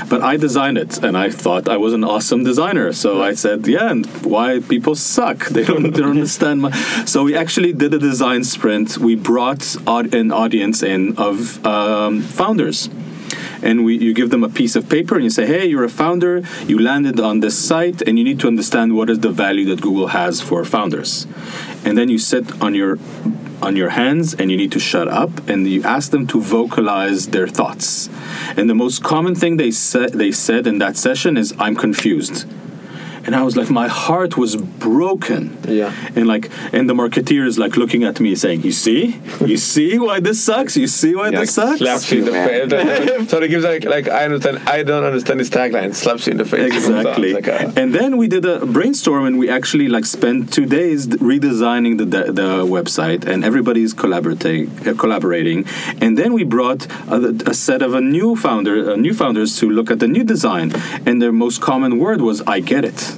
But 0.08 0.20
I 0.22 0.36
designed 0.36 0.78
it, 0.78 0.92
and 1.04 1.16
I 1.16 1.28
thought 1.42 1.68
I 1.68 1.76
was 1.76 1.92
an 1.92 2.04
awesome 2.04 2.42
designer. 2.44 2.92
So 2.92 3.08
I 3.22 3.34
said, 3.34 3.66
"Yeah, 3.66 3.90
and 3.90 4.06
why 4.34 4.60
people 4.74 4.94
suck? 4.94 5.38
They 5.54 5.64
don't, 5.64 5.82
they 5.94 6.00
don't 6.04 6.16
understand." 6.22 6.56
My... 6.62 6.70
So 7.12 7.16
we 7.28 7.34
actually 7.36 7.72
did 7.82 7.92
a 7.92 7.98
design 7.98 8.31
sprint. 8.40 8.96
We 8.96 9.14
brought 9.14 9.76
an 9.86 10.32
audience 10.32 10.82
in 10.82 11.18
of 11.18 11.64
um, 11.66 12.22
founders 12.22 12.88
and 13.62 13.84
we, 13.84 13.96
you 13.96 14.12
give 14.12 14.30
them 14.30 14.42
a 14.42 14.48
piece 14.48 14.74
of 14.76 14.88
paper 14.88 15.14
and 15.14 15.24
you 15.24 15.30
say, 15.30 15.46
hey, 15.46 15.66
you're 15.66 15.84
a 15.84 15.88
founder, 15.88 16.42
you 16.66 16.78
landed 16.78 17.20
on 17.20 17.40
this 17.40 17.56
site, 17.58 18.02
and 18.02 18.18
you 18.18 18.24
need 18.24 18.40
to 18.40 18.48
understand 18.48 18.96
what 18.96 19.08
is 19.08 19.20
the 19.20 19.30
value 19.30 19.64
that 19.66 19.80
Google 19.80 20.08
has 20.08 20.40
for 20.40 20.64
founders. 20.64 21.26
And 21.84 21.96
then 21.96 22.08
you 22.08 22.18
sit 22.18 22.60
on 22.60 22.74
your 22.74 22.98
on 23.62 23.76
your 23.76 23.90
hands 23.90 24.34
and 24.34 24.50
you 24.50 24.56
need 24.56 24.72
to 24.72 24.80
shut 24.80 25.06
up 25.06 25.48
and 25.48 25.68
you 25.68 25.84
ask 25.84 26.10
them 26.10 26.26
to 26.26 26.40
vocalize 26.40 27.28
their 27.28 27.46
thoughts. 27.46 28.10
And 28.56 28.68
the 28.68 28.74
most 28.74 29.04
common 29.04 29.36
thing 29.36 29.56
they 29.56 29.70
said 29.70 30.14
they 30.14 30.32
said 30.32 30.66
in 30.66 30.78
that 30.78 30.96
session 30.96 31.36
is 31.36 31.54
I'm 31.60 31.76
confused. 31.76 32.44
And 33.24 33.34
I 33.36 33.42
was 33.42 33.56
like, 33.56 33.70
my 33.70 33.88
heart 33.88 34.36
was 34.36 34.56
broken. 34.56 35.56
Yeah. 35.68 35.92
And 36.16 36.26
like, 36.26 36.50
and 36.72 36.88
the 36.90 36.94
marketeer 36.94 37.46
is 37.46 37.58
like 37.58 37.76
looking 37.76 38.04
at 38.04 38.20
me 38.20 38.34
saying, 38.34 38.62
"You 38.62 38.72
see, 38.72 39.20
you 39.46 39.56
see 39.56 39.98
why 39.98 40.20
this 40.20 40.42
sucks. 40.42 40.76
You 40.76 40.86
see 40.86 41.14
why 41.14 41.28
Yeah, 41.30 41.40
this 41.40 41.54
sucks." 41.54 41.78
Slaps 41.78 42.10
you 42.12 42.18
in 42.20 42.24
the 42.26 42.32
face. 42.32 43.28
so 43.30 43.38
it 43.42 43.48
gives 43.48 43.64
like 43.64 43.84
like 43.84 44.08
I 44.08 44.24
understand. 44.24 44.58
I 44.68 44.82
don't 44.82 45.04
understand 45.04 45.40
this 45.40 45.50
tagline. 45.50 45.94
Slaps 45.94 46.26
you 46.26 46.32
in 46.32 46.38
the 46.38 46.44
face. 46.44 46.72
Exactly. 46.74 47.32
Like 47.32 47.46
a- 47.48 47.72
and 47.76 47.94
then 47.94 48.16
we 48.16 48.26
did 48.28 48.44
a 48.44 48.64
brainstorm, 48.66 49.24
and 49.26 49.38
we 49.38 49.48
actually 49.48 49.88
like 49.88 50.04
spent 50.04 50.52
two 50.52 50.66
days 50.66 51.06
redesigning 51.06 51.98
the 51.98 52.04
the, 52.04 52.32
the 52.32 52.48
website, 52.66 53.24
and 53.26 53.44
everybody's 53.44 53.92
collaborating, 53.92 54.70
uh, 54.86 54.94
collaborating. 54.94 55.64
And 56.00 56.18
then 56.18 56.32
we 56.32 56.44
brought 56.44 56.86
a, 57.08 57.18
a 57.46 57.54
set 57.54 57.82
of 57.82 57.94
a 57.94 58.00
new 58.00 58.36
founder, 58.36 58.92
uh, 58.92 58.96
new 58.96 59.14
founders 59.14 59.56
to 59.60 59.68
look 59.70 59.90
at 59.90 59.98
the 60.00 60.08
new 60.08 60.24
design, 60.24 60.72
and 61.06 61.22
their 61.22 61.32
most 61.32 61.60
common 61.60 61.98
word 61.98 62.20
was 62.20 62.42
"I 62.46 62.60
get 62.60 62.84
it." 62.84 63.11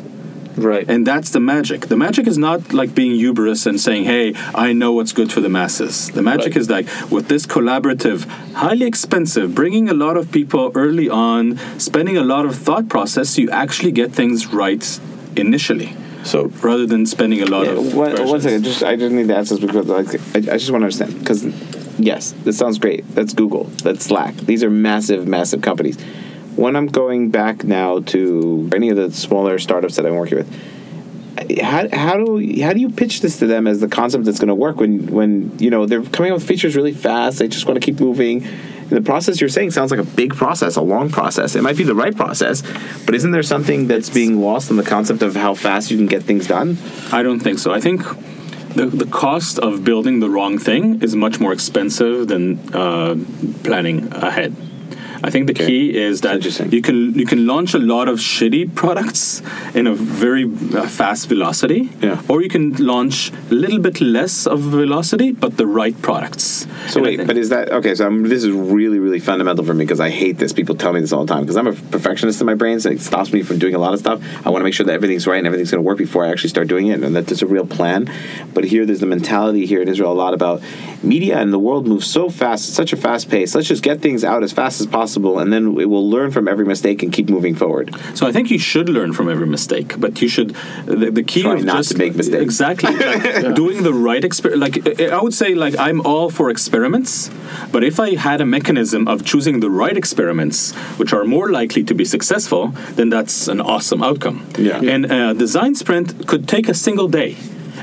Right. 0.56 0.88
And 0.88 1.06
that's 1.06 1.30
the 1.30 1.40
magic. 1.40 1.82
The 1.88 1.96
magic 1.96 2.26
is 2.26 2.38
not 2.38 2.72
like 2.72 2.94
being 2.94 3.12
hubris 3.16 3.66
and 3.66 3.80
saying, 3.80 4.04
hey, 4.04 4.34
I 4.54 4.72
know 4.72 4.92
what's 4.92 5.12
good 5.12 5.32
for 5.32 5.40
the 5.40 5.48
masses. 5.48 6.10
The 6.10 6.22
magic 6.22 6.52
Right. 6.54 6.56
is 6.56 6.70
like 6.70 6.86
with 7.10 7.28
this 7.28 7.46
collaborative, 7.46 8.24
highly 8.54 8.86
expensive, 8.86 9.54
bringing 9.54 9.88
a 9.88 9.94
lot 9.94 10.16
of 10.16 10.30
people 10.30 10.72
early 10.74 11.08
on, 11.08 11.58
spending 11.78 12.16
a 12.16 12.24
lot 12.24 12.46
of 12.46 12.56
thought 12.56 12.88
process, 12.88 13.38
you 13.38 13.50
actually 13.50 13.92
get 13.92 14.12
things 14.12 14.46
right 14.48 15.00
initially 15.36 15.96
so 16.22 16.46
rather 16.62 16.86
than 16.86 17.04
spending 17.04 17.42
a 17.42 17.46
lot 17.46 17.66
Yeah, 17.66 17.72
of. 17.72 17.94
one, 17.94 18.28
one 18.28 18.40
second. 18.40 18.62
Just 18.64 18.82
I 18.82 18.96
just 18.96 19.12
need 19.12 19.28
to 19.28 19.36
ask 19.36 19.50
this 19.50 19.58
because 19.60 19.86
like 19.86 20.08
I, 20.34 20.54
I 20.54 20.56
just 20.58 20.70
want 20.70 20.82
to 20.82 20.86
understand 20.86 21.18
because 21.18 21.44
yes, 21.98 22.32
this 22.44 22.56
sounds 22.56 22.78
great. 22.78 23.04
That's 23.14 23.34
Google. 23.34 23.64
That's 23.82 24.04
Slack. 24.06 24.34
These 24.36 24.64
are 24.64 24.70
massive, 24.70 25.26
massive 25.26 25.60
companies. 25.60 25.98
When 26.56 26.76
I'm 26.76 26.86
going 26.86 27.30
back 27.30 27.64
now 27.64 28.00
to 28.00 28.70
any 28.74 28.90
of 28.90 28.96
the 28.96 29.12
smaller 29.12 29.58
startups 29.58 29.96
that 29.96 30.06
I'm 30.06 30.14
working 30.14 30.38
with, 30.38 31.60
how, 31.60 31.88
how 31.92 32.16
do 32.16 32.62
how 32.62 32.72
do 32.72 32.80
you 32.80 32.90
pitch 32.90 33.20
this 33.20 33.38
to 33.40 33.46
them 33.46 33.66
as 33.66 33.80
the 33.80 33.88
concept 33.88 34.24
that's 34.24 34.38
going 34.38 34.48
to 34.48 34.54
work 34.54 34.76
when 34.76 35.06
when 35.08 35.58
you 35.58 35.70
know 35.70 35.84
they're 35.86 36.02
coming 36.02 36.30
up 36.30 36.36
with 36.36 36.46
features 36.46 36.76
really 36.76 36.92
fast? 36.92 37.38
They 37.38 37.48
just 37.48 37.66
want 37.66 37.80
to 37.80 37.84
keep 37.84 38.00
moving. 38.00 38.44
And 38.44 38.90
the 38.90 39.02
process 39.02 39.40
you're 39.40 39.48
saying 39.48 39.70
sounds 39.70 39.90
like 39.90 40.00
a 40.00 40.04
big 40.04 40.34
process, 40.34 40.76
a 40.76 40.82
long 40.82 41.10
process. 41.10 41.56
It 41.56 41.62
might 41.62 41.76
be 41.76 41.84
the 41.84 41.94
right 41.94 42.14
process, 42.14 42.62
but 43.06 43.14
isn't 43.14 43.30
there 43.30 43.42
something 43.42 43.88
that's 43.88 44.10
being 44.10 44.40
lost 44.40 44.70
in 44.70 44.76
the 44.76 44.82
concept 44.82 45.22
of 45.22 45.34
how 45.34 45.54
fast 45.54 45.90
you 45.90 45.96
can 45.96 46.06
get 46.06 46.22
things 46.22 46.46
done? 46.46 46.76
I 47.10 47.22
don't 47.22 47.40
think 47.40 47.58
so. 47.58 47.72
I 47.72 47.80
think 47.80 48.02
the, 48.74 48.86
the 48.86 49.06
cost 49.06 49.58
of 49.58 49.84
building 49.84 50.20
the 50.20 50.28
wrong 50.28 50.58
thing 50.58 51.02
is 51.02 51.16
much 51.16 51.40
more 51.40 51.52
expensive 51.52 52.28
than 52.28 52.58
uh, 52.74 53.16
planning 53.62 54.12
ahead. 54.12 54.54
I 55.26 55.30
think 55.30 55.46
the 55.46 55.54
Okay. 55.54 55.66
key 55.66 55.84
is 56.08 56.20
that 56.26 56.38
you 56.76 56.82
can 56.88 56.98
you 57.20 57.26
can 57.32 57.40
launch 57.52 57.70
a 57.74 57.82
lot 57.94 58.06
of 58.12 58.16
shitty 58.32 58.64
products 58.82 59.22
in 59.78 59.84
a 59.92 59.94
very 59.94 60.44
uh, 60.44 60.86
fast 60.98 61.22
velocity, 61.34 61.80
Yeah. 62.06 62.30
or 62.30 62.36
you 62.44 62.50
can 62.56 62.64
launch 62.92 63.16
a 63.50 63.54
little 63.64 63.80
bit 63.86 63.96
less 64.18 64.34
of 64.54 64.58
velocity 64.60 65.28
but 65.44 65.50
the 65.62 65.66
right 65.80 65.96
products. 66.08 66.44
So 66.92 66.96
And 66.98 67.04
wait, 67.06 67.26
but 67.30 67.36
is 67.44 67.48
that 67.54 67.64
okay? 67.78 67.94
So 67.98 68.02
I'm, 68.08 68.18
this 68.34 68.42
is 68.44 68.50
really, 68.76 68.98
really 68.98 69.22
fundamental 69.30 69.64
for 69.68 69.74
me 69.78 69.84
because 69.86 70.02
I 70.08 70.10
hate 70.22 70.36
this. 70.42 70.52
People 70.60 70.74
tell 70.82 70.92
me 70.96 71.00
this 71.04 71.12
all 71.14 71.24
the 71.26 71.32
time 71.34 71.42
because 71.44 71.58
I'm 71.60 71.70
a 71.74 71.76
perfectionist 71.96 72.36
in 72.42 72.46
my 72.52 72.58
brain, 72.62 72.76
so 72.80 72.90
it 72.96 73.00
stops 73.10 73.30
me 73.36 73.40
from 73.48 73.56
doing 73.64 73.74
a 73.80 73.82
lot 73.86 73.92
of 73.94 74.00
stuff. 74.04 74.18
I 74.44 74.50
want 74.50 74.60
to 74.62 74.66
make 74.68 74.74
sure 74.78 74.86
that 74.88 74.96
everything's 75.00 75.26
right 75.30 75.38
and 75.42 75.46
everything's 75.50 75.70
going 75.74 75.82
to 75.84 75.88
work 75.90 75.98
before 76.06 76.22
I 76.26 76.28
actually 76.32 76.50
start 76.56 76.66
doing 76.74 76.86
it, 76.92 76.98
and 77.04 77.10
that 77.16 77.24
there's 77.28 77.42
a 77.48 77.52
real 77.56 77.66
plan. 77.78 78.00
But 78.56 78.64
here, 78.72 78.84
there's 78.86 79.00
the 79.06 79.12
mentality 79.18 79.62
here 79.72 79.80
in 79.84 79.88
Israel 79.94 80.12
a 80.12 80.20
lot 80.24 80.34
about 80.40 80.56
media 81.14 81.34
and 81.42 81.48
the 81.52 81.62
world 81.68 81.86
moves 81.92 82.06
so 82.18 82.28
fast, 82.40 82.62
such 82.80 82.92
a 82.92 82.98
fast 83.06 83.24
pace. 83.30 83.54
Let's 83.54 83.68
just 83.74 83.82
get 83.90 83.96
things 84.06 84.22
out 84.24 84.42
as 84.42 84.52
fast 84.52 84.76
as 84.80 84.86
possible, 84.86 85.13
and 85.38 85.52
then 85.52 85.74
we 85.74 85.84
will 85.86 86.08
learn 86.08 86.30
from 86.30 86.48
every 86.48 86.64
mistake 86.64 87.02
and 87.02 87.12
keep 87.12 87.28
moving 87.28 87.54
forward. 87.54 87.94
So 88.14 88.26
I 88.26 88.32
think 88.32 88.50
you 88.50 88.58
should 88.58 88.88
learn 88.88 89.12
from 89.12 89.28
every 89.28 89.46
mistake, 89.46 89.98
but 89.98 90.20
you 90.22 90.28
should. 90.28 90.54
The, 90.86 91.10
the 91.10 91.22
key 91.22 91.42
Try 91.42 91.54
of 91.54 91.64
not 91.64 91.76
just 91.78 91.92
to 91.92 91.98
make 91.98 92.14
mistakes. 92.14 92.42
Exactly, 92.42 92.94
like 93.44 93.54
doing 93.54 93.82
the 93.82 93.92
right 93.92 94.24
experiment. 94.24 94.60
Like 94.60 95.00
I 95.00 95.16
I 95.16 95.22
would 95.22 95.34
say, 95.34 95.54
like 95.54 95.76
I'm 95.78 96.00
all 96.02 96.30
for 96.30 96.50
experiments, 96.50 97.30
but 97.72 97.82
if 97.84 98.00
I 98.00 98.16
had 98.16 98.40
a 98.40 98.46
mechanism 98.46 99.08
of 99.08 99.24
choosing 99.24 99.60
the 99.60 99.70
right 99.70 99.96
experiments, 99.96 100.72
which 100.98 101.12
are 101.12 101.24
more 101.24 101.50
likely 101.50 101.84
to 101.84 101.94
be 101.94 102.04
successful, 102.04 102.68
then 102.98 103.08
that's 103.10 103.48
an 103.48 103.60
awesome 103.60 104.02
outcome. 104.02 104.46
Yeah. 104.58 104.80
And 104.80 105.10
uh, 105.10 105.32
design 105.34 105.74
sprint 105.74 106.26
could 106.26 106.48
take 106.48 106.68
a 106.68 106.74
single 106.74 107.08
day. 107.08 107.36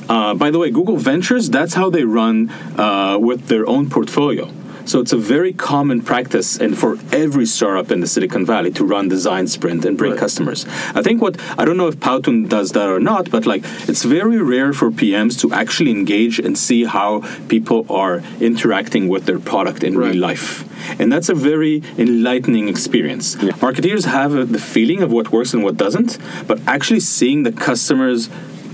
Uh, 0.10 0.34
by 0.34 0.52
the 0.52 0.60
way, 0.60 0.70
Google 0.72 0.98
Ventures, 0.98 1.50
that's 1.50 1.74
how 1.74 1.90
they 1.90 2.04
run 2.04 2.50
uh, 2.78 3.18
with 3.20 3.48
their 3.48 3.68
own 3.68 3.90
portfolio. 3.90 4.52
So 4.86 5.00
it's 5.00 5.14
a 5.14 5.18
very 5.18 5.54
common 5.54 6.02
practice, 6.02 6.58
and 6.58 6.78
for 6.78 6.98
every 7.12 7.46
startup 7.46 7.92
in 7.92 8.00
the 8.02 8.08
Silicon 8.08 8.46
Valley 8.46 8.72
to 8.72 8.84
run 8.86 9.08
design 9.10 9.48
sprint 9.48 9.86
and 9.86 9.98
bring 9.98 10.12
Right. 10.12 10.20
customers. 10.20 10.66
I 10.96 11.02
think 11.02 11.22
what 11.22 11.38
I 11.58 11.66
don't 11.66 11.78
know 11.78 11.88
if 11.88 11.98
Powtoon 12.00 12.50
does 12.50 12.72
that 12.72 12.90
or 12.90 13.00
not, 13.00 13.30
but 13.30 13.46
like 13.46 13.64
it's 13.88 14.04
very 14.04 14.38
rare 14.42 14.74
for 14.74 14.92
PMs 14.92 15.40
to 15.42 15.52
actually 15.54 15.92
engage 15.92 16.40
and 16.40 16.58
see 16.58 16.84
how 16.86 17.22
people 17.48 17.86
are 17.90 18.22
interacting 18.40 19.08
with 19.08 19.26
their 19.26 19.40
product 19.40 19.84
in 19.84 19.98
Right. 19.98 20.12
real 20.12 20.20
life. 20.30 20.66
And 21.00 21.12
that's 21.14 21.30
a 21.30 21.36
very 21.36 21.84
enlightening 21.98 22.68
experience. 22.68 23.36
Marketeers 23.62 24.06
have 24.06 24.36
uh, 24.36 24.46
the 24.46 24.60
feeling 24.60 25.02
of 25.04 25.12
what 25.12 25.32
works 25.32 25.54
and 25.54 25.64
what 25.64 25.78
doesn't, 25.78 26.18
but 26.48 26.60
actually 26.68 27.00
seeing 27.02 27.44
the 27.44 27.52
customers 27.52 28.30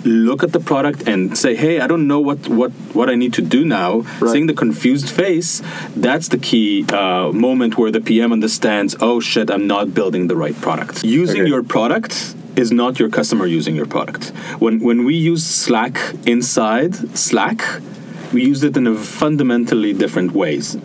look 0.06 0.44
at 0.44 0.52
the 0.52 0.60
product 0.60 1.08
and 1.08 1.38
say, 1.38 1.56
"Hey, 1.56 1.80
I 1.80 1.88
don't 1.88 2.08
know 2.08 2.20
what 2.20 2.48
what 2.48 2.72
what 2.94 3.10
I 3.10 3.16
need 3.16 3.34
to 3.34 3.42
do 3.42 3.66
now." 3.66 3.92
Right. 4.20 4.32
Seeing 4.32 4.48
the 4.48 4.54
confused 4.54 5.10
face, 5.10 5.62
that's 5.96 6.28
the 6.30 6.38
key 6.38 6.86
uh, 6.90 7.32
moment 7.32 7.78
where 7.78 7.92
the 7.92 8.02
PM 8.02 8.32
understands, 8.32 8.96
"Oh 9.02 9.20
shit, 9.20 9.50
I'm 9.50 9.68
not 9.68 9.94
building 9.94 10.28
the 10.28 10.36
right 10.36 10.60
product." 10.62 11.04
Using 11.04 11.42
Okay. 11.42 11.50
your 11.50 11.64
product 11.64 12.36
is 12.56 12.72
not 12.72 13.00
your 13.00 13.10
customer 13.10 13.46
using 13.46 13.76
your 13.76 13.86
product. 13.96 14.24
When 14.60 14.80
when 14.80 15.06
we 15.06 15.16
use 15.16 15.44
Slack 15.46 15.98
inside 16.26 16.96
Slack, 17.18 17.62
we 18.34 18.44
use 18.52 18.64
it 18.64 18.76
in 18.78 18.88
a 18.88 18.96
fundamentally 18.96 19.94
different 19.94 20.32
ways. 20.34 20.78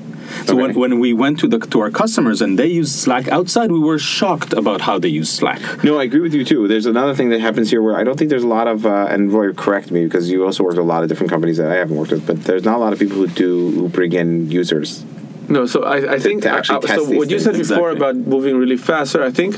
So 0.46 0.56
when, 0.56 0.70
Okay. 0.70 0.78
when 0.80 0.98
we 1.00 1.12
went 1.12 1.38
to 1.40 1.46
the 1.48 1.58
to 1.72 1.80
our 1.80 1.90
customers 1.90 2.38
and 2.42 2.58
they 2.58 2.66
used 2.80 2.92
Slack 3.04 3.28
outside, 3.28 3.68
we 3.70 3.78
were 3.90 3.98
shocked 3.98 4.52
about 4.62 4.80
how 4.88 4.98
they 4.98 5.08
use 5.20 5.30
Slack. 5.30 5.60
No, 5.84 5.98
I 6.00 6.04
agree 6.04 6.20
with 6.26 6.34
you 6.34 6.44
too. 6.44 6.66
There's 6.68 6.86
another 6.86 7.14
thing 7.14 7.28
that 7.30 7.40
happens 7.40 7.70
here 7.70 7.82
where 7.86 7.96
I 8.00 8.02
don't 8.04 8.16
think 8.18 8.30
there's 8.30 8.48
a 8.52 8.54
lot 8.58 8.66
of, 8.74 8.78
uh, 8.86 9.06
and 9.12 9.20
Roy, 9.32 9.52
correct 9.52 9.90
me 9.90 10.04
because 10.04 10.30
you 10.30 10.44
also 10.44 10.62
work 10.64 10.72
with 10.76 10.86
a 10.88 10.90
lot 10.94 11.02
of 11.02 11.08
different 11.08 11.30
companies 11.30 11.56
that 11.58 11.70
I 11.70 11.76
haven't 11.82 11.96
worked 11.96 12.12
with, 12.12 12.26
but 12.26 12.36
there's 12.44 12.64
not 12.64 12.76
a 12.76 12.82
lot 12.84 12.92
of 12.92 12.98
people 12.98 13.16
who 13.16 13.28
do 13.28 13.70
who 13.76 13.88
bring 13.88 14.12
in 14.12 14.50
users. 14.50 15.04
No, 15.48 15.66
so 15.66 15.78
I, 15.84 16.14
I 16.14 16.18
think 16.18 16.42
to 16.42 16.50
actually 16.50 16.80
test 16.80 16.94
so. 16.94 17.06
these 17.06 17.18
What 17.18 17.28
you 17.30 17.38
things. 17.38 17.44
said 17.44 17.56
before 17.58 17.90
Exactly. 17.92 18.20
about 18.20 18.28
moving 18.34 18.54
really 18.62 18.76
faster, 18.92 19.22
I 19.22 19.30
think 19.30 19.56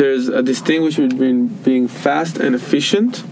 there's 0.00 0.28
a 0.28 0.42
distinguishing 0.42 1.08
between 1.08 1.38
being 1.68 1.88
fast 1.88 2.34
and 2.44 2.54
efficient, 2.54 3.24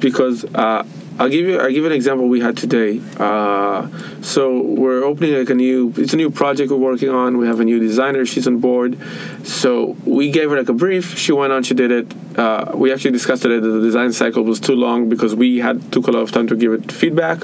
because 0.00 0.44
uh, 0.54 0.82
I'll 1.18 1.28
give 1.28 1.46
you 1.46 1.60
I'll 1.60 1.70
give 1.70 1.84
an 1.84 1.92
example 1.92 2.28
we 2.28 2.40
had 2.40 2.56
today. 2.56 3.00
Uh, 3.18 3.88
so 4.22 4.60
we're 4.62 5.04
opening 5.04 5.34
like 5.34 5.50
a 5.50 5.54
new 5.54 5.92
it's 5.96 6.12
a 6.14 6.16
new 6.16 6.30
project 6.30 6.70
we're 6.70 6.78
working 6.78 7.10
on. 7.10 7.38
We 7.38 7.46
have 7.46 7.60
a 7.60 7.64
new 7.64 7.78
designer. 7.78 8.24
She's 8.24 8.46
on 8.46 8.58
board. 8.58 8.98
So 9.46 9.96
we 10.04 10.30
gave 10.30 10.50
her 10.50 10.58
like 10.58 10.68
a 10.68 10.74
brief. 10.74 11.18
She 11.18 11.32
went 11.32 11.52
on. 11.52 11.62
She 11.62 11.74
did 11.74 11.90
it. 11.90 12.38
Uh, 12.38 12.72
we 12.74 12.92
actually 12.92 13.12
discussed 13.12 13.44
it. 13.44 13.48
that 13.48 13.60
The 13.60 13.80
design 13.80 14.12
cycle 14.12 14.42
was 14.42 14.58
too 14.58 14.74
long 14.74 15.08
because 15.08 15.34
we 15.34 15.58
had 15.58 15.92
took 15.92 16.06
a 16.06 16.10
lot 16.10 16.22
of 16.22 16.32
time 16.32 16.46
to 16.48 16.56
give 16.56 16.72
it 16.72 16.90
feedback 16.90 17.42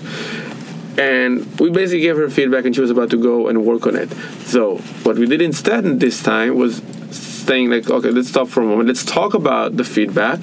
and 0.98 1.46
we 1.60 1.70
basically 1.70 2.00
gave 2.00 2.16
her 2.16 2.28
feedback 2.28 2.64
and 2.64 2.74
she 2.74 2.80
was 2.80 2.90
about 2.90 3.08
to 3.10 3.22
go 3.22 3.46
and 3.46 3.64
work 3.64 3.86
on 3.86 3.94
it 3.94 4.10
so 4.44 4.78
what 5.04 5.16
we 5.16 5.26
did 5.26 5.40
instead 5.40 5.84
this 6.00 6.22
time 6.22 6.56
was 6.56 6.82
saying 7.12 7.70
like 7.70 7.88
okay 7.88 8.10
let's 8.10 8.28
stop 8.28 8.48
for 8.48 8.62
a 8.62 8.66
moment 8.66 8.88
let's 8.88 9.04
talk 9.04 9.32
about 9.32 9.76
the 9.76 9.84
feedback 9.84 10.40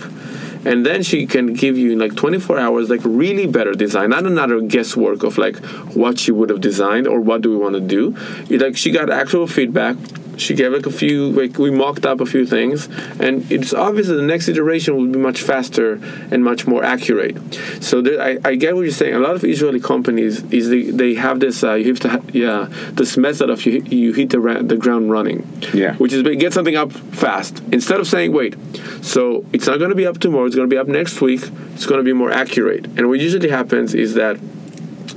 and 0.66 0.86
then 0.86 1.03
she 1.03 1.28
can 1.28 1.53
give 1.53 1.78
you 1.78 1.91
in 1.91 1.99
like 1.99 2.16
24 2.16 2.59
hours 2.59 2.89
like 2.89 3.01
really 3.03 3.47
better 3.47 3.74
design. 3.74 4.09
Not 4.09 4.26
another 4.26 4.59
guesswork 4.61 5.24
of 5.24 5.38
like 5.38 5.57
what 5.95 6.20
she 6.20 6.32
would 6.32 6.49
have 6.49 6.61
designed 6.61 7.07
or 7.07 7.22
what 7.22 7.41
do 7.41 7.51
we 7.51 7.57
want 7.57 7.76
to 7.76 7.82
do. 7.82 8.16
It, 8.49 8.61
like 8.61 8.76
she 8.76 8.91
got 8.91 9.09
actual 9.09 9.47
feedback 9.47 9.95
she 10.38 10.54
gave 10.54 10.72
like 10.72 10.86
a 10.86 10.92
few 10.92 11.30
like 11.32 11.58
we 11.58 11.72
mocked 11.72 12.06
up 12.06 12.20
a 12.22 12.26
few 12.26 12.46
things 12.46 12.88
and 13.20 13.50
it's 13.52 13.74
obvious 13.74 14.08
that 14.08 14.16
the 14.16 14.22
next 14.22 14.48
iteration 14.48 14.96
will 14.96 15.08
be 15.08 15.20
much 15.20 15.42
faster 15.42 15.94
and 16.32 16.44
much 16.44 16.68
more 16.68 16.84
accurate. 16.84 17.36
So 17.82 18.02
there, 18.02 18.22
I, 18.22 18.38
I 18.44 18.56
get 18.56 18.76
what 18.76 18.82
you're 18.82 18.92
saying. 18.92 19.16
A 19.16 19.20
lot 19.20 19.36
of 19.36 19.44
israeli 19.44 19.80
companies 19.80 20.44
is 20.52 20.70
they, 20.70 20.84
they 20.84 21.14
have 21.16 21.40
this 21.40 21.64
uh, 21.64 21.74
you 21.74 21.90
have 21.90 22.00
to 22.02 22.10
ha- 22.10 22.22
yeah 22.34 22.68
this 22.94 23.18
method 23.18 23.50
of 23.50 23.66
you, 23.66 23.82
you 23.84 24.14
hit 24.14 24.30
the, 24.30 24.40
ra- 24.40 24.62
the 24.62 24.78
ground 24.78 25.12
running. 25.12 25.48
Yeah. 25.74 25.96
which 25.96 26.14
is 26.14 26.24
get 26.38 26.54
something 26.54 26.76
up 26.76 26.92
fast. 26.92 27.62
Instead 27.72 28.00
of 28.00 28.08
saying 28.08 28.32
wait 28.32 28.56
so 29.02 29.46
it's 29.54 29.68
not 29.68 29.78
going 29.78 29.90
to 29.90 29.96
be 29.96 30.06
up 30.06 30.20
tomorrow 30.20 30.46
it's 30.46 30.56
going 30.56 30.70
to 30.70 30.74
be 30.74 30.80
up 30.80 30.88
next 30.88 31.22
week 31.22 31.42
it's 31.74 31.86
going 31.86 32.00
to 32.00 32.04
be 32.04 32.14
more 32.14 32.32
accurate. 32.32 32.86
And 32.98 33.08
what 33.08 33.20
usually 33.20 33.50
happens 33.50 33.94
is 33.94 34.14
that 34.16 34.38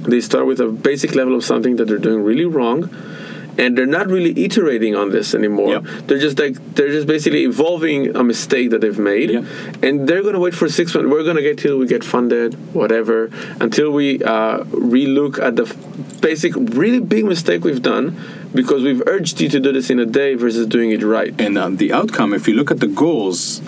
they 0.09 0.21
start 0.21 0.47
with 0.47 0.61
a 0.61 0.69
basic 0.69 1.14
level 1.14 1.35
of 1.35 1.45
something 1.45 1.77
that 1.77 1.87
they're 1.87 1.99
doing 1.99 2.23
really 2.23 2.45
wrong 2.45 2.91
and 3.59 3.76
they're 3.76 3.86
not 4.00 4.06
really 4.06 4.32
iterating 4.44 4.94
on 4.94 5.11
this 5.11 5.34
anymore 5.34 5.70
Yep. 5.74 5.82
they're 6.06 6.18
just 6.18 6.38
like 6.38 6.54
they're 6.74 6.88
just 6.98 7.06
basically 7.06 7.42
evolving 7.44 8.14
a 8.16 8.22
mistake 8.24 8.70
that 8.70 8.80
they've 8.80 8.98
made 8.98 9.30
Yep. 9.30 9.44
and 9.82 10.09
they're 10.09 10.22
going 10.22 10.34
to 10.34 10.40
wait 10.40 10.54
for 10.54 10.68
six 10.68 10.94
months 10.94 11.11
we're 11.11 11.24
going 11.24 11.36
to 11.36 11.42
get 11.42 11.59
till 11.59 11.76
we 11.78 11.86
get 11.86 12.04
funded 12.04 12.54
whatever 12.74 13.30
until 13.61 13.90
we 13.90 14.22
uh, 14.22 14.59
relook 14.96 15.38
at 15.38 15.56
the 15.56 15.64
f- 15.64 16.20
basic 16.20 16.52
really 16.56 17.00
big 17.00 17.24
mistake 17.24 17.64
we've 17.64 17.82
done 17.82 18.16
because 18.54 18.82
we've 18.82 19.02
urged 19.06 19.40
you 19.40 19.48
to 19.48 19.61
do 19.61 19.72
this 19.72 19.90
in 19.90 19.98
a 19.98 20.06
day 20.06 20.34
versus 20.34 20.66
doing 20.66 20.90
it 20.90 21.02
right 21.02 21.34
And 21.38 21.59
um, 21.59 21.76
the 21.76 21.92
outcome, 21.92 22.32
if 22.32 22.48
you 22.48 22.54
look 22.54 22.70
at 22.70 22.80
the 22.80 22.86
goals, 22.86 23.61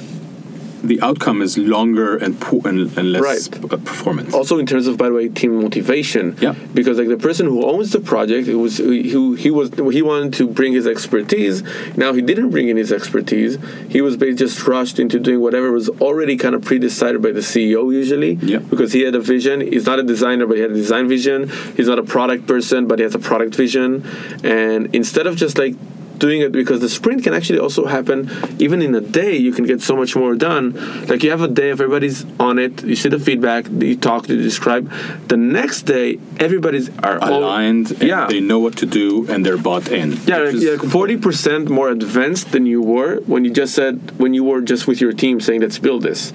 the 0.82 1.00
outcome 1.02 1.42
is 1.42 1.58
longer 1.58 2.16
and 2.16 2.40
poor 2.40 2.60
and, 2.64 2.96
and 2.98 3.12
less 3.12 3.22
Right. 3.22 3.60
performance. 3.84 4.32
also 4.34 4.58
in 4.58 4.66
terms 4.66 4.86
of 4.86 4.96
by 4.96 5.08
the 5.08 5.14
way 5.14 5.28
team 5.28 5.60
motivation 5.60 6.36
Yeah. 6.40 6.54
because 6.74 6.98
like 6.98 7.08
the 7.08 7.16
person 7.16 7.46
who 7.46 7.64
owns 7.64 7.90
the 7.92 8.00
project 8.00 8.48
it 8.48 8.54
was 8.56 8.78
who 8.78 9.34
he 9.34 9.50
was 9.50 9.70
he 9.92 10.02
wanted 10.02 10.32
to 10.34 10.46
bring 10.48 10.72
his 10.72 10.86
expertise 10.86 11.62
now 11.96 12.12
he 12.12 12.22
didn't 12.22 12.50
bring 12.50 12.68
in 12.68 12.76
his 12.76 12.92
expertise 12.92 13.58
he 13.88 14.00
was 14.00 14.16
basically 14.16 14.36
just 14.46 14.66
rushed 14.66 14.98
into 14.98 15.18
doing 15.18 15.40
whatever 15.40 15.70
was 15.72 15.88
already 16.00 16.36
kind 16.36 16.54
of 16.54 16.62
pre-decided 16.62 17.20
by 17.22 17.32
the 17.32 17.40
ceo 17.40 17.92
usually 17.92 18.34
Yeah. 18.42 18.58
because 18.58 18.92
he 18.92 19.02
had 19.02 19.14
a 19.14 19.20
vision 19.20 19.60
he's 19.60 19.86
not 19.86 19.98
a 19.98 20.02
designer 20.02 20.46
but 20.46 20.56
he 20.56 20.62
had 20.62 20.70
a 20.70 20.74
design 20.74 21.08
vision 21.08 21.50
he's 21.76 21.88
not 21.88 21.98
a 21.98 22.02
product 22.02 22.46
person 22.46 22.86
but 22.86 22.98
he 22.98 23.02
has 23.02 23.14
a 23.14 23.18
product 23.18 23.54
vision 23.54 24.04
and 24.44 24.94
instead 24.94 25.26
of 25.26 25.36
just 25.36 25.58
like 25.58 25.74
doing 26.20 26.40
it 26.42 26.52
because 26.52 26.80
the 26.80 26.88
sprint 26.88 27.24
can 27.24 27.34
actually 27.34 27.58
also 27.58 27.86
happen 27.86 28.18
even 28.58 28.78
in 28.82 28.94
a 28.94 29.00
day 29.00 29.34
you 29.46 29.52
can 29.52 29.64
get 29.64 29.80
so 29.80 29.94
much 29.96 30.14
more 30.14 30.34
done. 30.34 30.64
Like 31.06 31.22
you 31.24 31.30
have 31.30 31.42
a 31.42 31.52
day 31.60 31.70
everybody's 31.70 32.18
on 32.38 32.58
it 32.58 32.84
you 32.84 32.96
see 33.02 33.08
the 33.08 33.18
feedback 33.18 33.62
you 33.70 33.96
talk 33.96 34.28
you 34.28 34.36
describe. 34.50 34.84
The 35.32 35.36
next 35.36 35.82
day 35.82 36.18
everybody's 36.38 36.88
are 37.08 37.18
all- 37.18 37.40
aligned 37.40 37.90
and 37.92 38.02
yeah. 38.02 38.26
they 38.26 38.40
know 38.40 38.60
what 38.66 38.76
to 38.82 38.86
do 38.86 39.26
and 39.30 39.44
they're 39.44 39.62
bought 39.70 39.88
in. 39.88 40.12
Yeah, 40.12 40.16
which 40.16 40.28
like, 40.28 40.54
is 40.54 40.64
yeah, 40.64 40.76
forty 40.98 41.16
percent 41.16 41.68
more 41.68 41.88
advanced 41.88 42.52
than 42.52 42.66
you 42.66 42.80
were 42.82 43.12
when 43.32 43.44
you 43.44 43.52
just 43.62 43.74
said 43.74 43.94
when 44.22 44.32
you 44.34 44.44
were 44.44 44.60
just 44.72 44.86
with 44.86 45.00
your 45.00 45.12
team 45.12 45.40
saying 45.40 45.60
let's 45.62 45.78
build 45.78 46.02
this, 46.02 46.32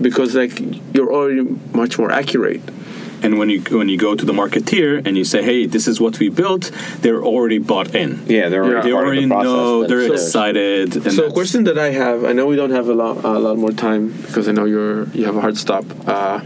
because 0.00 0.34
like 0.34 0.54
you're 0.94 1.12
already 1.12 1.42
much 1.72 1.98
more 1.98 2.10
accurate. 2.10 2.62
And 3.22 3.38
when 3.38 3.48
you 3.50 3.60
when 3.78 3.88
you 3.88 3.98
go 3.98 4.14
to 4.14 4.24
the 4.24 4.32
marketeer 4.32 5.04
and 5.06 5.16
you 5.16 5.24
say 5.24 5.42
hey 5.42 5.66
this 5.66 5.86
is 5.88 6.00
what 6.00 6.18
we 6.18 6.28
built 6.28 6.70
they're 7.02 7.22
already 7.22 7.58
bought 7.58 7.94
in 7.94 8.10
Yeah, 8.26 8.48
they're 8.48 8.62
already, 8.64 8.76
Yeah. 8.76 8.82
they 8.82 8.92
already 8.92 9.26
the 9.26 9.42
know 9.42 9.86
they're 9.86 10.08
theirs. 10.08 10.22
excited 10.22 10.96
and 10.96 11.12
so 11.12 11.26
a 11.26 11.32
question 11.32 11.64
that 11.64 11.78
I 11.78 11.90
have, 11.90 12.24
I 12.24 12.32
know 12.32 12.46
we 12.46 12.56
don't 12.56 12.70
have 12.78 12.88
a 12.88 12.94
lot 12.94 13.24
a 13.24 13.38
lot 13.46 13.56
more 13.58 13.72
time 13.72 14.12
because 14.26 14.48
I 14.48 14.52
know 14.52 14.64
you're 14.64 15.04
you 15.18 15.24
have 15.24 15.36
a 15.36 15.40
hard 15.40 15.56
stop. 15.56 15.84
Uh, 16.06 16.40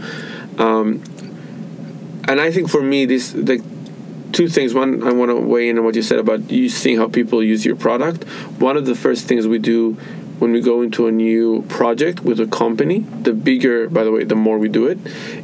um, 0.57 1.01
and 2.29 2.39
I 2.39 2.51
think 2.51 2.69
for 2.69 2.81
me 2.81 3.05
this 3.05 3.33
like 3.35 3.61
two 4.31 4.47
things. 4.47 4.73
One, 4.73 5.03
I 5.03 5.11
want 5.11 5.29
to 5.29 5.35
weigh 5.35 5.69
in 5.69 5.77
on 5.77 5.83
what 5.85 5.95
you 5.95 6.01
said 6.01 6.19
about 6.19 6.49
you 6.51 6.67
seeing 6.69 6.97
how 6.97 7.07
people 7.07 7.43
use 7.43 7.63
your 7.65 7.75
product. 7.75 8.23
One 8.59 8.77
of 8.77 8.85
the 8.85 8.95
first 8.95 9.27
things 9.27 9.47
we 9.47 9.59
do 9.59 9.97
when 10.39 10.51
we 10.51 10.61
go 10.61 10.81
into 10.81 11.07
a 11.07 11.11
new 11.11 11.61
project 11.63 12.21
with 12.21 12.39
a 12.39 12.47
company, 12.47 12.99
the 13.21 13.33
bigger, 13.33 13.89
by 13.89 14.03
the 14.03 14.11
way, 14.11 14.23
the 14.23 14.35
more 14.35 14.57
we 14.57 14.69
do 14.69 14.87
it, 14.87 14.97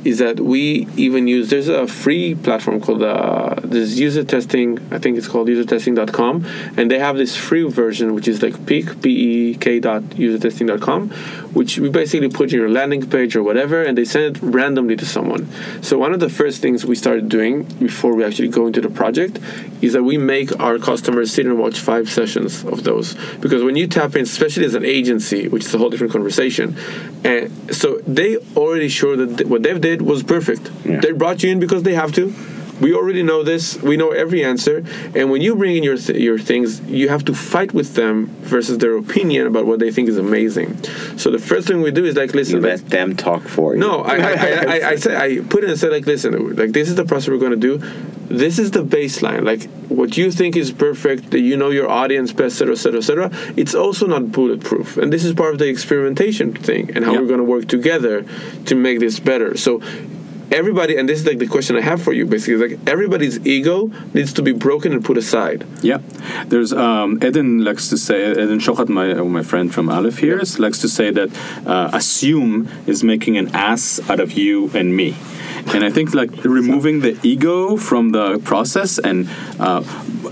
is 0.04 0.20
that 0.20 0.40
we 0.40 0.88
even 0.96 1.28
use. 1.28 1.50
There's 1.50 1.68
a 1.68 1.88
free 1.88 2.36
platform 2.36 2.82
called 2.82 3.04
uh, 3.04 3.56
this 3.64 3.98
user 3.98 4.24
testing. 4.24 4.80
I 4.92 5.00
think 5.00 5.18
it's 5.18 5.28
called 5.28 5.48
usertesting.com, 5.48 6.46
and 6.78 6.92
they 6.92 7.00
have 7.00 7.18
this 7.18 7.36
free 7.36 7.64
version 7.70 8.14
which 8.14 8.28
is 8.28 8.42
like 8.42 8.66
peak 8.66 9.02
p 9.02 9.10
e 9.10 9.56
k 9.56 9.80
dot 9.80 10.04
usertesting.com, 10.04 11.10
which 11.54 11.80
we 11.80 11.90
basically 11.90 12.30
put 12.30 12.52
in 12.52 12.60
your 12.60 12.70
landing 12.70 13.08
page 13.10 13.36
or 13.36 13.44
whatever, 13.44 13.84
and 13.84 13.98
they 13.98 14.06
send 14.06 14.38
it 14.38 14.44
randomly 14.44 14.96
to 14.96 15.06
someone. 15.06 15.48
So 15.82 15.98
one 15.98 16.14
of 16.14 16.20
the 16.20 16.30
first 16.30 16.62
things 16.62 16.86
we 16.86 16.96
started 16.96 17.30
doing 17.30 17.64
before 17.64 18.16
we 18.16 18.24
actually 18.24 18.50
go 18.50 18.68
into 18.68 18.82
the 18.82 18.90
project 18.90 19.40
is 19.82 19.94
that 19.94 20.04
we 20.04 20.18
make 20.18 20.58
our 20.60 20.78
customers 20.78 21.34
sit 21.34 21.46
and 21.46 21.58
watch 21.58 21.80
five 21.80 22.10
sessions 22.10 22.64
of 22.66 22.84
those 22.84 23.16
because 23.40 23.64
when 23.64 23.76
you 23.76 23.88
tap 23.88 24.16
in, 24.16 24.24
especially 24.24 24.66
as 24.66 24.76
an 24.76 24.86
agency, 24.86 25.48
which 25.48 25.66
is 25.66 25.74
a 25.74 25.78
whole 25.78 25.90
different 25.90 26.14
conversation, 26.14 26.78
and 27.24 27.52
so 27.74 28.00
they 28.08 28.38
already 28.56 28.90
sure 28.90 29.16
that 29.16 29.48
what 29.48 29.64
they've 29.64 29.82
did 29.82 30.02
was 30.02 30.24
perfect. 30.24 30.70
Yeah. 30.86 31.00
They 31.00 31.12
brought 31.12 31.44
you 31.44 31.52
in 31.52 31.60
because 31.60 31.84
they 31.84 31.94
have 31.94 32.12
to. 32.14 32.34
We 32.80 32.94
already 32.94 33.24
know 33.24 33.44
this. 33.44 33.78
We 33.82 33.98
know 33.98 34.12
every 34.12 34.44
answer. 34.44 34.84
And 35.16 35.30
when 35.32 35.42
you 35.42 35.56
bring 35.56 35.76
in 35.76 35.84
your 35.84 35.98
th- 35.98 36.18
your 36.20 36.40
things, 36.40 36.80
you 36.82 37.10
have 37.10 37.26
to 37.26 37.34
fight 37.34 37.74
with 37.74 37.96
them 37.96 38.28
versus 38.42 38.78
their 38.78 38.96
opinion 38.98 39.48
about 39.48 39.66
what 39.66 39.80
they 39.80 39.92
think 39.92 40.08
is 40.10 40.18
amazing. 40.18 40.82
So 41.18 41.30
the 41.32 41.40
first 41.40 41.68
thing 41.68 41.82
we 41.82 41.92
do 41.92 42.06
is 42.06 42.16
like, 42.16 42.34
listen, 42.34 42.58
You 42.58 42.62
let's- 42.62 42.82
them 42.84 43.16
talk 43.16 43.44
for 43.44 43.74
you. 43.74 43.80
no, 43.80 44.02
I, 44.02 44.16
I, 44.16 44.32
I, 44.32 44.64
I, 44.80 44.90
I 44.92 44.96
said 44.96 45.16
I 45.16 45.40
put 45.42 45.64
it 45.64 45.70
and 45.70 45.80
said 45.80 45.92
like, 45.92 46.06
listen, 46.06 46.56
like 46.56 46.72
this 46.72 46.88
is 46.90 46.96
the 46.96 47.06
process 47.06 47.30
we're 47.30 47.38
going 47.38 47.60
to 47.60 47.68
do. 47.70 47.78
This 48.30 48.60
is 48.60 48.72
the 48.72 48.84
baseline. 48.84 49.44
Like 49.44 49.64
what 49.90 50.16
you 50.16 50.32
think 50.32 50.56
is 50.56 50.72
perfect, 50.72 51.32
that 51.32 51.40
you 51.40 51.58
know 51.58 51.72
your 51.72 51.90
audience 51.90 52.32
best, 52.32 52.62
etc., 52.62 52.74
etc., 52.76 53.26
etc. 53.26 53.54
It's 53.58 53.74
also 53.76 54.06
not 54.08 54.32
bulletproof, 54.32 54.98
and 54.98 55.12
this 55.12 55.26
is 55.26 55.34
part 55.34 55.52
of 55.54 55.60
the 55.60 55.68
experimentation 55.68 56.54
thing 56.54 56.92
and 56.96 57.04
how 57.04 57.14
Yeah. 57.14 57.22
we're 57.22 57.28
going 57.28 57.40
to 57.40 57.52
work 57.56 57.68
together 57.68 58.24
to 58.68 58.76
make 58.76 59.00
this 59.00 59.20
better. 59.20 59.58
So. 59.58 59.82
Everybody, 60.52 60.98
and 60.98 61.08
this 61.08 61.20
is 61.20 61.26
like 61.28 61.38
the 61.38 61.48
question 61.48 61.76
I 61.76 61.82
have 61.82 62.02
for 62.02 62.12
you. 62.12 62.26
Basically, 62.26 62.70
like 62.70 62.80
everybody's 62.88 63.46
ego 63.46 63.92
needs 64.14 64.34
to 64.34 64.42
be 64.42 64.52
broken 64.52 64.94
and 64.94 65.06
put 65.06 65.18
aside. 65.18 65.66
Yeah, 65.82 66.00
there's 66.48 66.74
um, 66.74 67.20
Eden 67.24 67.64
likes 67.64 67.88
to 67.90 67.98
say 67.98 68.32
Eden 68.32 68.60
Shochat, 68.60 68.90
my 68.90 69.14
my 69.14 69.44
friend 69.44 69.74
from 69.74 69.90
Aleph 69.90 70.18
here, 70.18 70.42
likes 70.58 70.80
to 70.80 70.90
say 70.90 71.12
that 71.12 71.30
uh, 71.68 71.92
assume 71.94 72.68
is 72.88 73.04
making 73.04 73.38
an 73.38 73.56
ass 73.56 74.00
out 74.10 74.20
of 74.20 74.32
you 74.32 74.72
and 74.74 74.96
me, 74.96 75.16
and 75.74 75.84
I 75.84 75.92
think 75.92 76.16
like 76.16 76.32
removing 76.44 77.02
the 77.02 77.18
ego 77.22 77.78
from 77.78 78.12
the 78.12 78.40
process 78.40 78.98
and 78.98 79.30
uh, 79.60 79.82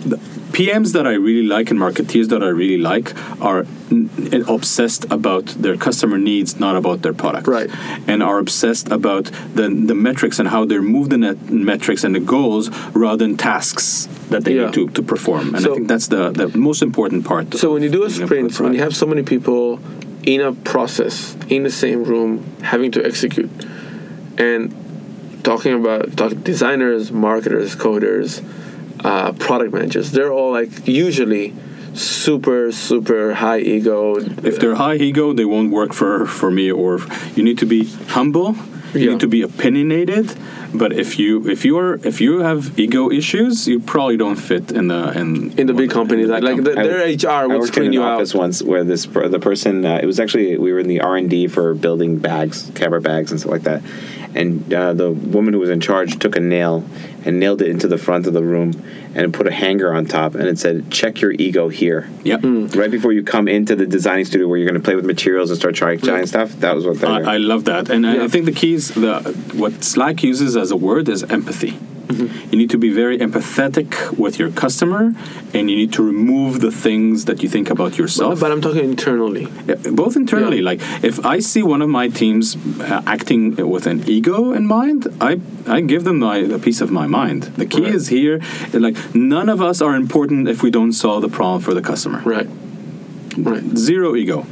the 0.06 0.20
PMs 0.58 0.94
that 0.94 1.06
I 1.06 1.14
really 1.14 1.48
like 1.48 1.70
and 1.70 1.80
marketeers 1.80 2.30
that 2.30 2.42
I 2.42 2.48
really 2.48 2.80
like 2.92 3.14
are 3.50 3.60
n- 3.92 4.10
eh, 4.34 4.42
obsessed 4.48 5.06
about 5.18 5.46
their 5.64 5.78
customer 5.78 6.18
needs, 6.18 6.60
not 6.60 6.76
about 6.76 7.04
their 7.04 7.14
product, 7.14 7.48
Right. 7.48 7.70
and 8.08 8.24
are 8.24 8.40
obsessed 8.40 8.88
about 8.92 9.26
the 9.58 9.66
the 9.92 9.94
metrics 10.08 10.40
and 10.40 10.48
how 10.56 10.62
they 10.66 10.80
move 10.80 11.08
the 11.14 11.20
net 11.26 11.38
metrics 11.72 12.04
and 12.06 12.16
the 12.16 12.24
goals 12.36 12.66
rather 13.04 13.20
than 13.24 13.38
tasks 13.38 14.10
that 14.32 14.42
they 14.46 14.56
Yeah. 14.56 14.66
need 14.66 14.74
to, 14.78 14.84
to 14.98 15.02
perform. 15.14 15.46
And 15.54 15.64
So- 15.64 15.72
I 15.72 15.76
think 15.76 15.88
that's 15.94 16.08
the, 16.16 16.24
the 16.42 16.48
most 16.70 16.82
important 16.82 17.22
part. 17.32 17.46
So 17.64 17.68
when 17.74 17.84
you 17.86 17.92
do 18.00 18.04
a 18.04 18.10
sprint, 18.10 18.60
when 18.60 18.74
you 18.74 18.82
have 18.88 18.96
so 18.96 19.06
many 19.06 19.22
people 19.34 19.80
in 20.34 20.42
a 20.42 20.54
process 20.74 21.16
in 21.56 21.62
the 21.68 21.74
same 21.84 22.00
room 22.12 22.32
having 22.74 22.90
to 22.98 23.00
execute, 23.10 23.52
and 24.40 24.62
talking 25.44 25.74
about 25.82 26.18
talk, 26.18 26.32
designers, 26.54 27.12
marketers, 27.12 27.76
coders, 27.76 28.42
uh, 29.04 29.32
product 29.34 29.74
managers, 29.74 30.12
they're 30.12 30.32
all 30.32 30.52
like 30.52 30.88
usually 30.88 31.54
super 31.94 32.72
super 32.72 33.34
high 33.34 33.60
ego. 33.60 34.18
if 34.18 34.60
they're 34.60 34.76
high 34.76 34.96
ego, 34.96 35.34
they 35.34 35.46
won't 35.46 35.72
work 35.72 35.94
for, 35.94 36.26
for 36.26 36.52
me. 36.52 36.72
Or 36.72 37.00
you 37.36 37.44
need 37.44 37.58
to 37.60 37.66
be 37.66 37.86
humble. 38.10 38.56
You 38.94 39.00
Yeah. 39.02 39.12
need 39.12 39.20
to 39.22 39.28
be 39.28 39.42
opinionated. 39.42 40.34
But 40.78 40.94
if 40.94 41.18
you 41.20 41.48
if 41.50 41.66
you 41.66 41.78
are 41.80 41.96
if 42.04 42.22
you 42.22 42.40
have 42.40 42.78
ego 42.80 43.10
issues, 43.12 43.68
you 43.68 43.80
probably 43.80 44.18
don't 44.18 44.36
fit 44.36 44.72
in 44.72 44.88
the 44.88 45.12
in 45.20 45.52
in 45.60 45.68
the 45.68 45.74
big 45.74 45.90
companies, 45.90 46.28
like, 46.30 46.44
like 46.44 46.64
the, 46.64 46.78
I- 46.80 46.84
their 46.88 47.00
HR 47.08 47.28
I 47.44 47.46
would 47.48 47.60
worked 47.60 47.70
in 47.70 47.74
screen 47.74 47.88
an 47.88 47.94
you 47.94 48.04
office 48.04 48.36
out. 48.36 48.40
once 48.40 48.62
where 48.64 48.84
this 48.84 49.06
the 49.06 49.40
person 49.40 49.86
uh, 49.86 50.00
it 50.02 50.06
was 50.06 50.20
actually 50.20 50.58
we 50.58 50.72
were 50.74 50.80
in 50.80 50.88
the 50.88 51.02
R 51.02 51.16
and 51.18 51.30
D 51.30 51.48
for 51.48 51.74
building 51.74 52.18
bags, 52.20 52.72
camera 52.76 53.02
bags, 53.02 53.32
and 53.32 53.40
stuff 53.40 53.52
like 53.52 53.64
that. 53.64 53.82
And 54.36 54.72
uh, 54.72 54.94
the 54.94 55.10
woman 55.12 55.54
who 55.54 55.60
was 55.60 55.70
in 55.70 55.80
charge 55.80 56.20
took 56.20 56.36
a 56.36 56.40
nail 56.40 56.84
and 57.26 57.40
nailed 57.40 57.62
it 57.62 57.70
into 57.70 57.88
the 57.88 57.98
front 57.98 58.28
of 58.28 58.34
the 58.34 58.44
room 58.44 58.84
and 59.16 59.34
put 59.34 59.48
a 59.48 59.52
hanger 59.52 59.92
on 59.94 60.06
top, 60.06 60.36
and 60.36 60.44
it 60.48 60.60
said, 60.60 60.92
"Check 60.92 61.22
your 61.22 61.32
ego 61.32 61.70
here." 61.70 62.08
Yep. 62.24 62.42
Right 62.76 62.92
before 62.92 63.14
you 63.14 63.24
come 63.24 63.48
into 63.48 63.76
the 63.76 63.88
designing 63.88 64.26
studio 64.26 64.48
where 64.48 64.58
you're 64.60 64.68
going 64.70 64.80
to 64.80 64.86
play 64.86 64.96
with 64.96 65.06
materials 65.06 65.50
and 65.50 65.58
start 65.58 65.74
trying, 65.74 66.00
trying 66.00 66.28
stuff, 66.28 66.52
that 66.60 66.76
was 66.76 66.86
what 66.86 67.00
they. 67.00 67.08
I, 67.08 67.36
I 67.36 67.38
love 67.38 67.66
that, 67.66 67.90
and 67.90 68.06
I- 68.06 68.16
Yeah. 68.18 68.24
I 68.26 68.28
think 68.28 68.46
the 68.46 68.52
keys, 68.52 68.90
the 68.94 69.22
what 69.56 69.84
Slack 69.84 70.22
uses 70.24 70.56
as 70.56 70.67
a 70.72 70.76
word 70.78 71.10
is 71.10 71.24
empathy. 71.24 71.72
Mm-hmm. 72.08 72.52
You 72.52 72.58
need 72.58 72.70
to 72.70 72.78
be 72.78 72.90
very 72.90 73.18
empathetic 73.18 74.18
with 74.18 74.40
your 74.40 74.50
customer, 74.50 75.14
and 75.54 75.70
you 75.70 75.76
need 75.76 75.92
to 75.94 76.02
remove 76.04 76.62
the 76.62 76.72
things 76.72 77.26
that 77.26 77.44
you 77.44 77.50
think 77.50 77.70
about 77.70 77.98
yourself. 77.98 78.40
But 78.40 78.50
I'm 78.54 78.62
talking 78.62 78.86
internally. 78.86 79.48
Yeah, 79.68 79.76
both 79.92 80.16
internally. 80.16 80.60
Yeah. 80.60 80.64
Like 80.72 80.80
if 81.04 81.26
I 81.26 81.40
see 81.40 81.64
one 81.64 81.82
of 81.82 81.90
my 81.90 82.08
teams 82.08 82.56
uh, 82.80 83.02
acting 83.06 83.58
with 83.70 83.88
an 83.88 84.08
ego 84.08 84.54
in 84.54 84.66
mind, 84.68 85.08
I 85.20 85.42
I 85.68 85.82
give 85.82 86.06
them 86.06 86.20
my, 86.20 86.44
the 86.44 86.60
piece 86.60 86.80
of 86.80 86.92
my 86.92 87.08
mind. 87.08 87.44
The 87.58 87.66
key 87.66 87.84
Right. 87.84 87.96
is 87.96 88.08
here. 88.08 88.40
Like 88.74 88.96
none 89.14 89.50
of 89.50 89.62
us 89.62 89.82
are 89.82 89.94
important 89.96 90.48
if 90.48 90.64
we 90.64 90.72
don't 90.72 90.94
solve 90.94 91.22
the 91.24 91.30
problem 91.40 91.60
for 91.62 91.74
the 91.74 91.82
customer. 91.82 92.22
Right. 92.24 92.48
Right. 93.38 93.64
Zero 93.78 94.16
ego. 94.16 94.46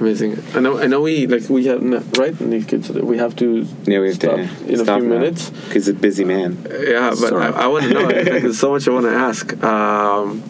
Amazing. 0.00 0.42
I 0.54 0.60
know. 0.60 0.78
I 0.78 0.86
know. 0.86 1.00
We 1.00 1.26
like 1.26 1.48
we 1.50 1.66
have 1.66 1.82
right. 2.18 2.38
Nick, 2.40 2.70
We 3.02 3.18
have 3.18 3.34
to. 3.36 3.66
yeah, 3.84 3.98
we 4.00 4.06
have 4.06 4.14
stop 4.16 4.36
to 4.36 4.42
in 4.72 4.80
a 4.80 4.84
few 4.84 5.02
minutes. 5.02 5.50
because 5.50 5.88
it's 5.88 5.98
a 5.98 6.00
busy 6.00 6.24
man. 6.24 6.64
Yeah, 6.70 7.10
but 7.10 7.16
Sorry. 7.16 7.44
I, 7.44 7.64
I 7.64 7.66
want 7.66 7.84
to 7.84 7.94
know. 7.94 8.02
like, 8.02 8.24
there's 8.24 8.58
so 8.58 8.70
much 8.70 8.86
I 8.86 8.92
want 8.92 9.06
to 9.06 9.12
ask. 9.12 9.60
Um, 9.64 10.42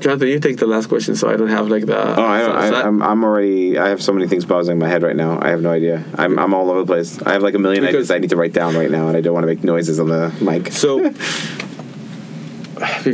Jonathan, 0.00 0.28
you 0.28 0.38
take 0.38 0.56
the 0.58 0.66
last 0.66 0.86
question, 0.86 1.16
so 1.16 1.28
I 1.28 1.36
don't 1.36 1.48
have 1.48 1.68
like 1.68 1.84
the. 1.84 1.96
Oh, 1.98 2.22
I 2.22 2.38
don't. 2.40 2.62
so- 2.62 2.70
so 2.70 2.76
I, 2.76 2.86
I'm, 2.86 3.02
I'm 3.02 3.24
already. 3.24 3.78
I 3.78 3.88
have 3.88 4.00
so 4.02 4.12
many 4.12 4.26
things 4.28 4.44
buzzing 4.46 4.72
in 4.74 4.78
my 4.78 4.88
head 4.88 5.02
right 5.02 5.16
now. 5.16 5.38
I 5.42 5.50
have 5.50 5.60
no 5.60 5.70
idea. 5.70 6.04
I'm, 6.14 6.38
I'm 6.38 6.54
all 6.54 6.70
over 6.70 6.80
the 6.80 6.86
place. 6.86 7.20
I 7.22 7.32
have 7.32 7.42
like 7.42 7.54
a 7.54 7.58
million 7.58 7.82
Because- 7.84 8.10
ideas 8.10 8.10
I 8.12 8.18
need 8.18 8.30
to 8.30 8.36
write 8.36 8.52
down 8.54 8.74
right 8.76 8.90
now, 8.90 9.08
and 9.08 9.16
I 9.16 9.20
don't 9.20 9.34
want 9.34 9.42
to 9.42 9.48
make 9.48 9.64
noises 9.64 9.98
on 10.00 10.08
the 10.08 10.32
mic. 10.40 10.72
So, 10.72 11.00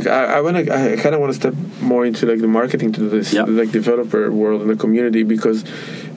I, 0.05 0.37
I 0.37 0.41
want 0.41 0.57
to, 0.57 0.73
I 0.73 0.95
kind 0.97 1.15
of 1.15 1.21
want 1.21 1.33
to 1.33 1.39
step 1.39 1.53
more 1.81 2.05
into 2.05 2.25
like 2.25 2.39
the 2.39 2.47
marketing 2.47 2.91
to 2.93 3.01
this, 3.09 3.33
Yeah. 3.33 3.43
like 3.43 3.71
developer 3.71 4.31
world 4.31 4.61
and 4.61 4.69
the 4.69 4.75
community 4.75 5.23
because, 5.23 5.63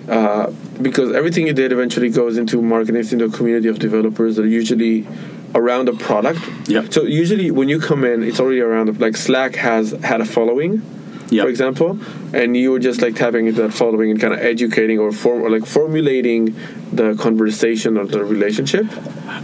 uh, 0.09 0.53
because 0.81 1.13
everything 1.15 1.47
you 1.47 1.53
did 1.53 1.73
eventually 1.73 2.09
goes 2.11 2.37
into 2.39 2.61
marketing, 2.63 2.97
it's 2.97 3.13
into 3.13 3.25
a 3.27 3.31
community 3.31 3.69
of 3.69 3.79
developers 3.79 4.37
that 4.37 4.45
are 4.45 4.49
usually 4.49 5.07
around 5.55 5.89
a 5.89 5.93
product. 5.95 6.41
Yeah. 6.69 6.87
So 6.91 7.03
usually 7.05 7.51
when 7.51 7.69
you 7.69 7.79
come 7.81 8.05
in, 8.05 8.23
it's 8.23 8.41
already 8.41 8.61
around. 8.61 9.01
Like 9.01 9.17
Slack 9.17 9.55
has 9.57 9.93
had 9.93 10.21
a 10.21 10.25
following. 10.25 10.83
Yep. 11.31 11.45
for 11.45 11.51
example, 11.51 11.99
and 12.33 12.57
you 12.57 12.71
were 12.71 12.79
just 12.79 13.01
like 13.03 13.15
tapping 13.17 13.47
into 13.47 13.63
that 13.63 13.73
following 13.75 14.11
and 14.11 14.21
kind 14.21 14.35
of 14.35 14.41
educating 14.41 14.99
or 14.99 15.13
form 15.13 15.43
or 15.43 15.51
like 15.51 15.67
formulating 15.67 16.55
the 16.93 17.15
conversation 17.17 17.97
or 17.97 18.07
the 18.07 18.25
relationship. 18.25 18.87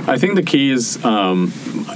I 0.09 0.19
think 0.19 0.35
the 0.35 0.43
key 0.43 0.71
is 0.71 1.03
um, 1.05 1.53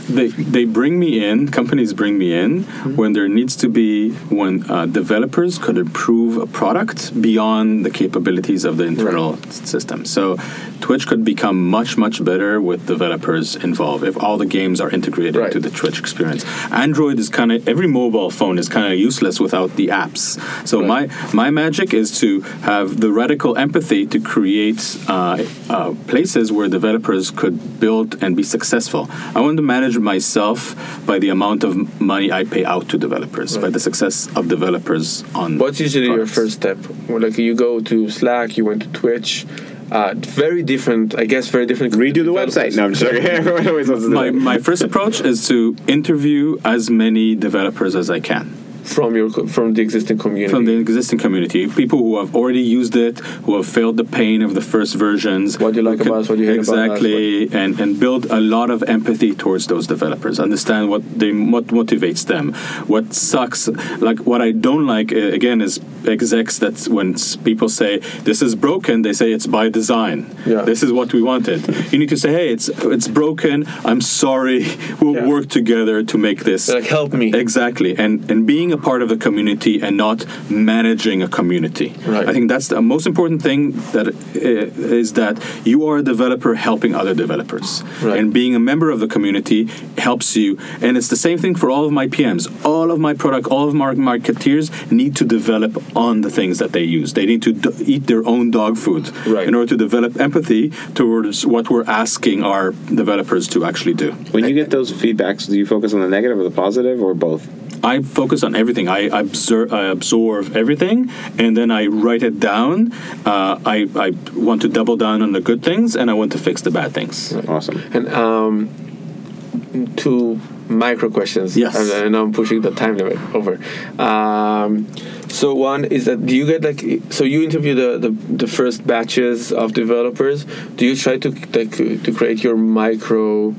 they 0.09 0.29
they 0.29 0.65
bring 0.65 0.99
me 0.99 1.25
in. 1.25 1.49
Companies 1.49 1.93
bring 1.93 2.17
me 2.19 2.33
in 2.33 2.63
when 2.97 3.13
there 3.13 3.29
needs 3.29 3.57
to 3.57 3.69
be 3.69 4.11
when 4.31 4.69
uh, 4.71 4.87
developers 4.87 5.59
could 5.59 5.77
improve 5.79 6.37
a 6.37 6.47
product 6.47 7.21
beyond 7.21 7.85
the 7.85 7.91
capabilities 7.91 8.65
of 8.65 8.77
the 8.77 8.85
internal 8.85 9.39
s- 9.47 9.69
system. 9.69 10.05
So 10.05 10.37
Twitch 10.81 11.07
could 11.07 11.25
become 11.25 11.69
much 11.69 11.97
much 11.97 12.23
better 12.25 12.61
with 12.61 12.87
developers 12.87 13.57
involved 13.57 14.05
if 14.05 14.17
all 14.23 14.39
the 14.39 14.47
games 14.47 14.81
are 14.81 14.91
integrated 14.91 15.37
Right. 15.37 15.53
to 15.53 15.61
the 15.61 15.71
Twitch 15.71 15.99
experience. 15.99 16.45
Android 16.71 17.19
is 17.19 17.29
kind 17.29 17.53
of 17.53 17.67
every 17.69 17.87
mobile 17.89 18.31
phone 18.31 18.59
is 18.59 18.69
kind 18.69 18.93
of 18.93 18.99
useless 18.99 19.41
without 19.41 19.77
the 19.77 19.89
apps. 19.89 20.39
So 20.67 20.78
Right. 20.81 21.09
my 21.33 21.33
my 21.33 21.51
magic 21.51 21.95
is 21.95 22.21
to 22.21 22.41
have 22.63 23.01
the 23.01 23.11
radical 23.13 23.57
empathy 23.57 24.07
to 24.07 24.21
create 24.21 24.81
uh, 25.09 25.45
uh, 25.69 25.95
places 26.07 26.53
where 26.53 26.69
developers 26.69 27.31
could 27.31 27.81
build 27.81 28.23
and 28.23 28.37
be 28.37 28.43
successful. 28.43 29.09
I 29.35 29.41
want 29.41 29.57
to 29.57 29.63
manage 29.63 29.99
myself 29.99 30.75
by 31.07 31.19
the 31.19 31.29
amount 31.29 31.65
of 31.65 32.01
money 32.01 32.31
I 32.33 32.45
pay 32.45 32.65
out 32.65 32.89
to 32.91 32.99
developers, 32.99 33.57
by 33.57 33.71
the 33.71 33.81
success 33.81 34.29
of 34.37 34.49
developers 34.49 35.25
on. 35.35 35.59
What's 35.59 35.81
usually 35.81 36.07
your 36.07 36.27
first 36.27 36.55
step? 36.55 36.79
Well, 37.09 37.21
like 37.21 37.39
you 37.39 37.55
go 37.55 37.81
to 37.81 38.11
Slack, 38.11 38.57
you 38.57 38.65
went 38.65 38.83
to 38.83 38.89
Twitch. 38.89 39.47
Uh, 39.91 40.13
very 40.17 40.63
different, 40.63 41.19
I 41.19 41.25
guess. 41.25 41.49
Very 41.49 41.65
different. 41.65 41.95
Redo 41.95 42.25
the 42.25 42.33
website. 42.33 42.77
No, 42.77 42.85
I'm 42.85 42.93
just 42.93 43.03
joking. 43.03 43.27
Everyone 43.41 43.67
always 43.67 43.89
wants 43.89 44.05
to 44.05 44.11
do 44.11 44.15
My, 44.15 44.31
my 44.31 44.59
first 44.59 44.83
approach 44.83 45.21
is 45.21 45.49
to 45.49 45.77
interview 45.87 46.59
as 46.65 46.91
many 46.91 47.35
developers 47.35 47.97
as 47.97 48.11
I 48.11 48.21
can. 48.21 48.55
From 48.89 49.15
your 49.15 49.29
from 49.57 49.75
the 49.75 49.83
existing 49.83 50.19
community. 50.19 50.51
from 50.51 50.65
the 50.65 50.77
existing 50.77 51.19
community. 51.19 51.69
People 51.69 51.99
who 51.99 52.19
have 52.19 52.35
already 52.35 52.61
used 52.61 52.97
it, 52.97 53.19
who 53.45 53.57
have 53.57 53.67
felt 53.67 53.97
the 53.97 54.05
pain 54.05 54.43
of 54.43 54.55
the 54.55 54.61
first 54.61 54.95
versions. 54.95 55.59
What 55.59 55.75
do 55.75 55.81
you 55.81 55.89
like 55.91 56.01
about 56.01 56.21
us, 56.21 56.29
what 56.29 56.37
do 56.39 56.45
you 56.45 56.51
hate 56.51 56.67
about 56.67 56.79
us, 56.79 56.85
exactly, 56.87 57.53
and 57.53 57.79
and 57.81 58.01
build 58.01 58.27
a 58.27 58.41
lot 58.41 58.71
of 58.71 58.83
empathy 58.85 59.35
towards 59.35 59.67
those 59.67 59.87
developers. 59.87 60.41
Understand 60.41 60.91
what 60.91 61.03
they 61.19 61.33
what 61.33 61.67
motivates 61.67 62.27
them. 62.27 62.55
What 62.87 63.15
sucks, 63.15 63.69
like 64.09 64.21
what 64.21 64.41
I 64.41 64.53
don't 64.53 64.87
like 64.87 65.13
uh, 65.13 65.39
again 65.39 65.61
is 65.61 65.81
execs 66.09 66.59
that 66.59 66.77
when 66.97 67.15
people 67.45 67.69
say 67.69 67.99
this 68.25 68.41
is 68.43 68.55
broken, 68.55 69.03
they 69.03 69.13
say 69.13 69.33
it's 69.33 69.47
by 69.47 69.69
design. 69.69 70.19
Yeah. 70.47 70.63
This 70.63 70.83
is 70.83 70.91
what 70.93 71.13
we 71.13 71.23
wanted. 71.23 71.61
You 71.93 71.99
need 71.99 72.09
to 72.11 72.17
say, 72.25 72.31
hey, 72.33 72.49
it's 72.55 72.69
it's 72.97 73.09
broken. 73.09 73.57
I'm 73.85 74.01
sorry. 74.01 74.61
We'll 75.01 75.15
Yeah. 75.15 75.27
work 75.35 75.47
together 75.61 75.97
to 76.13 76.17
make 76.19 76.41
this. 76.51 76.63
like 76.69 76.89
help 76.99 77.13
me. 77.23 77.27
Exactly, 77.45 77.91
and 78.05 78.13
and 78.31 78.39
being 78.55 78.71
a 78.73 78.81
part 78.89 79.01
of 79.05 79.09
the 79.09 79.17
community 79.27 79.75
and 79.85 79.97
not 79.97 80.19
managing 80.51 81.23
a 81.23 81.29
community. 81.29 81.89
Right. 82.07 82.29
I 82.31 82.33
think 82.35 82.47
that's 82.53 82.69
the 82.69 82.81
most 82.95 83.07
important 83.07 83.43
thing 83.43 83.61
that 83.95 84.07
uh, 84.09 84.99
is 85.01 85.13
that 85.13 85.35
you 85.71 85.79
are 85.89 85.97
a 85.99 86.03
developer 86.13 86.53
helping 86.69 86.93
other 87.01 87.15
developers, 87.25 87.69
Right. 88.03 88.19
and 88.21 88.33
being 88.41 88.55
a 88.55 88.63
member 88.71 88.89
of 88.95 88.99
the 89.05 89.09
community 89.15 89.61
helps 90.09 90.29
you. 90.37 90.51
And 90.85 90.97
it's 90.99 91.09
the 91.09 91.21
same 91.27 91.39
thing 91.39 91.55
for 91.61 91.69
all 91.75 91.85
of 91.89 91.93
my 92.01 92.07
PMs. 92.17 92.45
All 92.73 92.89
of 92.95 92.99
my 93.09 93.15
product, 93.23 93.47
all 93.55 93.67
of 93.71 93.75
my 93.75 93.95
marketeers 93.95 94.67
need 95.01 95.13
to 95.21 95.25
develop 95.39 95.73
on 95.99 96.21
the 96.23 96.31
things 96.31 96.59
that 96.63 96.71
they 96.73 96.85
use. 96.85 97.13
They 97.19 97.27
need 97.27 97.43
to 97.43 97.53
do, 97.53 97.71
eat 97.85 98.07
their 98.07 98.25
own 98.33 98.51
dog 98.53 98.79
food 98.79 99.05
Right. 99.27 99.49
in 99.49 99.55
order 99.55 99.71
to 99.75 99.77
develop 99.77 100.13
empathy 100.21 100.71
towards 100.95 101.45
what 101.45 101.69
we're 101.71 101.89
asking 102.05 102.45
our 102.45 102.71
developers 103.03 103.49
to 103.49 103.65
actually 103.65 103.95
do. 103.95 104.13
When 104.31 104.45
you 104.49 104.55
get 104.55 104.71
those 104.71 104.93
feedbacks, 104.93 105.49
do 105.51 105.57
you 105.59 105.67
focus 105.67 105.93
on 105.95 106.01
the 106.01 106.09
negative 106.09 106.39
or 106.39 106.45
the 106.45 106.57
positive 106.65 107.03
or 107.03 107.15
both? 107.15 107.43
I 107.85 108.03
focus 108.03 108.43
on 108.43 108.55
everything. 108.57 108.89
I 108.89 109.01
absorb, 109.23 109.73
I 109.73 109.85
absorb 109.97 110.57
everything, 110.57 111.11
and 111.39 111.57
then 111.57 111.71
I 111.71 111.87
write 111.87 112.23
it 112.23 112.41
down. 112.41 112.93
Uh, 113.25 113.59
I, 113.65 113.77
I 114.07 114.09
want 114.35 114.63
to 114.63 114.69
double 114.69 114.97
down 114.97 115.23
on 115.23 115.31
the 115.33 115.41
good 115.41 115.63
things, 115.63 115.95
and 115.97 116.11
I 116.11 116.15
want 116.15 116.33
to 116.33 116.39
fix 116.39 116.63
the 116.63 116.71
bad 116.71 116.93
things. 116.93 117.35
Awesome. 117.49 117.79
And 117.93 118.09
um, 118.09 119.95
two 119.97 120.41
micro 120.69 121.11
questions. 121.11 121.57
Yes. 121.57 121.77
And 121.77 121.93
know 122.09 122.25
I'm 122.25 122.33
pushing 122.33 122.61
the 122.61 122.71
time 122.71 122.97
limit 122.97 123.19
over. 123.35 123.59
Um, 124.01 124.87
so 125.29 125.55
one 125.55 125.85
is 125.85 126.07
that 126.07 126.25
do 126.25 126.35
you 126.35 126.47
get 126.47 126.63
like 126.63 127.03
so 127.13 127.25
you 127.25 127.43
interview 127.43 127.75
the, 127.75 127.99
the 127.99 128.11
the 128.11 128.47
first 128.47 128.87
batches 128.87 129.53
of 129.53 129.73
developers? 129.73 130.45
Do 130.77 130.87
you 130.87 130.97
try 130.97 131.19
to 131.19 131.31
like 131.31 131.73
to 131.73 132.15
create 132.15 132.43
your 132.43 132.57
micro 132.57 133.55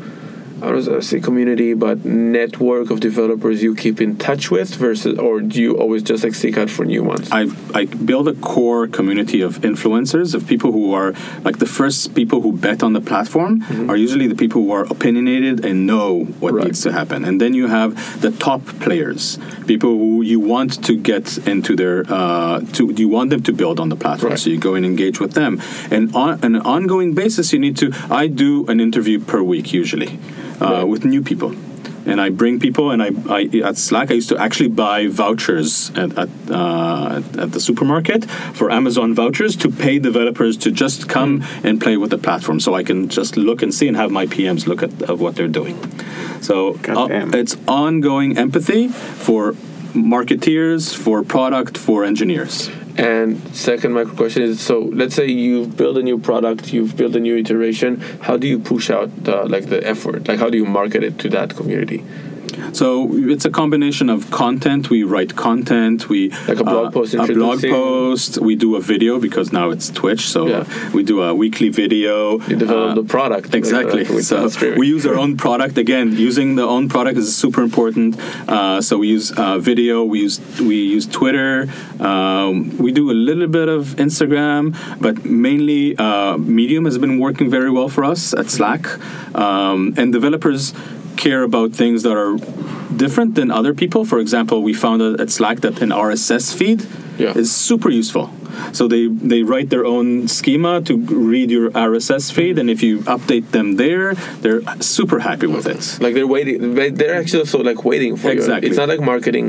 I 0.61 0.71
don't 0.71 1.01
say 1.01 1.19
community, 1.19 1.73
but 1.73 2.03
network 2.05 2.89
of 2.91 2.99
developers 2.99 3.63
you 3.63 3.75
keep 3.75 4.01
in 4.01 4.17
touch 4.17 4.51
with 4.51 4.75
versus, 4.75 5.17
or 5.17 5.41
do 5.41 5.61
you 5.61 5.77
always 5.77 6.03
just 6.03 6.23
like 6.23 6.35
seek 6.35 6.57
out 6.57 6.69
for 6.69 6.85
new 6.85 7.03
ones? 7.03 7.29
I, 7.31 7.47
I 7.73 7.85
build 7.85 8.27
a 8.27 8.33
core 8.33 8.87
community 8.87 9.41
of 9.41 9.59
influencers, 9.61 10.33
of 10.33 10.47
people 10.47 10.71
who 10.71 10.93
are 10.93 11.13
like 11.43 11.59
the 11.59 11.65
first 11.65 12.13
people 12.15 12.41
who 12.41 12.51
bet 12.53 12.83
on 12.83 12.93
the 12.93 13.01
platform 13.01 13.63
are 13.89 13.95
usually 13.97 14.27
the 14.27 14.35
people 14.35 14.63
who 14.63 14.71
are 14.71 14.85
opinionated 14.85 15.65
and 15.65 15.85
know 15.85 16.25
what 16.39 16.53
Right. 16.53 16.65
needs 16.65 16.81
to 16.81 16.91
happen. 16.91 17.23
And 17.25 17.39
then 17.39 17.53
you 17.53 17.67
have 17.67 18.21
the 18.21 18.31
top 18.31 18.65
players, 18.79 19.37
people 19.67 19.91
who 19.91 20.21
you 20.21 20.39
want 20.39 20.83
to 20.85 20.95
get 20.95 21.37
into 21.47 21.75
their, 21.75 22.03
uh, 22.09 22.61
to 22.73 22.91
you 22.91 23.07
want 23.07 23.29
them 23.29 23.43
to 23.43 23.53
build 23.53 23.79
on 23.79 23.89
the 23.89 23.95
platform. 23.95 24.31
Right. 24.31 24.39
So 24.39 24.49
you 24.49 24.57
go 24.57 24.73
and 24.75 24.85
engage 24.85 25.19
with 25.19 25.33
them. 25.33 25.61
And 25.91 26.13
on 26.15 26.43
an 26.43 26.55
ongoing 26.57 27.13
basis, 27.13 27.53
you 27.53 27.59
need 27.59 27.77
to, 27.77 27.91
I 28.09 28.27
do 28.27 28.65
an 28.67 28.79
interview 28.79 29.19
per 29.19 29.41
week 29.43 29.73
usually 29.73 30.19
uh, 30.61 30.85
with 30.85 31.05
new 31.05 31.21
people. 31.21 31.55
And 32.05 32.19
I 32.19 32.29
bring 32.29 32.59
people, 32.59 32.91
and 32.91 33.03
I, 33.03 33.09
I 33.29 33.43
at 33.63 33.77
Slack 33.77 34.09
I 34.09 34.15
used 34.15 34.29
to 34.29 34.37
actually 34.37 34.69
buy 34.69 35.07
vouchers 35.07 35.91
at 35.91 36.17
at, 36.17 36.29
uh, 36.49 37.21
at, 37.37 37.51
the 37.51 37.59
supermarket 37.59 38.25
for 38.53 38.71
Amazon 38.71 39.13
vouchers 39.13 39.55
to 39.57 39.69
pay 39.69 39.99
developers 39.99 40.57
to 40.57 40.71
just 40.71 41.07
come 41.07 41.43
and 41.63 41.79
play 41.79 41.97
with 41.97 42.09
the 42.09 42.17
platform, 42.17 42.59
so 42.59 42.73
I 42.73 42.83
can 42.83 43.09
just 43.09 43.37
look 43.37 43.61
and 43.61 43.73
see 43.73 43.87
and 43.87 43.97
have 43.97 44.11
my 44.11 44.25
PMs 44.25 44.65
look 44.65 44.81
at, 44.81 45.01
at 45.03 45.17
what 45.19 45.35
they're 45.35 45.47
doing. 45.47 45.77
So 46.41 46.79
uh, 46.87 47.07
it's 47.33 47.57
ongoing 47.67 48.37
empathy 48.37 48.87
for 48.87 49.53
marketeers, 49.93 50.95
for 50.95 51.23
product, 51.23 51.77
for 51.77 52.05
engineers. 52.05 52.69
And 52.99 53.55
second 53.55 53.93
micro 53.93 54.13
question 54.13 54.43
is 54.43 54.59
so 54.59 54.81
let's 54.81 55.15
say 55.15 55.25
you've 55.25 55.77
built 55.77 55.95
a 55.97 56.03
new 56.03 56.19
product, 56.19 56.73
you've 56.73 56.97
built 56.97 57.15
a 57.15 57.19
new 57.21 57.37
iteration. 57.37 58.01
How 58.19 58.35
do 58.35 58.45
you 58.45 58.59
push 58.59 58.89
out 58.89 59.09
like 59.25 59.67
the 59.67 59.81
effort? 59.87 60.27
Like 60.27 60.37
how 60.37 60.49
do 60.49 60.57
you 60.57 60.65
market 60.65 61.01
it 61.05 61.17
to 61.19 61.29
that 61.29 61.55
community? 61.55 62.03
So 62.73 63.09
it's 63.33 63.45
a 63.45 63.49
combination 63.49 64.09
of 64.09 64.29
content. 64.31 64.89
We 64.89 65.03
write 65.03 65.35
content. 65.35 66.09
We 66.09 66.29
Like 66.47 66.59
a 66.59 66.63
blog 66.63 66.93
post 66.93 67.13
a 67.13 67.25
blog 67.33 67.61
post. 67.61 68.37
We 68.39 68.55
do 68.55 68.75
a 68.75 68.81
video 68.81 69.19
because 69.19 69.51
now 69.51 69.69
it's 69.69 69.89
Twitch. 69.89 70.23
So 70.35 70.47
Yeah. 70.47 70.63
we 70.93 71.03
do 71.03 71.21
a 71.21 71.33
weekly 71.33 71.69
video. 71.69 72.39
You 72.49 72.55
develop 72.55 72.91
Uh, 72.91 72.95
the 73.01 73.03
product 73.03 73.55
Exactly. 73.55 74.03
like, 74.03 74.13
with 74.13 74.25
so 74.25 74.49
we 74.77 74.87
use 74.87 75.05
our 75.05 75.17
own 75.23 75.37
product. 75.37 75.77
Again, 75.77 76.07
using 76.17 76.55
the 76.55 76.67
own 76.75 76.89
product 76.89 77.17
is 77.17 77.35
super 77.35 77.61
important. 77.69 78.15
Uh, 78.47 78.81
so 78.81 78.97
we 78.97 79.07
use 79.17 79.31
uh, 79.31 79.57
video. 79.59 80.03
We 80.03 80.17
use 80.27 80.39
we 80.69 80.75
use 80.95 81.05
Twitter. 81.19 81.67
Um, 81.99 82.53
we 82.77 82.91
do 82.91 83.05
a 83.11 83.17
little 83.29 83.47
bit 83.47 83.67
of 83.77 83.81
Instagram, 84.05 84.63
but 85.05 85.15
mainly 85.25 85.97
uh, 85.97 86.37
Medium 86.59 86.85
has 86.85 86.97
been 86.97 87.19
working 87.19 87.49
very 87.49 87.71
well 87.77 87.89
for 87.89 88.03
us 88.03 88.33
at 88.33 88.49
Slack. 88.49 88.83
Um, 89.35 89.93
and 89.97 90.11
developers 90.11 90.73
care 91.19 91.43
about 91.43 91.71
things 91.73 92.03
that 92.03 92.17
are 92.17 92.35
different 92.95 93.35
than 93.35 93.51
other 93.51 93.73
people. 93.73 94.05
For 94.05 94.19
example, 94.19 94.63
we 94.63 94.73
found 94.73 95.01
at 95.19 95.29
Slack 95.29 95.59
that 95.61 95.81
an 95.81 95.91
RSS 95.91 96.53
feed 96.53 96.85
Yeah. 97.19 97.37
is 97.37 97.51
super 97.51 97.89
useful. 97.89 98.31
So 98.73 98.87
they, 98.87 99.07
they 99.07 99.43
write 99.43 99.69
their 99.69 99.85
own 99.85 100.27
schema 100.27 100.81
to 100.83 100.97
read 100.97 101.49
your 101.51 101.69
RSS 101.71 102.31
feed, 102.31 102.57
and 102.59 102.69
if 102.69 102.81
you 102.83 102.99
update 103.15 103.51
them 103.51 103.75
there, 103.77 104.13
they're 104.41 104.61
super 104.81 105.19
happy 105.19 105.47
with 105.47 105.65
it. 105.67 105.81
like 106.01 106.13
they're 106.13 106.27
waiting 106.37 106.75
they- 106.75 106.89
they're 106.99 107.15
actually 107.21 107.41
also 107.45 107.59
like 107.71 107.81
waiting 107.85 108.13
for 108.21 108.29
Exactly. 108.31 108.67
you 108.67 108.71
it's 108.71 108.77
not 108.77 108.89
like 108.93 109.01
marketing 109.13 109.47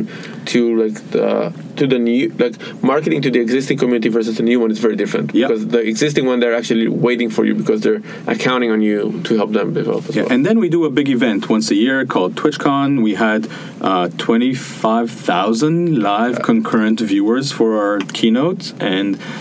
to 0.53 0.61
like 0.83 0.97
the 1.15 1.53
to 1.79 1.85
the 1.93 1.99
new 2.09 2.23
like 2.45 2.55
marketing 2.93 3.21
to 3.27 3.31
the 3.35 3.41
existing 3.47 3.77
community 3.83 4.09
versus 4.17 4.35
the 4.41 4.43
new 4.51 4.59
one 4.65 4.71
is 4.75 4.81
very 4.87 4.97
different 5.03 5.27
Yeah. 5.35 5.47
because 5.49 5.63
the 5.77 5.81
existing 5.93 6.25
one 6.31 6.37
they're 6.41 6.59
actually 6.61 6.89
waiting 7.09 7.29
for 7.37 7.43
you 7.49 7.55
because 7.63 7.81
they're 7.85 8.03
accounting 8.35 8.71
on 8.75 8.81
you 8.89 8.99
to 9.29 9.33
help 9.41 9.51
them 9.59 9.69
develop 9.81 10.03
as 10.09 10.15
Yeah, 10.17 10.23
well 10.25 10.33
and 10.35 10.41
then 10.47 10.57
we 10.65 10.69
do 10.77 10.81
a 10.91 10.93
big 11.01 11.09
event 11.19 11.41
once 11.57 11.67
a 11.77 11.79
year 11.85 11.99
called 12.15 12.31
TwitchCon. 12.41 12.89
We 13.09 13.15
had 13.27 13.43
uh, 13.81 14.09
25,000 14.19 16.03
live 16.11 16.37
concurrent 16.51 16.99
viewers 17.13 17.47
for 17.59 17.69
our 17.83 17.97
keynote 18.19 18.63
and 18.93 19.00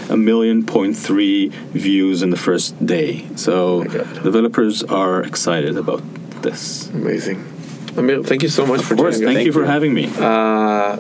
a 0.10 0.18
million 0.30 0.57
point 0.76 0.93
three 1.07 1.49
views 1.86 2.18
in 2.26 2.30
the 2.36 2.38
first 2.47 2.70
day. 2.95 3.12
So 3.36 3.55
my 3.84 4.22
developers 4.30 4.76
are 5.01 5.18
excited 5.32 5.76
about 5.84 6.01
this. 6.43 6.62
amazing 7.01 7.39
Amir, 7.97 8.24
thank 8.30 8.41
you 8.45 8.49
so 8.60 8.64
much 8.72 8.82
for 8.88 8.93
Of 8.93 8.99
course, 8.99 9.16
joining 9.20 9.28
thank, 9.36 9.39
us. 9.39 9.45
you 9.47 9.53
for 9.60 9.66
you. 9.66 9.76
having 9.76 9.91
me. 9.99 10.05
Uh, 10.30 10.97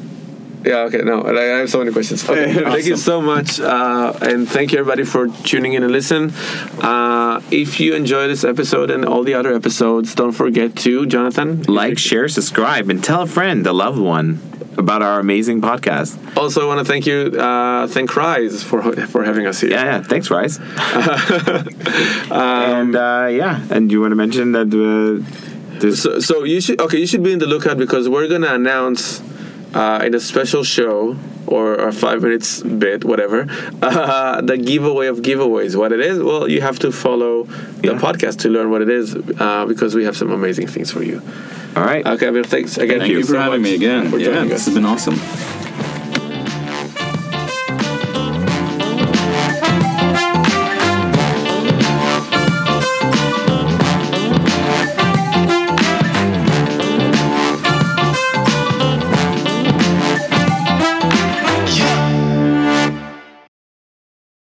yeah, 0.69 0.87
okay, 0.87 1.01
no, 1.11 1.15
I 1.23 1.31
I 1.31 1.59
have 1.63 1.69
so 1.69 1.79
many 1.81 1.91
questions. 1.97 2.19
Okay, 2.29 2.51
Thank 2.75 2.85
you 2.91 2.97
so 2.97 3.15
much, 3.21 3.49
uh, 3.61 4.11
and 4.29 4.39
thank 4.55 4.65
you 4.73 4.79
everybody 4.83 5.05
for 5.13 5.23
tuning 5.49 5.71
in 5.77 5.83
and 5.87 5.91
listen. 5.99 6.21
Uh, 6.83 7.39
if 7.63 7.79
you 7.79 7.89
enjoy 7.95 8.27
this 8.27 8.43
episode 8.43 8.91
and 8.91 9.05
all 9.05 9.23
the 9.23 9.35
other 9.39 9.53
episodes, 9.61 10.07
don't 10.21 10.35
forget 10.43 10.75
to, 10.83 11.05
Jonathan, 11.05 11.63
Like, 11.63 11.97
share, 11.97 12.27
subscribe, 12.27 12.85
and 12.91 12.99
tell 13.01 13.21
a 13.21 13.27
friend, 13.37 13.65
a 13.67 13.71
loved 13.71 13.99
one. 14.17 14.27
About 14.79 15.01
our 15.03 15.19
amazing 15.19 15.59
podcast. 15.61 16.17
Also, 16.37 16.61
I 16.61 16.65
want 16.65 16.79
to 16.79 16.85
thank 16.85 17.05
you, 17.05 17.17
uh, 17.37 17.85
thank 17.87 18.15
Rise 18.15 18.63
for 18.63 18.81
for 19.07 19.25
having 19.25 19.45
us 19.45 19.59
here. 19.59 19.71
Yeah, 19.71 19.83
yeah. 19.83 20.01
Thanks, 20.01 20.31
Rise. 20.31 20.59
Um, 22.31 22.41
and 22.41 22.95
uh, 22.95 23.27
yeah, 23.29 23.65
and 23.69 23.91
you 23.91 23.99
want 24.01 24.11
to 24.11 24.15
mention 24.15 24.51
that 24.53 24.69
uh, 24.69 25.19
So, 25.95 26.19
so 26.19 26.43
you 26.43 26.61
should 26.61 26.79
okay. 26.81 26.99
You 26.99 27.07
should 27.07 27.23
be 27.23 27.33
in 27.33 27.39
the 27.39 27.47
lookout 27.47 27.77
because 27.77 28.07
we're 28.07 28.27
gonna 28.27 28.53
announce 28.53 29.21
uh, 29.73 30.01
in 30.05 30.13
a 30.15 30.19
special 30.19 30.63
show 30.63 31.15
or 31.47 31.75
a 31.75 31.91
five 31.91 32.21
minutes 32.21 32.61
bit, 32.61 33.03
whatever, 33.05 33.47
uh, 33.81 34.41
the 34.41 34.57
giveaway 34.57 35.07
of 35.07 35.19
giveaways. 35.21 35.75
What 35.75 35.91
it 35.91 35.99
is? 35.99 36.19
Well, 36.19 36.47
you 36.49 36.61
have 36.61 36.79
to 36.79 36.91
follow 36.91 37.43
the 37.81 37.89
Yeah. 37.93 37.99
podcast 37.99 38.39
to 38.39 38.49
learn 38.49 38.69
what 38.69 38.81
it 38.81 38.89
is 38.89 39.15
uh, 39.15 39.65
because 39.67 39.95
we 39.95 40.03
have 40.05 40.15
some 40.17 40.31
amazing 40.31 40.67
things 40.67 40.91
for 40.91 41.03
you. 41.03 41.21
all 41.75 41.83
right. 41.83 42.05
Okay, 42.05 42.29
well, 42.31 42.43
thanks 42.43 42.77
again. 42.77 42.99
Thank 42.99 43.11
you 43.11 43.21
for 43.21 43.33
so 43.33 43.39
having 43.39 43.61
me 43.61 43.75
again. 43.75 44.11
Yeah, 44.19 44.43
this 44.45 44.65
has 44.65 44.73
been 44.73 44.85
awesome. 44.85 45.19